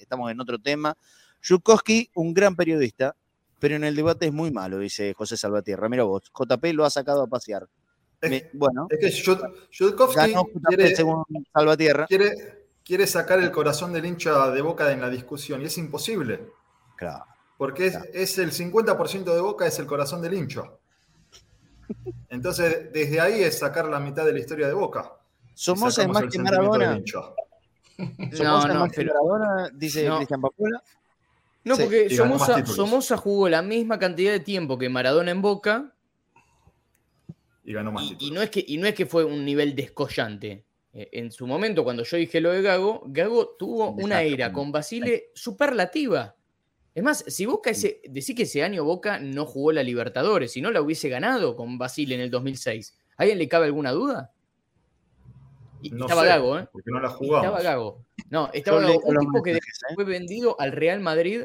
estamos 0.00 0.32
en 0.32 0.40
otro 0.40 0.58
tema. 0.58 0.96
Yukowski, 1.42 2.10
un 2.14 2.34
gran 2.34 2.56
periodista, 2.56 3.14
pero 3.60 3.76
en 3.76 3.84
el 3.84 3.94
debate 3.94 4.26
es 4.26 4.32
muy 4.32 4.50
malo, 4.50 4.80
dice 4.80 5.14
José 5.14 5.36
Salvatierra. 5.36 5.88
Mira 5.88 6.02
vos, 6.02 6.24
JP 6.36 6.64
lo 6.74 6.84
ha 6.84 6.90
sacado 6.90 7.22
a 7.22 7.26
pasear 7.28 7.68
bueno, 8.52 8.86
es 8.90 8.98
que 8.98 9.32
Jodkowski 9.78 10.34
quiere, 12.08 12.36
quiere, 12.84 13.06
sacar 13.06 13.38
el 13.38 13.50
corazón 13.50 13.92
del 13.92 14.06
hincha 14.06 14.50
de 14.50 14.60
Boca 14.60 14.90
en 14.92 15.00
la 15.00 15.08
discusión 15.08 15.62
y 15.62 15.66
es 15.66 15.78
imposible. 15.78 16.48
Claro. 16.96 17.24
Porque 17.56 17.92
Es, 18.12 18.38
el 18.38 18.52
50% 18.52 19.24
de 19.34 19.40
Boca 19.40 19.66
es 19.66 19.78
el 19.78 19.86
corazón 19.86 20.22
del 20.22 20.34
hincha. 20.34 20.62
Entonces, 22.28 22.92
desde 22.92 23.20
ahí 23.20 23.42
es 23.42 23.58
sacar 23.58 23.86
la 23.86 24.00
mitad 24.00 24.24
de 24.24 24.32
la 24.32 24.38
historia 24.38 24.66
de 24.66 24.74
Boca. 24.74 25.12
Somos 25.54 25.98
más 26.08 26.24
que 26.30 26.38
Maradona. 26.38 27.00
Somos 28.32 28.68
no, 28.68 28.74
más 28.74 28.92
que 28.92 29.04
Maradona, 29.04 29.70
dice 29.74 30.08
Cristian 30.16 30.40
Papula. 30.40 30.82
No, 31.64 31.76
porque 31.76 32.08
Somoza, 32.10 32.64
Somoza 32.64 33.16
jugó 33.16 33.48
la 33.48 33.62
misma 33.62 33.98
cantidad 33.98 34.32
de 34.32 34.40
tiempo 34.40 34.78
que 34.78 34.88
Maradona 34.88 35.32
en 35.32 35.42
Boca 35.42 35.94
y 37.68 37.74
ganó 37.74 37.92
más 37.92 38.10
y, 38.18 38.30
no 38.30 38.40
es 38.40 38.48
que, 38.48 38.64
y 38.66 38.78
no 38.78 38.86
es 38.86 38.94
que 38.94 39.04
fue 39.04 39.24
un 39.24 39.44
nivel 39.44 39.76
descollante. 39.76 40.64
Eh, 40.94 41.10
en 41.12 41.30
su 41.30 41.46
momento, 41.46 41.84
cuando 41.84 42.02
yo 42.02 42.16
dije 42.16 42.40
lo 42.40 42.50
de 42.50 42.62
Gago, 42.62 43.02
Gago 43.04 43.56
tuvo 43.58 43.90
una 43.90 44.22
era 44.22 44.50
con 44.54 44.72
Basile 44.72 45.26
superlativa. 45.34 46.34
Es 46.94 47.02
más, 47.02 47.26
si 47.28 47.44
Boca 47.44 47.68
ese, 47.68 48.00
decís 48.08 48.34
que 48.34 48.44
ese 48.44 48.62
año 48.62 48.84
Boca 48.84 49.20
no 49.20 49.44
jugó 49.44 49.72
la 49.72 49.82
Libertadores, 49.82 50.52
si 50.52 50.62
no 50.62 50.70
la 50.70 50.80
hubiese 50.80 51.10
ganado 51.10 51.56
con 51.56 51.76
Basile 51.76 52.14
en 52.14 52.22
el 52.22 52.30
2006, 52.30 52.96
¿a 53.18 53.22
alguien 53.22 53.36
le 53.36 53.48
cabe 53.48 53.66
alguna 53.66 53.92
duda? 53.92 54.32
estaba 55.82 56.24
Gago, 56.24 56.58
¿eh? 56.58 56.68
Porque 56.72 56.90
no 56.90 57.00
la 57.00 57.10
jugamos. 57.10 57.44
Estaba 57.44 57.62
Gago. 57.62 58.04
No, 58.30 58.50
estaba 58.54 58.80
Gago, 58.80 59.00
un 59.00 59.18
tipo 59.18 59.42
que 59.42 59.52
¿eh? 59.52 59.60
fue 59.94 60.04
vendido 60.04 60.58
al 60.58 60.72
Real 60.72 61.00
Madrid 61.00 61.42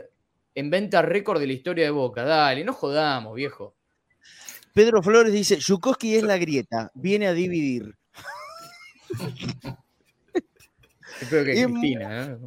en 0.56 0.70
venta 0.70 1.02
récord 1.02 1.42
de 1.42 1.48
la 1.48 1.54
historia 1.54 1.84
de 1.84 1.92
Boca. 1.92 2.24
Dale, 2.24 2.64
no 2.64 2.72
jodamos, 2.72 3.36
viejo. 3.36 3.76
Pedro 4.74 5.04
Flores 5.04 5.32
dice, 5.32 5.58
Yukoski 5.58 6.16
es 6.16 6.24
la 6.24 6.38
grieta, 6.38 6.92
viene 6.96 7.28
a 7.28 7.34
dividir. 7.34 7.96
Espero 11.22 11.46
que 11.46 11.64
Cristina. 11.64 12.40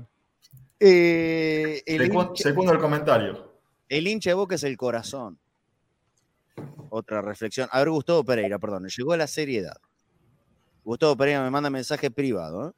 Eh, 0.81 1.82
el 1.86 2.12
segundo 2.35 2.73
el 2.73 2.78
comentario. 2.78 3.53
El 3.89 4.09
hincha 4.09 4.31
de 4.31 4.35
Boca 4.35 4.57
es 4.57 4.65
el 4.65 4.77
corazón. 4.77 5.39
Otra 6.90 7.23
reflexión. 7.23 7.69
A 7.70 7.78
ver, 7.78 7.90
Gustavo 7.90 8.24
Pereira, 8.24 8.59
perdón, 8.59 8.86
llegó 8.89 9.12
a 9.12 9.16
la 9.16 9.28
seriedad. 9.28 9.77
Gustavo 10.85 11.16
Pereira 11.16 11.43
me 11.43 11.51
manda 11.51 11.70
mensaje 11.70 12.11
privado. 12.11 12.74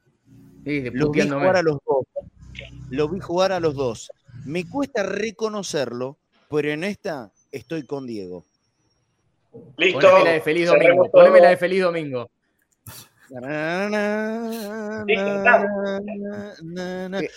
¿eh? 0.65 0.91
Lo 0.93 1.09
vi 1.09 1.21
jugar 1.27 1.55
a 1.57 1.63
los 1.63 1.79
dos. 1.85 2.05
Lo 2.89 3.09
vi 3.09 3.19
jugar 3.19 3.51
a 3.51 3.59
los 3.59 3.73
dos. 3.75 4.11
Me 4.45 4.67
cuesta 4.67 5.03
reconocerlo, 5.03 6.17
pero 6.49 6.69
en 6.69 6.83
esta 6.83 7.31
estoy 7.51 7.85
con 7.85 8.05
Diego. 8.05 8.45
Listo. 9.77 9.99
Poneme 9.99 10.23
la 10.25 10.31
de 10.31 10.41
Feliz 10.41 10.67
Domingo. 10.67 11.09
Poneme 11.11 11.39
la 11.39 11.49
de 11.49 11.57
Feliz 11.57 11.81
Domingo. 11.81 12.29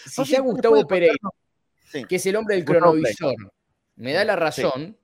Si 0.07 0.25
ya 0.25 0.41
Gustavo 0.41 0.87
Pereira, 0.87 1.15
que 2.09 2.17
es 2.17 2.27
el 2.27 2.37
hombre 2.37 2.57
del 2.57 2.65
cronovisor, 2.65 3.35
me 3.97 4.13
da 4.13 4.25
la 4.25 4.37
razón, 4.37 4.97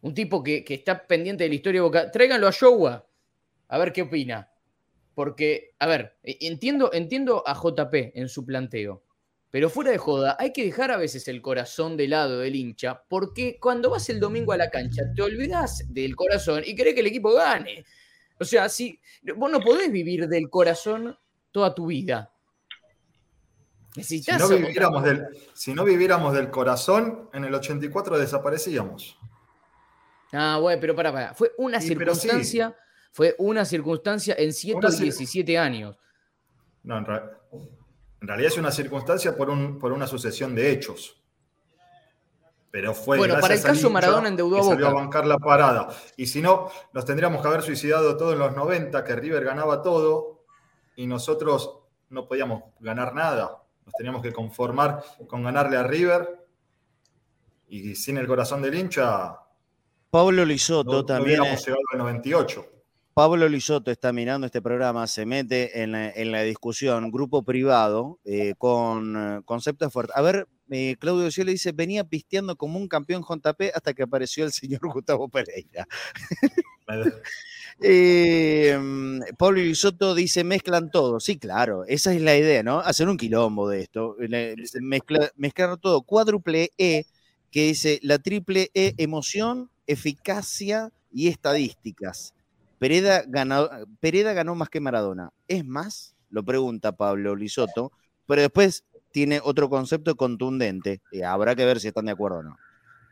un 0.00 0.14
tipo 0.14 0.42
que, 0.42 0.64
que, 0.64 0.74
está 0.74 1.06
pendiente 1.06 1.44
de 1.44 1.48
la 1.48 1.56
historia 1.56 1.80
de 1.80 1.84
Boca, 1.84 2.10
tráiganlo 2.10 2.46
a 2.46 2.52
Showa, 2.52 3.04
a 3.68 3.78
ver 3.78 3.92
qué 3.92 4.02
opina. 4.02 4.50
Porque, 5.14 5.74
a 5.80 5.88
ver, 5.88 6.16
entiendo, 6.22 6.92
entiendo 6.92 7.42
a 7.44 7.54
JP 7.54 8.12
en 8.14 8.28
su 8.28 8.46
planteo. 8.46 9.02
Pero 9.50 9.70
fuera 9.70 9.90
de 9.90 9.98
joda, 9.98 10.36
hay 10.38 10.52
que 10.52 10.64
dejar 10.64 10.90
a 10.90 10.98
veces 10.98 11.26
el 11.28 11.40
corazón 11.40 11.96
de 11.96 12.06
lado 12.06 12.40
del 12.40 12.54
hincha, 12.54 13.02
porque 13.08 13.58
cuando 13.58 13.88
vas 13.90 14.08
el 14.10 14.20
domingo 14.20 14.52
a 14.52 14.58
la 14.58 14.68
cancha 14.68 15.04
te 15.14 15.22
olvidas 15.22 15.84
del 15.88 16.16
corazón 16.16 16.62
y 16.66 16.74
querés 16.74 16.94
que 16.94 17.00
el 17.00 17.06
equipo 17.06 17.32
gane. 17.32 17.84
O 18.38 18.44
sea, 18.44 18.68
si, 18.68 19.00
vos 19.36 19.50
no 19.50 19.60
podés 19.60 19.90
vivir 19.90 20.28
del 20.28 20.50
corazón 20.50 21.16
toda 21.50 21.74
tu 21.74 21.86
vida. 21.86 22.30
Si 24.02 24.22
no, 24.38 24.48
viviéramos 24.48 25.02
del, 25.02 25.26
si 25.54 25.72
no 25.72 25.82
viviéramos 25.82 26.34
del 26.34 26.50
corazón, 26.50 27.30
en 27.32 27.44
el 27.44 27.54
84 27.54 28.18
desaparecíamos. 28.18 29.18
Ah, 30.30 30.58
bueno, 30.60 30.78
pero 30.78 30.94
para, 30.94 31.10
para. 31.10 31.34
Fue 31.34 31.52
una 31.56 31.80
circunstancia, 31.80 32.76
fue 33.12 33.34
una 33.38 33.64
circunstancia 33.64 34.36
en 34.38 34.52
117 34.52 35.56
años. 35.56 35.96
No, 36.82 36.98
en 36.98 37.06
realidad 37.06 37.38
en 38.20 38.28
realidad 38.28 38.52
es 38.52 38.58
una 38.58 38.72
circunstancia 38.72 39.36
por, 39.36 39.50
un, 39.50 39.78
por 39.78 39.92
una 39.92 40.06
sucesión 40.06 40.54
de 40.54 40.72
hechos. 40.72 41.20
Pero 42.70 42.94
fue. 42.94 43.16
Bueno, 43.16 43.38
para 43.40 43.54
el 43.54 43.62
caso 43.62 43.88
Maradona 43.90 44.28
endeudó 44.28 44.58
a 44.58 44.62
Boca. 44.62 44.88
a 44.88 44.92
bancar 44.92 45.26
la 45.26 45.38
parada. 45.38 45.88
Y 46.16 46.26
si 46.26 46.42
no, 46.42 46.68
nos 46.92 47.04
tendríamos 47.04 47.40
que 47.40 47.48
haber 47.48 47.62
suicidado 47.62 48.16
todo 48.16 48.32
en 48.32 48.38
los 48.38 48.54
90, 48.54 49.04
que 49.04 49.16
River 49.16 49.44
ganaba 49.44 49.82
todo 49.82 50.44
y 50.96 51.06
nosotros 51.06 51.78
no 52.10 52.26
podíamos 52.26 52.64
ganar 52.80 53.14
nada. 53.14 53.62
Nos 53.86 53.94
teníamos 53.94 54.20
que 54.20 54.32
conformar 54.32 55.02
con 55.26 55.42
ganarle 55.42 55.76
a 55.78 55.82
River 55.82 56.46
y 57.68 57.94
sin 57.94 58.18
el 58.18 58.26
corazón 58.26 58.60
del 58.60 58.74
hincha. 58.74 59.38
Pablo 60.10 60.44
Lisoto 60.44 61.04
también. 61.04 61.38
No 61.38 61.44
hubiéramos 61.44 61.66
llegado 61.66 61.82
al 61.92 61.98
98. 61.98 62.66
Pablo 63.18 63.48
Lisoto 63.48 63.90
está 63.90 64.12
mirando 64.12 64.46
este 64.46 64.62
programa, 64.62 65.08
se 65.08 65.26
mete 65.26 65.82
en 65.82 66.30
la, 66.30 66.42
discusión, 66.44 67.10
grupo 67.10 67.42
privado, 67.42 68.20
eh, 68.24 68.54
con 68.56 69.16
eh, 69.16 69.40
conceptos 69.44 69.92
fuertes. 69.92 70.16
A 70.16 70.22
ver, 70.22 70.46
eh, 70.70 70.94
Claudio 71.00 71.28
Cielo 71.32 71.50
dice, 71.50 71.72
venía 71.72 72.04
pisteando 72.04 72.54
como 72.54 72.78
un 72.78 72.86
campeón 72.86 73.24
JP 73.28 73.72
hasta 73.74 73.92
que 73.92 74.04
apareció 74.04 74.44
el 74.44 74.52
señor 74.52 74.82
Gustavo 74.94 75.28
Pereira. 75.28 75.88
Pablo 79.36 79.62
Lisoto 79.62 80.14
dice, 80.14 80.44
mezclan 80.44 80.92
todo. 80.92 81.18
Sí, 81.18 81.38
claro, 81.38 81.84
esa 81.88 82.14
es 82.14 82.22
la 82.22 82.36
idea, 82.36 82.62
¿no? 82.62 82.78
Hacer 82.78 83.08
un 83.08 83.16
quilombo 83.16 83.68
de 83.68 83.80
esto, 83.80 84.14
mezclar 85.36 85.76
todo. 85.78 86.02
Cuádruple 86.02 86.70
E, 86.78 87.06
que 87.50 87.66
dice 87.66 87.98
la 88.02 88.20
triple 88.20 88.70
E, 88.74 88.94
emoción, 88.96 89.72
eficacia 89.88 90.92
y 91.10 91.26
estadísticas. 91.26 92.32
Pereda 92.78 93.24
ganó, 93.26 93.68
Pereda 94.00 94.32
ganó 94.32 94.54
más 94.54 94.68
que 94.68 94.80
Maradona. 94.80 95.32
¿Es 95.48 95.64
más? 95.64 96.14
Lo 96.30 96.44
pregunta 96.44 96.92
Pablo 96.92 97.34
Lisoto, 97.34 97.92
pero 98.26 98.42
después 98.42 98.84
tiene 99.10 99.40
otro 99.42 99.68
concepto 99.68 100.16
contundente. 100.16 101.00
Y 101.10 101.22
habrá 101.22 101.54
que 101.54 101.64
ver 101.64 101.80
si 101.80 101.88
están 101.88 102.06
de 102.06 102.12
acuerdo 102.12 102.38
o 102.38 102.42
no. 102.42 102.56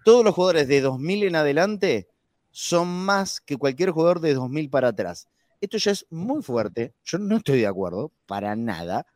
Todos 0.05 0.25
los 0.25 0.35
jugadores 0.35 0.69
de 0.69 0.81
2000 0.81 1.25
en 1.25 1.37
adelante 1.37 2.09
son 2.51 2.89
más 2.89 3.41
que 3.41 3.57
cualquier 3.57 3.91
jugador 3.91 4.21
de 4.21 4.35
2000 4.35 4.71
para 4.71 4.89
atrás. 4.89 5.29
Esto 5.61 5.79
ya 5.79 5.91
es 5.91 6.07
muy 6.11 6.43
fuerte. 6.43 6.95
Yo 7.05 7.19
no 7.19 7.39
estoy 7.39 7.61
de 7.61 7.67
acuerdo, 7.67 8.13
para 8.27 8.55
nada. 8.55 9.07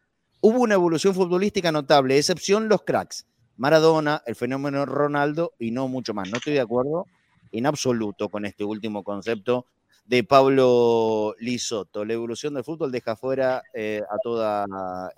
Hubo 0.40 0.60
una 0.60 0.74
evolución 0.74 1.14
futbolística 1.14 1.70
notable, 1.70 2.18
excepción 2.18 2.68
los 2.68 2.82
cracks. 2.82 3.26
Maradona, 3.56 4.22
el 4.26 4.36
fenómeno 4.36 4.86
Ronaldo 4.86 5.52
y 5.58 5.70
no 5.70 5.86
mucho 5.86 6.14
más. 6.14 6.30
No 6.30 6.38
estoy 6.38 6.54
de 6.54 6.60
acuerdo 6.60 7.06
en 7.52 7.66
absoluto 7.66 8.28
con 8.28 8.46
este 8.46 8.64
último 8.64 9.04
concepto 9.04 9.66
de 10.10 10.24
Pablo 10.24 11.36
Lisoto. 11.38 12.04
La 12.04 12.14
evolución 12.14 12.54
del 12.54 12.64
fútbol 12.64 12.90
deja 12.90 13.14
fuera 13.14 13.62
eh, 13.72 14.02
a 14.10 14.16
toda 14.20 14.66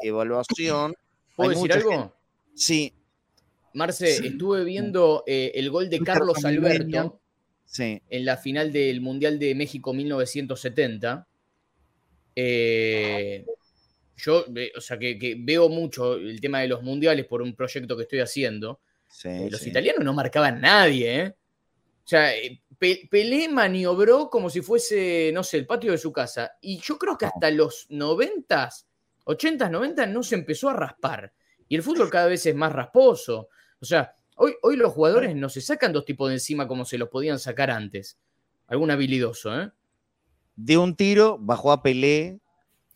evaluación. 0.00 0.94
¿Puedo 1.36 1.48
Hay 1.50 1.56
decir 1.56 1.72
algo? 1.72 1.90
gente- 1.90 2.14
Sí, 2.54 2.92
Marce, 3.72 4.18
Sí. 4.18 4.26
estuve 4.26 4.64
viendo 4.64 5.24
eh, 5.26 5.52
el 5.54 5.70
gol 5.70 5.88
de 5.88 5.98
Carlos. 6.00 6.44
Alberto 6.44 7.18
sí. 7.64 8.02
en 8.10 8.24
la 8.26 8.36
final 8.36 8.70
del 8.70 9.00
Mundial 9.00 9.38
de 9.38 9.54
México 9.54 9.94
1970. 9.94 11.26
Eh, 12.36 13.46
yo, 14.18 14.44
o 14.76 14.80
sea, 14.82 14.98
que, 14.98 15.18
que 15.18 15.36
veo 15.38 15.70
mucho 15.70 16.16
el 16.16 16.38
tema 16.38 16.60
de 16.60 16.68
los 16.68 16.82
mundiales 16.82 17.24
por 17.24 17.40
un 17.40 17.54
proyecto 17.54 17.96
que 17.96 18.02
estoy 18.02 18.20
haciendo. 18.20 18.78
sí, 19.08 19.48
los 19.48 19.66
italianos 19.66 20.04
no 20.04 20.12
marcaban 20.12 20.60
nadie, 20.60 21.20
¿eh? 21.22 21.34
O 22.04 22.08
sea, 22.08 22.30
Pe- 22.82 23.06
Pelé 23.08 23.48
maniobró 23.48 24.28
como 24.28 24.50
si 24.50 24.60
fuese, 24.60 25.30
no 25.32 25.44
sé, 25.44 25.58
el 25.58 25.66
patio 25.68 25.92
de 25.92 25.98
su 25.98 26.10
casa. 26.12 26.50
Y 26.60 26.78
yo 26.80 26.98
creo 26.98 27.16
que 27.16 27.26
hasta 27.26 27.48
los 27.52 27.86
90, 27.90 28.70
80, 29.22 29.68
90 29.68 30.04
no 30.06 30.24
se 30.24 30.34
empezó 30.34 30.68
a 30.68 30.72
raspar. 30.72 31.32
Y 31.68 31.76
el 31.76 31.84
fútbol 31.84 32.10
cada 32.10 32.26
vez 32.26 32.44
es 32.44 32.56
más 32.56 32.72
rasposo. 32.72 33.48
O 33.80 33.84
sea, 33.84 34.16
hoy, 34.34 34.56
hoy 34.62 34.74
los 34.74 34.92
jugadores 34.92 35.36
no 35.36 35.48
se 35.48 35.60
sacan 35.60 35.92
dos 35.92 36.04
tipos 36.04 36.28
de 36.28 36.34
encima 36.34 36.66
como 36.66 36.84
se 36.84 36.98
los 36.98 37.08
podían 37.08 37.38
sacar 37.38 37.70
antes. 37.70 38.18
Algún 38.66 38.90
habilidoso, 38.90 39.56
¿eh? 39.60 39.70
De 40.56 40.76
un 40.76 40.96
tiro 40.96 41.38
bajó 41.40 41.70
a 41.70 41.84
Pelé, 41.84 42.40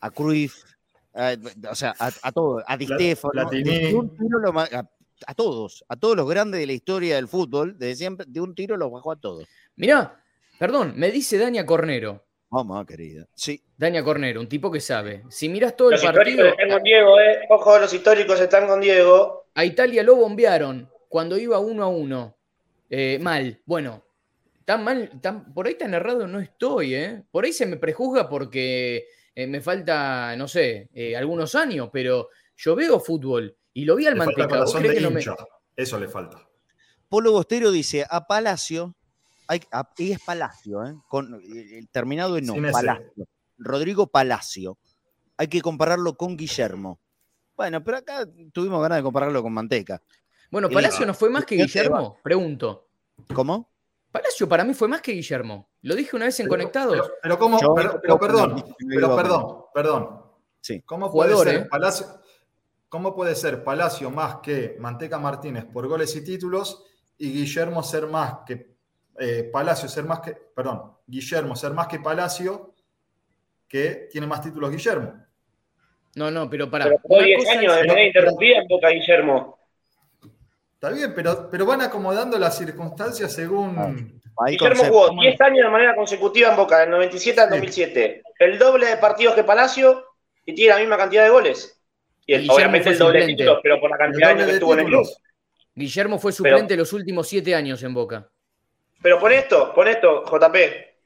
a 0.00 0.10
Cruyff, 0.10 0.64
a- 1.14 1.36
o 1.70 1.74
sea, 1.76 1.94
a, 2.00 2.10
a 2.22 2.32
todos, 2.32 2.64
a 2.66 2.76
Di 2.76 2.86
a, 4.72 4.90
a 5.28 5.34
todos, 5.34 5.84
a 5.88 5.96
todos 5.96 6.16
los 6.16 6.28
grandes 6.28 6.58
de 6.60 6.66
la 6.66 6.72
historia 6.72 7.14
del 7.14 7.28
fútbol, 7.28 7.78
desde 7.78 7.94
siempre, 7.94 8.26
de 8.28 8.40
un 8.40 8.52
tiro 8.56 8.76
los 8.76 8.90
bajó 8.90 9.12
a 9.12 9.16
todos. 9.16 9.46
Mirá, 9.76 10.22
perdón, 10.58 10.94
me 10.96 11.10
dice 11.10 11.38
Dania 11.38 11.64
Cornero. 11.66 12.24
Vamos, 12.48 12.86
querida. 12.86 13.26
Sí, 13.34 13.62
Dania 13.76 14.02
Cornero, 14.04 14.40
un 14.40 14.48
tipo 14.48 14.70
que 14.70 14.80
sabe. 14.80 15.24
Si 15.28 15.48
mirás 15.48 15.76
todo 15.76 15.88
el 15.90 15.94
Los 15.94 16.02
partido, 16.04 16.46
históricos 16.46 16.52
están 16.58 16.70
con 16.70 16.82
Diego, 16.84 17.20
eh. 17.20 17.38
Ojo, 17.50 17.78
los 17.78 17.92
históricos 17.92 18.40
están 18.40 18.66
con 18.66 18.80
Diego. 18.80 19.46
a 19.54 19.64
Italia 19.64 20.02
lo 20.02 20.16
bombearon 20.16 20.88
cuando 21.08 21.36
iba 21.38 21.58
uno 21.58 21.82
a 21.84 21.88
uno. 21.88 22.36
Eh, 22.88 23.18
mal. 23.20 23.60
Bueno, 23.66 24.04
tan 24.64 24.84
mal, 24.84 25.10
tan, 25.20 25.52
por 25.52 25.66
ahí 25.66 25.74
tan 25.74 25.92
errado 25.94 26.26
no 26.28 26.38
estoy, 26.40 26.94
¿eh? 26.94 27.22
Por 27.30 27.44
ahí 27.44 27.52
se 27.52 27.66
me 27.66 27.76
prejuzga 27.78 28.28
porque 28.28 29.06
eh, 29.34 29.46
me 29.46 29.60
falta, 29.60 30.36
no 30.36 30.46
sé, 30.46 30.88
eh, 30.94 31.16
algunos 31.16 31.54
años, 31.56 31.90
pero 31.92 32.28
yo 32.56 32.76
veo 32.76 33.00
fútbol 33.00 33.56
y 33.74 33.84
lo 33.84 33.96
vi 33.96 34.06
al 34.06 34.14
manteca. 34.16 34.42
¿Vos 34.46 34.52
corazón 34.72 34.80
creés 34.82 34.94
de 34.94 35.00
que 35.00 35.04
no 35.04 35.10
me- 35.10 35.20
hincha. 35.20 35.34
Eso 35.74 35.98
le 35.98 36.08
falta. 36.08 36.48
Polo 37.08 37.32
Bostero 37.32 37.70
dice 37.72 38.06
a 38.08 38.26
Palacio, 38.26 38.94
hay, 39.48 39.60
es 39.98 40.20
Palacio, 40.20 40.84
¿eh? 40.84 40.94
Con, 41.08 41.40
terminado 41.90 42.36
en 42.36 42.46
no. 42.46 42.54
Palacio. 42.72 43.26
Rodrigo 43.58 44.06
Palacio. 44.06 44.78
Hay 45.36 45.48
que 45.48 45.60
compararlo 45.60 46.16
con 46.16 46.36
Guillermo. 46.36 47.00
Bueno, 47.56 47.82
pero 47.82 47.98
acá 47.98 48.26
tuvimos 48.52 48.82
ganas 48.82 48.98
de 48.98 49.02
compararlo 49.02 49.42
con 49.42 49.52
Manteca. 49.52 50.02
Bueno, 50.50 50.68
Palacio 50.68 51.06
no 51.06 51.14
fue 51.14 51.30
más 51.30 51.44
que 51.44 51.56
Guillermo, 51.56 52.18
pregunto. 52.22 52.88
¿Cómo? 53.34 53.70
Palacio 54.12 54.48
para 54.48 54.64
mí 54.64 54.72
fue 54.72 54.88
más 54.88 55.02
que 55.02 55.12
Guillermo. 55.12 55.68
Lo 55.82 55.94
dije 55.94 56.16
una 56.16 56.26
vez 56.26 56.40
en 56.40 56.48
Conectados. 56.48 56.92
Pero, 56.92 57.14
pero 57.22 57.38
cómo, 57.38 57.60
Yo- 57.60 57.74
pero, 57.74 58.00
pero 58.00 58.18
perdón, 58.18 58.64
pero 58.88 59.16
perdón, 59.16 59.56
perdón. 59.74 60.22
Sí. 60.60 60.82
¿Cómo 60.82 61.08
Jugador, 61.08 61.36
puede 61.44 61.50
ser 61.50 61.62
¿eh? 61.62 61.68
Palacio? 61.68 62.06
¿Cómo 62.88 63.14
puede 63.14 63.34
ser 63.34 63.64
Palacio 63.64 64.10
más 64.10 64.36
que 64.36 64.76
Manteca 64.78 65.18
Martínez 65.18 65.64
por 65.64 65.86
goles 65.88 66.14
y 66.16 66.24
títulos 66.24 66.84
y 67.18 67.32
Guillermo 67.32 67.82
ser 67.82 68.06
más 68.06 68.38
que 68.46 68.75
eh, 69.18 69.48
Palacio 69.52 69.88
ser 69.88 70.04
más 70.04 70.20
que, 70.20 70.32
perdón, 70.32 70.92
Guillermo 71.06 71.54
ser 71.56 71.72
más 71.72 71.86
que 71.86 72.00
Palacio 72.00 72.74
que 73.68 74.08
tiene 74.10 74.26
más 74.26 74.40
títulos 74.42 74.70
Guillermo? 74.70 75.24
No, 76.14 76.30
no, 76.30 76.48
pero 76.48 76.70
para. 76.70 76.84
Pero 76.86 76.98
jugó 77.02 77.22
10 77.22 77.48
años 77.50 77.74
de 77.76 77.86
manera 77.86 78.06
interrumpida 78.06 78.58
en 78.58 78.68
Boca 78.68 78.88
Guillermo. 78.88 79.58
Está 80.74 80.90
bien, 80.90 81.12
pero, 81.14 81.48
pero 81.50 81.66
van 81.66 81.80
acomodando 81.82 82.38
las 82.38 82.56
circunstancias 82.56 83.32
según. 83.32 83.76
Hay 84.38 84.52
Guillermo 84.56 84.76
concepto. 84.82 84.92
jugó 85.08 85.20
10 85.22 85.40
años 85.40 85.64
de 85.64 85.70
manera 85.70 85.94
consecutiva 85.96 86.50
en 86.50 86.56
Boca, 86.56 86.78
del 86.80 86.90
97 86.90 87.40
al 87.40 87.46
Sí. 87.48 87.54
2007. 87.54 88.22
El 88.38 88.58
doble 88.58 88.86
de 88.86 88.96
partidos 88.98 89.34
que 89.34 89.44
Palacio 89.44 90.04
y 90.44 90.54
tiene 90.54 90.74
la 90.74 90.80
misma 90.80 90.96
cantidad 90.96 91.24
de 91.24 91.30
goles. 91.30 91.80
Y 92.26 92.34
el- 92.34 92.40
Guillermo 92.42 92.56
obviamente 92.56 92.84
fue 92.84 92.92
el 92.92 92.98
doble 92.98 93.12
de 93.18 93.22
suplente. 93.24 93.42
títulos, 93.42 93.60
pero 93.62 93.80
por 93.80 93.90
la 93.90 93.96
cantidad 93.98 94.26
de 94.28 94.32
años 94.34 94.46
que 94.46 94.52
estuvo 94.54 94.72
en 94.74 94.80
el 94.80 94.86
club. 94.86 95.02
títulos. 95.02 95.22
Guillermo 95.74 96.18
fue 96.18 96.32
suplente 96.32 96.76
los 96.76 96.92
últimos 96.92 97.28
siete 97.28 97.54
años 97.54 97.82
en 97.82 97.94
Boca. 97.94 98.30
Pero 99.06 99.20
pon 99.20 99.30
esto, 99.30 99.72
pon 99.72 99.86
esto, 99.86 100.24
JP. 100.24 100.56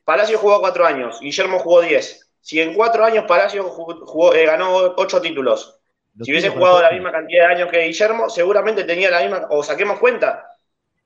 Palacio 0.06 0.38
jugó 0.38 0.58
4 0.58 0.86
años, 0.86 1.20
Guillermo 1.20 1.58
jugó 1.58 1.82
10. 1.82 2.32
Si 2.40 2.58
en 2.58 2.72
4 2.72 3.04
años 3.04 3.26
Palacio 3.28 3.62
jugó- 3.64 4.06
jugó- 4.06 4.32
eh, 4.34 4.46
ganó 4.46 4.74
8 4.96 5.20
títulos, 5.20 5.78
Lo 6.14 6.24
si 6.24 6.30
hubiese 6.30 6.48
jugado 6.48 6.80
la 6.80 6.92
misma 6.92 7.12
cantidad 7.12 7.48
de 7.48 7.54
años 7.56 7.70
que 7.70 7.80
Guillermo, 7.82 8.30
seguramente 8.30 8.84
tenía 8.84 9.10
la 9.10 9.20
misma, 9.20 9.46
o 9.50 9.62
saquemos 9.62 9.98
cuenta, 9.98 10.48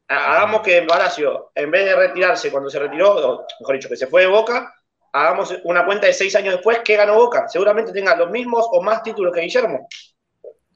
ha- 0.06 0.34
hagamos 0.36 0.60
que 0.62 0.82
Palacio, 0.82 1.50
en 1.56 1.72
vez 1.72 1.84
de 1.84 1.96
retirarse 1.96 2.52
cuando 2.52 2.70
se 2.70 2.78
retiró, 2.78 3.10
o 3.40 3.46
mejor 3.58 3.74
dicho, 3.74 3.88
que 3.88 3.96
se 3.96 4.06
fue 4.06 4.20
de 4.20 4.28
Boca, 4.28 4.72
hagamos 5.12 5.52
una 5.64 5.84
cuenta 5.84 6.06
de 6.06 6.12
seis 6.12 6.36
años 6.36 6.54
después, 6.54 6.78
¿qué 6.84 6.94
ganó 6.94 7.16
Boca? 7.16 7.48
Seguramente 7.48 7.90
tenga 7.90 8.14
los 8.14 8.30
mismos 8.30 8.68
o 8.70 8.80
más 8.80 9.02
títulos 9.02 9.34
que 9.34 9.40
Guillermo. 9.40 9.88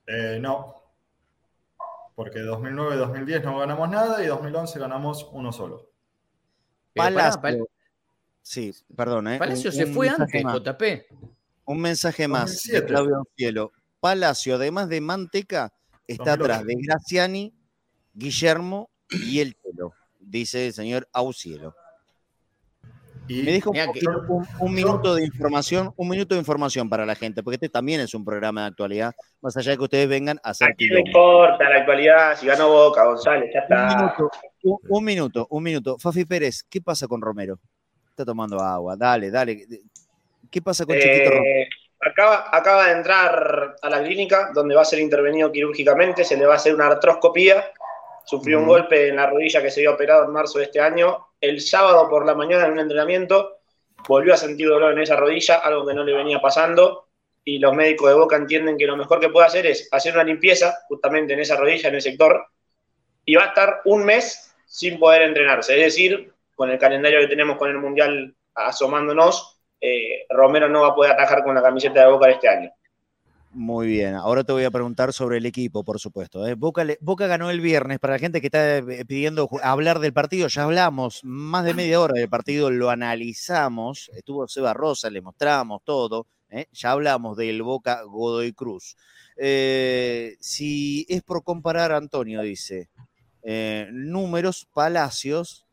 Eh, 0.05 0.39
no. 0.41 0.83
Porque 2.17 2.41
2009-2010 2.41 3.45
no 3.45 3.61
ganamos 3.61 3.89
nada 3.89 4.21
y 4.21 4.27
2011 4.27 4.81
ganamos 4.81 5.29
uno 5.31 5.53
solo. 5.53 5.88
Pará, 6.95 7.15
Palacio. 7.15 7.41
Pal- 7.41 7.67
Sí, 8.43 8.73
perdón, 8.97 9.29
¿eh? 9.29 9.39
Palacio 9.39 9.71
Un- 9.71 9.77
se 9.77 9.85
un 9.85 9.95
fue 9.95 10.09
antes, 10.09 10.43
más. 10.45 10.55
JP. 10.55 11.07
Un 11.67 11.81
mensaje 11.81 12.27
más 12.29 12.63
de 12.63 12.81
2007. 12.81 12.87
Claudio 12.87 13.23
Cielo. 13.37 13.73
Palacio, 14.01 14.55
además 14.55 14.89
de 14.89 15.01
Manteca, 15.03 15.73
está 16.07 16.37
2008. 16.37 16.45
atrás 16.45 16.67
de 16.67 16.75
Graciani, 16.81 17.55
Guillermo 18.15 18.89
y 19.11 19.41
el 19.41 19.55
Chelo, 19.61 19.93
dice 20.19 20.69
el 20.69 20.73
señor 20.73 21.09
Aucielo. 21.13 21.75
Y 23.29 23.43
Me 23.43 23.53
deja 23.53 23.69
un, 23.71 23.75
Mirá 23.75 23.85
que- 23.93 24.01
poquito- 24.01 24.25
un- 24.29 24.47
un 24.61 24.75
minuto 24.75 25.15
de 25.15 25.25
información, 25.25 25.93
un 25.97 26.09
minuto 26.09 26.35
de 26.35 26.39
información 26.41 26.89
para 26.89 27.05
la 27.05 27.15
gente, 27.15 27.43
porque 27.43 27.57
este 27.57 27.69
también 27.69 28.01
es 28.01 28.15
un 28.15 28.25
programa 28.25 28.63
de 28.63 28.67
actualidad, 28.69 29.13
más 29.43 29.57
allá 29.57 29.73
de 29.73 29.77
que 29.77 29.85
ustedes 29.85 30.09
vengan 30.09 30.41
a 30.43 30.51
hacer 30.51 30.69
¿A 30.71 30.75
quién 30.75 30.95
le 30.95 31.03
quilombo. 31.05 31.45
importa 31.45 31.69
la 31.69 31.77
actualidad? 31.77 32.37
Si 32.39 32.47
ganó 32.47 32.69
Boca, 32.69 33.05
González, 33.05 33.51
ya 33.53 33.61
Un 33.61 33.65
está. 33.65 33.97
minuto, 33.97 34.31
un, 34.63 34.79
un 34.89 35.05
minuto, 35.05 35.47
un 35.51 35.63
minuto. 35.63 35.99
Fafi 35.99 36.25
Pérez, 36.25 36.63
¿qué 36.69 36.81
pasa 36.81 37.07
con 37.07 37.21
Romero? 37.21 37.59
Está 38.11 38.25
tomando 38.25 38.59
agua, 38.61 38.97
dale, 38.97 39.31
dale. 39.31 39.67
¿Qué 40.51 40.63
pasa 40.63 40.85
con 40.87 40.97
Chiquito 40.97 41.31
Romero? 41.31 41.45
Eh, 41.45 41.69
acaba, 42.01 42.47
acaba 42.51 42.87
de 42.87 42.93
entrar 42.93 43.77
a 43.83 43.91
la 43.91 44.03
clínica 44.03 44.51
donde 44.55 44.75
va 44.75 44.83
a 44.83 44.85
ser 44.87 44.99
intervenido 45.01 45.53
quirúrgicamente, 45.53 46.25
se 46.25 46.37
le 46.37 46.47
va 46.47 46.55
a 46.55 46.57
hacer 46.57 46.75
una 46.75 46.87
artroscopía. 46.87 47.65
Sufrió 48.25 48.59
un 48.59 48.67
golpe 48.67 49.09
en 49.09 49.17
la 49.17 49.27
rodilla 49.29 49.63
que 49.63 49.71
se 49.71 49.81
había 49.81 49.91
operado 49.93 50.25
en 50.25 50.31
marzo 50.33 50.59
de 50.59 50.65
este 50.65 50.81
año. 50.81 51.27
El 51.41 51.61
sábado 51.61 52.09
por 52.09 52.27
la 52.27 52.35
mañana 52.35 52.67
en 52.67 52.73
un 52.73 52.81
entrenamiento 52.81 53.59
volvió 54.09 54.35
a 54.35 54.37
sentir 54.37 54.69
dolor 54.69 54.93
en 54.93 55.01
esa 55.01 55.17
rodilla, 55.17 55.57
algo 55.57 55.87
que 55.87 55.95
no 55.95 56.05
le 56.05 56.15
venía 56.15 56.41
pasando. 56.41 57.09
Y 57.45 57.59
los 57.59 57.73
médicos 57.75 58.11
de 58.11 58.17
Boca 58.17 58.37
entienden 58.37 58.77
que 58.77 58.87
lo 58.87 58.97
mejor 58.97 59.21
que 59.21 59.31
puede 59.31 59.47
hacer 59.47 59.67
es 59.67 59.89
hacer 59.91 60.15
una 60.15 60.25
limpieza 60.25 60.79
justamente 60.89 61.33
en 61.33 61.41
esa 61.41 61.57
rodilla, 61.57 61.89
en 61.89 61.95
el 61.95 62.03
sector. 62.03 62.47
Y 63.25 63.37
va 63.37 63.45
a 63.45 63.49
estar 63.49 63.81
un 63.85 64.05
mes 64.05 64.55
sin 64.67 64.99
poder 64.99 65.23
entrenarse. 65.23 65.75
Es 65.79 65.85
decir, 65.95 66.33
con 66.55 66.71
el 66.71 66.79
calendario 66.79 67.21
que 67.21 67.29
tenemos 67.29 67.57
con 67.57 67.71
el 67.71 67.79
Mundial 67.79 68.35
asomándonos, 68.55 69.59
eh, 69.81 70.27
Romero 70.29 70.69
no 70.69 70.83
va 70.83 70.89
a 70.89 70.95
poder 70.95 71.13
atajar 71.13 71.45
con 71.45 71.55
la 71.55 71.63
camiseta 71.63 72.01
de 72.01 72.11
Boca 72.11 72.29
este 72.29 72.49
año. 72.49 72.71
Muy 73.51 73.87
bien, 73.87 74.15
ahora 74.15 74.45
te 74.45 74.53
voy 74.53 74.65
a 74.65 74.71
preguntar 74.71 75.15
sobre 75.15 75.39
el 75.39 75.47
equipo, 75.47 75.83
por 75.83 75.99
supuesto. 75.99 76.47
¿eh? 76.47 76.55
Boca, 76.55 76.85
ganó 77.27 77.49
el 77.51 77.63
viernes, 77.63 77.99
para 77.99 78.15
la 78.15 78.19
gente 78.19 78.43
que 78.43 78.49
está 78.49 78.77
eh, 78.77 79.05
pidiendo 79.07 79.49
hablar 79.63 80.01
del 80.01 80.13
partido, 80.13 80.49
ya 80.49 80.65
hablamos 80.65 81.21
más 81.25 81.65
de 81.65 81.73
media 81.73 81.99
hora 81.99 82.13
del 82.15 82.29
partido, 82.29 82.71
lo 82.71 82.91
analizamos, 82.91 84.11
estuvo 84.15 84.47
Seba 84.47 84.75
Rosa, 84.75 85.09
le 85.09 85.23
mostramos 85.23 85.81
todo, 85.83 86.27
¿eh? 86.51 86.67
ya 86.73 86.91
hablamos 86.91 87.39
del 87.39 87.63
Boca 87.63 88.03
Godoy 88.03 88.53
Cruz. 88.53 88.97
Si 89.39 91.07
es 91.09 91.23
por 91.23 91.43
comparar, 91.43 91.93
Antonio 91.93 92.43
dice, 92.43 92.91
números, 93.91 94.69
Palacios, 94.75 95.67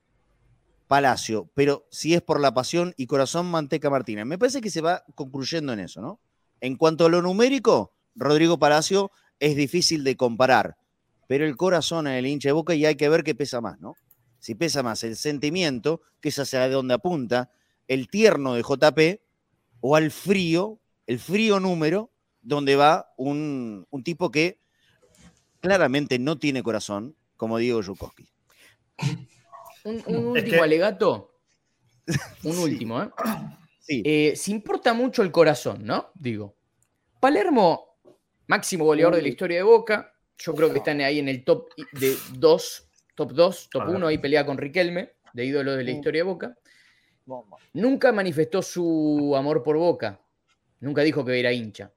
Palacio, 0.87 1.49
pero 1.53 1.85
si 1.91 2.13
es 2.13 2.21
por 2.21 2.39
la 2.39 2.53
pasión 2.53 2.93
y 2.95 3.07
corazón, 3.07 3.47
Manteca 3.47 3.89
Martínez. 3.89 4.25
Me 4.25 4.37
parece 4.37 4.61
que 4.61 4.69
se 4.69 4.81
va 4.81 5.03
concluyendo 5.13 5.73
en 5.73 5.81
eso, 5.81 6.01
¿no? 6.01 6.21
En 6.61 6.75
cuanto 6.77 7.05
a 7.05 7.09
lo 7.09 7.21
numérico, 7.21 7.93
Rodrigo 8.15 8.57
Palacio 8.59 9.11
es 9.39 9.55
difícil 9.55 10.03
de 10.03 10.15
comparar, 10.15 10.77
pero 11.27 11.45
el 11.45 11.57
corazón 11.57 12.07
en 12.07 12.13
el 12.13 12.25
hincha 12.27 12.49
de 12.49 12.53
boca 12.53 12.73
y 12.75 12.85
hay 12.85 12.95
que 12.95 13.09
ver 13.09 13.23
qué 13.23 13.35
pesa 13.35 13.61
más, 13.61 13.79
¿no? 13.79 13.95
Si 14.39 14.55
pesa 14.55 14.83
más 14.83 15.03
el 15.03 15.15
sentimiento, 15.15 16.01
que 16.21 16.29
es 16.29 16.39
hacia 16.39 16.67
donde 16.69 16.93
apunta, 16.93 17.51
el 17.87 18.07
tierno 18.07 18.53
de 18.53 18.61
JP, 18.63 19.21
o 19.81 19.95
al 19.95 20.11
frío, 20.11 20.79
el 21.07 21.19
frío 21.19 21.59
número, 21.59 22.11
donde 22.41 22.75
va 22.75 23.11
un, 23.17 23.85
un 23.89 24.03
tipo 24.03 24.31
que 24.31 24.59
claramente 25.59 26.19
no 26.19 26.37
tiene 26.37 26.63
corazón, 26.63 27.15
como 27.37 27.57
Diego 27.57 27.81
Yukoski. 27.81 28.29
Un, 29.83 29.95
un 30.07 30.37
Es 30.37 30.43
último 30.43 30.43
que- 30.51 30.59
alegato. 30.61 31.31
Un 32.43 32.57
último, 32.59 33.01
¿eh? 33.01 33.09
Sí. 33.85 34.01
Eh, 34.05 34.33
Se 34.35 34.51
importa 34.51 34.93
mucho 34.93 35.21
el 35.21 35.31
corazón, 35.31 35.85
¿no? 35.85 36.11
Digo. 36.15 36.55
Palermo, 37.19 37.97
máximo 38.47 38.85
goleador 38.85 39.15
de 39.15 39.21
la 39.21 39.27
historia 39.27 39.57
de 39.57 39.63
Boca. 39.63 40.13
Yo 40.37 40.53
creo 40.53 40.71
que 40.71 40.79
están 40.79 41.01
ahí 41.01 41.19
en 41.19 41.29
el 41.29 41.43
top 41.43 41.69
de 41.93 42.15
2, 42.37 42.89
top 43.15 43.31
2, 43.31 43.69
top 43.69 43.83
1, 43.89 44.07
ahí 44.07 44.17
pelea 44.17 44.45
con 44.45 44.57
Riquelme, 44.57 45.13
de 45.33 45.45
ídolo 45.45 45.75
de 45.75 45.83
la 45.83 45.91
historia 45.91 46.19
de 46.19 46.23
Boca. 46.23 46.57
Nunca 47.73 48.11
manifestó 48.11 48.61
su 48.61 49.33
amor 49.35 49.63
por 49.63 49.77
Boca. 49.77 50.19
Nunca 50.81 51.01
dijo 51.03 51.23
que 51.23 51.39
era 51.39 51.51
hincha. 51.53 51.91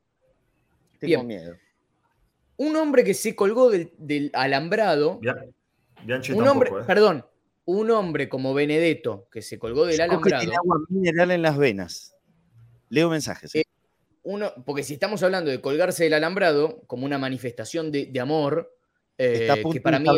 Tengo 0.98 1.24
Bien. 1.24 1.26
miedo. 1.26 1.56
Un 2.58 2.76
hombre 2.76 3.04
que 3.04 3.14
se 3.14 3.34
colgó 3.36 3.70
del, 3.70 3.92
del 3.98 4.30
alambrado. 4.34 5.18
Bia- 5.20 5.44
Bianchi 6.04 6.32
Un 6.32 6.44
tampoco, 6.44 6.52
hombre, 6.52 6.82
¿eh? 6.82 6.84
perdón, 6.86 7.26
un 7.68 7.90
hombre 7.90 8.30
como 8.30 8.54
Benedetto, 8.54 9.28
que 9.30 9.42
se 9.42 9.58
colgó 9.58 9.84
del 9.84 10.00
alambrado. 10.00 10.40
Que 10.40 10.46
tiene 10.46 10.56
agua 10.56 10.78
mineral 10.88 11.30
en 11.32 11.42
las 11.42 11.58
venas. 11.58 12.14
Leo 12.88 13.10
mensajes. 13.10 13.54
¿eh? 13.54 13.60
Eh, 13.60 13.64
uno, 14.22 14.54
porque 14.64 14.82
si 14.82 14.94
estamos 14.94 15.22
hablando 15.22 15.50
de 15.50 15.60
colgarse 15.60 16.04
del 16.04 16.14
alambrado 16.14 16.80
como 16.86 17.04
una 17.04 17.18
manifestación 17.18 17.92
de, 17.92 18.10
amor, 18.18 18.74
eh, 19.18 19.50
que 19.70 19.82
para 19.82 19.98
mí 19.98 20.08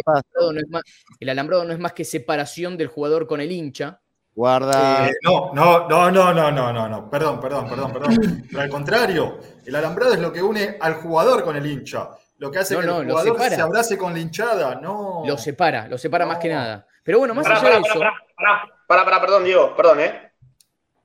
el 1.18 1.28
alambrado, 1.28 1.64
no 1.64 1.72
es 1.72 1.80
más, 1.80 1.92
que 1.92 2.04
separación 2.04 2.76
del 2.76 2.86
jugador 2.86 3.26
con 3.26 3.40
el 3.40 3.50
hincha. 3.50 4.00
Guarda. 4.32 5.10
no, 5.24 5.52
no, 5.52 5.88
no, 5.88 6.08
no, 6.08 6.32
no, 6.32 6.52
no, 6.52 6.72
no, 6.72 6.88
no. 6.88 7.10
Perdón, 7.10 7.40
perdón, 7.40 7.68
perdón, 7.68 7.92
perdón. 7.92 8.44
Pero 8.48 8.62
al 8.62 8.70
contrario, 8.70 9.40
el 9.66 9.74
alambrado 9.74 10.14
es 10.14 10.20
lo 10.20 10.32
que 10.32 10.40
une 10.40 10.76
al 10.80 10.94
jugador 10.94 11.42
con 11.42 11.56
el 11.56 11.66
hincha. 11.66 12.10
Lo 12.38 12.48
que 12.48 12.60
hace 12.60 12.74
no, 12.74 12.80
que 12.80 12.86
no, 12.86 13.00
el 13.00 13.10
jugador 13.10 13.48
se 13.48 13.60
abrace 13.60 13.98
con 13.98 14.12
la 14.12 14.20
hinchada. 14.20 14.76
No. 14.76 15.24
Lo 15.26 15.36
separa, 15.36 15.88
lo 15.88 15.98
separa 15.98 16.26
más 16.26 16.38
que 16.38 16.48
nada. 16.48 16.86
Pero 17.02 17.18
bueno, 17.18 17.34
más 17.34 17.44
Pará, 17.46 17.58
allá 17.58 17.64
pará, 17.64 17.76
de 17.76 17.82
pará, 17.82 17.90
eso, 17.90 17.98
pará, 17.98 18.24
pará, 18.36 18.74
pará, 18.86 19.04
pará, 19.04 19.20
perdón, 19.20 19.44
Diego, 19.44 19.74
perdón, 19.76 20.00
¿eh? 20.00 20.32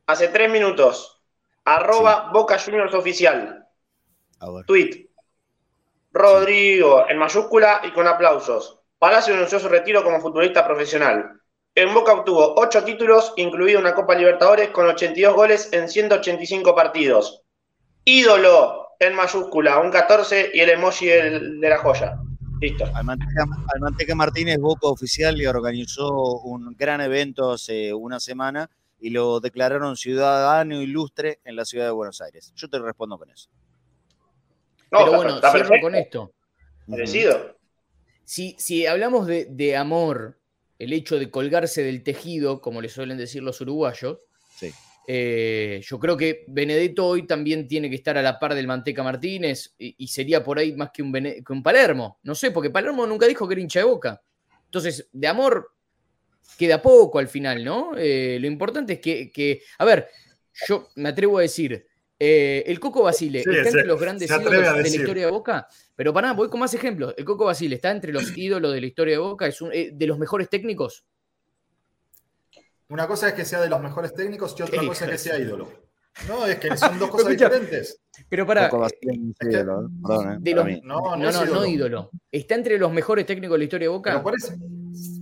Hace 0.07 0.27
tres 0.27 0.49
minutos, 0.51 1.21
arroba 1.63 2.29
Boca 2.31 2.59
Juniors 2.59 2.93
Oficial, 2.93 3.65
A 4.39 4.51
ver. 4.51 4.65
tweet, 4.65 5.09
Rodrigo, 6.11 7.05
en 7.09 7.17
mayúscula 7.17 7.81
y 7.83 7.91
con 7.91 8.07
aplausos. 8.07 8.79
Palacio 8.99 9.33
anunció 9.33 9.59
su 9.59 9.67
retiro 9.67 10.03
como 10.03 10.21
futbolista 10.21 10.65
profesional. 10.65 11.41
En 11.73 11.93
Boca 11.93 12.13
obtuvo 12.13 12.55
ocho 12.57 12.83
títulos, 12.83 13.33
incluida 13.35 13.79
una 13.79 13.93
Copa 13.93 14.15
Libertadores 14.15 14.69
con 14.69 14.87
82 14.87 15.33
goles 15.35 15.73
en 15.73 15.89
185 15.89 16.73
partidos. 16.73 17.41
Ídolo, 18.05 18.89
en 18.99 19.13
mayúscula, 19.13 19.79
un 19.79 19.91
14 19.91 20.51
y 20.53 20.59
el 20.61 20.69
emoji 20.69 21.07
de 21.07 21.69
la 21.69 21.77
joya. 21.79 22.17
Listo. 22.69 22.85
Almanteca, 22.95 23.45
Almanteca 23.73 24.15
Martínez, 24.15 24.57
Boca 24.59 24.87
Oficial, 24.87 25.35
le 25.37 25.47
organizó 25.47 26.39
un 26.41 26.75
gran 26.77 27.01
evento 27.01 27.51
hace 27.51 27.93
una 27.93 28.19
semana 28.19 28.69
y 28.99 29.09
lo 29.11 29.39
declararon 29.39 29.95
ciudadano 29.97 30.81
ilustre 30.81 31.39
en 31.43 31.55
la 31.55 31.65
ciudad 31.65 31.85
de 31.85 31.91
Buenos 31.91 32.21
Aires. 32.21 32.51
Yo 32.55 32.67
te 32.69 32.79
respondo 32.79 33.17
con 33.17 33.29
eso. 33.29 33.49
No, 34.91 34.99
pero 34.99 35.05
está- 35.05 35.15
bueno, 35.17 35.35
está 35.35 35.51
cierro 35.51 35.69
perfecto, 35.69 35.85
con 35.87 35.95
esto. 35.95 36.31
merecido. 36.87 37.57
Si, 38.23 38.55
si 38.57 38.87
hablamos 38.87 39.27
de, 39.27 39.45
de 39.45 39.75
amor, 39.77 40.39
el 40.79 40.93
hecho 40.93 41.19
de 41.19 41.29
colgarse 41.29 41.83
del 41.83 42.01
tejido, 42.03 42.61
como 42.61 42.81
le 42.81 42.89
suelen 42.89 43.17
decir 43.17 43.43
los 43.43 43.61
uruguayos, 43.61 44.19
Sí. 44.55 44.71
Eh, 45.07 45.81
yo 45.83 45.99
creo 45.99 46.17
que 46.17 46.45
Benedetto 46.47 47.05
hoy 47.07 47.27
también 47.27 47.67
tiene 47.67 47.89
que 47.89 47.95
estar 47.95 48.17
a 48.17 48.21
la 48.21 48.39
par 48.39 48.55
del 48.55 48.67
Manteca 48.67 49.03
Martínez 49.03 49.75
y, 49.77 49.95
y 49.97 50.07
sería 50.07 50.43
por 50.43 50.57
ahí 50.59 50.73
más 50.73 50.89
que 50.91 51.01
un, 51.03 51.11
Bene- 51.11 51.43
que 51.43 51.53
un 51.53 51.61
Palermo. 51.63 52.19
No 52.23 52.33
sé, 52.35 52.51
porque 52.51 52.69
Palermo 52.69 53.05
nunca 53.05 53.27
dijo 53.27 53.47
que 53.47 53.53
era 53.53 53.61
hincha 53.61 53.79
de 53.79 53.85
boca. 53.85 54.21
Entonces, 54.65 55.07
de 55.11 55.27
amor 55.27 55.71
queda 56.57 56.81
poco 56.81 57.19
al 57.19 57.27
final, 57.27 57.63
¿no? 57.63 57.91
Eh, 57.97 58.37
lo 58.39 58.47
importante 58.47 58.93
es 58.93 58.99
que, 58.99 59.31
que- 59.31 59.61
a 59.77 59.85
ver, 59.85 60.07
yo 60.67 60.89
me 60.95 61.09
atrevo 61.09 61.37
a 61.37 61.41
decir, 61.41 61.85
eh, 62.17 62.63
el 62.65 62.79
Coco 62.79 63.03
Basile 63.03 63.43
Sí, 63.43 63.49
está 63.49 63.63
se- 63.63 63.69
entre 63.69 63.87
los 63.87 63.99
grandes 63.99 64.29
ídolos 64.31 64.51
de 64.51 64.81
la 64.81 64.87
historia 65.01 65.25
de 65.25 65.31
Boca, 65.31 65.67
pero 65.95 66.13
para 66.13 66.31
voy 66.33 66.49
con 66.49 66.61
más 66.61 66.73
ejemplos. 66.73 67.13
El 67.17 67.25
Coco 67.25 67.45
Basile 67.45 67.75
está 67.75 67.91
entre 67.91 68.13
los 68.13 68.31
ídolos 68.37 68.73
de 68.73 68.79
la 68.81 68.87
historia 68.87 69.13
de 69.15 69.17
Boca, 69.19 69.47
es 69.47 69.61
un, 69.61 69.71
eh, 69.73 69.91
de 69.93 70.07
los 70.07 70.17
mejores 70.17 70.49
técnicos. 70.49 71.03
Una 72.89 73.07
cosa 73.07 73.29
es 73.29 73.33
que 73.33 73.45
sea 73.45 73.61
de 73.61 73.69
los 73.69 73.81
mejores 73.81 74.13
técnicos 74.13 74.55
y 74.57 74.63
otra 74.63 74.81
Sí. 74.81 74.87
cosa 74.87 75.05
es 75.05 75.11
que 75.11 75.17
sea 75.17 75.39
ídolo. 75.39 75.67
No, 76.27 76.45
es 76.45 76.57
que 76.59 76.75
son 76.77 76.97
dos 76.99 77.09
cosas 77.11 77.27
Escucha, 77.31 77.49
diferentes. 77.49 77.99
Pero 78.29 78.45
para, 78.47 78.67
ídolo, 78.67 78.87
¿eh? 78.87 79.33
Perdón, 79.39 80.31
¿eh? 80.33 80.37
de 80.39 80.51
Para 80.55 80.63
mí. 80.65 80.81
No, 80.83 80.99
no, 81.01 81.17
no, 81.17 81.29
es 81.29 81.35
no, 81.35 81.43
ídolo. 81.45 81.65
ídolo. 81.65 82.09
Está 82.31 82.55
entre 82.55 82.77
los 82.77 82.91
mejores 82.91 83.25
técnicos 83.25 83.55
de 83.55 83.57
la 83.59 83.63
historia 83.65 83.85
de 83.85 83.89
Boca. 83.89 84.11
Pero 84.11 84.23
por 84.23 84.35
eso, 84.35 84.53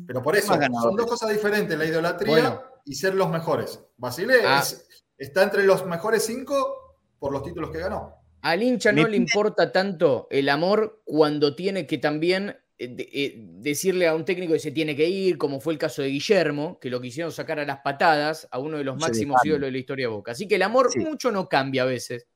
pero 0.05 0.21
por 0.21 0.35
eso 0.35 0.49
Más 0.49 0.59
ganadores. 0.59 0.83
son 0.89 0.95
dos 0.97 1.07
cosas 1.07 1.29
diferentes, 1.31 1.77
la 1.77 1.85
idolatría 1.85 2.31
Bueno. 2.31 2.61
y 2.85 2.95
ser 2.95 3.15
los 3.15 3.29
mejores. 3.29 3.79
Basile 3.97 4.35
Ah. 4.45 4.59
es- 4.61 4.87
está 5.17 5.43
entre 5.43 5.63
los 5.63 5.85
mejores 5.85 6.23
cinco 6.25 6.97
por 7.17 7.31
los 7.31 7.43
títulos 7.43 7.71
que 7.71 7.79
ganó. 7.79 8.15
Al 8.41 8.61
hincha 8.61 8.91
Me 8.91 9.03
no 9.03 9.07
le 9.07 9.15
importa 9.17 9.71
tanto 9.71 10.27
el 10.29 10.49
amor 10.49 11.01
cuando 11.05 11.55
tiene 11.55 11.87
que 11.87 11.97
también 11.97 12.49
eh, 12.49 12.62
de- 12.77 13.09
eh, 13.13 13.33
decirle 13.37 14.07
a 14.07 14.15
un 14.15 14.25
técnico 14.25 14.53
que 14.53 14.59
se 14.59 14.71
tiene 14.71 14.95
que 14.95 15.07
ir, 15.07 15.37
como 15.37 15.59
fue 15.61 15.73
el 15.73 15.79
caso 15.79 16.01
de 16.01 16.09
Guillermo, 16.09 16.79
que 16.79 16.89
lo 16.89 16.99
quisieron 16.99 17.31
sacar 17.31 17.59
a 17.59 17.65
las 17.65 17.79
patadas 17.79 18.47
a 18.51 18.59
uno 18.59 18.77
de 18.77 18.83
los 18.83 18.95
Se 18.95 19.01
máximos 19.07 19.35
dejaron. 19.35 19.47
ídolos 19.47 19.67
de 19.67 19.71
la 19.71 19.77
historia 19.77 20.07
de 20.07 20.13
Boca. 20.13 20.31
Así 20.33 20.47
que 20.47 20.55
el 20.55 20.61
amor 20.63 20.89
Sí. 20.91 20.99
mucho 20.99 21.31
no 21.31 21.47
cambia 21.47 21.83
a 21.83 21.85
veces. 21.85 22.27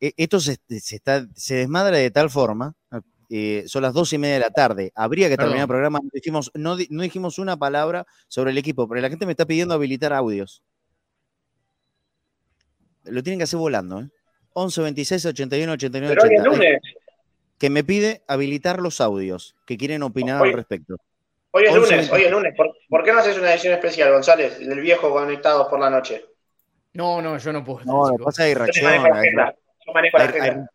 E- 0.00 0.14
Esto 0.16 0.38
se, 0.40 0.58
se 0.80 0.96
está, 0.96 1.26
se 1.34 1.54
desmadra 1.56 1.96
de 1.96 2.10
tal 2.10 2.30
forma. 2.30 2.74
eh, 3.32 3.62
son 3.68 3.82
las 3.82 3.94
dos 3.94 4.12
y 4.12 4.18
media 4.18 4.34
de 4.34 4.40
la 4.40 4.50
tarde. 4.50 4.90
Habría 4.92 5.28
que 5.28 5.36
Perdón. 5.36 5.50
terminar 5.50 5.62
el 5.66 5.68
programa. 5.68 6.00
No 6.02 6.10
dijimos, 6.12 6.50
no, 6.54 6.76
no 6.90 7.02
dijimos 7.04 7.38
una 7.38 7.56
palabra 7.56 8.04
sobre 8.26 8.50
el 8.50 8.58
equipo, 8.58 8.88
pero 8.88 9.00
la 9.00 9.08
gente 9.08 9.24
me 9.24 9.30
está 9.34 9.46
pidiendo 9.46 9.72
habilitar 9.72 10.12
audios. 10.12 10.64
Lo 13.04 13.22
tienen 13.22 13.38
que 13.38 13.44
hacer 13.44 13.58
volando, 13.60 14.00
¿eh? 14.00 14.08
11 14.52 14.82
26 14.82 15.24
81 15.26 15.72
89 15.74 16.12
Pero 16.14 16.28
hoy 16.28 16.34
es 16.34 16.40
80. 16.40 16.56
lunes. 16.56 16.82
Que 17.60 17.68
me 17.70 17.84
pide 17.84 18.22
habilitar 18.26 18.80
los 18.80 19.00
audios 19.02 19.54
que 19.66 19.76
quieren 19.76 20.02
opinar 20.02 20.40
Hoy- 20.40 20.48
al 20.48 20.54
respecto. 20.56 20.96
Hoy 21.52 21.64
es 21.64 21.70
11, 21.74 21.90
lunes, 21.94 22.10
hoy 22.12 22.22
es 22.22 22.30
lunes. 22.30 22.54
¿Por, 22.56 22.74
por 22.88 23.04
qué 23.04 23.12
no 23.12 23.18
haces 23.18 23.36
una 23.36 23.52
edición 23.52 23.74
especial, 23.74 24.10
González, 24.12 24.58
del 24.58 24.80
viejo 24.80 25.10
conectados 25.10 25.68
por 25.68 25.78
la 25.78 25.90
noche? 25.90 26.24
No, 26.94 27.20
no, 27.20 27.36
yo 27.38 27.52
no 27.52 27.62
puedo. 27.64 27.84
No, 27.84 28.08
lo 28.16 28.24
pasa 28.24 28.46
es 28.48 28.54
que 28.56 28.62
hay 28.62 28.68
Yo 28.70 28.82
reacción. 28.82 28.84
manejo 28.86 29.08
la 29.08 29.14
hay- 29.14 29.20
agenda. 29.20 29.54
Yo 29.86 29.92
manejo 29.92 30.16
la 30.18 30.24
hay, 30.24 30.30
hay- 30.32 30.40
agenda. 30.40 30.70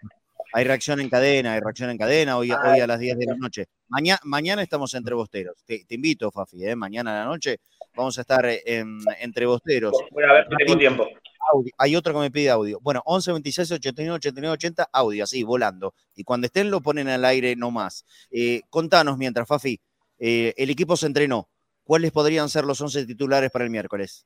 hay 0.53 0.63
reacción 0.65 0.99
en 0.99 1.09
cadena, 1.09 1.53
hay 1.53 1.59
reacción 1.61 1.89
en 1.89 1.97
cadena 1.97 2.37
hoy, 2.37 2.51
Ah, 2.51 2.71
hoy 2.73 2.79
a 2.81 2.87
las 2.87 2.99
10 2.99 3.17
de 3.17 3.25
la 3.25 3.35
noche. 3.35 3.65
Mañana, 3.87 4.19
mañana 4.25 4.61
estamos 4.61 4.93
entre 4.93 5.15
bosteros. 5.15 5.63
Te, 5.65 5.85
te 5.85 5.95
invito, 5.95 6.29
Fafi, 6.29 6.65
¿eh? 6.67 6.75
mañana 6.75 7.15
a 7.15 7.25
la 7.25 7.31
noche 7.31 7.57
vamos 7.95 8.15
a 8.19 8.21
estar 8.21 8.45
eh, 8.45 8.61
en- 8.65 8.99
entre 9.21 9.45
bosteros. 9.47 9.93
Voy 10.11 10.23
a 10.23 10.33
ver 10.33 10.47
si 10.51 10.55
tengo 10.57 10.77
tiempo. 10.77 11.07
Audio. 11.51 11.73
Hay 11.77 11.95
otro 11.95 12.13
que 12.13 12.19
me 12.19 12.31
pide 12.31 12.49
audio. 12.49 12.79
Bueno, 12.81 13.01
11 13.05 13.31
26 13.31 13.71
89 13.73 14.15
89 14.15 14.53
80, 14.53 14.89
audio, 14.91 15.23
así, 15.23 15.43
volando. 15.43 15.93
Y 16.15 16.23
cuando 16.23 16.45
estén 16.47 16.71
lo 16.71 16.81
ponen 16.81 17.07
al 17.07 17.23
aire 17.25 17.55
nomás. 17.55 18.05
Eh, 18.31 18.61
contanos 18.69 19.17
mientras, 19.17 19.47
Fafi, 19.47 19.79
eh, 20.19 20.53
el 20.57 20.69
equipo 20.69 20.95
se 20.97 21.07
entrenó. 21.07 21.49
¿Cuáles 21.83 22.11
podrían 22.11 22.49
ser 22.49 22.65
los 22.65 22.81
11 22.81 23.05
titulares 23.05 23.51
para 23.51 23.65
el 23.65 23.71
miércoles? 23.71 24.25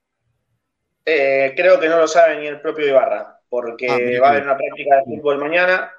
Eh, 1.06 1.54
creo 1.56 1.80
que 1.80 1.90
no 1.90 1.98
lo 1.98 2.08
sabe 2.08 2.40
ni 2.40 2.48
el 2.48 2.62
propio 2.62 2.88
Ibarra, 2.88 3.40
porque 3.50 3.88
Ah, 3.90 4.22
va 4.22 4.28
a 4.28 4.32
haber 4.32 4.44
una 4.44 4.58
práctica 4.58 4.98
de 4.98 5.04
fútbol 5.06 5.40
mañana 5.40 5.92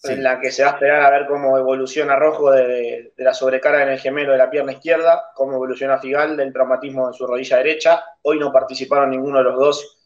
Sí. 0.00 0.12
en 0.12 0.22
la 0.22 0.40
que 0.40 0.52
se 0.52 0.62
va 0.62 0.70
a 0.70 0.72
esperar 0.74 1.02
a 1.02 1.10
ver 1.10 1.26
cómo 1.26 1.58
evoluciona 1.58 2.14
Rojo 2.14 2.52
de, 2.52 3.12
de 3.16 3.24
la 3.24 3.34
sobrecarga 3.34 3.82
en 3.82 3.88
el 3.88 3.98
gemelo 3.98 4.30
de 4.30 4.38
la 4.38 4.48
pierna 4.48 4.70
izquierda, 4.72 5.24
cómo 5.34 5.54
evoluciona 5.54 5.98
Figal 5.98 6.36
del 6.36 6.52
traumatismo 6.52 7.08
en 7.08 7.14
su 7.14 7.26
rodilla 7.26 7.56
derecha. 7.56 8.04
Hoy 8.22 8.38
no 8.38 8.52
participaron 8.52 9.10
ninguno 9.10 9.38
de 9.38 9.44
los 9.44 9.56
dos 9.58 9.97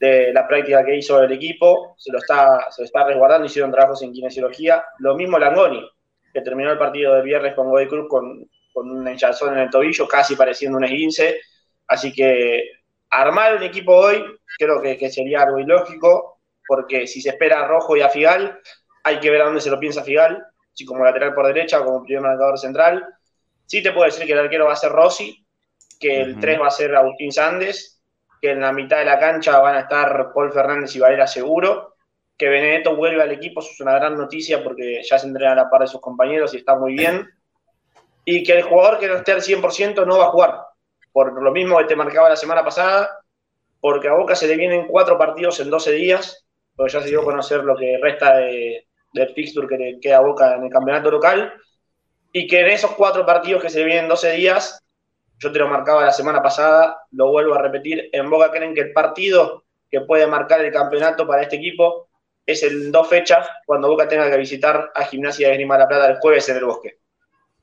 de 0.00 0.32
la 0.32 0.48
práctica 0.48 0.82
que 0.82 0.96
hizo 0.96 1.22
el 1.22 1.30
equipo, 1.30 1.94
se 1.98 2.10
lo 2.10 2.18
está, 2.18 2.70
se 2.70 2.82
lo 2.82 2.86
está 2.86 3.04
resguardando, 3.04 3.46
hicieron 3.46 3.70
trabajos 3.70 4.02
en 4.02 4.12
kinesiología. 4.12 4.82
Lo 4.98 5.14
mismo 5.14 5.38
Langoni, 5.38 5.86
que 6.32 6.40
terminó 6.40 6.72
el 6.72 6.78
partido 6.78 7.14
de 7.14 7.22
viernes 7.22 7.54
con 7.54 7.68
Godoy 7.68 7.86
Cruz 7.86 8.08
con, 8.08 8.48
con 8.72 8.90
un 8.90 9.06
hinchazón 9.06 9.52
en 9.52 9.64
el 9.64 9.70
tobillo, 9.70 10.08
casi 10.08 10.36
pareciendo 10.36 10.78
un 10.78 10.84
esguince. 10.84 11.40
Así 11.86 12.12
que 12.14 12.62
armar 13.10 13.56
un 13.56 13.62
equipo 13.62 13.94
hoy 13.94 14.24
creo 14.58 14.80
que, 14.80 14.96
que 14.96 15.10
sería 15.10 15.42
algo 15.42 15.58
ilógico, 15.58 16.40
porque 16.66 17.06
si 17.06 17.20
se 17.20 17.30
espera 17.30 17.60
a 17.60 17.68
Rojo 17.68 17.94
y 17.94 18.00
a 18.00 18.08
Figal, 18.08 18.58
hay 19.04 19.20
que 19.20 19.30
ver 19.30 19.42
a 19.42 19.46
dónde 19.46 19.60
se 19.60 19.70
lo 19.70 19.78
piensa 19.78 20.02
Figal, 20.02 20.42
si 20.72 20.86
como 20.86 21.04
lateral 21.04 21.34
por 21.34 21.46
derecha 21.46 21.80
o 21.80 21.84
como 21.84 22.04
primer 22.04 22.22
marcador 22.22 22.58
central. 22.58 23.04
Sí 23.66 23.82
te 23.82 23.92
puedo 23.92 24.06
decir 24.06 24.26
que 24.26 24.32
el 24.32 24.38
arquero 24.38 24.64
va 24.64 24.72
a 24.72 24.76
ser 24.76 24.92
Rossi, 24.92 25.44
que 25.98 26.22
el. 26.22 26.40
3 26.40 26.58
va 26.58 26.68
a 26.68 26.70
ser 26.70 26.96
Agustín 26.96 27.32
Sandes, 27.32 27.99
que 28.40 28.52
en 28.52 28.60
la 28.60 28.72
mitad 28.72 28.98
de 28.98 29.04
la 29.04 29.18
cancha 29.18 29.58
van 29.60 29.76
a 29.76 29.80
estar 29.80 30.32
Paul 30.34 30.52
Fernández 30.52 30.94
y 30.96 31.00
Valera 31.00 31.26
seguro, 31.26 31.96
que 32.36 32.48
Benedetto 32.48 32.96
vuelve 32.96 33.22
al 33.22 33.32
equipo, 33.32 33.60
eso 33.60 33.70
es 33.72 33.80
una 33.80 33.94
gran 33.94 34.16
noticia 34.16 34.64
porque 34.64 35.02
ya 35.02 35.18
se 35.18 35.26
entrena 35.26 35.52
a 35.52 35.56
la 35.56 35.70
par 35.70 35.82
de 35.82 35.88
sus 35.88 36.00
compañeros 36.00 36.54
y 36.54 36.58
está 36.58 36.74
muy 36.74 36.94
bien, 36.94 37.28
y 38.24 38.42
que 38.42 38.52
el 38.54 38.62
jugador 38.62 38.98
que 38.98 39.08
no 39.08 39.16
esté 39.16 39.32
al 39.32 39.42
100% 39.42 40.06
no 40.06 40.18
va 40.18 40.26
a 40.26 40.30
jugar, 40.30 40.60
por 41.12 41.42
lo 41.42 41.52
mismo 41.52 41.76
que 41.78 41.84
te 41.84 41.96
marcaba 41.96 42.30
la 42.30 42.36
semana 42.36 42.64
pasada, 42.64 43.10
porque 43.80 44.08
a 44.08 44.14
Boca 44.14 44.34
se 44.34 44.46
le 44.46 44.56
vienen 44.56 44.86
cuatro 44.86 45.18
partidos 45.18 45.60
en 45.60 45.68
12 45.68 45.92
días, 45.92 46.46
porque 46.74 46.92
ya 46.92 47.02
se 47.02 47.08
dio 47.08 47.20
a 47.20 47.24
conocer 47.24 47.62
lo 47.62 47.76
que 47.76 47.98
resta 48.00 48.36
de, 48.36 48.86
del 49.12 49.34
fixture 49.34 49.68
que 49.68 49.76
le 49.76 50.00
queda 50.00 50.18
a 50.18 50.20
Boca 50.20 50.54
en 50.54 50.64
el 50.64 50.70
campeonato 50.70 51.10
local, 51.10 51.52
y 52.32 52.46
que 52.46 52.60
en 52.60 52.68
esos 52.68 52.92
cuatro 52.92 53.26
partidos 53.26 53.62
que 53.62 53.70
se 53.70 53.80
le 53.80 53.84
vienen 53.84 54.04
en 54.04 54.10
12 54.10 54.32
días, 54.32 54.82
yo 55.40 55.50
te 55.50 55.58
lo 55.58 55.68
marcaba 55.68 56.04
la 56.04 56.12
semana 56.12 56.42
pasada, 56.42 56.98
lo 57.12 57.30
vuelvo 57.30 57.54
a 57.54 57.62
repetir, 57.62 58.10
en 58.12 58.28
Boca 58.28 58.50
creen 58.50 58.74
que 58.74 58.82
el 58.82 58.92
partido 58.92 59.64
que 59.90 60.02
puede 60.02 60.26
marcar 60.26 60.62
el 60.64 60.72
campeonato 60.72 61.26
para 61.26 61.42
este 61.42 61.56
equipo 61.56 62.08
es 62.44 62.62
en 62.62 62.92
dos 62.92 63.08
fechas, 63.08 63.48
cuando 63.64 63.88
Boca 63.88 64.06
tenga 64.06 64.30
que 64.30 64.36
visitar 64.36 64.92
a 64.94 65.04
Gimnasia 65.04 65.48
de 65.48 65.54
Grima 65.54 65.78
La 65.78 65.88
Plata 65.88 66.08
el 66.08 66.18
jueves 66.18 66.48
en 66.50 66.58
el 66.58 66.64
Bosque. 66.66 66.98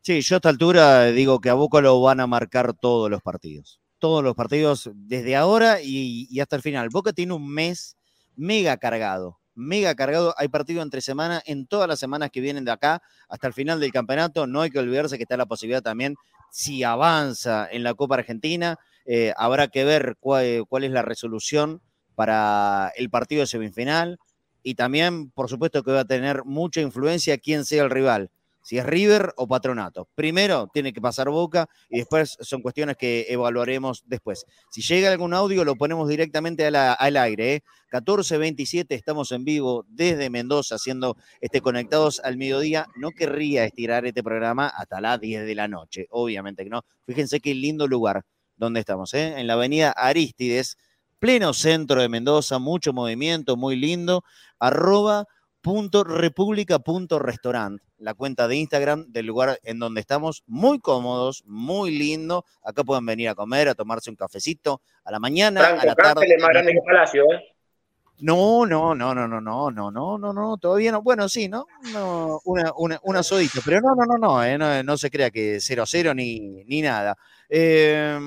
Sí, 0.01 0.21
yo 0.21 0.35
a 0.35 0.37
esta 0.37 0.49
altura 0.49 1.05
digo 1.05 1.39
que 1.39 1.49
a 1.49 1.53
Boca 1.53 1.79
lo 1.79 2.01
van 2.01 2.19
a 2.19 2.27
marcar 2.27 2.73
todos 2.73 3.11
los 3.11 3.21
partidos. 3.21 3.79
Todos 3.99 4.23
los 4.23 4.35
partidos 4.35 4.89
desde 4.93 5.35
ahora 5.35 5.81
y, 5.81 6.27
y 6.29 6.39
hasta 6.39 6.55
el 6.55 6.61
final. 6.61 6.89
Boca 6.89 7.13
tiene 7.13 7.33
un 7.33 7.47
mes 7.47 7.95
mega 8.35 8.77
cargado 8.77 9.39
mega 9.57 9.95
cargado. 9.95 10.33
Hay 10.37 10.47
partido 10.47 10.81
entre 10.81 11.01
semana 11.01 11.41
en 11.45 11.67
todas 11.67 11.89
las 11.89 11.99
semanas 11.99 12.29
que 12.31 12.39
vienen 12.39 12.63
de 12.63 12.71
acá 12.71 13.01
hasta 13.27 13.47
el 13.47 13.53
final 13.53 13.79
del 13.79 13.91
campeonato. 13.91 14.47
No 14.47 14.61
hay 14.61 14.69
que 14.69 14.79
olvidarse 14.79 15.17
que 15.17 15.23
está 15.23 15.35
la 15.35 15.47
posibilidad 15.47 15.81
también, 15.81 16.15
si 16.57 16.83
avanza 16.83 17.67
en 17.69 17.83
la 17.83 17.93
Copa 17.93 18.15
Argentina, 18.15 18.79
eh, 19.05 19.31
habrá 19.37 19.67
que 19.67 19.85
ver 19.85 20.17
cuál, 20.19 20.65
cuál, 20.67 20.85
es 20.85 20.91
la 20.91 21.03
resolución 21.03 21.83
para 22.15 22.91
el 22.95 23.11
partido 23.11 23.41
de 23.41 23.45
semifinal. 23.45 24.17
Y 24.63 24.73
también, 24.73 25.29
por 25.29 25.49
supuesto, 25.49 25.83
que 25.83 25.91
va 25.91 25.99
a 25.99 26.05
tener 26.05 26.45
mucha 26.45 26.81
influencia 26.81 27.37
quién 27.37 27.63
sea 27.63 27.83
el 27.83 27.91
rival 27.91 28.31
si 28.67 28.77
es 28.77 28.85
River 28.85 29.31
o 29.37 29.47
Patronato. 29.47 30.09
Primero 30.13 30.69
tiene 30.73 30.91
que 30.91 30.99
pasar 30.99 31.29
Boca 31.29 31.69
y 31.89 31.99
después 31.99 32.35
son 32.41 32.61
cuestiones 32.61 32.97
que 32.97 33.25
evaluaremos 33.29 34.03
después. 34.07 34.43
Si 34.71 34.81
llega 34.81 35.09
algún 35.09 35.33
audio, 35.33 35.63
lo 35.63 35.77
ponemos 35.77 36.09
directamente 36.09 36.67
al 36.67 37.15
aire. 37.15 37.53
¿eh? 37.53 37.63
14.27, 37.93 38.87
estamos 38.89 39.31
en 39.31 39.45
vivo 39.45 39.85
desde 39.87 40.29
Mendoza, 40.29 40.75
haciendo 40.75 41.15
este 41.39 41.61
Conectados 41.61 42.19
al 42.19 42.35
Mediodía. 42.35 42.87
No 42.97 43.11
querría 43.11 43.63
estirar 43.63 44.05
este 44.05 44.21
programa 44.21 44.67
hasta 44.67 44.99
las 44.99 45.21
10 45.21 45.45
de 45.45 45.55
la 45.55 45.69
noche, 45.69 46.07
obviamente 46.09 46.65
que 46.65 46.69
no. 46.69 46.81
Fíjense 47.05 47.39
qué 47.39 47.55
lindo 47.55 47.87
lugar 47.87 48.25
donde 48.57 48.81
estamos, 48.81 49.13
¿eh? 49.13 49.39
en 49.39 49.47
la 49.47 49.53
avenida 49.53 49.91
Aristides, 49.91 50.75
pleno 51.19 51.53
centro 51.53 52.01
de 52.01 52.09
Mendoza, 52.09 52.59
mucho 52.59 52.91
movimiento, 52.91 53.55
muy 53.55 53.77
lindo. 53.77 54.25
Arroba 54.59 55.25
república.restaurant, 56.05 57.81
la 57.97 58.13
cuenta 58.13 58.47
de 58.47 58.55
Instagram 58.55 59.05
del 59.09 59.25
lugar 59.25 59.59
en 59.63 59.79
donde 59.79 60.01
estamos, 60.01 60.43
muy 60.47 60.79
cómodos, 60.79 61.43
muy 61.45 61.91
lindo. 61.91 62.45
Acá 62.63 62.83
pueden 62.83 63.05
venir 63.05 63.29
a 63.29 63.35
comer, 63.35 63.69
a 63.69 63.75
tomarse 63.75 64.09
un 64.09 64.15
cafecito 64.15 64.81
a 65.03 65.11
la 65.11 65.19
mañana, 65.19 65.67
a 65.67 65.85
la 65.85 65.95
tarde. 65.95 66.37
más 66.39 66.49
grande 66.49 66.73
que 66.73 66.81
Palacio, 66.85 67.23
¿eh? 67.33 67.53
No, 68.19 68.65
no, 68.65 68.95
no, 68.95 69.13
no, 69.13 69.27
no, 69.27 69.41
no, 69.41 69.69
no, 69.69 69.91
no, 69.91 70.17
no, 70.17 70.33
no, 70.33 70.57
todavía 70.57 70.91
no. 70.91 71.03
Bueno, 71.03 71.29
sí, 71.29 71.47
¿no? 71.47 71.67
no 71.93 72.39
una, 72.45 72.71
una, 72.75 72.99
una 73.03 73.21
sodita, 73.21 73.59
pero 73.63 73.79
no, 73.79 73.93
no, 73.93 74.05
no, 74.05 74.17
no, 74.17 74.43
eh, 74.43 74.57
no, 74.57 74.81
no, 74.81 74.97
se 74.97 75.11
crea 75.11 75.29
que 75.29 75.59
0 75.59 75.83
a 75.83 75.85
0 75.85 76.13
ni, 76.15 76.63
ni 76.65 76.81
nada. 76.81 77.15
Eh, 77.47 78.17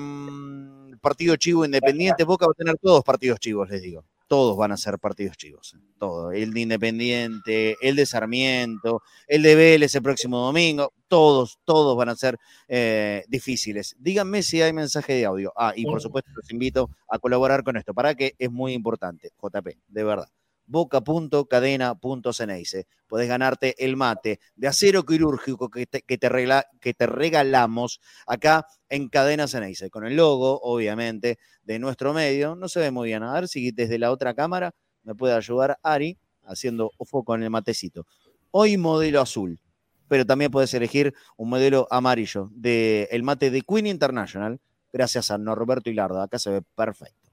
partido 1.01 1.35
chivo 1.35 1.65
independiente, 1.65 2.23
Boca 2.23 2.45
va 2.45 2.53
a 2.53 2.57
tener 2.57 2.77
todos 2.77 3.03
partidos 3.03 3.39
chivos, 3.39 3.69
les 3.69 3.81
digo 3.81 4.05
todos 4.31 4.55
van 4.55 4.71
a 4.71 4.77
ser 4.77 4.97
partidos 4.97 5.35
chivos. 5.35 5.73
¿eh? 5.73 5.81
Todo. 5.99 6.31
El 6.31 6.53
de 6.53 6.61
Independiente, 6.61 7.75
el 7.81 7.97
de 7.97 8.05
Sarmiento, 8.05 9.01
el 9.27 9.43
de 9.43 9.55
Vélez 9.55 9.93
el 9.93 10.01
próximo 10.01 10.39
domingo. 10.39 10.93
Todos, 11.09 11.59
todos 11.65 11.97
van 11.97 12.07
a 12.07 12.15
ser 12.15 12.37
eh, 12.69 13.25
difíciles. 13.27 13.93
Díganme 13.99 14.41
si 14.41 14.61
hay 14.61 14.71
mensaje 14.71 15.11
de 15.15 15.25
audio. 15.25 15.51
Ah, 15.57 15.73
y 15.75 15.83
por 15.83 15.99
supuesto 15.99 16.31
los 16.33 16.49
invito 16.49 16.89
a 17.09 17.19
colaborar 17.19 17.65
con 17.65 17.75
esto, 17.75 17.93
para 17.93 18.15
que 18.15 18.31
es 18.39 18.49
muy 18.49 18.71
importante, 18.71 19.31
JP, 19.37 19.67
de 19.89 20.03
verdad 20.05 20.29
boca.cadena.ceneice. 20.65 22.87
Podés 23.07 23.27
ganarte 23.27 23.75
el 23.83 23.97
mate 23.97 24.39
de 24.55 24.67
acero 24.67 25.05
quirúrgico 25.05 25.69
que 25.69 25.85
te, 25.85 26.01
que 26.01 26.17
te, 26.17 26.29
regla, 26.29 26.65
que 26.79 26.93
te 26.93 27.07
regalamos 27.07 27.99
acá 28.25 28.65
en 28.89 29.09
Cadena 29.09 29.47
Ceneice, 29.47 29.89
con 29.89 30.05
el 30.05 30.15
logo, 30.15 30.59
obviamente, 30.61 31.37
de 31.63 31.79
nuestro 31.79 32.13
medio. 32.13 32.55
No 32.55 32.69
se 32.69 32.79
ve 32.79 32.91
muy 32.91 33.09
bien. 33.09 33.23
A 33.23 33.33
ver 33.33 33.47
si 33.47 33.71
desde 33.71 33.99
la 33.99 34.11
otra 34.11 34.33
cámara 34.33 34.73
me 35.03 35.15
puede 35.15 35.33
ayudar 35.33 35.77
Ari 35.83 36.17
haciendo 36.43 36.91
foco 37.05 37.35
en 37.35 37.43
el 37.43 37.49
matecito. 37.49 38.05
Hoy 38.51 38.77
modelo 38.77 39.21
azul, 39.21 39.59
pero 40.07 40.25
también 40.25 40.51
puedes 40.51 40.73
elegir 40.73 41.13
un 41.37 41.49
modelo 41.49 41.87
amarillo 41.89 42.49
del 42.53 43.07
el 43.11 43.23
mate 43.23 43.49
de 43.49 43.61
Queen 43.61 43.87
International, 43.87 44.59
gracias 44.91 45.31
a 45.31 45.37
Norberto 45.37 45.89
Hilardo. 45.89 46.21
Acá 46.21 46.37
se 46.37 46.49
ve 46.49 46.61
perfecto. 46.75 47.31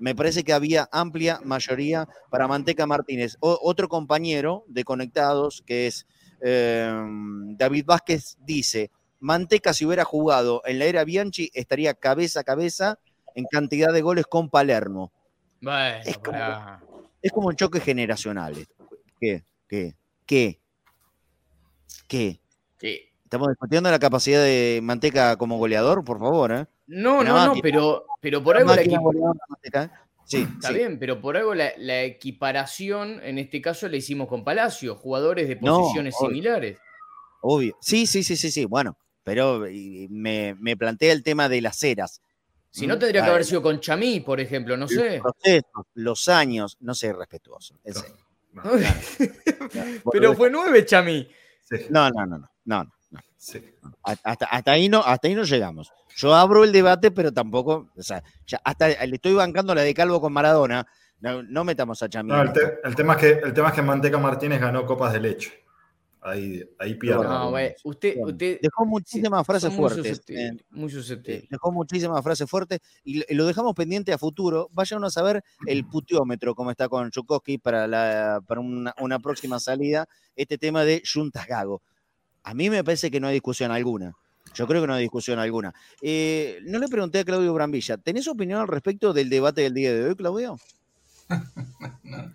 me 0.00 0.14
parece 0.14 0.42
que 0.42 0.52
había 0.52 0.88
amplia 0.90 1.40
mayoría 1.44 2.08
para 2.30 2.48
Manteca 2.48 2.86
Martínez. 2.86 3.36
O, 3.40 3.58
otro 3.62 3.88
compañero 3.88 4.64
de 4.66 4.82
Conectados, 4.82 5.62
que 5.64 5.86
es 5.86 6.06
eh, 6.42 6.92
David 7.56 7.84
Vázquez, 7.86 8.36
dice, 8.40 8.90
Manteca 9.20 9.72
si 9.72 9.84
hubiera 9.84 10.04
jugado 10.04 10.62
en 10.64 10.78
la 10.78 10.86
era 10.86 11.04
Bianchi 11.04 11.50
estaría 11.54 11.94
cabeza 11.94 12.40
a 12.40 12.44
cabeza 12.44 12.98
en 13.34 13.44
cantidad 13.44 13.92
de 13.92 14.00
goles 14.00 14.26
con 14.26 14.48
Palermo. 14.48 15.12
Bueno, 15.60 15.98
es, 16.04 16.18
como, 16.18 16.38
es 17.22 17.32
como 17.32 17.48
un 17.48 17.56
choque 17.56 17.80
generacional. 17.80 18.66
¿Qué? 19.20 19.44
¿Qué? 19.68 19.94
¿Qué? 20.26 20.59
¿Qué? 22.06 22.40
Sí. 22.78 23.00
Estamos 23.24 23.48
discutiendo 23.48 23.90
la 23.90 23.98
capacidad 23.98 24.42
de 24.42 24.80
Manteca 24.82 25.36
como 25.36 25.58
goleador, 25.58 26.04
por 26.04 26.18
favor, 26.18 26.52
¿eh? 26.52 26.66
No, 26.86 27.22
no, 27.22 27.46
no, 27.46 27.54
pero, 27.62 28.04
pero 28.20 28.42
por 28.42 28.56
algo 28.56 28.74
la 28.74 28.82
equipa... 28.82 29.90
Sí, 30.24 30.46
Está 30.54 30.68
sí. 30.68 30.74
bien, 30.74 30.98
pero 30.98 31.20
por 31.20 31.36
algo 31.36 31.56
la, 31.56 31.72
la, 31.76 32.02
equiparación, 32.02 33.20
en 33.24 33.38
este 33.38 33.60
caso, 33.60 33.88
la 33.88 33.96
hicimos 33.96 34.28
con 34.28 34.44
Palacio, 34.44 34.94
jugadores 34.94 35.48
de 35.48 35.56
posiciones 35.56 36.14
no, 36.20 36.28
similares. 36.28 36.78
Obvio. 37.40 37.76
Sí, 37.80 38.06
sí, 38.06 38.22
sí, 38.22 38.36
sí, 38.36 38.52
sí. 38.52 38.64
Bueno, 38.64 38.96
pero 39.24 39.64
me, 40.08 40.54
me 40.60 40.76
plantea 40.76 41.12
el 41.12 41.24
tema 41.24 41.48
de 41.48 41.60
las 41.60 41.82
eras. 41.82 42.22
Si 42.70 42.86
no, 42.86 42.98
tendría 42.98 43.24
que 43.24 43.30
haber 43.30 43.44
sido 43.44 43.62
con 43.62 43.80
Chamí, 43.80 44.20
por 44.20 44.40
ejemplo, 44.40 44.76
no 44.76 44.86
sé. 44.86 45.18
Los 45.18 45.34
procesos, 45.34 45.86
los 45.94 46.28
años, 46.28 46.76
no 46.80 46.94
sé, 46.94 47.12
respetuoso. 47.12 47.80
En 47.82 47.94
serio. 47.94 48.16
No, 48.52 48.62
claro, 48.62 49.68
claro. 49.70 49.90
Pero 50.12 50.34
fue 50.34 50.50
nueve, 50.50 50.84
Chamí. 50.84 51.28
Sí. 51.70 51.86
No, 51.90 52.10
no, 52.10 52.26
no, 52.26 52.38
no, 52.38 52.50
no, 52.64 52.84
no. 53.10 53.20
Sí. 53.36 53.64
Hasta, 54.02 54.46
hasta, 54.46 54.72
ahí 54.72 54.88
no, 54.88 55.00
hasta 55.00 55.28
ahí 55.28 55.34
no 55.34 55.44
llegamos. 55.44 55.92
Yo 56.16 56.34
abro 56.34 56.64
el 56.64 56.72
debate, 56.72 57.10
pero 57.10 57.32
tampoco, 57.32 57.88
o 57.96 58.02
sea, 58.02 58.22
ya 58.46 58.60
hasta 58.64 58.88
le 58.88 59.14
estoy 59.14 59.34
bancando 59.34 59.74
la 59.74 59.82
de 59.82 59.94
Calvo 59.94 60.20
con 60.20 60.32
Maradona. 60.32 60.86
No, 61.20 61.42
no 61.42 61.64
metamos 61.64 62.02
a 62.02 62.08
Chamí. 62.08 62.30
No, 62.30 62.42
el, 62.42 62.52
te, 62.52 62.60
el, 62.82 62.94
tema 62.94 63.14
es 63.14 63.18
que, 63.18 63.30
el 63.44 63.52
tema 63.52 63.68
es 63.68 63.74
que 63.74 63.82
Manteca 63.82 64.18
Martínez 64.18 64.60
ganó 64.60 64.84
copas 64.86 65.12
de 65.12 65.20
leche. 65.20 65.64
Ahí, 66.22 66.62
ahí 66.78 66.94
pierde. 66.94 67.24
No, 67.24 67.50
güey, 67.50 67.74
usted, 67.84 68.16
usted 68.22 68.58
Dejó 68.60 68.84
muchísimas 68.84 69.46
frases 69.46 69.72
fuertes. 69.72 70.06
susceptibles, 70.06 70.52
eh, 70.52 70.64
muy 70.70 70.90
susceptible. 70.90 71.48
dejó 71.50 71.72
muchísimas 71.72 72.22
frases 72.22 72.48
fuertes 72.48 72.80
y 73.04 73.34
lo 73.34 73.46
dejamos 73.46 73.74
pendiente 73.74 74.12
a 74.12 74.18
futuro. 74.18 74.68
Vayan 74.72 75.02
a 75.04 75.10
saber 75.10 75.42
el 75.66 75.86
puteómetro, 75.86 76.54
como 76.54 76.70
está 76.70 76.88
con 76.88 77.10
Chukowski 77.10 77.58
para, 77.58 77.86
la, 77.86 78.42
para 78.46 78.60
una, 78.60 78.94
una 79.00 79.18
próxima 79.18 79.58
salida, 79.60 80.06
este 80.36 80.58
tema 80.58 80.84
de 80.84 81.02
Juntas 81.10 81.46
Gago. 81.46 81.80
A 82.42 82.52
mí 82.52 82.68
me 82.68 82.84
parece 82.84 83.10
que 83.10 83.18
no 83.20 83.28
hay 83.28 83.34
discusión 83.34 83.70
alguna. 83.70 84.12
Yo 84.54 84.66
creo 84.66 84.80
que 84.82 84.88
no 84.88 84.94
hay 84.94 85.02
discusión 85.02 85.38
alguna. 85.38 85.72
Eh, 86.02 86.58
no 86.64 86.78
le 86.78 86.88
pregunté 86.88 87.20
a 87.20 87.24
Claudio 87.24 87.54
Brambilla, 87.54 87.96
¿tenés 87.96 88.28
opinión 88.28 88.60
al 88.60 88.68
respecto 88.68 89.12
del 89.12 89.30
debate 89.30 89.62
del 89.62 89.74
día 89.74 89.94
de 89.94 90.04
hoy, 90.04 90.16
Claudio? 90.16 90.56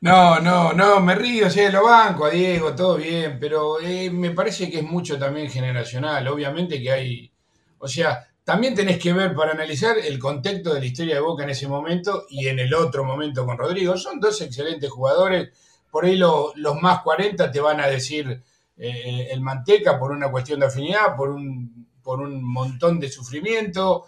No, 0.00 0.40
no, 0.40 0.72
no, 0.72 1.00
me 1.00 1.14
río, 1.14 1.50
sí, 1.50 1.60
lo 1.70 1.84
banco 1.84 2.26
a 2.26 2.30
Diego, 2.30 2.74
todo 2.74 2.96
bien, 2.96 3.38
pero 3.40 3.80
eh, 3.80 4.10
me 4.10 4.30
parece 4.30 4.70
que 4.70 4.78
es 4.78 4.84
mucho 4.84 5.18
también 5.18 5.50
generacional. 5.50 6.26
Obviamente 6.28 6.80
que 6.82 6.90
hay, 6.90 7.32
o 7.78 7.88
sea, 7.88 8.26
también 8.44 8.74
tenés 8.74 8.98
que 8.98 9.12
ver 9.12 9.34
para 9.34 9.52
analizar 9.52 9.98
el 9.98 10.18
contexto 10.18 10.74
de 10.74 10.80
la 10.80 10.86
historia 10.86 11.14
de 11.16 11.20
Boca 11.20 11.44
en 11.44 11.50
ese 11.50 11.68
momento 11.68 12.24
y 12.30 12.48
en 12.48 12.58
el 12.58 12.74
otro 12.74 13.04
momento 13.04 13.44
con 13.46 13.58
Rodrigo. 13.58 13.96
Son 13.96 14.20
dos 14.20 14.40
excelentes 14.40 14.90
jugadores. 14.90 15.50
Por 15.90 16.04
ahí 16.04 16.16
lo- 16.16 16.52
los 16.56 16.80
más 16.80 17.02
40 17.02 17.50
te 17.50 17.60
van 17.60 17.80
a 17.80 17.86
decir 17.88 18.42
eh, 18.76 19.28
el 19.30 19.40
Manteca 19.40 19.98
por 19.98 20.12
una 20.12 20.30
cuestión 20.30 20.60
de 20.60 20.66
afinidad, 20.66 21.16
por 21.16 21.30
un, 21.30 21.88
por 22.02 22.20
un 22.20 22.42
montón 22.42 22.98
de 23.00 23.10
sufrimiento. 23.10 24.06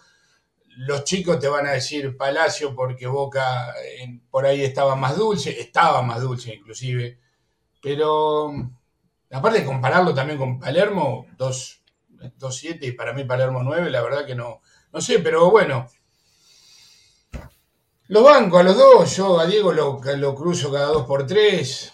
Los 0.76 1.04
chicos 1.04 1.38
te 1.38 1.48
van 1.48 1.66
a 1.66 1.72
decir 1.72 2.16
Palacio 2.16 2.74
porque 2.74 3.06
Boca 3.06 3.74
por 4.30 4.46
ahí 4.46 4.62
estaba 4.62 4.96
más 4.96 5.16
dulce, 5.16 5.60
estaba 5.60 6.02
más 6.02 6.20
dulce 6.20 6.54
inclusive. 6.54 7.18
Pero 7.82 8.52
aparte 9.30 9.60
de 9.60 9.64
compararlo 9.64 10.14
también 10.14 10.38
con 10.38 10.58
Palermo, 10.58 11.26
2-7 11.36 12.78
y 12.82 12.92
para 12.92 13.12
mí 13.12 13.24
Palermo 13.24 13.62
9, 13.62 13.90
la 13.90 14.02
verdad 14.02 14.24
que 14.24 14.34
no, 14.34 14.60
no 14.92 15.00
sé, 15.00 15.18
pero 15.18 15.50
bueno. 15.50 15.86
Lo 18.08 18.22
banco 18.22 18.58
a 18.58 18.62
los 18.62 18.76
dos, 18.76 19.16
yo 19.16 19.40
a 19.40 19.46
Diego 19.46 19.72
lo, 19.72 20.00
lo 20.16 20.34
cruzo 20.34 20.70
cada 20.70 20.86
dos 20.86 21.06
por 21.06 21.26
tres. 21.26 21.92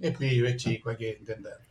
Es 0.00 0.16
pibe, 0.16 0.50
es 0.50 0.56
chico, 0.56 0.90
hay 0.90 0.96
que 0.96 1.10
entenderlo. 1.12 1.66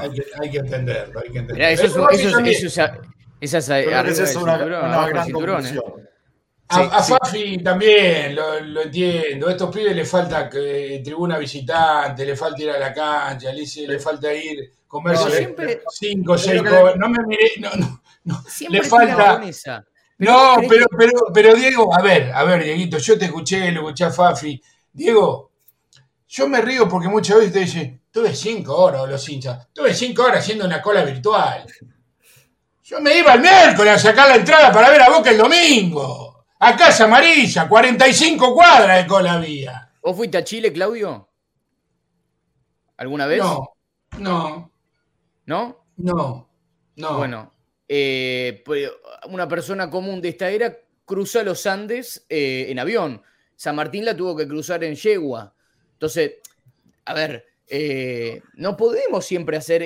Hay 0.00 0.10
que, 0.12 0.24
hay 0.40 0.50
que 0.50 0.58
entenderlo, 0.58 1.20
hay 1.20 1.32
que 1.32 1.38
entenderlo. 1.38 1.54
Mirá, 1.54 1.70
eso 1.70 2.10
es, 2.10 2.20
eso 2.62 2.92
es- 3.40 3.70
arriba 3.70 4.08
esa 4.12 4.24
es 4.24 4.36
una, 4.36 4.54
cinturón, 4.56 5.08
gran 5.08 5.24
cinturón, 5.24 5.66
¿eh? 5.66 5.80
A, 6.68 6.76
Sí, 6.82 6.88
a 6.92 7.02
sí. 7.02 7.12
Fafi 7.12 7.58
también, 7.58 8.34
lo, 8.34 8.58
lo 8.60 8.82
entiendo. 8.82 9.48
A 9.48 9.52
estos 9.52 9.72
pibes 9.74 9.94
le 9.94 10.04
falta 10.04 10.48
que, 10.48 11.02
tribuna 11.04 11.36
visitante, 11.38 12.24
le 12.24 12.34
falta 12.36 12.62
ir 12.62 12.70
a 12.70 12.78
la 12.78 12.92
cancha, 12.92 13.52
le, 13.52 13.64
le 13.86 13.98
falta 13.98 14.32
ir, 14.32 14.72
comerse 14.88 15.24
No, 15.24 15.30
siempre, 15.30 15.82
cinco 15.90 16.32
o 16.32 16.38
seis. 16.38 16.62
No 16.96 17.08
me 17.10 17.18
miré, 17.26 17.52
no, 17.58 17.70
no, 17.76 18.02
no. 18.24 18.42
le 18.70 18.82
falta- 18.82 19.42
esa. 19.44 19.84
No, 20.18 20.54
¿crees 20.56 20.68
pero, 20.70 20.86
que- 20.86 20.96
pero, 20.96 21.12
pero 21.34 21.54
Diego, 21.54 21.94
a 21.96 22.00
ver, 22.02 22.32
a 22.32 22.44
ver, 22.44 22.64
Dieguito, 22.64 22.96
yo 22.98 23.18
te 23.18 23.26
escuché, 23.26 23.70
lo 23.70 23.80
escuché 23.80 24.04
a 24.04 24.10
Fafi. 24.10 24.60
Diego, 24.92 25.50
yo 26.28 26.48
me 26.48 26.60
río 26.62 26.88
porque 26.88 27.08
muchas 27.08 27.36
veces 27.36 27.52
te 27.52 27.58
dicen, 27.60 28.00
tuve 28.10 28.34
cinco 28.34 28.74
horas, 28.76 29.08
los 29.08 29.28
hinchas, 29.28 29.68
tuve 29.72 29.92
cinco 29.92 30.22
horas 30.24 30.38
haciendo 30.40 30.64
una 30.64 30.80
cola 30.80 31.04
virtual. 31.04 31.66
Yo 32.84 33.00
me 33.00 33.18
iba 33.18 33.32
el 33.32 33.40
miércoles 33.40 33.94
a 33.94 33.98
sacar 33.98 34.28
la 34.28 34.36
entrada 34.36 34.70
para 34.70 34.90
ver 34.90 35.00
a 35.00 35.08
Boca 35.08 35.30
el 35.30 35.38
domingo. 35.38 36.44
A 36.58 36.76
Casa 36.76 37.04
Amarilla, 37.04 37.66
45 37.66 38.52
cuadras 38.54 39.02
de 39.02 39.06
cola 39.08 39.32
había. 39.34 39.90
¿Vos 40.02 40.14
fuiste 40.14 40.36
a 40.36 40.44
Chile, 40.44 40.70
Claudio? 40.70 41.30
¿Alguna 42.98 43.24
vez? 43.24 43.38
No, 43.38 43.74
no, 44.18 44.70
¿No? 45.46 45.86
no, 45.96 46.48
no. 46.96 47.16
Bueno, 47.16 47.54
eh, 47.88 48.62
pues, 48.66 48.90
una 49.28 49.48
persona 49.48 49.88
común 49.88 50.20
de 50.20 50.28
esta 50.28 50.50
era 50.50 50.76
cruza 51.06 51.42
los 51.42 51.64
Andes 51.64 52.26
eh, 52.28 52.66
en 52.68 52.78
avión. 52.78 53.22
San 53.56 53.76
Martín 53.76 54.04
la 54.04 54.14
tuvo 54.14 54.36
que 54.36 54.46
cruzar 54.46 54.84
en 54.84 54.94
yegua. 54.94 55.54
Entonces, 55.92 56.34
a 57.06 57.14
ver, 57.14 57.46
eh, 57.66 58.42
no 58.56 58.76
podemos 58.76 59.24
siempre 59.24 59.56
hacer 59.56 59.82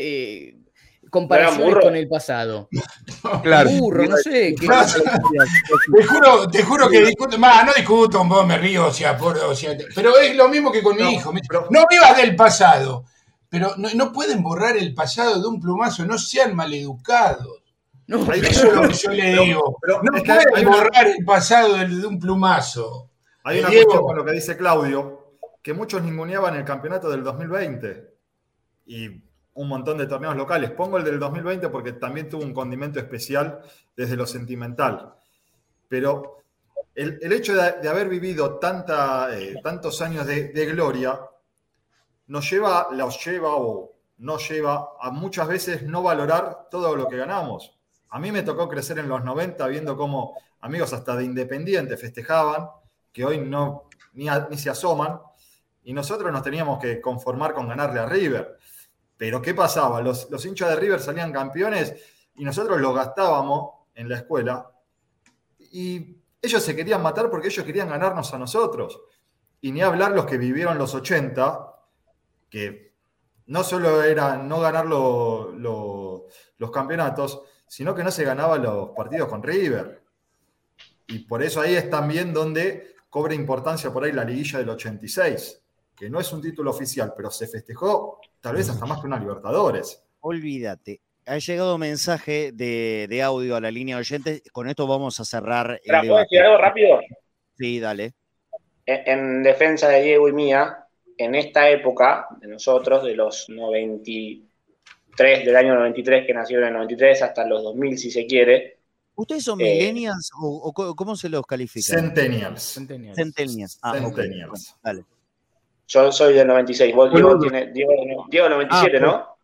comparaciones 1.10 1.76
con 1.82 1.96
el 1.96 2.08
pasado. 2.08 2.68
Claro. 3.42 3.70
Burro, 3.70 4.04
no 4.06 4.16
sé. 4.16 4.54
¿qué- 4.54 4.66
Te 5.96 6.04
juro, 6.04 6.48
te 6.48 6.62
juro 6.62 6.88
que 6.88 7.04
discuto, 7.04 7.38
más, 7.38 7.64
no 7.64 7.72
discuto 7.74 8.18
con 8.18 8.28
vos, 8.28 8.46
me 8.46 8.58
río, 8.58 8.86
o 8.86 8.92
sea, 8.92 9.16
por, 9.16 9.36
o 9.38 9.54
sea, 9.54 9.76
pero 9.94 10.16
es 10.18 10.36
lo 10.36 10.48
mismo 10.48 10.70
que 10.70 10.82
con 10.82 10.96
mi 10.96 11.14
hijo. 11.14 11.32
pero- 11.48 11.66
No 11.70 11.84
vivas 11.90 12.16
del 12.16 12.36
pasado, 12.36 13.04
pero 13.48 13.74
no, 13.76 13.88
no 13.94 14.12
pueden 14.12 14.42
borrar 14.42 14.76
el 14.76 14.94
pasado 14.94 15.40
de 15.40 15.48
un 15.48 15.60
plumazo, 15.60 16.04
no 16.06 16.16
sean 16.18 16.54
maleducados. 16.54 17.62
Eso 18.06 18.66
es 18.68 18.72
lo 18.74 18.82
que 18.88 18.94
yo 18.94 19.10
le 19.10 19.30
digo. 19.42 19.78
pero 19.82 20.00
no 20.02 20.16
es 20.16 20.22
que 20.22 20.32
pueden 20.50 20.68
una- 20.68 20.76
borrar 20.76 21.06
el 21.08 21.24
pasado 21.24 21.74
de, 21.74 21.88
de 21.88 22.06
un 22.06 22.18
plumazo. 22.18 23.10
Hay 23.44 23.60
una 23.60 23.68
Diego. 23.70 23.84
cuestión 23.86 24.06
con 24.06 24.16
lo 24.16 24.24
que 24.24 24.32
dice 24.32 24.56
Claudio, 24.56 25.34
que 25.62 25.74
muchos 25.74 26.02
ninguneaban 26.02 26.54
el 26.56 26.64
campeonato 26.64 27.10
del 27.10 27.22
2020 27.24 28.14
y 28.86 29.08
un 29.58 29.68
montón 29.68 29.98
de 29.98 30.06
torneos 30.06 30.36
locales. 30.36 30.70
Pongo 30.70 30.98
el 30.98 31.04
del 31.04 31.18
2020 31.18 31.68
porque 31.68 31.92
también 31.92 32.28
tuvo 32.28 32.44
un 32.44 32.54
condimento 32.54 33.00
especial 33.00 33.60
desde 33.96 34.16
lo 34.16 34.24
sentimental. 34.24 35.14
Pero 35.88 36.38
el, 36.94 37.18
el 37.20 37.32
hecho 37.32 37.54
de, 37.54 37.88
haber 37.88 38.08
vivido 38.08 38.58
tanta, 38.60 39.36
eh, 39.36 39.56
tantos 39.62 40.00
años 40.00 40.26
de, 40.26 40.66
gloria 40.66 41.18
nos 42.28 42.48
lleva, 42.48 42.88
los 42.92 43.24
lleva 43.24 43.56
o 43.56 43.96
nos 44.18 44.48
lleva 44.48 44.90
a 45.00 45.10
muchas 45.10 45.48
veces 45.48 45.82
no 45.82 46.02
valorar 46.02 46.68
todo 46.70 46.94
lo 46.94 47.08
que 47.08 47.16
ganamos. 47.16 47.76
A 48.10 48.20
mí 48.20 48.30
me 48.30 48.42
tocó 48.42 48.68
crecer 48.68 49.00
en 49.00 49.08
los 49.08 49.24
90 49.24 49.66
viendo 49.66 49.96
cómo 49.96 50.36
amigos 50.60 50.92
hasta 50.92 51.16
de 51.16 51.24
Independiente 51.24 51.96
festejaban, 51.96 52.68
que 53.12 53.24
hoy 53.24 53.38
no 53.38 53.88
ni, 54.12 54.26
ni 54.50 54.56
se 54.56 54.70
asoman, 54.70 55.18
y 55.82 55.92
nosotros 55.92 56.30
nos 56.30 56.44
teníamos 56.44 56.78
que 56.78 57.00
conformar 57.00 57.54
con 57.54 57.66
ganarle 57.66 57.98
a 57.98 58.06
River. 58.06 58.58
Pero 59.18 59.42
¿qué 59.42 59.52
pasaba? 59.52 60.00
Los, 60.00 60.30
los 60.30 60.46
hinchas 60.46 60.70
de 60.70 60.76
River 60.76 61.00
salían 61.00 61.32
campeones 61.32 61.94
y 62.36 62.44
nosotros 62.44 62.80
los 62.80 62.94
gastábamos 62.94 63.70
en 63.94 64.08
la 64.08 64.16
escuela 64.16 64.70
y 65.58 66.16
ellos 66.40 66.62
se 66.62 66.74
querían 66.74 67.02
matar 67.02 67.28
porque 67.28 67.48
ellos 67.48 67.66
querían 67.66 67.88
ganarnos 67.90 68.32
a 68.32 68.38
nosotros. 68.38 69.00
Y 69.60 69.72
ni 69.72 69.82
hablar 69.82 70.12
los 70.12 70.24
que 70.24 70.38
vivieron 70.38 70.78
los 70.78 70.94
80, 70.94 71.74
que 72.48 72.94
no 73.46 73.64
solo 73.64 74.02
era 74.04 74.36
no 74.36 74.60
ganar 74.60 74.86
lo- 74.86 75.50
lo- 75.52 76.26
los 76.58 76.70
campeonatos, 76.70 77.42
sino 77.66 77.94
que 77.94 78.04
no 78.04 78.10
se 78.12 78.24
ganaban 78.24 78.62
los 78.62 78.90
partidos 78.90 79.28
con 79.28 79.42
River. 79.42 80.04
Y 81.08 81.20
por 81.20 81.42
eso 81.42 81.60
ahí 81.60 81.74
es 81.74 81.90
también 81.90 82.32
donde 82.32 82.94
cobra 83.10 83.34
importancia 83.34 83.92
por 83.92 84.04
ahí 84.04 84.12
la 84.12 84.24
liguilla 84.24 84.60
del 84.60 84.68
86, 84.70 85.60
que 85.96 86.08
no 86.08 86.20
es 86.20 86.32
un 86.32 86.40
título 86.40 86.70
oficial, 86.70 87.12
pero 87.16 87.30
se 87.32 87.48
festejó 87.48 88.20
tal 88.40 88.56
vez 88.56 88.68
hasta 88.68 88.86
más 88.86 89.00
que 89.00 89.06
una 89.06 89.18
Libertadores. 89.18 90.02
Olvídate. 90.20 91.00
Ha 91.26 91.38
llegado 91.38 91.76
mensaje 91.78 92.52
de, 92.52 93.06
de 93.08 93.22
audio 93.22 93.56
a 93.56 93.60
la 93.60 93.70
línea 93.70 93.96
de 93.96 94.00
oyentes. 94.00 94.42
Con 94.52 94.68
esto 94.68 94.86
vamos 94.86 95.20
a 95.20 95.24
cerrar 95.24 95.72
el 95.84 95.90
¿Puedo 95.90 96.02
debate. 96.02 96.22
decir 96.30 96.40
algo 96.42 96.58
rápido? 96.58 97.00
Sí, 97.58 97.80
dale. 97.80 98.14
En, 98.86 99.18
en 99.18 99.42
defensa 99.42 99.88
de 99.88 100.02
Diego 100.02 100.28
y 100.28 100.32
mía, 100.32 100.86
en 101.18 101.34
esta 101.34 101.68
época 101.68 102.26
de 102.40 102.48
nosotros, 102.48 103.04
de 103.04 103.14
los 103.14 103.46
93, 103.50 105.44
del 105.44 105.56
año 105.56 105.74
93, 105.74 106.26
que 106.26 106.32
nacieron 106.32 106.64
en 106.64 106.68
el 106.70 106.74
93, 106.76 107.22
hasta 107.22 107.44
los 107.46 107.62
2000, 107.62 107.98
si 107.98 108.10
se 108.10 108.26
quiere, 108.26 108.78
¿Ustedes 109.14 109.42
son 109.42 109.60
Eh, 109.60 109.64
millennials 109.64 110.30
o, 110.40 110.72
cómo 110.72 111.16
se 111.16 111.28
los 111.28 111.44
califica? 111.44 111.92
Centennials. 111.92 112.62
Centennials. 112.74 113.16
Centennials. 113.16 113.78
Ah. 113.82 113.98
Bueno, 113.98 114.12
dale. 114.80 115.04
Yo 115.88 116.12
soy 116.12 116.34
del 116.34 116.46
96. 116.46 116.94
Vos, 116.94 117.10
Diego, 117.12 117.38
tiene, 117.38 117.66
Diego, 117.72 117.92
Diego 118.28 118.48
97, 118.48 118.96
Ah, 118.98 119.00
¿no? 119.00 119.38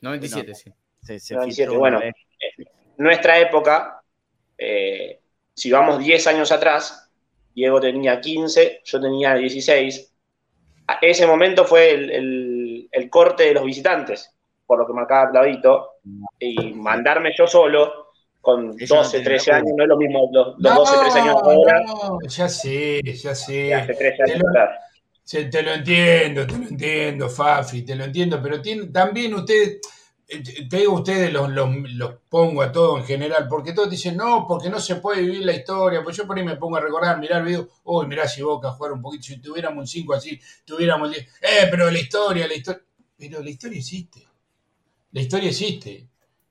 97, 0.00 0.54
sí. 0.54 0.72
Se, 1.02 1.18
se 1.18 1.34
97, 1.34 1.66
filtró 1.66 1.78
bueno. 1.80 2.00
vez. 2.00 2.14
Nuestra 2.96 3.38
época, 3.38 4.02
eh, 4.56 5.20
si 5.54 5.70
vamos 5.70 5.98
10 5.98 6.26
años 6.26 6.50
atrás, 6.52 7.10
Diego 7.54 7.80
tenía 7.80 8.20
15, 8.20 8.80
yo 8.84 9.00
tenía 9.00 9.34
16. 9.34 10.12
A- 10.86 10.98
Ese 11.02 11.26
momento 11.26 11.64
fue 11.64 11.90
el, 11.90 12.10
el- 12.10 12.88
el 12.90 13.10
corte 13.10 13.44
de 13.44 13.54
los 13.54 13.64
visitantes, 13.64 14.34
por 14.66 14.78
lo 14.78 14.86
que 14.86 14.92
marcaba 14.92 15.30
Claudito, 15.30 15.90
y 16.38 16.72
mandarme 16.74 17.32
yo 17.36 17.46
solo 17.46 18.07
con 18.40 18.70
Ellos 18.78 18.90
no 18.90 18.96
12, 18.98 19.10
tenían 19.10 19.24
13 19.24 19.50
la 19.50 19.56
años, 19.58 19.72
no 19.76 19.82
es 19.82 19.88
lo 19.88 19.96
mismo 19.96 20.30
los, 20.32 20.54
los 20.58 20.74
12, 20.74 20.98
13 21.00 21.18
años 21.20 21.34
ahora 21.42 21.80
no, 21.86 22.18
ya 22.28 22.48
sé, 22.48 23.00
ya 23.04 23.34
sé. 23.34 23.74
hace 23.74 23.94
13 23.94 24.22
años 24.22 24.32
Te 24.36 24.38
lo- 24.42 24.48
atrás. 24.50 24.70
Se- 25.24 25.44
te 25.44 25.62
lo 25.62 25.72
entiendo, 25.72 26.46
te 26.46 26.56
lo 26.56 26.68
entiendo, 26.68 27.28
Fafi, 27.28 27.82
te 27.82 27.94
lo 27.94 28.04
entiendo, 28.04 28.40
pero 28.42 28.62
tiene- 28.62 28.86
también 28.86 29.34
ustedes, 29.34 29.80
te 30.70 30.76
digo 30.78 30.94
ustedes, 30.94 31.30
los, 31.32 31.50
los, 31.50 31.68
los 31.92 32.14
pongo 32.30 32.62
a 32.62 32.72
todos 32.72 33.00
en 33.00 33.06
general, 33.06 33.46
porque 33.48 33.72
todos 33.74 33.90
dicen, 33.90 34.16
no, 34.16 34.46
porque 34.48 34.70
no 34.70 34.80
se 34.80 34.96
puede 34.96 35.20
vivir 35.22 35.44
la 35.44 35.52
historia, 35.52 36.02
pues 36.02 36.16
yo 36.16 36.26
por 36.26 36.38
ahí 36.38 36.44
me 36.44 36.56
pongo 36.56 36.76
a 36.76 36.80
recordar, 36.80 37.18
mirar 37.18 37.40
el 37.42 37.46
video, 37.46 37.68
uy, 37.84 38.06
mirá 38.06 38.26
si 38.26 38.40
Boca 38.40 38.70
jugar 38.70 38.92
un 38.92 39.02
poquito, 39.02 39.24
si 39.24 39.38
tuviéramos 39.38 39.78
un 39.82 39.86
5 39.86 40.14
así, 40.14 40.40
tuviéramos 40.64 41.08
el 41.08 41.14
10, 41.14 41.26
eh, 41.42 41.68
pero 41.70 41.90
la 41.90 41.98
historia, 41.98 42.46
la 42.46 42.54
historia, 42.54 42.82
pero 43.18 43.42
la 43.42 43.50
historia 43.50 43.78
existe. 43.78 44.26
La 45.12 45.20
historia 45.20 45.48
existe. 45.50 46.06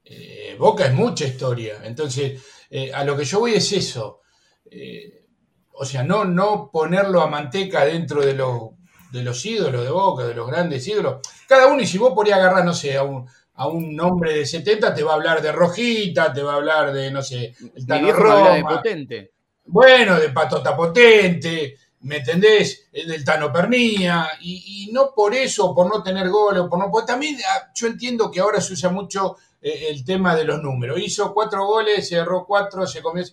Eh, 0.10 0.56
Boca 0.58 0.86
es 0.86 0.94
mucha 0.94 1.26
historia. 1.26 1.82
Entonces, 1.84 2.42
eh, 2.70 2.92
a 2.94 3.04
lo 3.04 3.16
que 3.18 3.26
yo 3.26 3.40
voy 3.40 3.54
es 3.54 3.72
eso. 3.72 4.22
Eh, 4.70 5.26
o 5.74 5.86
sea, 5.86 6.04
no, 6.04 6.26
no 6.26 6.70
ponerlo 6.72 7.22
a 7.22 7.28
manteca 7.28 7.86
dentro 7.86 8.22
de, 8.26 8.34
los 8.34 8.72
de 9.12 9.24
los 9.24 9.46
ídolos 9.46 9.84
de 9.84 9.92
Boca, 9.92 10.26
de 10.26 10.34
los 10.34 10.48
grandes 10.48 10.88
ídolos. 10.88 11.18
Cada 11.48 11.68
uno, 11.68 11.82
y 11.82 11.88
si 11.88 11.98
vos 11.98 12.14
podías 12.14 12.40
agarrar, 12.40 12.66
no 12.66 12.74
sé, 12.74 12.98
a 12.98 13.04
un, 13.04 13.28
a 13.56 13.68
un 13.68 14.00
hombre 14.00 14.34
de 14.34 14.46
70, 14.46 14.94
te 14.94 15.04
va 15.04 15.12
a 15.12 15.16
hablar 15.16 15.42
de 15.42 15.52
Rojita, 15.52 16.34
te 16.34 16.42
va 16.42 16.54
a 16.54 16.58
hablar 16.58 16.94
de, 16.94 17.12
no 17.12 17.22
sé, 17.22 17.54
el 17.76 17.86
Tano 17.86 18.12
Roma, 18.12 18.52
de 18.52 18.64
Potente. 18.64 19.32
Bueno, 19.66 20.20
de 20.20 20.30
Patota 20.30 20.76
Potente, 20.76 21.76
¿me 22.02 22.18
entendés? 22.18 22.90
Del 22.92 23.24
Tano 23.24 23.52
Pernía, 23.52 24.30
y, 24.42 24.90
no 24.92 25.12
por 25.14 25.36
eso, 25.36 25.76
por 25.76 25.90
no 25.90 26.02
tener 26.02 26.30
goles, 26.30 26.64
por 26.70 26.80
no. 26.80 27.06
también 27.06 27.38
ah, 27.46 27.72
yo 27.76 27.88
entiendo 27.88 28.32
que 28.32 28.40
ahora 28.40 28.62
se 28.62 28.74
usa 28.74 28.90
mucho 28.90 29.36
el 29.62 30.06
tema 30.06 30.36
de 30.36 30.44
los 30.44 30.62
números. 30.62 31.00
Hizo 31.00 31.34
cuatro 31.34 31.66
goles, 31.66 32.08
cerró 32.08 32.46
cuatro, 32.46 32.86
se 32.86 33.02
comió. 33.02 33.24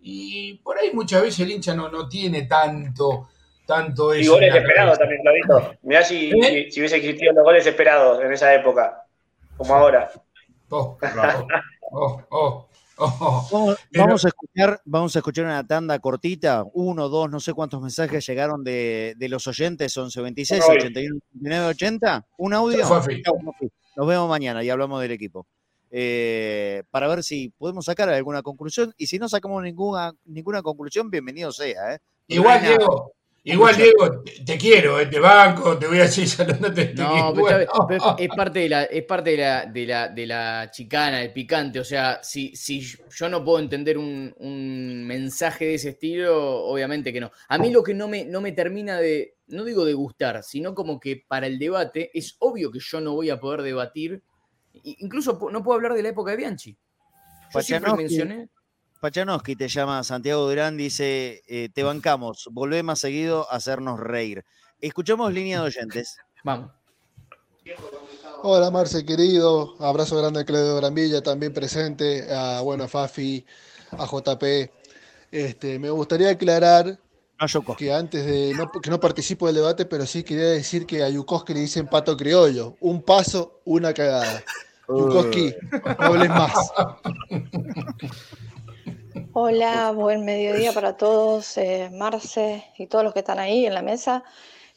Y 0.00 0.54
por 0.58 0.78
ahí 0.78 0.90
muchas 0.92 1.22
veces 1.22 1.40
el 1.40 1.52
hincha 1.52 1.74
no, 1.74 1.88
no 1.88 2.08
tiene 2.08 2.42
tanto, 2.42 3.28
tanto 3.66 4.12
eso. 4.12 4.22
Y 4.22 4.26
goles 4.26 4.54
esperados 4.54 4.98
también, 4.98 5.22
Clavito. 5.22 5.74
Mirá 5.82 6.02
si, 6.02 6.30
¿Eh? 6.30 6.68
si, 6.70 6.80
hubiese 6.80 6.96
existido 6.96 7.32
los 7.32 7.44
goles 7.44 7.66
esperados 7.66 8.22
en 8.22 8.32
esa 8.32 8.52
época, 8.54 9.06
como 9.56 9.74
ahora. 9.74 10.10
Oh, 10.70 10.98
oh, 11.90 12.24
oh, 12.30 12.68
Vamos, 13.94 14.24
a 14.24 14.28
escuchar, 14.28 14.80
vamos 14.84 15.14
a 15.14 15.18
escuchar 15.18 15.44
una 15.44 15.66
tanda 15.66 15.98
cortita, 15.98 16.64
uno, 16.72 17.08
dos, 17.08 17.30
no 17.30 17.40
sé 17.40 17.52
cuántos 17.52 17.80
mensajes 17.80 18.24
llegaron 18.26 18.62
de, 18.64 19.14
de 19.16 19.28
los 19.28 19.46
oyentes, 19.46 19.96
1126, 19.96 20.62
81, 20.62 21.16
89, 21.34 21.66
80. 21.66 22.26
¿Un 22.38 22.54
audio? 22.54 22.78
Nos 23.96 24.06
vemos 24.06 24.28
mañana 24.28 24.62
y 24.62 24.70
hablamos 24.70 25.00
del 25.02 25.10
equipo. 25.10 25.46
Eh, 25.94 26.84
para 26.90 27.06
ver 27.06 27.22
si 27.22 27.50
podemos 27.50 27.84
sacar 27.84 28.08
alguna 28.08 28.40
conclusión. 28.42 28.94
Y 28.96 29.06
si 29.06 29.18
no 29.18 29.28
sacamos 29.28 29.62
ninguna, 29.62 30.12
ninguna 30.24 30.62
conclusión, 30.62 31.10
bienvenido 31.10 31.52
sea. 31.52 31.94
¿eh? 31.94 31.98
Igual, 32.28 32.62
Diego, 32.62 33.12
igual, 33.44 33.76
Diego, 33.76 34.22
te 34.46 34.56
quiero, 34.56 35.06
te 35.10 35.20
banco, 35.20 35.76
te 35.76 35.86
voy 35.86 35.98
a 35.98 36.04
decir 36.04 36.26
saludándote. 36.28 36.94
No, 36.94 37.34
pero, 37.34 38.16
es 38.18 38.28
parte 38.28 38.60
de 38.60 38.68
la, 38.70 38.84
es 38.84 39.04
parte 39.04 39.32
de 39.32 39.36
la, 39.36 39.66
de 39.66 39.86
la, 39.86 40.08
de 40.08 40.26
la 40.26 40.70
chicana, 40.70 41.18
del 41.18 41.34
picante. 41.34 41.78
O 41.78 41.84
sea, 41.84 42.20
si, 42.22 42.56
si 42.56 42.80
yo 42.80 43.28
no 43.28 43.44
puedo 43.44 43.58
entender 43.58 43.98
un, 43.98 44.34
un, 44.38 45.04
mensaje 45.04 45.66
de 45.66 45.74
ese 45.74 45.90
estilo, 45.90 46.64
obviamente 46.64 47.12
que 47.12 47.20
no. 47.20 47.30
A 47.48 47.58
mí 47.58 47.70
lo 47.70 47.82
que 47.82 47.92
no 47.92 48.08
me, 48.08 48.24
no 48.24 48.40
me 48.40 48.52
termina 48.52 48.98
de, 48.98 49.34
no 49.48 49.62
digo 49.62 49.84
de 49.84 49.92
gustar, 49.92 50.42
sino 50.42 50.74
como 50.74 50.98
que 50.98 51.22
para 51.28 51.46
el 51.46 51.58
debate 51.58 52.10
es 52.14 52.36
obvio 52.38 52.70
que 52.70 52.78
yo 52.80 52.98
no 53.02 53.12
voy 53.12 53.28
a 53.28 53.38
poder 53.38 53.60
debatir 53.60 54.22
Incluso 54.84 55.38
no 55.50 55.62
puedo 55.62 55.76
hablar 55.76 55.94
de 55.94 56.02
la 56.02 56.08
época 56.10 56.32
de 56.32 56.36
Bianchi. 56.36 56.76
Yo 57.66 57.96
mencioné. 57.96 58.48
Pachanowski 59.00 59.56
te 59.56 59.66
llama 59.66 60.04
Santiago 60.04 60.48
Durán, 60.48 60.76
dice, 60.76 61.42
eh, 61.48 61.68
te 61.74 61.82
bancamos, 61.82 62.48
volvé 62.52 62.84
más 62.84 63.00
seguido 63.00 63.50
a 63.50 63.56
hacernos 63.56 63.98
reír. 63.98 64.44
Escuchamos 64.80 65.32
línea 65.32 65.60
de 65.60 65.66
oyentes. 65.66 66.18
Vamos. 66.44 66.70
Hola 68.44 68.70
Marce, 68.70 69.04
querido. 69.04 69.74
Abrazo 69.80 70.16
grande 70.16 70.40
a 70.40 70.44
Claudio 70.44 70.76
Brambilla, 70.76 71.20
también 71.20 71.52
presente, 71.52 72.32
a, 72.32 72.60
bueno, 72.60 72.84
a 72.84 72.88
Fafi, 72.88 73.44
a 73.90 74.06
JP. 74.06 74.70
Este, 75.32 75.78
me 75.78 75.90
gustaría 75.90 76.30
aclarar 76.30 76.98
que 77.76 77.92
antes 77.92 78.24
de 78.24 78.54
no, 78.54 78.70
que 78.70 78.90
no 78.90 79.00
participo 79.00 79.46
del 79.46 79.56
debate, 79.56 79.84
pero 79.84 80.06
sí 80.06 80.22
quería 80.22 80.50
decir 80.50 80.86
que 80.86 81.02
a 81.02 81.08
Yukoski 81.08 81.54
le 81.54 81.60
dicen 81.60 81.88
pato 81.88 82.16
criollo. 82.16 82.76
Un 82.80 83.02
paso, 83.02 83.60
una 83.64 83.92
cagada. 83.92 84.44
Yukoski, 84.88 85.52
no 85.98 86.06
hables 86.06 86.28
más. 86.28 86.72
Hola, 89.32 89.90
buen 89.90 90.24
mediodía 90.24 90.72
para 90.72 90.96
todos, 90.96 91.56
eh, 91.58 91.90
Marce 91.92 92.64
y 92.78 92.86
todos 92.86 93.02
los 93.02 93.12
que 93.12 93.20
están 93.20 93.40
ahí 93.40 93.66
en 93.66 93.74
la 93.74 93.82
mesa. 93.82 94.22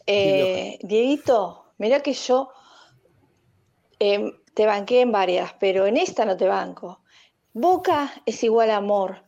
Eh, 0.07 0.79
Dieguito, 0.81 1.65
mira 1.77 1.99
que 1.99 2.13
yo 2.13 2.49
em, 3.99 4.31
te 4.53 4.65
banqué 4.65 5.01
en 5.01 5.11
varias, 5.11 5.53
pero 5.59 5.85
en 5.85 5.97
esta 5.97 6.25
no 6.25 6.35
te 6.35 6.47
banco. 6.47 7.01
Boca 7.53 8.11
es 8.25 8.43
igual 8.43 8.71
a 8.71 8.77
amor 8.77 9.23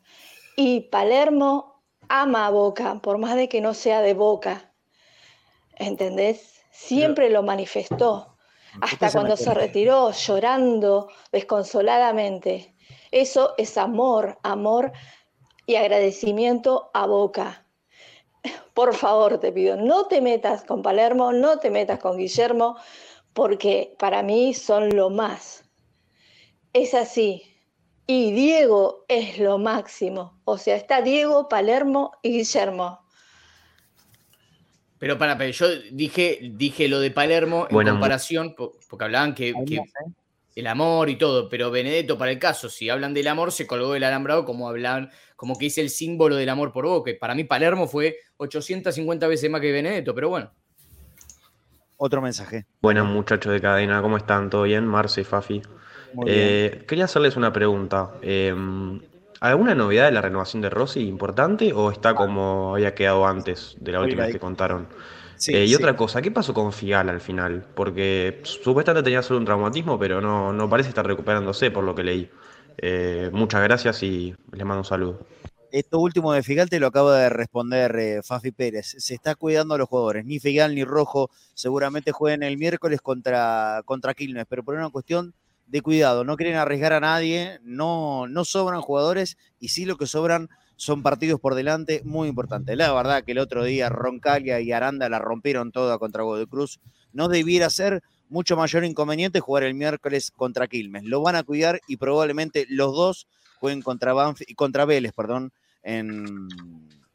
y 0.56 0.82
Palermo 0.82 1.77
ama 2.10 2.48
a 2.48 2.50
Boca, 2.50 3.00
por 3.02 3.18
más 3.18 3.36
de 3.36 3.50
que 3.50 3.62
no 3.62 3.74
sea 3.74 4.02
de 4.02 4.14
Boca. 4.14 4.72
¿Entendés? 5.76 6.62
Siempre 6.72 7.30
lo 7.30 7.44
manifestó, 7.44 8.38
hasta 8.82 9.12
cuando 9.12 9.36
se 9.38 9.54
retiró 9.54 10.12
llorando 10.12 11.10
desconsoladamente. 11.32 12.76
Eso 13.12 13.54
es 13.58 13.78
amor, 13.78 14.38
amor 14.44 14.92
y 15.66 15.76
agradecimiento 15.76 16.92
a 16.94 17.06
Boca. 17.08 17.66
Por 18.74 18.94
favor, 18.94 19.40
te 19.40 19.52
pido, 19.52 19.76
no 19.76 20.06
te 20.06 20.22
metas 20.22 20.64
con 20.64 20.82
Palermo, 20.82 21.34
no 21.34 21.60
te 21.60 21.72
metas 21.72 22.00
con 22.00 22.18
Guillermo, 22.18 22.78
porque 23.34 23.96
para 23.98 24.24
mí 24.24 24.54
son 24.54 24.96
lo 24.96 25.10
más. 25.10 25.66
Es 26.74 26.94
así, 26.94 27.57
y 28.08 28.32
Diego 28.32 29.06
es 29.10 29.38
lo 29.38 29.58
máximo. 29.58 30.40
O 30.46 30.58
sea, 30.58 30.78
está 30.78 31.02
Diego, 31.02 31.50
Palermo 31.50 32.14
y 32.24 32.38
Guillermo. 32.38 33.02
Pero 34.98 35.18
para, 35.18 35.38
pero 35.38 35.52
yo 35.52 35.68
dije, 35.92 36.40
dije 36.54 36.88
lo 36.88 37.00
de 37.00 37.12
Palermo 37.12 37.68
en 37.70 37.86
comparación, 37.86 38.56
porque 38.56 39.06
hablaban 39.06 39.36
que, 39.36 39.54
el 40.56 40.66
amor 40.66 41.08
y 41.10 41.18
todo, 41.18 41.50
pero 41.50 41.70
Benedetto 41.70 42.18
para 42.18 42.32
el 42.32 42.40
caso, 42.40 42.68
si 42.68 42.90
hablan 42.90 43.14
del 43.14 43.28
amor, 43.28 43.52
se 43.52 43.68
colgó 43.68 43.94
el 43.94 44.04
alambrado 44.04 44.44
como 44.44 44.68
hablan, 44.68 45.12
como 45.36 45.56
que 45.56 45.68
es 45.68 45.78
el 45.78 45.92
símbolo 45.92 46.36
del 46.36 46.50
amor 46.50 46.74
por 46.74 46.88
Boca. 46.88 47.12
Para 47.20 47.36
mí 47.36 47.44
Palermo 47.44 47.88
fue 47.88 48.18
850 48.38 49.28
veces 49.28 49.52
más 49.52 49.62
que 49.62 49.72
Benedetto, 49.72 50.16
pero 50.16 50.30
bueno. 50.30 50.52
Otro 51.98 52.24
mensaje. 52.24 52.66
Buenas 52.82 53.06
muchachos 53.06 53.54
de 53.54 53.62
cadena, 53.62 54.02
¿cómo 54.02 54.18
están? 54.18 54.50
¿Todo 54.50 54.64
bien? 54.64 54.86
Marce, 54.88 55.24
Fafi. 55.24 55.62
Eh, 56.26 56.84
quería 56.88 57.06
hacerles 57.06 57.36
una 57.36 57.54
pregunta. 57.54 58.12
Em, 58.22 59.00
¿Alguna 59.40 59.76
novedad 59.76 60.06
de 60.06 60.12
la 60.12 60.22
renovación 60.22 60.64
de 60.64 60.70
Rossi 60.70 61.08
importante 61.08 61.72
o 61.72 61.92
está 61.92 62.16
como 62.16 62.74
había 62.74 62.96
quedado 62.96 63.28
antes 63.28 63.76
de 63.80 63.92
la 63.92 64.02
última 64.02 64.28
que 64.28 64.40
contaron? 64.40 64.88
Eh, 65.48 65.66
y 65.66 65.76
otra 65.76 65.96
cosa, 65.96 66.24
¿qué 66.24 66.32
pasó 66.32 66.56
con 66.56 66.74
Figal 66.74 67.10
al 67.10 67.22
final? 67.22 67.64
Porque 67.76 68.40
supuestamente 68.42 69.04
tenía 69.04 69.22
solo 69.22 69.40
un 69.40 69.46
traumatismo, 69.46 70.00
pero 70.00 70.20
no, 70.20 70.52
no 70.52 70.68
parece 70.68 70.90
estar 70.90 71.06
recuperándose 71.06 71.70
por 71.70 71.84
lo 71.84 71.94
que 71.94 72.04
leí. 72.04 72.32
Eh, 72.80 73.30
muchas 73.32 73.62
gracias 73.62 74.02
y 74.02 74.34
les 74.52 74.66
mando 74.66 74.80
un 74.80 74.86
saludo. 74.86 75.20
Esto 75.72 76.00
último 76.00 76.34
de 76.34 76.42
Figal 76.42 76.70
te 76.70 76.80
lo 76.80 76.88
acaba 76.88 77.20
de 77.20 77.30
responder 77.30 78.24
Fafi 78.24 78.52
Pérez. 78.52 78.96
Se 78.98 79.14
está 79.14 79.36
cuidando 79.36 79.76
a 79.76 79.78
los 79.78 79.88
jugadores. 79.88 80.26
Ni 80.26 80.40
Figal 80.40 80.74
ni 80.74 80.84
Rojo 80.84 81.30
seguramente 81.54 82.12
jueguen 82.12 82.42
el 82.42 82.58
miércoles 82.58 83.02
contra, 83.02 83.84
contra 83.86 84.16
Quilmes, 84.16 84.46
pero 84.50 84.64
por 84.64 84.74
una 84.74 84.90
cuestión 84.90 85.36
de 85.68 85.82
cuidado, 85.82 86.24
no 86.24 86.38
quieren 86.38 86.56
arriesgar 86.56 86.94
a 86.94 87.00
nadie, 87.00 87.60
no, 87.64 88.28
no 88.28 88.46
sobran 88.46 88.82
jugadores 88.82 89.38
y 89.60 89.70
sí 89.70 89.86
lo 89.86 89.98
que 89.98 90.08
sobran 90.08 90.50
son 90.78 91.04
partidos 91.04 91.40
por 91.40 91.56
delante 91.56 92.02
muy 92.06 92.30
importantes. 92.30 92.78
La 92.78 92.94
verdad 92.94 93.24
que 93.24 93.34
el 93.34 93.40
otro 93.40 93.64
día 93.64 93.90
Roncalia 93.90 94.62
y 94.62 94.72
Aranda 94.72 95.10
la 95.10 95.20
rompieron 95.20 95.72
toda 95.72 95.98
contra 95.98 96.24
Godoy 96.24 96.46
Cruz. 96.46 96.80
No 97.12 97.28
debiera 97.28 97.70
ser 97.70 98.02
mucho 98.30 98.56
mayor 98.56 98.86
inconveniente 98.86 99.40
jugar 99.40 99.64
el 99.64 99.74
miércoles 99.74 100.32
contra 100.32 100.68
Quilmes. 100.68 101.04
Lo 101.04 101.22
van 101.22 101.36
a 101.36 101.44
cuidar 101.44 101.82
y 101.88 101.98
probablemente 101.98 102.66
los 102.70 102.94
dos 102.94 103.28
jueguen 103.60 103.82
contra, 103.82 104.14
contra 104.56 104.86
Vélez 104.86 105.14
perdón, 105.14 105.52
en, 105.82 106.48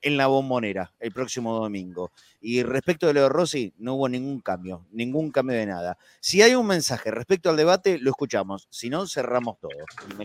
en 0.03 0.17
la 0.17 0.27
bombonera 0.27 0.93
el 1.01 1.13
próximo 1.13 1.55
domingo. 1.55 2.11
Y 2.41 2.63
respecto 2.63 3.07
de 3.07 3.15
Leo 3.15 3.29
Rossi, 3.29 3.73
no 3.79 3.95
hubo 3.95 4.09
ningún 4.09 4.41
cambio, 4.41 4.87
ningún 4.93 5.31
cambio 5.31 5.57
de 5.57 5.67
nada. 5.67 5.97
Si 6.21 6.43
hay 6.43 6.55
un 6.55 6.67
mensaje 6.67 7.11
respecto 7.11 7.51
al 7.51 7.57
debate, 7.57 7.99
lo 7.99 8.11
escuchamos. 8.11 8.67
Si 8.71 8.91
no, 8.91 9.07
cerramos 9.07 9.59
todo. 9.61 9.71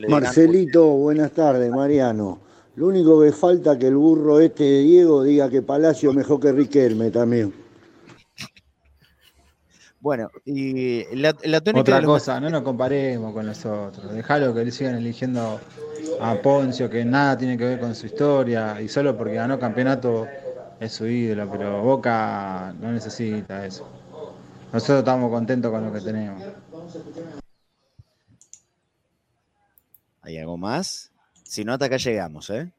Marcelito, 0.10 0.86
buenas 0.88 1.32
tardes, 1.32 1.72
Mariano. 1.72 2.40
Lo 2.76 2.88
único 2.88 3.22
que 3.22 3.32
falta 3.32 3.78
que 3.78 3.88
el 3.88 3.96
burro 3.96 4.40
este 4.40 4.64
de 4.64 4.82
Diego 4.82 5.24
diga 5.24 5.50
que 5.50 5.62
Palacio 5.62 6.14
mejor 6.14 6.40
que 6.40 6.52
Riquelme 6.52 7.10
también. 7.10 7.67
Bueno, 10.08 10.32
y 10.46 11.04
la, 11.18 11.36
Otra 11.76 12.02
cosa, 12.02 12.40
no 12.40 12.50
nos 12.50 12.62
comparemos 12.62 13.34
con 13.34 13.46
los 13.46 13.66
otros. 13.66 14.14
Dejalo 14.14 14.54
que 14.54 14.64
le 14.64 14.72
sigan 14.72 14.96
eligiendo 14.96 15.60
a 16.22 16.36
Poncio, 16.36 16.90
que 16.90 17.04
nada 17.04 17.38
tiene 17.38 17.58
que 17.58 17.66
ver 17.66 17.78
con 17.78 17.94
su 17.94 18.06
historia, 18.06 18.80
y 18.80 18.88
solo 18.88 19.18
porque 19.18 19.34
ganó 19.34 19.60
campeonato 19.60 20.26
es 20.80 20.94
su 20.94 21.08
ídolo, 21.08 21.50
pero 21.52 21.82
Boca 21.82 22.74
no 22.80 22.94
necesita 22.94 23.66
eso. 23.66 23.86
Nosotros 24.72 25.00
estamos 25.00 25.30
contentos 25.30 25.70
con 25.70 25.86
lo 25.86 25.92
que 25.92 26.00
tenemos. 26.00 26.42
¿Hay 30.22 30.38
algo 30.38 30.56
más? 30.56 31.12
Si 31.44 31.66
no, 31.66 31.74
hasta 31.74 31.88
acá 31.88 31.98
llegamos, 31.98 32.50
¿eh? 32.50 32.72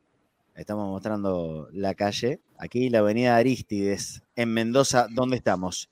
Estamos 0.54 0.88
mostrando 0.88 1.68
la 1.74 1.92
calle. 1.92 2.40
Aquí 2.56 2.88
la 2.88 3.00
avenida 3.00 3.36
Aristides, 3.36 4.22
en 4.34 4.54
Mendoza, 4.54 5.08
¿dónde 5.10 5.36
estamos? 5.36 5.90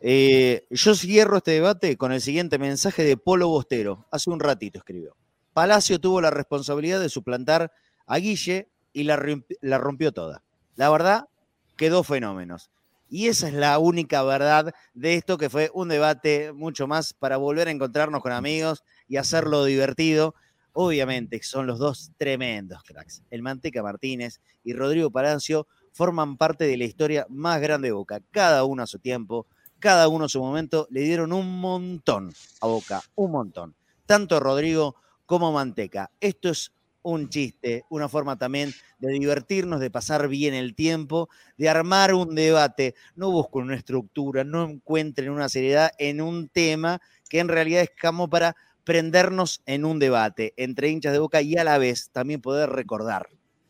Eh, 0.00 0.66
yo 0.70 0.94
cierro 0.94 1.38
este 1.38 1.52
debate 1.52 1.96
con 1.96 2.12
el 2.12 2.20
siguiente 2.20 2.58
mensaje 2.58 3.02
de 3.02 3.16
Polo 3.16 3.48
Bostero. 3.48 4.06
Hace 4.10 4.30
un 4.30 4.40
ratito 4.40 4.78
escribió. 4.78 5.16
Palacio 5.52 5.98
tuvo 5.98 6.20
la 6.20 6.30
responsabilidad 6.30 7.00
de 7.00 7.08
suplantar 7.08 7.72
a 8.06 8.18
Guille 8.18 8.68
y 8.92 9.04
la, 9.04 9.18
la 9.62 9.78
rompió 9.78 10.12
toda. 10.12 10.42
La 10.76 10.90
verdad, 10.90 11.28
quedó 11.76 12.02
fenómenos. 12.02 12.70
Y 13.08 13.28
esa 13.28 13.48
es 13.48 13.54
la 13.54 13.78
única 13.78 14.22
verdad 14.24 14.74
de 14.92 15.14
esto 15.14 15.38
que 15.38 15.48
fue 15.48 15.70
un 15.72 15.88
debate 15.88 16.52
mucho 16.52 16.86
más 16.86 17.14
para 17.14 17.36
volver 17.36 17.68
a 17.68 17.70
encontrarnos 17.70 18.20
con 18.20 18.32
amigos 18.32 18.82
y 19.08 19.16
hacerlo 19.16 19.64
divertido. 19.64 20.34
Obviamente 20.72 21.40
son 21.42 21.66
los 21.66 21.78
dos 21.78 22.10
tremendos 22.18 22.82
cracks. 22.82 23.22
El 23.30 23.42
Manteca 23.42 23.82
Martínez 23.82 24.40
y 24.64 24.74
Rodrigo 24.74 25.10
Palacio 25.10 25.68
forman 25.92 26.36
parte 26.36 26.66
de 26.66 26.76
la 26.76 26.84
historia 26.84 27.26
más 27.30 27.60
grande 27.60 27.88
de 27.88 27.92
Boca. 27.92 28.20
Cada 28.30 28.64
uno 28.64 28.82
a 28.82 28.86
su 28.86 28.98
tiempo, 28.98 29.46
cada 29.78 30.08
uno 30.08 30.28
su 30.28 30.40
momento, 30.40 30.86
le 30.90 31.00
dieron 31.00 31.32
un 31.32 31.60
montón 31.60 32.32
a 32.60 32.66
Boca, 32.66 33.02
un 33.14 33.30
montón. 33.32 33.74
Tanto 34.06 34.40
Rodrigo 34.40 34.96
como 35.26 35.52
Manteca. 35.52 36.10
Esto 36.20 36.48
es 36.48 36.72
un 37.02 37.28
chiste, 37.28 37.84
una 37.88 38.08
forma 38.08 38.36
también 38.36 38.72
de 38.98 39.12
divertirnos, 39.12 39.78
de 39.78 39.90
pasar 39.90 40.26
bien 40.26 40.54
el 40.54 40.74
tiempo, 40.74 41.28
de 41.56 41.68
armar 41.68 42.14
un 42.14 42.34
debate. 42.34 42.94
No 43.14 43.30
busquen 43.30 43.62
una 43.62 43.76
estructura, 43.76 44.42
no 44.42 44.64
encuentren 44.64 45.30
una 45.30 45.48
seriedad 45.48 45.92
en 45.98 46.20
un 46.20 46.48
tema 46.48 47.00
que 47.28 47.38
en 47.38 47.48
realidad 47.48 47.82
es 47.82 47.92
como 48.00 48.28
para 48.28 48.56
prendernos 48.82 49.62
en 49.66 49.84
un 49.84 49.98
debate 49.98 50.54
entre 50.56 50.88
hinchas 50.88 51.12
de 51.12 51.18
boca 51.18 51.42
y 51.42 51.56
a 51.56 51.64
la 51.64 51.78
vez 51.78 52.10
también 52.10 52.40
poder 52.40 52.70
recordar 52.70 53.28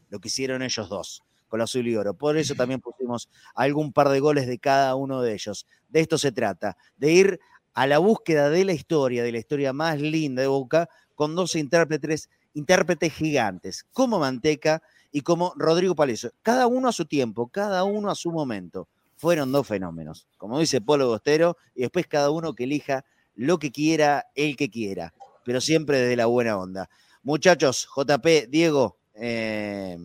lo 0.09 0.19
que 0.19 0.29
hicieron 0.29 0.63
ellos 0.63 0.89
dos 0.89 1.26
con 1.49 1.59
la 1.59 1.65
azul 1.65 1.87
y 1.87 1.97
oro. 1.97 2.15
Por 2.15 2.37
eso 2.37 2.55
también 2.55 2.81
pusimos 2.81 3.29
algún 3.55 3.93
par 3.93 4.09
de 4.09 4.21
goles 4.21 4.47
de 4.47 4.59
cada 4.59 4.95
uno 4.95 5.23
de 5.23 5.35
ellos. 5.35 5.67
De 5.89 6.01
esto 6.01 6.19
se 6.19 6.33
trata, 6.33 6.77
de 6.97 7.13
ir 7.13 7.41
a 7.75 7.87
la 7.87 7.99
búsqueda 7.99 8.51
de 8.51 8.65
la 8.65 8.73
historia, 8.73 9.23
de 9.23 9.33
la 9.33 9.39
historia 9.39 9.73
más 9.73 10.01
linda 10.01 10.43
de 10.43 10.49
Boca, 10.49 10.89
con 11.15 11.35
dos 11.35 11.55
intérpretes 11.57 12.29
intérpretes 12.57 13.13
gigantes, 13.13 13.85
como 13.93 14.19
Manteca 14.19 14.83
y 15.13 15.21
como 15.21 15.53
Rodrigo 15.57 15.95
Paleso. 15.95 16.31
Cada 16.43 16.67
uno 16.67 16.89
a 16.89 16.93
su 16.93 17.05
tiempo, 17.05 17.49
cada 17.49 17.85
uno 17.85 18.11
a 18.11 18.15
su 18.15 18.33
momento. 18.33 18.89
Fueron 19.19 19.53
dos 19.53 19.67
fenómenos, 19.67 20.27
como 20.39 20.59
dice 20.59 20.81
Polo 20.81 21.07
Bostero, 21.07 21.59
y 21.75 21.83
después 21.83 22.07
cada 22.07 22.31
uno 22.31 22.55
que 22.55 22.65
elija 22.65 23.05
lo 23.35 23.59
que 23.59 23.71
quiera, 23.71 24.27
el 24.35 24.57
que 24.57 24.71
quiera, 24.71 25.13
pero 25.45 25.61
siempre 25.61 26.01
desde 26.01 26.17
la 26.17 26.27
buena 26.27 26.59
onda. 26.59 26.89
Muchachos, 27.23 27.89
JP, 27.95 28.49
Diego, 28.49 28.99
eh, 29.15 29.99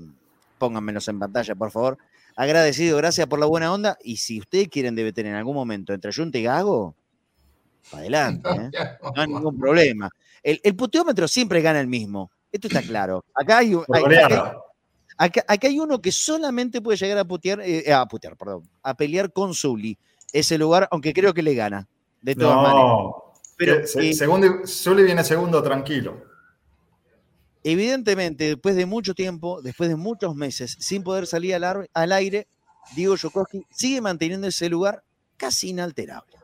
pónganmelos 0.62 1.08
en 1.08 1.18
pantalla, 1.18 1.56
por 1.56 1.72
favor. 1.72 1.98
Agradecido, 2.36 2.98
gracias 2.98 3.26
por 3.26 3.40
la 3.40 3.48
buena 3.48 3.74
onda. 3.74 3.98
Y 4.04 4.18
si 4.18 4.40
ustedes 4.40 4.70
quieren 4.70 4.94
debatir 4.96 5.26
en 5.26 5.34
algún 5.34 5.56
momento 5.56 5.92
entre 5.92 6.14
Junta 6.14 6.38
y 6.38 6.44
Gago, 6.44 6.96
adelante, 7.92 8.48
¿eh? 8.48 8.70
no 9.02 9.22
hay 9.22 9.28
ningún 9.28 9.60
problema. 9.60 10.08
El, 10.44 10.62
el 10.64 10.76
puteómetro 10.76 11.28
siempre 11.28 11.62
gana 11.62 11.82
el 11.82 11.88
mismo. 11.88 12.30
Esto 12.52 12.68
está 12.68 12.84
claro. 12.84 13.26
Acá 13.34 13.58
hay, 13.58 13.74
acá, 15.18 15.68
hay 15.68 15.80
uno 15.80 16.00
que 16.00 16.12
solamente 16.12 16.80
puede 16.80 16.98
llegar 17.00 17.18
a 17.18 17.26
putear, 17.26 17.60
eh, 17.62 17.92
a 17.92 18.06
putear, 18.06 18.38
perdón, 18.38 18.70
a 18.84 18.94
pelear 18.94 19.34
con 19.34 19.56
Zully. 19.56 19.98
Ese 20.32 20.60
lugar, 20.60 20.88
aunque 20.92 21.12
creo 21.12 21.34
que 21.34 21.42
le 21.42 21.56
gana. 21.56 21.88
De 22.22 22.36
todas 22.36 22.56
no, 22.56 22.62
maneras. 22.62 23.22
Pero, 23.58 24.02
eh, 24.04 24.14
segundo, 24.14 24.68
Zully 24.68 25.02
viene 25.02 25.24
segundo 25.24 25.64
tranquilo. 25.64 26.31
Evidentemente, 27.64 28.46
después 28.46 28.76
de 28.76 28.86
mucho 28.86 29.14
tiempo, 29.14 29.62
después 29.62 29.90
de 29.90 29.96
muchos 29.96 30.36
meses, 30.36 30.78
sin 30.80 31.04
poder 31.04 31.28
salir 31.28 31.56
al, 31.56 31.90
al 31.94 32.12
aire, 32.12 32.48
Diego 32.96 33.16
Yokoski 33.16 33.66
sigue 33.70 34.02
manteniendo 34.02 34.48
ese 34.48 34.70
lugar 34.70 35.04
casi 35.38 35.70
inalterable. 35.70 36.36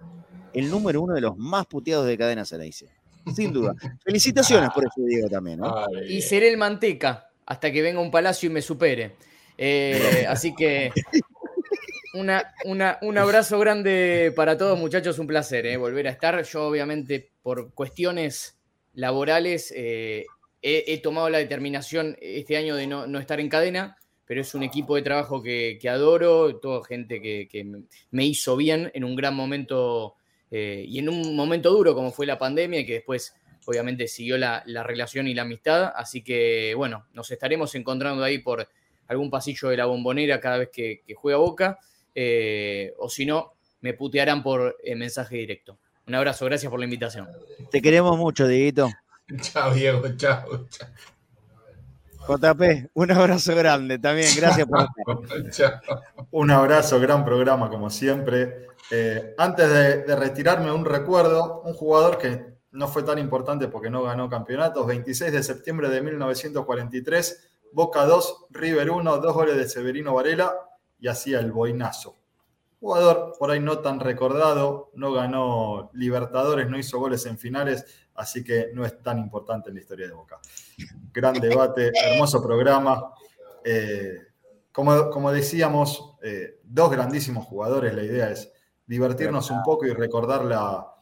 El 0.53 0.69
número 0.69 1.01
uno 1.01 1.13
de 1.13 1.21
los 1.21 1.37
más 1.37 1.65
puteados 1.65 2.05
de 2.07 2.17
cadena 2.17 2.43
dice 2.59 2.97
sin 3.35 3.53
duda. 3.53 3.75
Felicitaciones 4.05 4.69
por 4.71 4.85
eso, 4.85 5.01
Diego, 5.05 5.29
también. 5.29 5.59
Y 6.07 6.21
seré 6.21 6.49
el 6.49 6.57
manteca 6.57 7.29
hasta 7.45 7.71
que 7.71 7.81
venga 7.81 7.99
un 7.99 8.11
palacio 8.11 8.49
y 8.49 8.53
me 8.53 8.61
supere. 8.61 9.15
Eh, 9.57 10.25
así 10.29 10.53
que 10.55 10.91
una, 12.13 12.53
un 12.65 13.17
abrazo 13.17 13.59
grande 13.59 14.33
para 14.35 14.57
todos, 14.57 14.77
muchachos. 14.77 15.19
Un 15.19 15.27
placer 15.27 15.65
eh, 15.65 15.77
volver 15.77 16.07
a 16.07 16.11
estar. 16.11 16.41
Yo, 16.43 16.67
obviamente, 16.67 17.29
por 17.43 17.73
cuestiones 17.73 18.57
laborales, 18.93 19.73
eh, 19.75 20.25
he, 20.61 20.97
tomado 21.01 21.29
la 21.29 21.37
determinación 21.37 22.17
este 22.21 22.57
año 22.57 22.75
de 22.75 22.87
no, 22.87 23.19
estar 23.19 23.39
en 23.39 23.49
cadena, 23.49 23.97
pero 24.25 24.41
es 24.41 24.53
un 24.55 24.63
equipo 24.63 24.95
de 24.95 25.01
trabajo 25.01 25.41
que, 25.41 25.79
adoro, 25.89 26.57
toda 26.57 26.83
gente 26.85 27.21
que, 27.21 27.47
que, 27.49 27.65
me 28.11 28.25
hizo 28.25 28.57
bien 28.57 28.91
en 28.93 29.03
un 29.03 29.15
gran 29.15 29.35
momento 29.35 30.15
eh, 30.51 30.85
y 30.87 30.99
en 30.99 31.09
un 31.09 31.35
momento 31.35 31.71
duro 31.71 31.93
como 31.93 32.11
fue 32.11 32.25
la 32.25 32.37
pandemia, 32.37 32.85
que 32.85 32.93
después 32.93 33.35
obviamente 33.65 34.07
siguió 34.07 34.37
la, 34.37 34.63
relación 34.83 35.27
y 35.27 35.33
la 35.33 35.43
amistad. 35.43 35.91
Así 35.95 36.23
que 36.23 36.73
bueno, 36.75 37.05
nos 37.13 37.29
estaremos 37.31 37.73
encontrando 37.75 38.23
ahí 38.23 38.39
por 38.39 38.67
algún 39.07 39.29
pasillo 39.29 39.69
de 39.69 39.77
la 39.77 39.85
bombonera 39.85 40.39
cada 40.39 40.57
vez 40.57 40.69
que, 40.71 41.01
juega 41.15 41.37
Boca. 41.37 41.79
Eh, 42.15 42.93
o 42.97 43.09
si 43.09 43.25
no, 43.25 43.53
me 43.81 43.93
putearán 43.93 44.41
por 44.41 44.77
mensaje 44.95 45.37
directo. 45.37 45.77
Un 46.07 46.15
abrazo, 46.15 46.45
gracias 46.45 46.69
por 46.69 46.79
la 46.79 46.85
invitación. 46.85 47.27
Te 47.69 47.81
queremos 47.81 48.17
mucho, 48.17 48.47
Dieguito. 48.47 48.89
Chao, 49.41 49.73
Diego, 49.73 50.07
chao. 50.15 50.67
chao. 50.69 50.87
JP, 52.27 52.89
un 52.93 53.11
abrazo 53.11 53.55
grande 53.55 53.99
también, 53.99 54.29
gracias 54.35 54.67
por 54.67 54.89
Un 56.31 56.51
abrazo, 56.51 56.99
gran 56.99 57.23
programa 57.23 57.69
como 57.69 57.89
siempre. 57.89 58.67
Eh, 58.91 59.33
antes 59.37 59.69
de, 59.69 60.15
retirarme, 60.15 60.71
un 60.71 60.83
recuerdo, 60.83 61.61
un 61.61 61.73
jugador 61.73 62.17
que 62.17 62.57
no 62.71 62.87
fue 62.87 63.03
tan 63.03 63.17
importante 63.17 63.69
porque 63.69 63.89
no 63.89 64.03
ganó 64.03 64.29
campeonatos, 64.29 64.85
26 64.87 65.31
de 65.31 65.43
septiembre 65.43 65.89
de 65.89 66.01
1943, 66.01 67.49
Boca 67.71 68.05
2, 68.05 68.47
River 68.49 68.91
1, 68.91 69.17
dos 69.19 69.33
goles 69.33 69.55
de 69.55 69.69
Severino 69.69 70.13
Varela 70.13 70.53
y 70.99 71.07
hacía 71.07 71.39
el 71.39 71.51
boinazo. 71.51 72.17
Jugador 72.79 73.33
por 73.39 73.51
ahí 73.51 73.59
no 73.59 73.79
tan 73.79 73.99
recordado, 73.99 74.91
no 74.93 75.11
ganó 75.11 75.89
Libertadores, 75.93 76.69
no 76.69 76.77
hizo 76.77 76.99
goles 76.99 77.25
en 77.25 77.37
finales, 77.37 78.06
así 78.17 78.43
que 78.43 78.71
no 78.73 78.85
es 78.85 79.01
tan 79.01 79.19
importante 79.19 79.69
en 79.69 79.75
la 79.75 79.81
historia 79.81 80.07
de 80.07 80.13
Boca. 80.13 80.39
Gran 81.13 81.35
debate, 81.35 81.91
hermoso 82.05 82.43
programa. 82.43 83.13
Eh, 83.63 84.17
como, 84.71 85.09
como, 85.09 85.31
decíamos, 85.31 86.15
eh, 86.21 86.59
dos 86.63 86.91
grandísimos 86.91 87.45
jugadores, 87.45 87.93
la 87.93 88.03
idea 88.03 88.29
es 88.29 88.51
divertirnos 88.85 89.49
un 89.51 89.63
poco 89.63 89.85
y 89.85 89.93
recordar 89.93 90.45
la, 90.45 90.93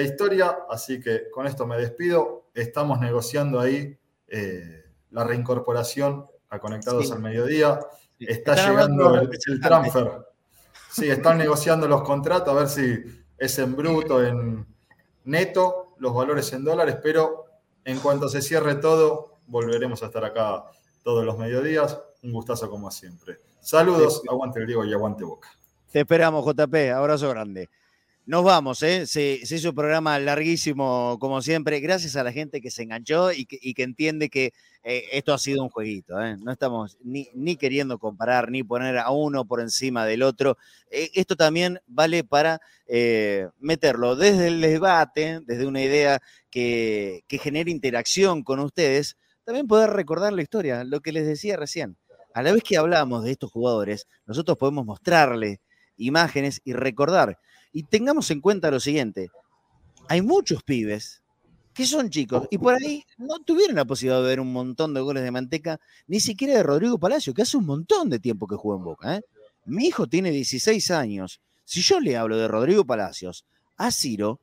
historia. 0.00 0.58
Así 0.70 1.00
que 1.00 1.30
con 1.30 1.46
esto 1.46 1.66
me 1.66 1.76
despido. 1.76 2.48
Estamos 2.54 3.00
negociando 3.00 3.60
ahí 3.60 3.98
eh, 4.28 4.84
la 5.10 5.24
reincorporación 5.24 6.26
a 6.50 6.58
Conectados 6.58 7.10
al 7.12 7.20
Mediodía. 7.20 7.80
Está 8.18 8.54
llegando 8.54 9.14
el, 9.16 9.60
transfer. 9.60 10.26
Sí, 10.90 11.08
están 11.08 11.38
negociando 11.38 11.88
los 11.88 12.02
contratos 12.02 12.54
a 12.54 12.58
ver 12.58 12.68
si 12.68 13.24
es 13.38 13.58
en 13.58 13.74
bruto, 13.74 14.24
en 14.24 14.66
neto, 15.24 15.81
los 16.02 16.12
valores 16.12 16.52
en 16.52 16.64
dólares, 16.64 16.98
pero 17.00 17.44
en 17.84 18.00
cuanto 18.00 18.28
se 18.28 18.42
cierre 18.42 18.74
todo, 18.74 19.36
volveremos 19.46 20.02
a 20.02 20.06
estar 20.06 20.24
acá 20.24 20.64
todos 21.04 21.24
los 21.24 21.38
mediodías. 21.38 21.96
Un 22.24 22.32
gustazo 22.32 22.68
como 22.68 22.90
siempre. 22.90 23.38
Saludos, 23.60 24.20
aguante 24.28 24.58
el 24.58 24.66
Diego 24.66 24.84
y 24.84 24.92
aguante 24.92 25.22
Boca. 25.22 25.48
Te 25.92 26.00
esperamos, 26.00 26.44
JP. 26.44 26.74
Abrazo 26.92 27.28
grande. 27.28 27.70
Nos 28.24 28.44
vamos, 28.44 28.84
¿eh? 28.84 29.04
Se, 29.08 29.40
hizo 29.42 29.70
un 29.70 29.74
programa 29.74 30.16
larguísimo, 30.20 31.18
como 31.18 31.42
siempre. 31.42 31.80
Gracias 31.80 32.14
a 32.14 32.22
la 32.22 32.30
gente 32.30 32.60
que 32.60 32.70
se 32.70 32.84
enganchó 32.84 33.32
y 33.32 33.46
que, 33.46 33.82
entiende 33.82 34.30
que 34.30 34.52
eh, 34.84 35.06
esto 35.10 35.34
ha 35.34 35.38
sido 35.38 35.64
un 35.64 35.70
jueguito. 35.70 36.22
¿eh? 36.22 36.36
No 36.38 36.52
estamos 36.52 36.96
ni, 37.02 37.56
queriendo 37.56 37.98
comparar, 37.98 38.48
ni 38.48 38.62
poner 38.62 38.98
a 38.98 39.10
uno 39.10 39.44
por 39.44 39.60
encima 39.60 40.06
del 40.06 40.22
otro. 40.22 40.56
Eh, 40.88 41.10
esto 41.14 41.34
también 41.34 41.80
vale 41.88 42.22
para 42.22 42.60
meterlo 43.58 44.14
desde 44.16 44.48
el 44.48 44.60
debate, 44.60 45.40
desde 45.46 45.66
una 45.66 45.80
idea 45.80 46.20
que, 46.50 47.24
que 47.26 47.38
genere 47.38 47.70
interacción 47.70 48.44
con 48.44 48.60
ustedes, 48.60 49.16
también 49.44 49.66
poder 49.66 49.90
recordar 49.90 50.32
la 50.32 50.42
historia, 50.42 50.84
lo 50.84 51.00
que 51.00 51.10
les 51.10 51.26
decía 51.26 51.56
recién. 51.56 51.96
A 52.34 52.42
la 52.42 52.52
vez 52.52 52.62
que 52.62 52.76
hablamos 52.76 53.24
de 53.24 53.32
estos 53.32 53.50
jugadores, 53.50 54.06
nosotros 54.26 54.58
podemos 54.58 54.84
mostrarles 54.84 55.58
imágenes 55.96 56.60
y 56.64 56.72
recordar. 56.72 57.38
Y 57.72 57.84
tengamos 57.84 58.30
en 58.30 58.40
cuenta 58.40 58.70
lo 58.70 58.80
siguiente, 58.80 59.30
hay 60.08 60.22
muchos 60.22 60.62
pibes 60.62 61.22
que 61.72 61.86
son 61.86 62.10
chicos 62.10 62.46
y 62.50 62.58
por 62.58 62.74
ahí 62.74 63.04
no 63.16 63.38
tuvieron 63.38 63.76
la 63.76 63.84
posibilidad 63.84 64.20
de 64.20 64.28
ver 64.28 64.40
un 64.40 64.52
montón 64.52 64.92
de 64.92 65.00
goles 65.00 65.22
de 65.22 65.30
manteca, 65.30 65.80
ni 66.06 66.20
siquiera 66.20 66.54
de 66.54 66.62
Rodrigo 66.62 66.98
Palacio, 66.98 67.32
que 67.32 67.42
hace 67.42 67.56
un 67.56 67.64
montón 67.64 68.10
de 68.10 68.18
tiempo 68.18 68.46
que 68.46 68.56
juega 68.56 68.78
en 68.78 68.84
Boca. 68.84 69.16
¿eh? 69.16 69.22
Mi 69.64 69.86
hijo 69.86 70.06
tiene 70.06 70.30
16 70.30 70.90
años. 70.90 71.40
Si 71.64 71.80
yo 71.80 72.00
le 72.00 72.16
hablo 72.16 72.36
de 72.36 72.48
Rodrigo 72.48 72.84
Palacios 72.84 73.46
a 73.78 73.90
Ciro, 73.90 74.40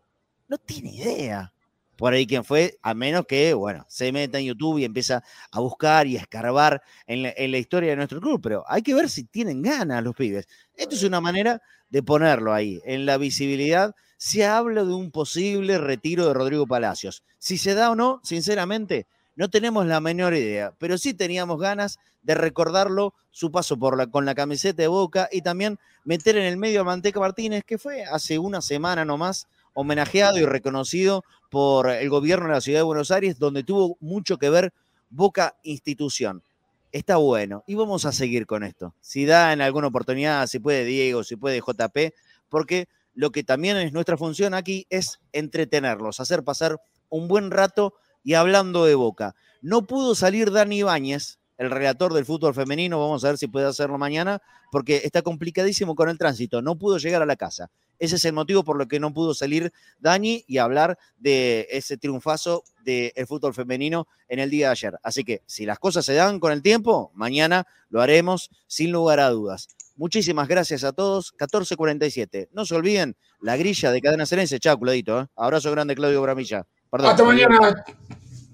no 0.47 0.57
tiene 0.57 0.95
idea 0.95 1.53
por 1.99 2.13
ahí 2.13 2.25
quién 2.25 2.45
fue, 2.45 2.79
a 2.81 2.93
menos 2.93 3.25
que, 3.27 3.53
bueno, 3.53 3.85
se 3.89 4.13
meta 4.13 4.39
en 4.39 4.45
YouTube 4.45 4.77
y 4.77 4.85
empieza 4.85 5.21
a 5.51 5.59
buscar 5.59 6.07
y 6.07 6.15
a 6.15 6.21
escarbar 6.21 6.81
en 7.05 7.23
la, 7.23 7.57
historia 7.57 7.89
de 7.89 7.97
nuestro 7.97 8.21
club, 8.21 8.39
pero 8.41 8.63
hay 8.69 8.81
que 8.81 8.93
ver 8.93 9.09
si 9.09 9.25
tienen 9.25 9.61
ganas 9.61 10.01
los 10.01 10.15
pibes. 10.15 10.47
Esto 10.75 10.95
es 10.95 11.03
una 11.03 11.19
manera 11.19 11.61
de 11.89 12.03
ponerlo 12.03 12.53
ahí, 12.53 12.81
en 12.85 13.05
la 13.05 13.17
visibilidad, 13.17 13.95
se 14.17 14.45
habla 14.45 14.83
de 14.83 14.93
un 14.93 15.11
posible 15.11 15.77
retiro 15.77 16.27
de 16.27 16.33
Rodrigo 16.33 16.67
Palacios. 16.67 17.23
Si 17.37 17.57
se 17.57 17.73
da 17.73 17.91
o 17.91 17.95
no, 17.95 18.19
sinceramente, 18.23 19.07
no 19.35 19.49
tenemos 19.49 19.85
la 19.85 20.01
menor 20.01 20.33
idea, 20.33 20.73
pero 20.77 20.97
sí 20.97 21.13
teníamos 21.13 21.59
ganas 21.59 21.97
de 22.21 22.35
recordarlo, 22.35 23.13
su 23.31 23.51
paso 23.51 23.77
por 23.77 23.97
la, 23.97 24.07
con 24.07 24.25
la 24.25 24.35
camiseta 24.35 24.81
de 24.81 24.89
Boca 24.89 25.29
y 25.31 25.41
también 25.41 25.79
meter 26.03 26.37
en 26.37 26.45
el 26.45 26.57
medio 26.57 26.81
a 26.81 26.83
Manteca 26.83 27.19
Martínez, 27.19 27.63
que 27.65 27.77
fue 27.77 28.03
hace 28.03 28.37
una 28.37 28.61
semana 28.61 29.05
nomás 29.05 29.47
homenajeado 29.73 30.37
y 30.37 30.45
reconocido 30.45 31.23
por 31.49 31.89
el 31.89 32.09
gobierno 32.09 32.47
de 32.47 32.53
la 32.53 32.61
ciudad 32.61 32.79
de 32.79 32.83
Buenos 32.83 33.11
Aires, 33.11 33.39
donde 33.39 33.63
tuvo 33.63 33.97
mucho 34.01 34.37
que 34.37 34.49
ver 34.49 34.73
Boca 35.09 35.55
institución. 35.63 36.43
Está 36.91 37.17
bueno 37.17 37.63
y 37.67 37.75
vamos 37.75 38.05
a 38.05 38.11
seguir 38.11 38.47
con 38.47 38.63
esto. 38.63 38.95
Si 38.99 39.25
da 39.25 39.53
en 39.53 39.61
alguna 39.61 39.87
oportunidad, 39.87 40.47
si 40.47 40.59
puede 40.59 40.85
Diego, 40.85 41.23
si 41.23 41.35
puede 41.35 41.61
JP, 41.61 42.13
porque 42.49 42.87
lo 43.13 43.31
que 43.31 43.43
también 43.43 43.77
es 43.77 43.93
nuestra 43.93 44.17
función 44.17 44.53
aquí 44.53 44.87
es 44.89 45.19
entretenerlos, 45.31 46.19
hacer 46.19 46.43
pasar 46.43 46.81
un 47.09 47.27
buen 47.27 47.51
rato 47.51 47.93
y 48.23 48.33
hablando 48.33 48.85
de 48.85 48.95
Boca, 48.95 49.35
no 49.61 49.85
pudo 49.85 50.15
salir 50.15 50.51
Dani 50.51 50.79
Ibáñez, 50.79 51.38
el 51.59 51.69
relator 51.69 52.13
del 52.13 52.25
fútbol 52.25 52.53
femenino, 52.53 52.99
vamos 52.99 53.23
a 53.23 53.27
ver 53.27 53.37
si 53.37 53.47
puede 53.47 53.67
hacerlo 53.67 53.97
mañana, 53.97 54.41
porque 54.71 55.01
está 55.03 55.21
complicadísimo 55.21 55.93
con 55.93 56.07
el 56.07 56.17
tránsito, 56.17 56.61
no 56.61 56.77
pudo 56.77 56.97
llegar 56.97 57.21
a 57.21 57.25
la 57.25 57.35
casa. 57.35 57.69
Ese 57.99 58.15
es 58.15 58.23
el 58.23 58.31
motivo 58.31 58.63
por 58.63 58.77
lo 58.77 58.87
que 58.87 58.97
no 58.97 59.13
pudo 59.13 59.33
salir 59.33 59.73
Dani 59.99 60.45
y 60.47 60.57
hablar 60.57 60.97
de 61.17 61.67
ese 61.69 61.97
triunfazo 61.97 62.63
del 62.85 63.27
fútbol 63.27 63.53
femenino 63.53 64.07
en 64.29 64.39
el 64.39 64.49
día 64.49 64.67
de 64.67 64.71
ayer. 64.71 64.99
Así 65.03 65.25
que 65.25 65.41
si 65.45 65.65
las 65.65 65.79
cosas 65.79 66.05
se 66.05 66.13
dan 66.13 66.39
con 66.39 66.53
el 66.53 66.61
tiempo, 66.61 67.11
mañana 67.13 67.67
lo 67.89 68.01
haremos 68.01 68.49
sin 68.67 68.93
lugar 68.93 69.19
a 69.19 69.29
dudas. 69.29 69.67
Muchísimas 69.97 70.47
gracias 70.47 70.85
a 70.85 70.93
todos. 70.93 71.35
14.47. 71.37 72.47
No 72.53 72.65
se 72.65 72.73
olviden 72.73 73.17
la 73.41 73.57
grilla 73.57 73.91
de 73.91 74.01
Cadena 74.01 74.25
Cerense. 74.25 74.57
Chao, 74.57 74.79
Claudito. 74.79 75.19
¿eh? 75.19 75.27
Abrazo 75.35 75.69
grande, 75.71 75.93
Claudio 75.93 76.21
Bramilla. 76.21 76.65
Hasta 76.89 77.23
mañana. 77.25 77.83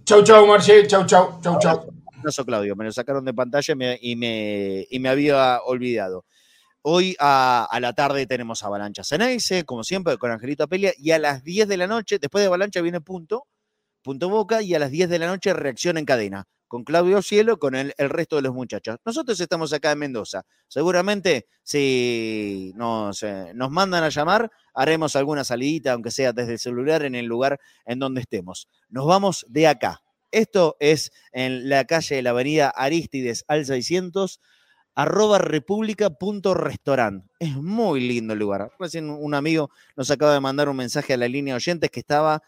Chau, 0.05 0.23
chau, 0.23 0.47
Marce. 0.47 0.87
Chau, 0.87 1.05
chau, 1.05 1.39
chau, 1.43 1.59
chau. 1.59 1.94
Abrazo, 2.25 2.43
Claudio. 2.43 2.75
Me 2.75 2.85
lo 2.85 2.91
sacaron 2.91 3.23
de 3.23 3.35
pantalla 3.35 3.71
y 4.01 4.15
me, 4.15 4.87
y 4.89 4.99
me, 4.99 5.09
había 5.09 5.59
olvidado. 5.63 6.25
Hoy 6.81 7.15
a, 7.19 7.69
la 7.79 7.93
tarde 7.93 8.25
tenemos 8.25 8.63
Avalancha 8.63 9.03
Ceneice, 9.03 9.63
como 9.63 9.83
siempre, 9.83 10.17
con 10.17 10.31
Angelito 10.31 10.63
Apelia, 10.63 10.91
y 10.97 11.11
a 11.11 11.19
las 11.19 11.43
10 11.43 11.67
de 11.67 11.77
la 11.77 11.85
noche, 11.85 12.17
después 12.17 12.41
de 12.41 12.47
Avalancha 12.47 12.81
viene 12.81 12.99
Punto, 12.99 13.45
Punto 14.01 14.27
Boca, 14.29 14.63
y 14.63 14.73
a 14.73 14.79
las 14.79 14.89
10 14.89 15.07
de 15.07 15.19
la 15.19 15.27
noche 15.27 15.53
reacción 15.53 15.99
en 15.99 16.05
cadena, 16.05 16.45
con 16.67 16.83
Claudio 16.83 17.21
Cielo, 17.21 17.59
con 17.59 17.75
el, 17.75 17.93
el 17.99 18.09
resto 18.09 18.37
de 18.37 18.41
los 18.41 18.55
muchachos. 18.55 18.97
Nosotros 19.05 19.39
estamos 19.39 19.71
acá 19.71 19.91
en 19.91 19.99
Mendoza. 19.99 20.41
Seguramente, 20.67 21.45
si 21.61 22.73
nos, 22.75 23.21
eh, 23.21 23.51
nos 23.53 23.69
mandan 23.69 24.03
a 24.03 24.09
llamar, 24.09 24.51
haremos 24.73 25.15
alguna 25.15 25.43
salidita, 25.43 25.93
aunque 25.93 26.09
sea 26.09 26.33
desde 26.33 26.53
el 26.53 26.59
celular, 26.59 27.03
en 27.03 27.13
el 27.13 27.27
lugar 27.27 27.59
en 27.85 27.99
donde 27.99 28.21
estemos. 28.21 28.67
Nos 28.89 29.05
vamos 29.05 29.45
de 29.47 29.67
acá. 29.67 30.01
Esto 30.35 30.75
es 30.81 31.13
en 31.31 31.69
la 31.69 31.85
calle 31.85 32.17
de 32.17 32.21
la 32.21 32.31
avenida 32.31 32.67
Aristides 32.67 33.45
al 33.47 33.65
600, 33.65 34.41
arroba 34.93 35.37
república.restaurant. 35.37 37.23
Es 37.39 37.55
muy 37.55 38.01
lindo 38.01 38.33
el 38.33 38.39
lugar. 38.39 38.69
Recién 38.77 39.09
un 39.09 39.33
amigo 39.33 39.69
nos 39.95 40.11
acaba 40.11 40.33
de 40.33 40.41
mandar 40.41 40.67
un 40.67 40.75
mensaje 40.75 41.13
a 41.13 41.17
la 41.17 41.29
línea 41.29 41.53
de 41.53 41.59
oyentes 41.59 41.89
que 41.89 42.01
estaba 42.01 42.43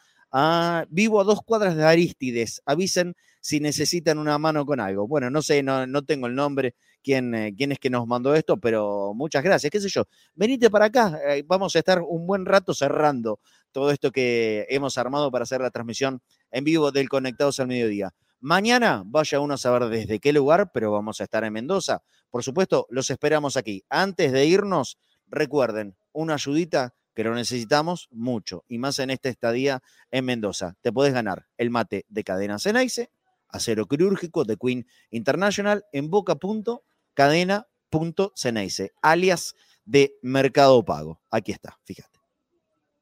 vivo 0.89 1.21
a 1.21 1.23
dos 1.23 1.39
cuadras 1.45 1.77
de 1.77 1.85
Aristides. 1.85 2.61
Avisen 2.65 3.15
si 3.47 3.61
necesitan 3.61 4.17
una 4.17 4.37
mano 4.37 4.65
con 4.65 4.81
algo. 4.81 5.07
Bueno, 5.07 5.29
no 5.29 5.41
sé, 5.41 5.63
no, 5.63 6.03
tengo 6.03 6.27
el 6.27 6.35
nombre, 6.35 6.75
quién, 7.01 7.33
eh, 7.33 7.53
quién, 7.57 7.71
es 7.71 7.79
que 7.79 7.89
nos 7.89 8.05
mandó 8.05 8.35
esto, 8.35 8.57
pero 8.57 9.13
muchas 9.15 9.41
gracias, 9.41 9.71
qué 9.71 9.79
sé 9.79 9.87
yo. 9.87 10.03
Venite 10.35 10.69
para 10.69 10.87
acá, 10.87 11.17
eh, 11.25 11.45
vamos 11.47 11.73
a 11.73 11.79
estar 11.79 12.01
un 12.01 12.27
buen 12.27 12.45
rato 12.45 12.73
cerrando 12.73 13.39
todo 13.71 13.91
esto 13.91 14.11
que 14.11 14.65
hemos 14.67 14.97
armado 14.97 15.31
para 15.31 15.43
hacer 15.43 15.61
la 15.61 15.71
transmisión 15.71 16.21
en 16.51 16.65
vivo 16.65 16.91
del 16.91 17.07
Conectados 17.07 17.61
al 17.61 17.67
Mediodía. 17.67 18.13
Mañana 18.41 19.03
vaya 19.05 19.39
uno 19.39 19.53
a 19.53 19.57
saber 19.57 19.87
desde 19.87 20.19
qué 20.19 20.33
lugar, 20.33 20.71
pero 20.73 20.91
vamos 20.91 21.21
a 21.21 21.23
estar 21.23 21.45
en 21.45 21.53
Mendoza. 21.53 22.03
Por 22.29 22.43
supuesto, 22.43 22.85
los 22.89 23.09
esperamos 23.11 23.55
aquí. 23.55 23.85
Antes 23.87 24.33
de 24.33 24.45
irnos, 24.45 24.99
recuerden, 25.25 25.95
una 26.11 26.33
ayudita 26.33 26.95
que 27.15 27.23
lo 27.23 27.33
necesitamos 27.33 28.09
mucho, 28.11 28.65
y 28.67 28.77
más 28.77 28.99
en 28.99 29.09
esta 29.09 29.29
estadía 29.29 29.81
en 30.11 30.25
Mendoza. 30.25 30.75
Te 30.81 30.91
puedes 30.91 31.13
ganar 31.13 31.47
el 31.57 31.69
mate 31.69 32.05
de 32.09 32.25
cadena 32.25 32.59
Ceneice, 32.59 33.09
acero 33.49 33.87
quirúrgico 33.87 34.43
de 34.43 34.57
Queen 34.57 34.87
International 35.11 35.85
en 35.91 36.09
boca.cadena.ceneice, 36.09 38.91
alias 39.01 39.55
de 39.85 40.15
Mercado 40.21 40.83
Pago. 40.83 41.21
Aquí 41.31 41.51
está, 41.51 41.77
fíjate. 41.85 42.19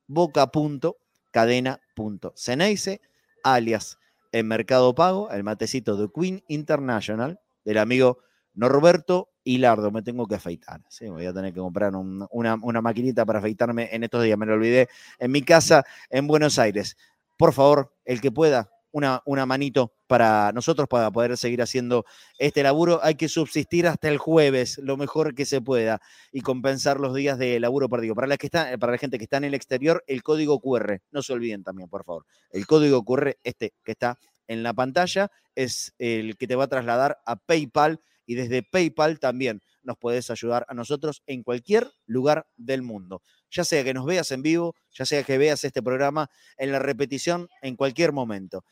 boca.cadena.ceneice, 0.08 3.02
alias 3.44 3.98
en 4.32 4.48
Mercado 4.48 4.94
Pago, 4.94 5.32
el 5.32 5.44
matecito 5.44 5.98
de 5.98 6.10
Queen 6.14 6.44
International 6.48 7.40
del 7.64 7.78
amigo 7.78 8.20
Norberto 8.54 9.30
Hilardo. 9.44 9.92
Me 9.92 10.02
tengo 10.02 10.28
que 10.28 10.36
afeitar. 10.36 10.82
¿sí? 10.90 11.08
Voy 11.08 11.26
a 11.26 11.34
tener 11.34 11.54
que 11.54 11.60
comprar 11.60 11.96
una, 11.96 12.56
una 12.62 12.82
maquinita 12.82 13.26
para 13.26 13.40
afeitarme 13.40 13.90
en 13.92 14.04
estos 14.04 14.24
días. 14.24 14.38
Me 14.38 14.46
lo 14.46 14.54
olvidé 14.54 14.90
en 15.20 15.32
mi 15.32 15.42
casa 15.42 15.86
en 16.10 16.28
Buenos 16.28 16.60
Aires. 16.60 16.98
Por 17.38 17.54
favor, 17.54 17.94
el 18.06 18.22
que 18.22 18.32
pueda, 18.32 18.70
una, 18.96 19.46
manito 19.46 19.92
para 20.08 20.54
nosotros 20.54 20.88
para 20.88 21.12
poder 21.12 21.36
seguir 21.36 21.62
haciendo 21.62 22.06
este 22.40 22.64
laburo. 22.64 23.02
Hay 23.04 23.16
que 23.16 23.28
subsistir 23.28 23.88
hasta 23.88 24.08
el 24.08 24.18
jueves, 24.18 24.78
lo 24.78 24.96
mejor 24.96 25.36
que 25.36 25.46
se 25.46 25.60
pueda, 25.60 26.00
y 26.32 26.42
compensar 26.42 27.02
los 27.02 27.14
días 27.14 27.38
de 27.38 27.60
laburo 27.60 27.90
perdido. 27.90 28.16
Para 28.16 28.28
la, 28.28 28.38
que 28.38 28.48
está, 28.48 28.78
para 28.78 28.94
la 28.94 28.98
gente 28.98 29.18
que 29.18 29.26
está 29.26 29.38
en 29.38 29.44
el 29.44 29.54
exterior, 29.54 30.04
el 30.08 30.24
código 30.24 30.62
QR, 30.62 31.02
no 31.12 31.22
se 31.22 31.34
olviden 31.34 31.64
también, 31.64 31.90
por 31.90 32.06
favor. 32.06 32.26
El 32.52 32.66
código 32.66 33.04
QR, 33.04 33.36
este 33.44 33.74
que 33.84 33.92
está 33.92 34.18
en 34.48 34.64
la 34.64 34.74
pantalla, 34.74 35.30
es 35.56 35.94
el 36.00 36.38
que 36.38 36.48
te 36.48 36.56
va 36.56 36.66
a 36.66 36.68
trasladar 36.68 37.18
a 37.26 37.36
PayPal 37.36 38.00
y 38.26 38.36
desde 38.36 38.64
PayPal 38.64 39.20
también 39.20 39.62
nos 39.84 39.98
puedes 39.98 40.32
ayudar 40.32 40.66
a 40.70 40.74
nosotros 40.74 41.22
en 41.28 41.44
cualquier 41.44 41.92
lugar 42.06 42.48
del 42.56 42.82
mundo. 42.82 43.22
Ya 43.52 43.64
sea 43.64 43.84
que 43.84 43.94
nos 43.94 44.06
veas 44.06 44.32
en 44.32 44.42
vivo, 44.42 44.76
ya 44.92 45.06
sea 45.06 45.24
que 45.24 45.38
veas 45.38 45.64
este 45.64 45.84
programa 45.84 46.30
en 46.58 46.72
la 46.72 46.80
repetición 46.80 47.48
en 47.62 47.76
cualquier 47.76 48.12
momento. 48.12 48.64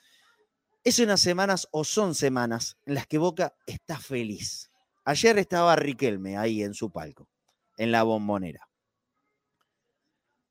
Es 0.84 1.00
unas 1.00 1.22
semanas 1.22 1.70
o 1.72 1.86
son 1.86 2.14
semanas 2.14 2.78
en 2.86 2.96
las 2.96 3.08
que 3.08 3.18
Boca 3.18 3.56
está 3.66 3.98
feliz. 3.98 4.70
Ayer 5.06 5.40
estaba 5.40 5.78
Riquelme 5.78 6.38
ahí 6.38 6.62
en 6.62 6.74
su 6.74 6.92
palco, 6.92 7.30
en 7.78 7.94
la 7.94 8.04
bombonera. 8.04 8.68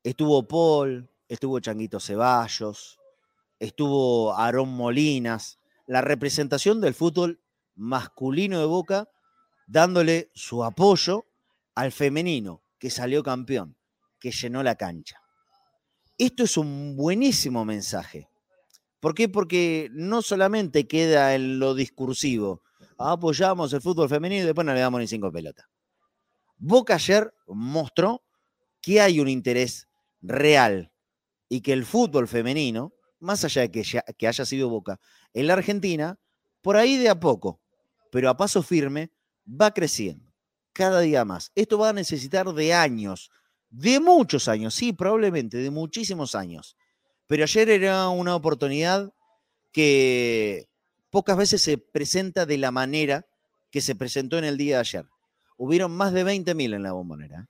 Estuvo 0.01 0.47
Paul, 0.47 1.07
estuvo 1.27 1.59
Changuito 1.59 1.99
Ceballos, 1.99 2.99
estuvo 3.59 4.33
Aarón 4.33 4.69
Molinas, 4.69 5.59
la 5.85 6.01
representación 6.01 6.81
del 6.81 6.95
fútbol 6.95 7.39
masculino 7.75 8.59
de 8.59 8.65
Boca, 8.65 9.09
dándole 9.67 10.31
su 10.33 10.63
apoyo 10.63 11.27
al 11.75 11.91
femenino 11.91 12.63
que 12.79 12.89
salió 12.89 13.21
campeón, 13.21 13.77
que 14.19 14.31
llenó 14.31 14.63
la 14.63 14.75
cancha. 14.75 15.21
Esto 16.17 16.43
es 16.43 16.57
un 16.57 16.95
buenísimo 16.95 17.65
mensaje 17.65 18.32
¿Por 19.03 19.15
qué? 19.15 19.27
Porque 19.27 19.89
no 19.91 20.21
solamente 20.21 20.87
queda 20.87 21.35
en 21.35 21.59
lo 21.59 21.75
discursivo, 21.75 22.61
apoyamos 22.97 23.73
el 23.73 23.81
fútbol 23.81 24.07
femenino 24.07 24.43
y 24.43 24.45
después 24.45 24.65
no 24.65 24.73
le 24.73 24.79
damos 24.79 25.01
ni 25.01 25.07
cinco 25.07 25.29
pelotas. 25.29 25.65
Boca 26.55 26.95
ayer 26.95 27.33
mostró 27.47 28.23
que 28.81 29.01
hay 29.01 29.19
un 29.19 29.27
interés 29.27 29.89
real 30.21 30.93
y 31.49 31.59
que 31.59 31.73
el 31.73 31.83
fútbol 31.83 32.29
femenino, 32.29 32.93
más 33.19 33.43
allá 33.43 33.63
de 33.63 33.71
que, 33.71 33.83
que 34.17 34.25
haya 34.25 34.45
sido 34.45 34.69
Boca, 34.69 35.01
en 35.33 35.47
la 35.47 35.55
Argentina, 35.55 36.17
por 36.61 36.77
ahí 36.77 36.95
de 36.95 37.09
a 37.09 37.19
poco, 37.19 37.59
pero 38.09 38.29
a 38.29 38.37
paso 38.37 38.63
firme, 38.63 39.11
va 39.45 39.73
creciendo 39.73 40.33
cada 40.71 41.01
día 41.01 41.25
más. 41.25 41.51
Esto 41.55 41.77
va 41.77 41.89
a 41.89 41.93
necesitar 41.93 42.47
de 42.53 42.73
años, 42.73 43.31
de 43.69 43.99
muchos 43.99 44.47
años, 44.47 44.73
sí, 44.73 44.93
probablemente 44.93 45.57
de 45.57 45.71
muchísimos 45.71 46.35
años. 46.35 46.77
Pero 47.27 47.43
ayer 47.43 47.69
era 47.69 48.09
una 48.09 48.35
oportunidad 48.35 49.13
que 49.71 50.67
pocas 51.09 51.37
veces 51.37 51.61
se 51.61 51.77
presenta 51.77 52.45
de 52.45 52.57
la 52.57 52.71
manera 52.71 53.25
que 53.71 53.81
se 53.81 53.95
presentó 53.95 54.37
en 54.37 54.45
el 54.45 54.57
día 54.57 54.75
de 54.75 54.81
ayer. 54.81 55.05
Hubieron 55.57 55.91
más 55.91 56.13
de 56.13 56.25
20.000 56.25 56.75
en 56.75 56.83
la 56.83 56.91
bombonera. 56.91 57.41
¿eh? 57.41 57.45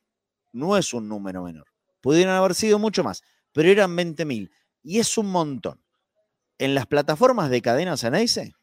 No 0.54 0.78
es 0.78 0.94
un 0.94 1.10
número 1.10 1.44
menor. 1.44 1.66
Pudieron 2.02 2.34
haber 2.34 2.56
sido 2.56 2.80
mucho 2.80 3.04
más, 3.04 3.24
pero 3.52 3.70
eran 3.70 3.96
20.000. 3.96 4.52
Y 4.84 5.00
es 5.00 5.18
un 5.18 5.32
montón. 5.32 5.82
En 6.58 6.76
las 6.76 6.86
plataformas 6.86 7.50
de 7.50 7.62
cadena 7.62 7.98
Ceneice 7.98 8.54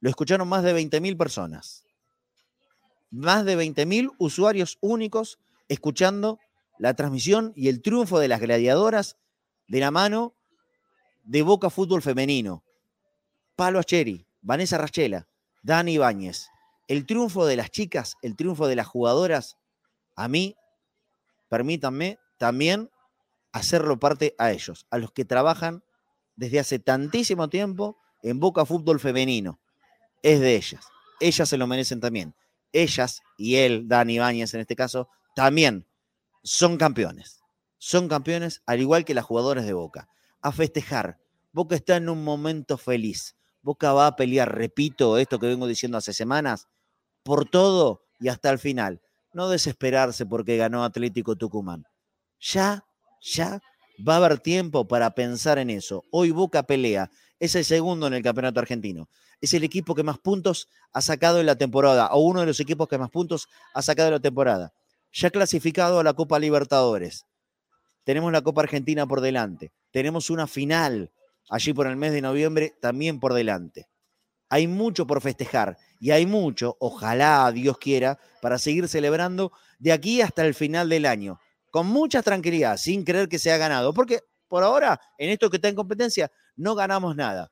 lo 0.00 0.10
escucharon 0.10 0.48
más 0.48 0.64
de 0.64 0.74
20.000 0.74 1.16
personas. 1.16 1.84
Más 3.10 3.44
de 3.44 3.56
20.000 3.56 4.10
usuarios 4.18 4.78
únicos 4.80 5.38
escuchando 5.68 6.40
la 6.78 6.94
transmisión 6.94 7.52
y 7.54 7.68
el 7.68 7.80
triunfo 7.82 8.18
de 8.18 8.28
las 8.28 8.40
gladiadoras 8.40 9.16
de 9.72 9.80
la 9.80 9.90
mano 9.90 10.36
de 11.24 11.40
Boca 11.40 11.70
Fútbol 11.70 12.02
Femenino. 12.02 12.62
Palo 13.56 13.78
Acheri, 13.78 14.26
Vanessa 14.42 14.76
Rachela, 14.76 15.26
Dani 15.62 15.94
Ibáñez. 15.94 16.50
El 16.88 17.06
triunfo 17.06 17.46
de 17.46 17.56
las 17.56 17.70
chicas, 17.70 18.16
el 18.20 18.36
triunfo 18.36 18.68
de 18.68 18.76
las 18.76 18.86
jugadoras, 18.86 19.56
a 20.14 20.28
mí 20.28 20.56
permítanme 21.48 22.18
también 22.36 22.90
hacerlo 23.50 23.98
parte 23.98 24.34
a 24.36 24.52
ellos, 24.52 24.86
a 24.90 24.98
los 24.98 25.10
que 25.10 25.24
trabajan 25.24 25.82
desde 26.36 26.60
hace 26.60 26.78
tantísimo 26.78 27.48
tiempo 27.48 27.96
en 28.22 28.40
Boca 28.40 28.66
Fútbol 28.66 29.00
Femenino. 29.00 29.58
Es 30.22 30.40
de 30.40 30.54
ellas. 30.54 30.86
Ellas 31.18 31.48
se 31.48 31.56
lo 31.56 31.66
merecen 31.66 31.98
también. 31.98 32.34
Ellas 32.72 33.22
y 33.38 33.56
él, 33.56 33.88
Dani 33.88 34.18
Báñez 34.18 34.52
en 34.52 34.60
este 34.60 34.76
caso, 34.76 35.08
también 35.34 35.86
son 36.42 36.76
campeones. 36.76 37.41
Son 37.84 38.06
campeones 38.06 38.62
al 38.64 38.78
igual 38.78 39.04
que 39.04 39.12
las 39.12 39.24
jugadoras 39.24 39.66
de 39.66 39.72
Boca. 39.72 40.08
A 40.40 40.52
festejar. 40.52 41.18
Boca 41.50 41.74
está 41.74 41.96
en 41.96 42.08
un 42.08 42.22
momento 42.22 42.78
feliz. 42.78 43.34
Boca 43.60 43.92
va 43.92 44.06
a 44.06 44.14
pelear, 44.14 44.54
repito 44.54 45.18
esto 45.18 45.40
que 45.40 45.48
vengo 45.48 45.66
diciendo 45.66 45.98
hace 45.98 46.12
semanas, 46.12 46.68
por 47.24 47.44
todo 47.44 48.04
y 48.20 48.28
hasta 48.28 48.50
el 48.50 48.60
final. 48.60 49.00
No 49.32 49.48
desesperarse 49.48 50.24
porque 50.26 50.56
ganó 50.56 50.84
Atlético 50.84 51.34
Tucumán. 51.34 51.84
Ya, 52.38 52.84
ya 53.20 53.60
va 54.08 54.14
a 54.14 54.18
haber 54.18 54.38
tiempo 54.38 54.86
para 54.86 55.10
pensar 55.16 55.58
en 55.58 55.68
eso. 55.68 56.04
Hoy 56.12 56.30
Boca 56.30 56.62
pelea. 56.62 57.10
Es 57.40 57.56
el 57.56 57.64
segundo 57.64 58.06
en 58.06 58.14
el 58.14 58.22
campeonato 58.22 58.60
argentino. 58.60 59.08
Es 59.40 59.54
el 59.54 59.64
equipo 59.64 59.96
que 59.96 60.04
más 60.04 60.20
puntos 60.20 60.68
ha 60.92 61.00
sacado 61.00 61.40
en 61.40 61.46
la 61.46 61.56
temporada, 61.56 62.06
o 62.12 62.20
uno 62.20 62.38
de 62.42 62.46
los 62.46 62.60
equipos 62.60 62.86
que 62.86 62.98
más 62.98 63.10
puntos 63.10 63.48
ha 63.74 63.82
sacado 63.82 64.06
en 64.06 64.14
la 64.14 64.20
temporada. 64.20 64.72
Ya 65.12 65.30
clasificado 65.30 65.98
a 65.98 66.04
la 66.04 66.14
Copa 66.14 66.38
Libertadores. 66.38 67.26
Tenemos 68.04 68.32
la 68.32 68.42
Copa 68.42 68.62
Argentina 68.62 69.06
por 69.06 69.20
delante. 69.20 69.72
Tenemos 69.90 70.30
una 70.30 70.46
final 70.46 71.12
allí 71.50 71.72
por 71.72 71.86
el 71.86 71.96
mes 71.96 72.12
de 72.12 72.22
noviembre 72.22 72.74
también 72.80 73.20
por 73.20 73.34
delante. 73.34 73.88
Hay 74.48 74.66
mucho 74.66 75.06
por 75.06 75.20
festejar 75.22 75.78
y 75.98 76.10
hay 76.10 76.26
mucho, 76.26 76.76
ojalá 76.78 77.50
Dios 77.52 77.78
quiera, 77.78 78.18
para 78.42 78.58
seguir 78.58 78.88
celebrando 78.88 79.52
de 79.78 79.92
aquí 79.92 80.20
hasta 80.20 80.44
el 80.44 80.54
final 80.54 80.88
del 80.88 81.06
año, 81.06 81.40
con 81.70 81.86
mucha 81.86 82.22
tranquilidad, 82.22 82.76
sin 82.76 83.04
creer 83.04 83.28
que 83.28 83.38
se 83.38 83.50
ha 83.50 83.56
ganado, 83.56 83.94
porque 83.94 84.20
por 84.48 84.62
ahora, 84.62 85.00
en 85.16 85.30
esto 85.30 85.48
que 85.48 85.56
está 85.56 85.68
en 85.68 85.74
competencia, 85.74 86.30
no 86.56 86.74
ganamos 86.74 87.16
nada. 87.16 87.50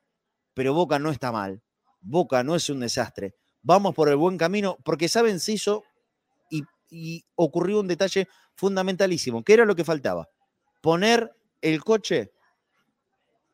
Pero 0.52 0.74
Boca 0.74 0.98
no 0.98 1.10
está 1.10 1.32
mal, 1.32 1.62
Boca 2.00 2.42
no 2.42 2.54
es 2.54 2.68
un 2.68 2.80
desastre. 2.80 3.34
Vamos 3.62 3.94
por 3.94 4.08
el 4.08 4.16
buen 4.16 4.36
camino, 4.36 4.76
porque 4.84 5.08
saben, 5.08 5.40
se 5.40 5.52
hizo 5.52 5.84
y, 6.50 6.64
y 6.90 7.24
ocurrió 7.34 7.80
un 7.80 7.88
detalle 7.88 8.28
fundamentalísimo, 8.56 9.42
que 9.42 9.54
era 9.54 9.64
lo 9.64 9.74
que 9.74 9.84
faltaba. 9.84 10.28
Poner 10.80 11.34
el 11.60 11.82
coche 11.84 12.32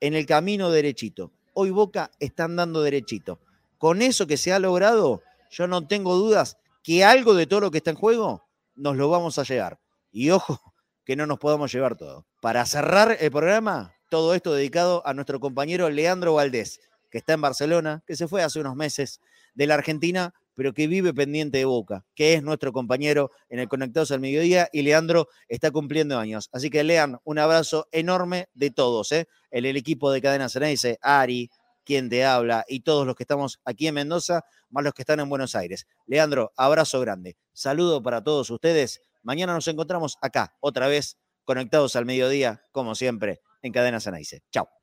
en 0.00 0.14
el 0.14 0.26
camino 0.26 0.70
derechito 0.70 1.32
hoy 1.58 1.70
Boca 1.70 2.10
está 2.20 2.44
andando 2.44 2.82
derechito. 2.82 3.40
Con 3.78 4.02
eso 4.02 4.26
que 4.26 4.36
se 4.36 4.52
ha 4.52 4.58
logrado, 4.58 5.22
yo 5.50 5.66
no 5.66 5.86
tengo 5.86 6.14
dudas 6.14 6.58
que 6.82 7.02
algo 7.02 7.34
de 7.34 7.46
todo 7.46 7.60
lo 7.60 7.70
que 7.70 7.78
está 7.78 7.90
en 7.90 7.96
juego 7.96 8.46
nos 8.74 8.96
lo 8.96 9.08
vamos 9.08 9.38
a 9.38 9.42
llevar. 9.42 9.80
Y 10.12 10.30
ojo, 10.30 10.60
que 11.04 11.16
no 11.16 11.26
nos 11.26 11.38
podamos 11.38 11.72
llevar 11.72 11.96
todo. 11.96 12.26
Para 12.42 12.66
cerrar 12.66 13.16
el 13.18 13.30
programa, 13.30 13.94
todo 14.10 14.34
esto 14.34 14.52
dedicado 14.52 15.02
a 15.06 15.14
nuestro 15.14 15.40
compañero 15.40 15.88
Leandro 15.88 16.34
Valdés, 16.34 16.78
que 17.10 17.18
está 17.18 17.32
en 17.32 17.40
Barcelona, 17.40 18.04
que 18.06 18.16
se 18.16 18.28
fue 18.28 18.42
hace 18.42 18.60
unos 18.60 18.76
meses 18.76 19.20
de 19.54 19.66
la 19.66 19.74
Argentina, 19.74 20.34
pero 20.56 20.72
que 20.72 20.88
vive 20.88 21.14
pendiente 21.14 21.58
de 21.58 21.64
Boca, 21.66 22.04
que 22.14 22.34
es 22.34 22.42
nuestro 22.42 22.72
compañero 22.72 23.30
en 23.48 23.60
el 23.60 23.68
Conectados 23.68 24.10
al 24.10 24.20
Mediodía 24.20 24.68
y 24.72 24.82
Leandro 24.82 25.28
está 25.48 25.70
cumpliendo 25.70 26.18
años. 26.18 26.48
Así 26.52 26.70
que 26.70 26.82
Lean, 26.82 27.18
un 27.22 27.38
abrazo 27.38 27.86
enorme 27.92 28.48
de 28.54 28.70
todos, 28.70 29.12
¿eh? 29.12 29.28
el, 29.50 29.66
equipo 29.76 30.10
de 30.10 30.22
Cadena 30.22 30.48
Ceneice, 30.48 30.98
Ari, 31.02 31.50
quien 31.84 32.08
te 32.08 32.24
habla 32.24 32.64
y 32.66 32.80
todos 32.80 33.06
los 33.06 33.14
que 33.14 33.22
estamos 33.22 33.60
aquí 33.64 33.86
en 33.86 33.94
Mendoza, 33.94 34.44
más 34.70 34.82
los 34.82 34.94
que 34.94 35.02
están 35.02 35.20
en 35.20 35.28
Buenos 35.28 35.54
Aires. 35.54 35.86
Leandro, 36.06 36.52
abrazo 36.56 36.98
grande. 37.00 37.36
Saludo 37.52 38.02
para 38.02 38.24
todos 38.24 38.50
ustedes. 38.50 39.02
Mañana 39.22 39.52
nos 39.52 39.68
encontramos 39.68 40.16
acá, 40.22 40.56
otra 40.60 40.88
vez, 40.88 41.18
conectados 41.44 41.94
al 41.96 42.06
mediodía, 42.06 42.64
como 42.72 42.94
siempre, 42.94 43.40
en 43.62 43.72
Cadena 43.72 44.00
Ceneice. 44.00 44.42
Chao. 44.50 44.75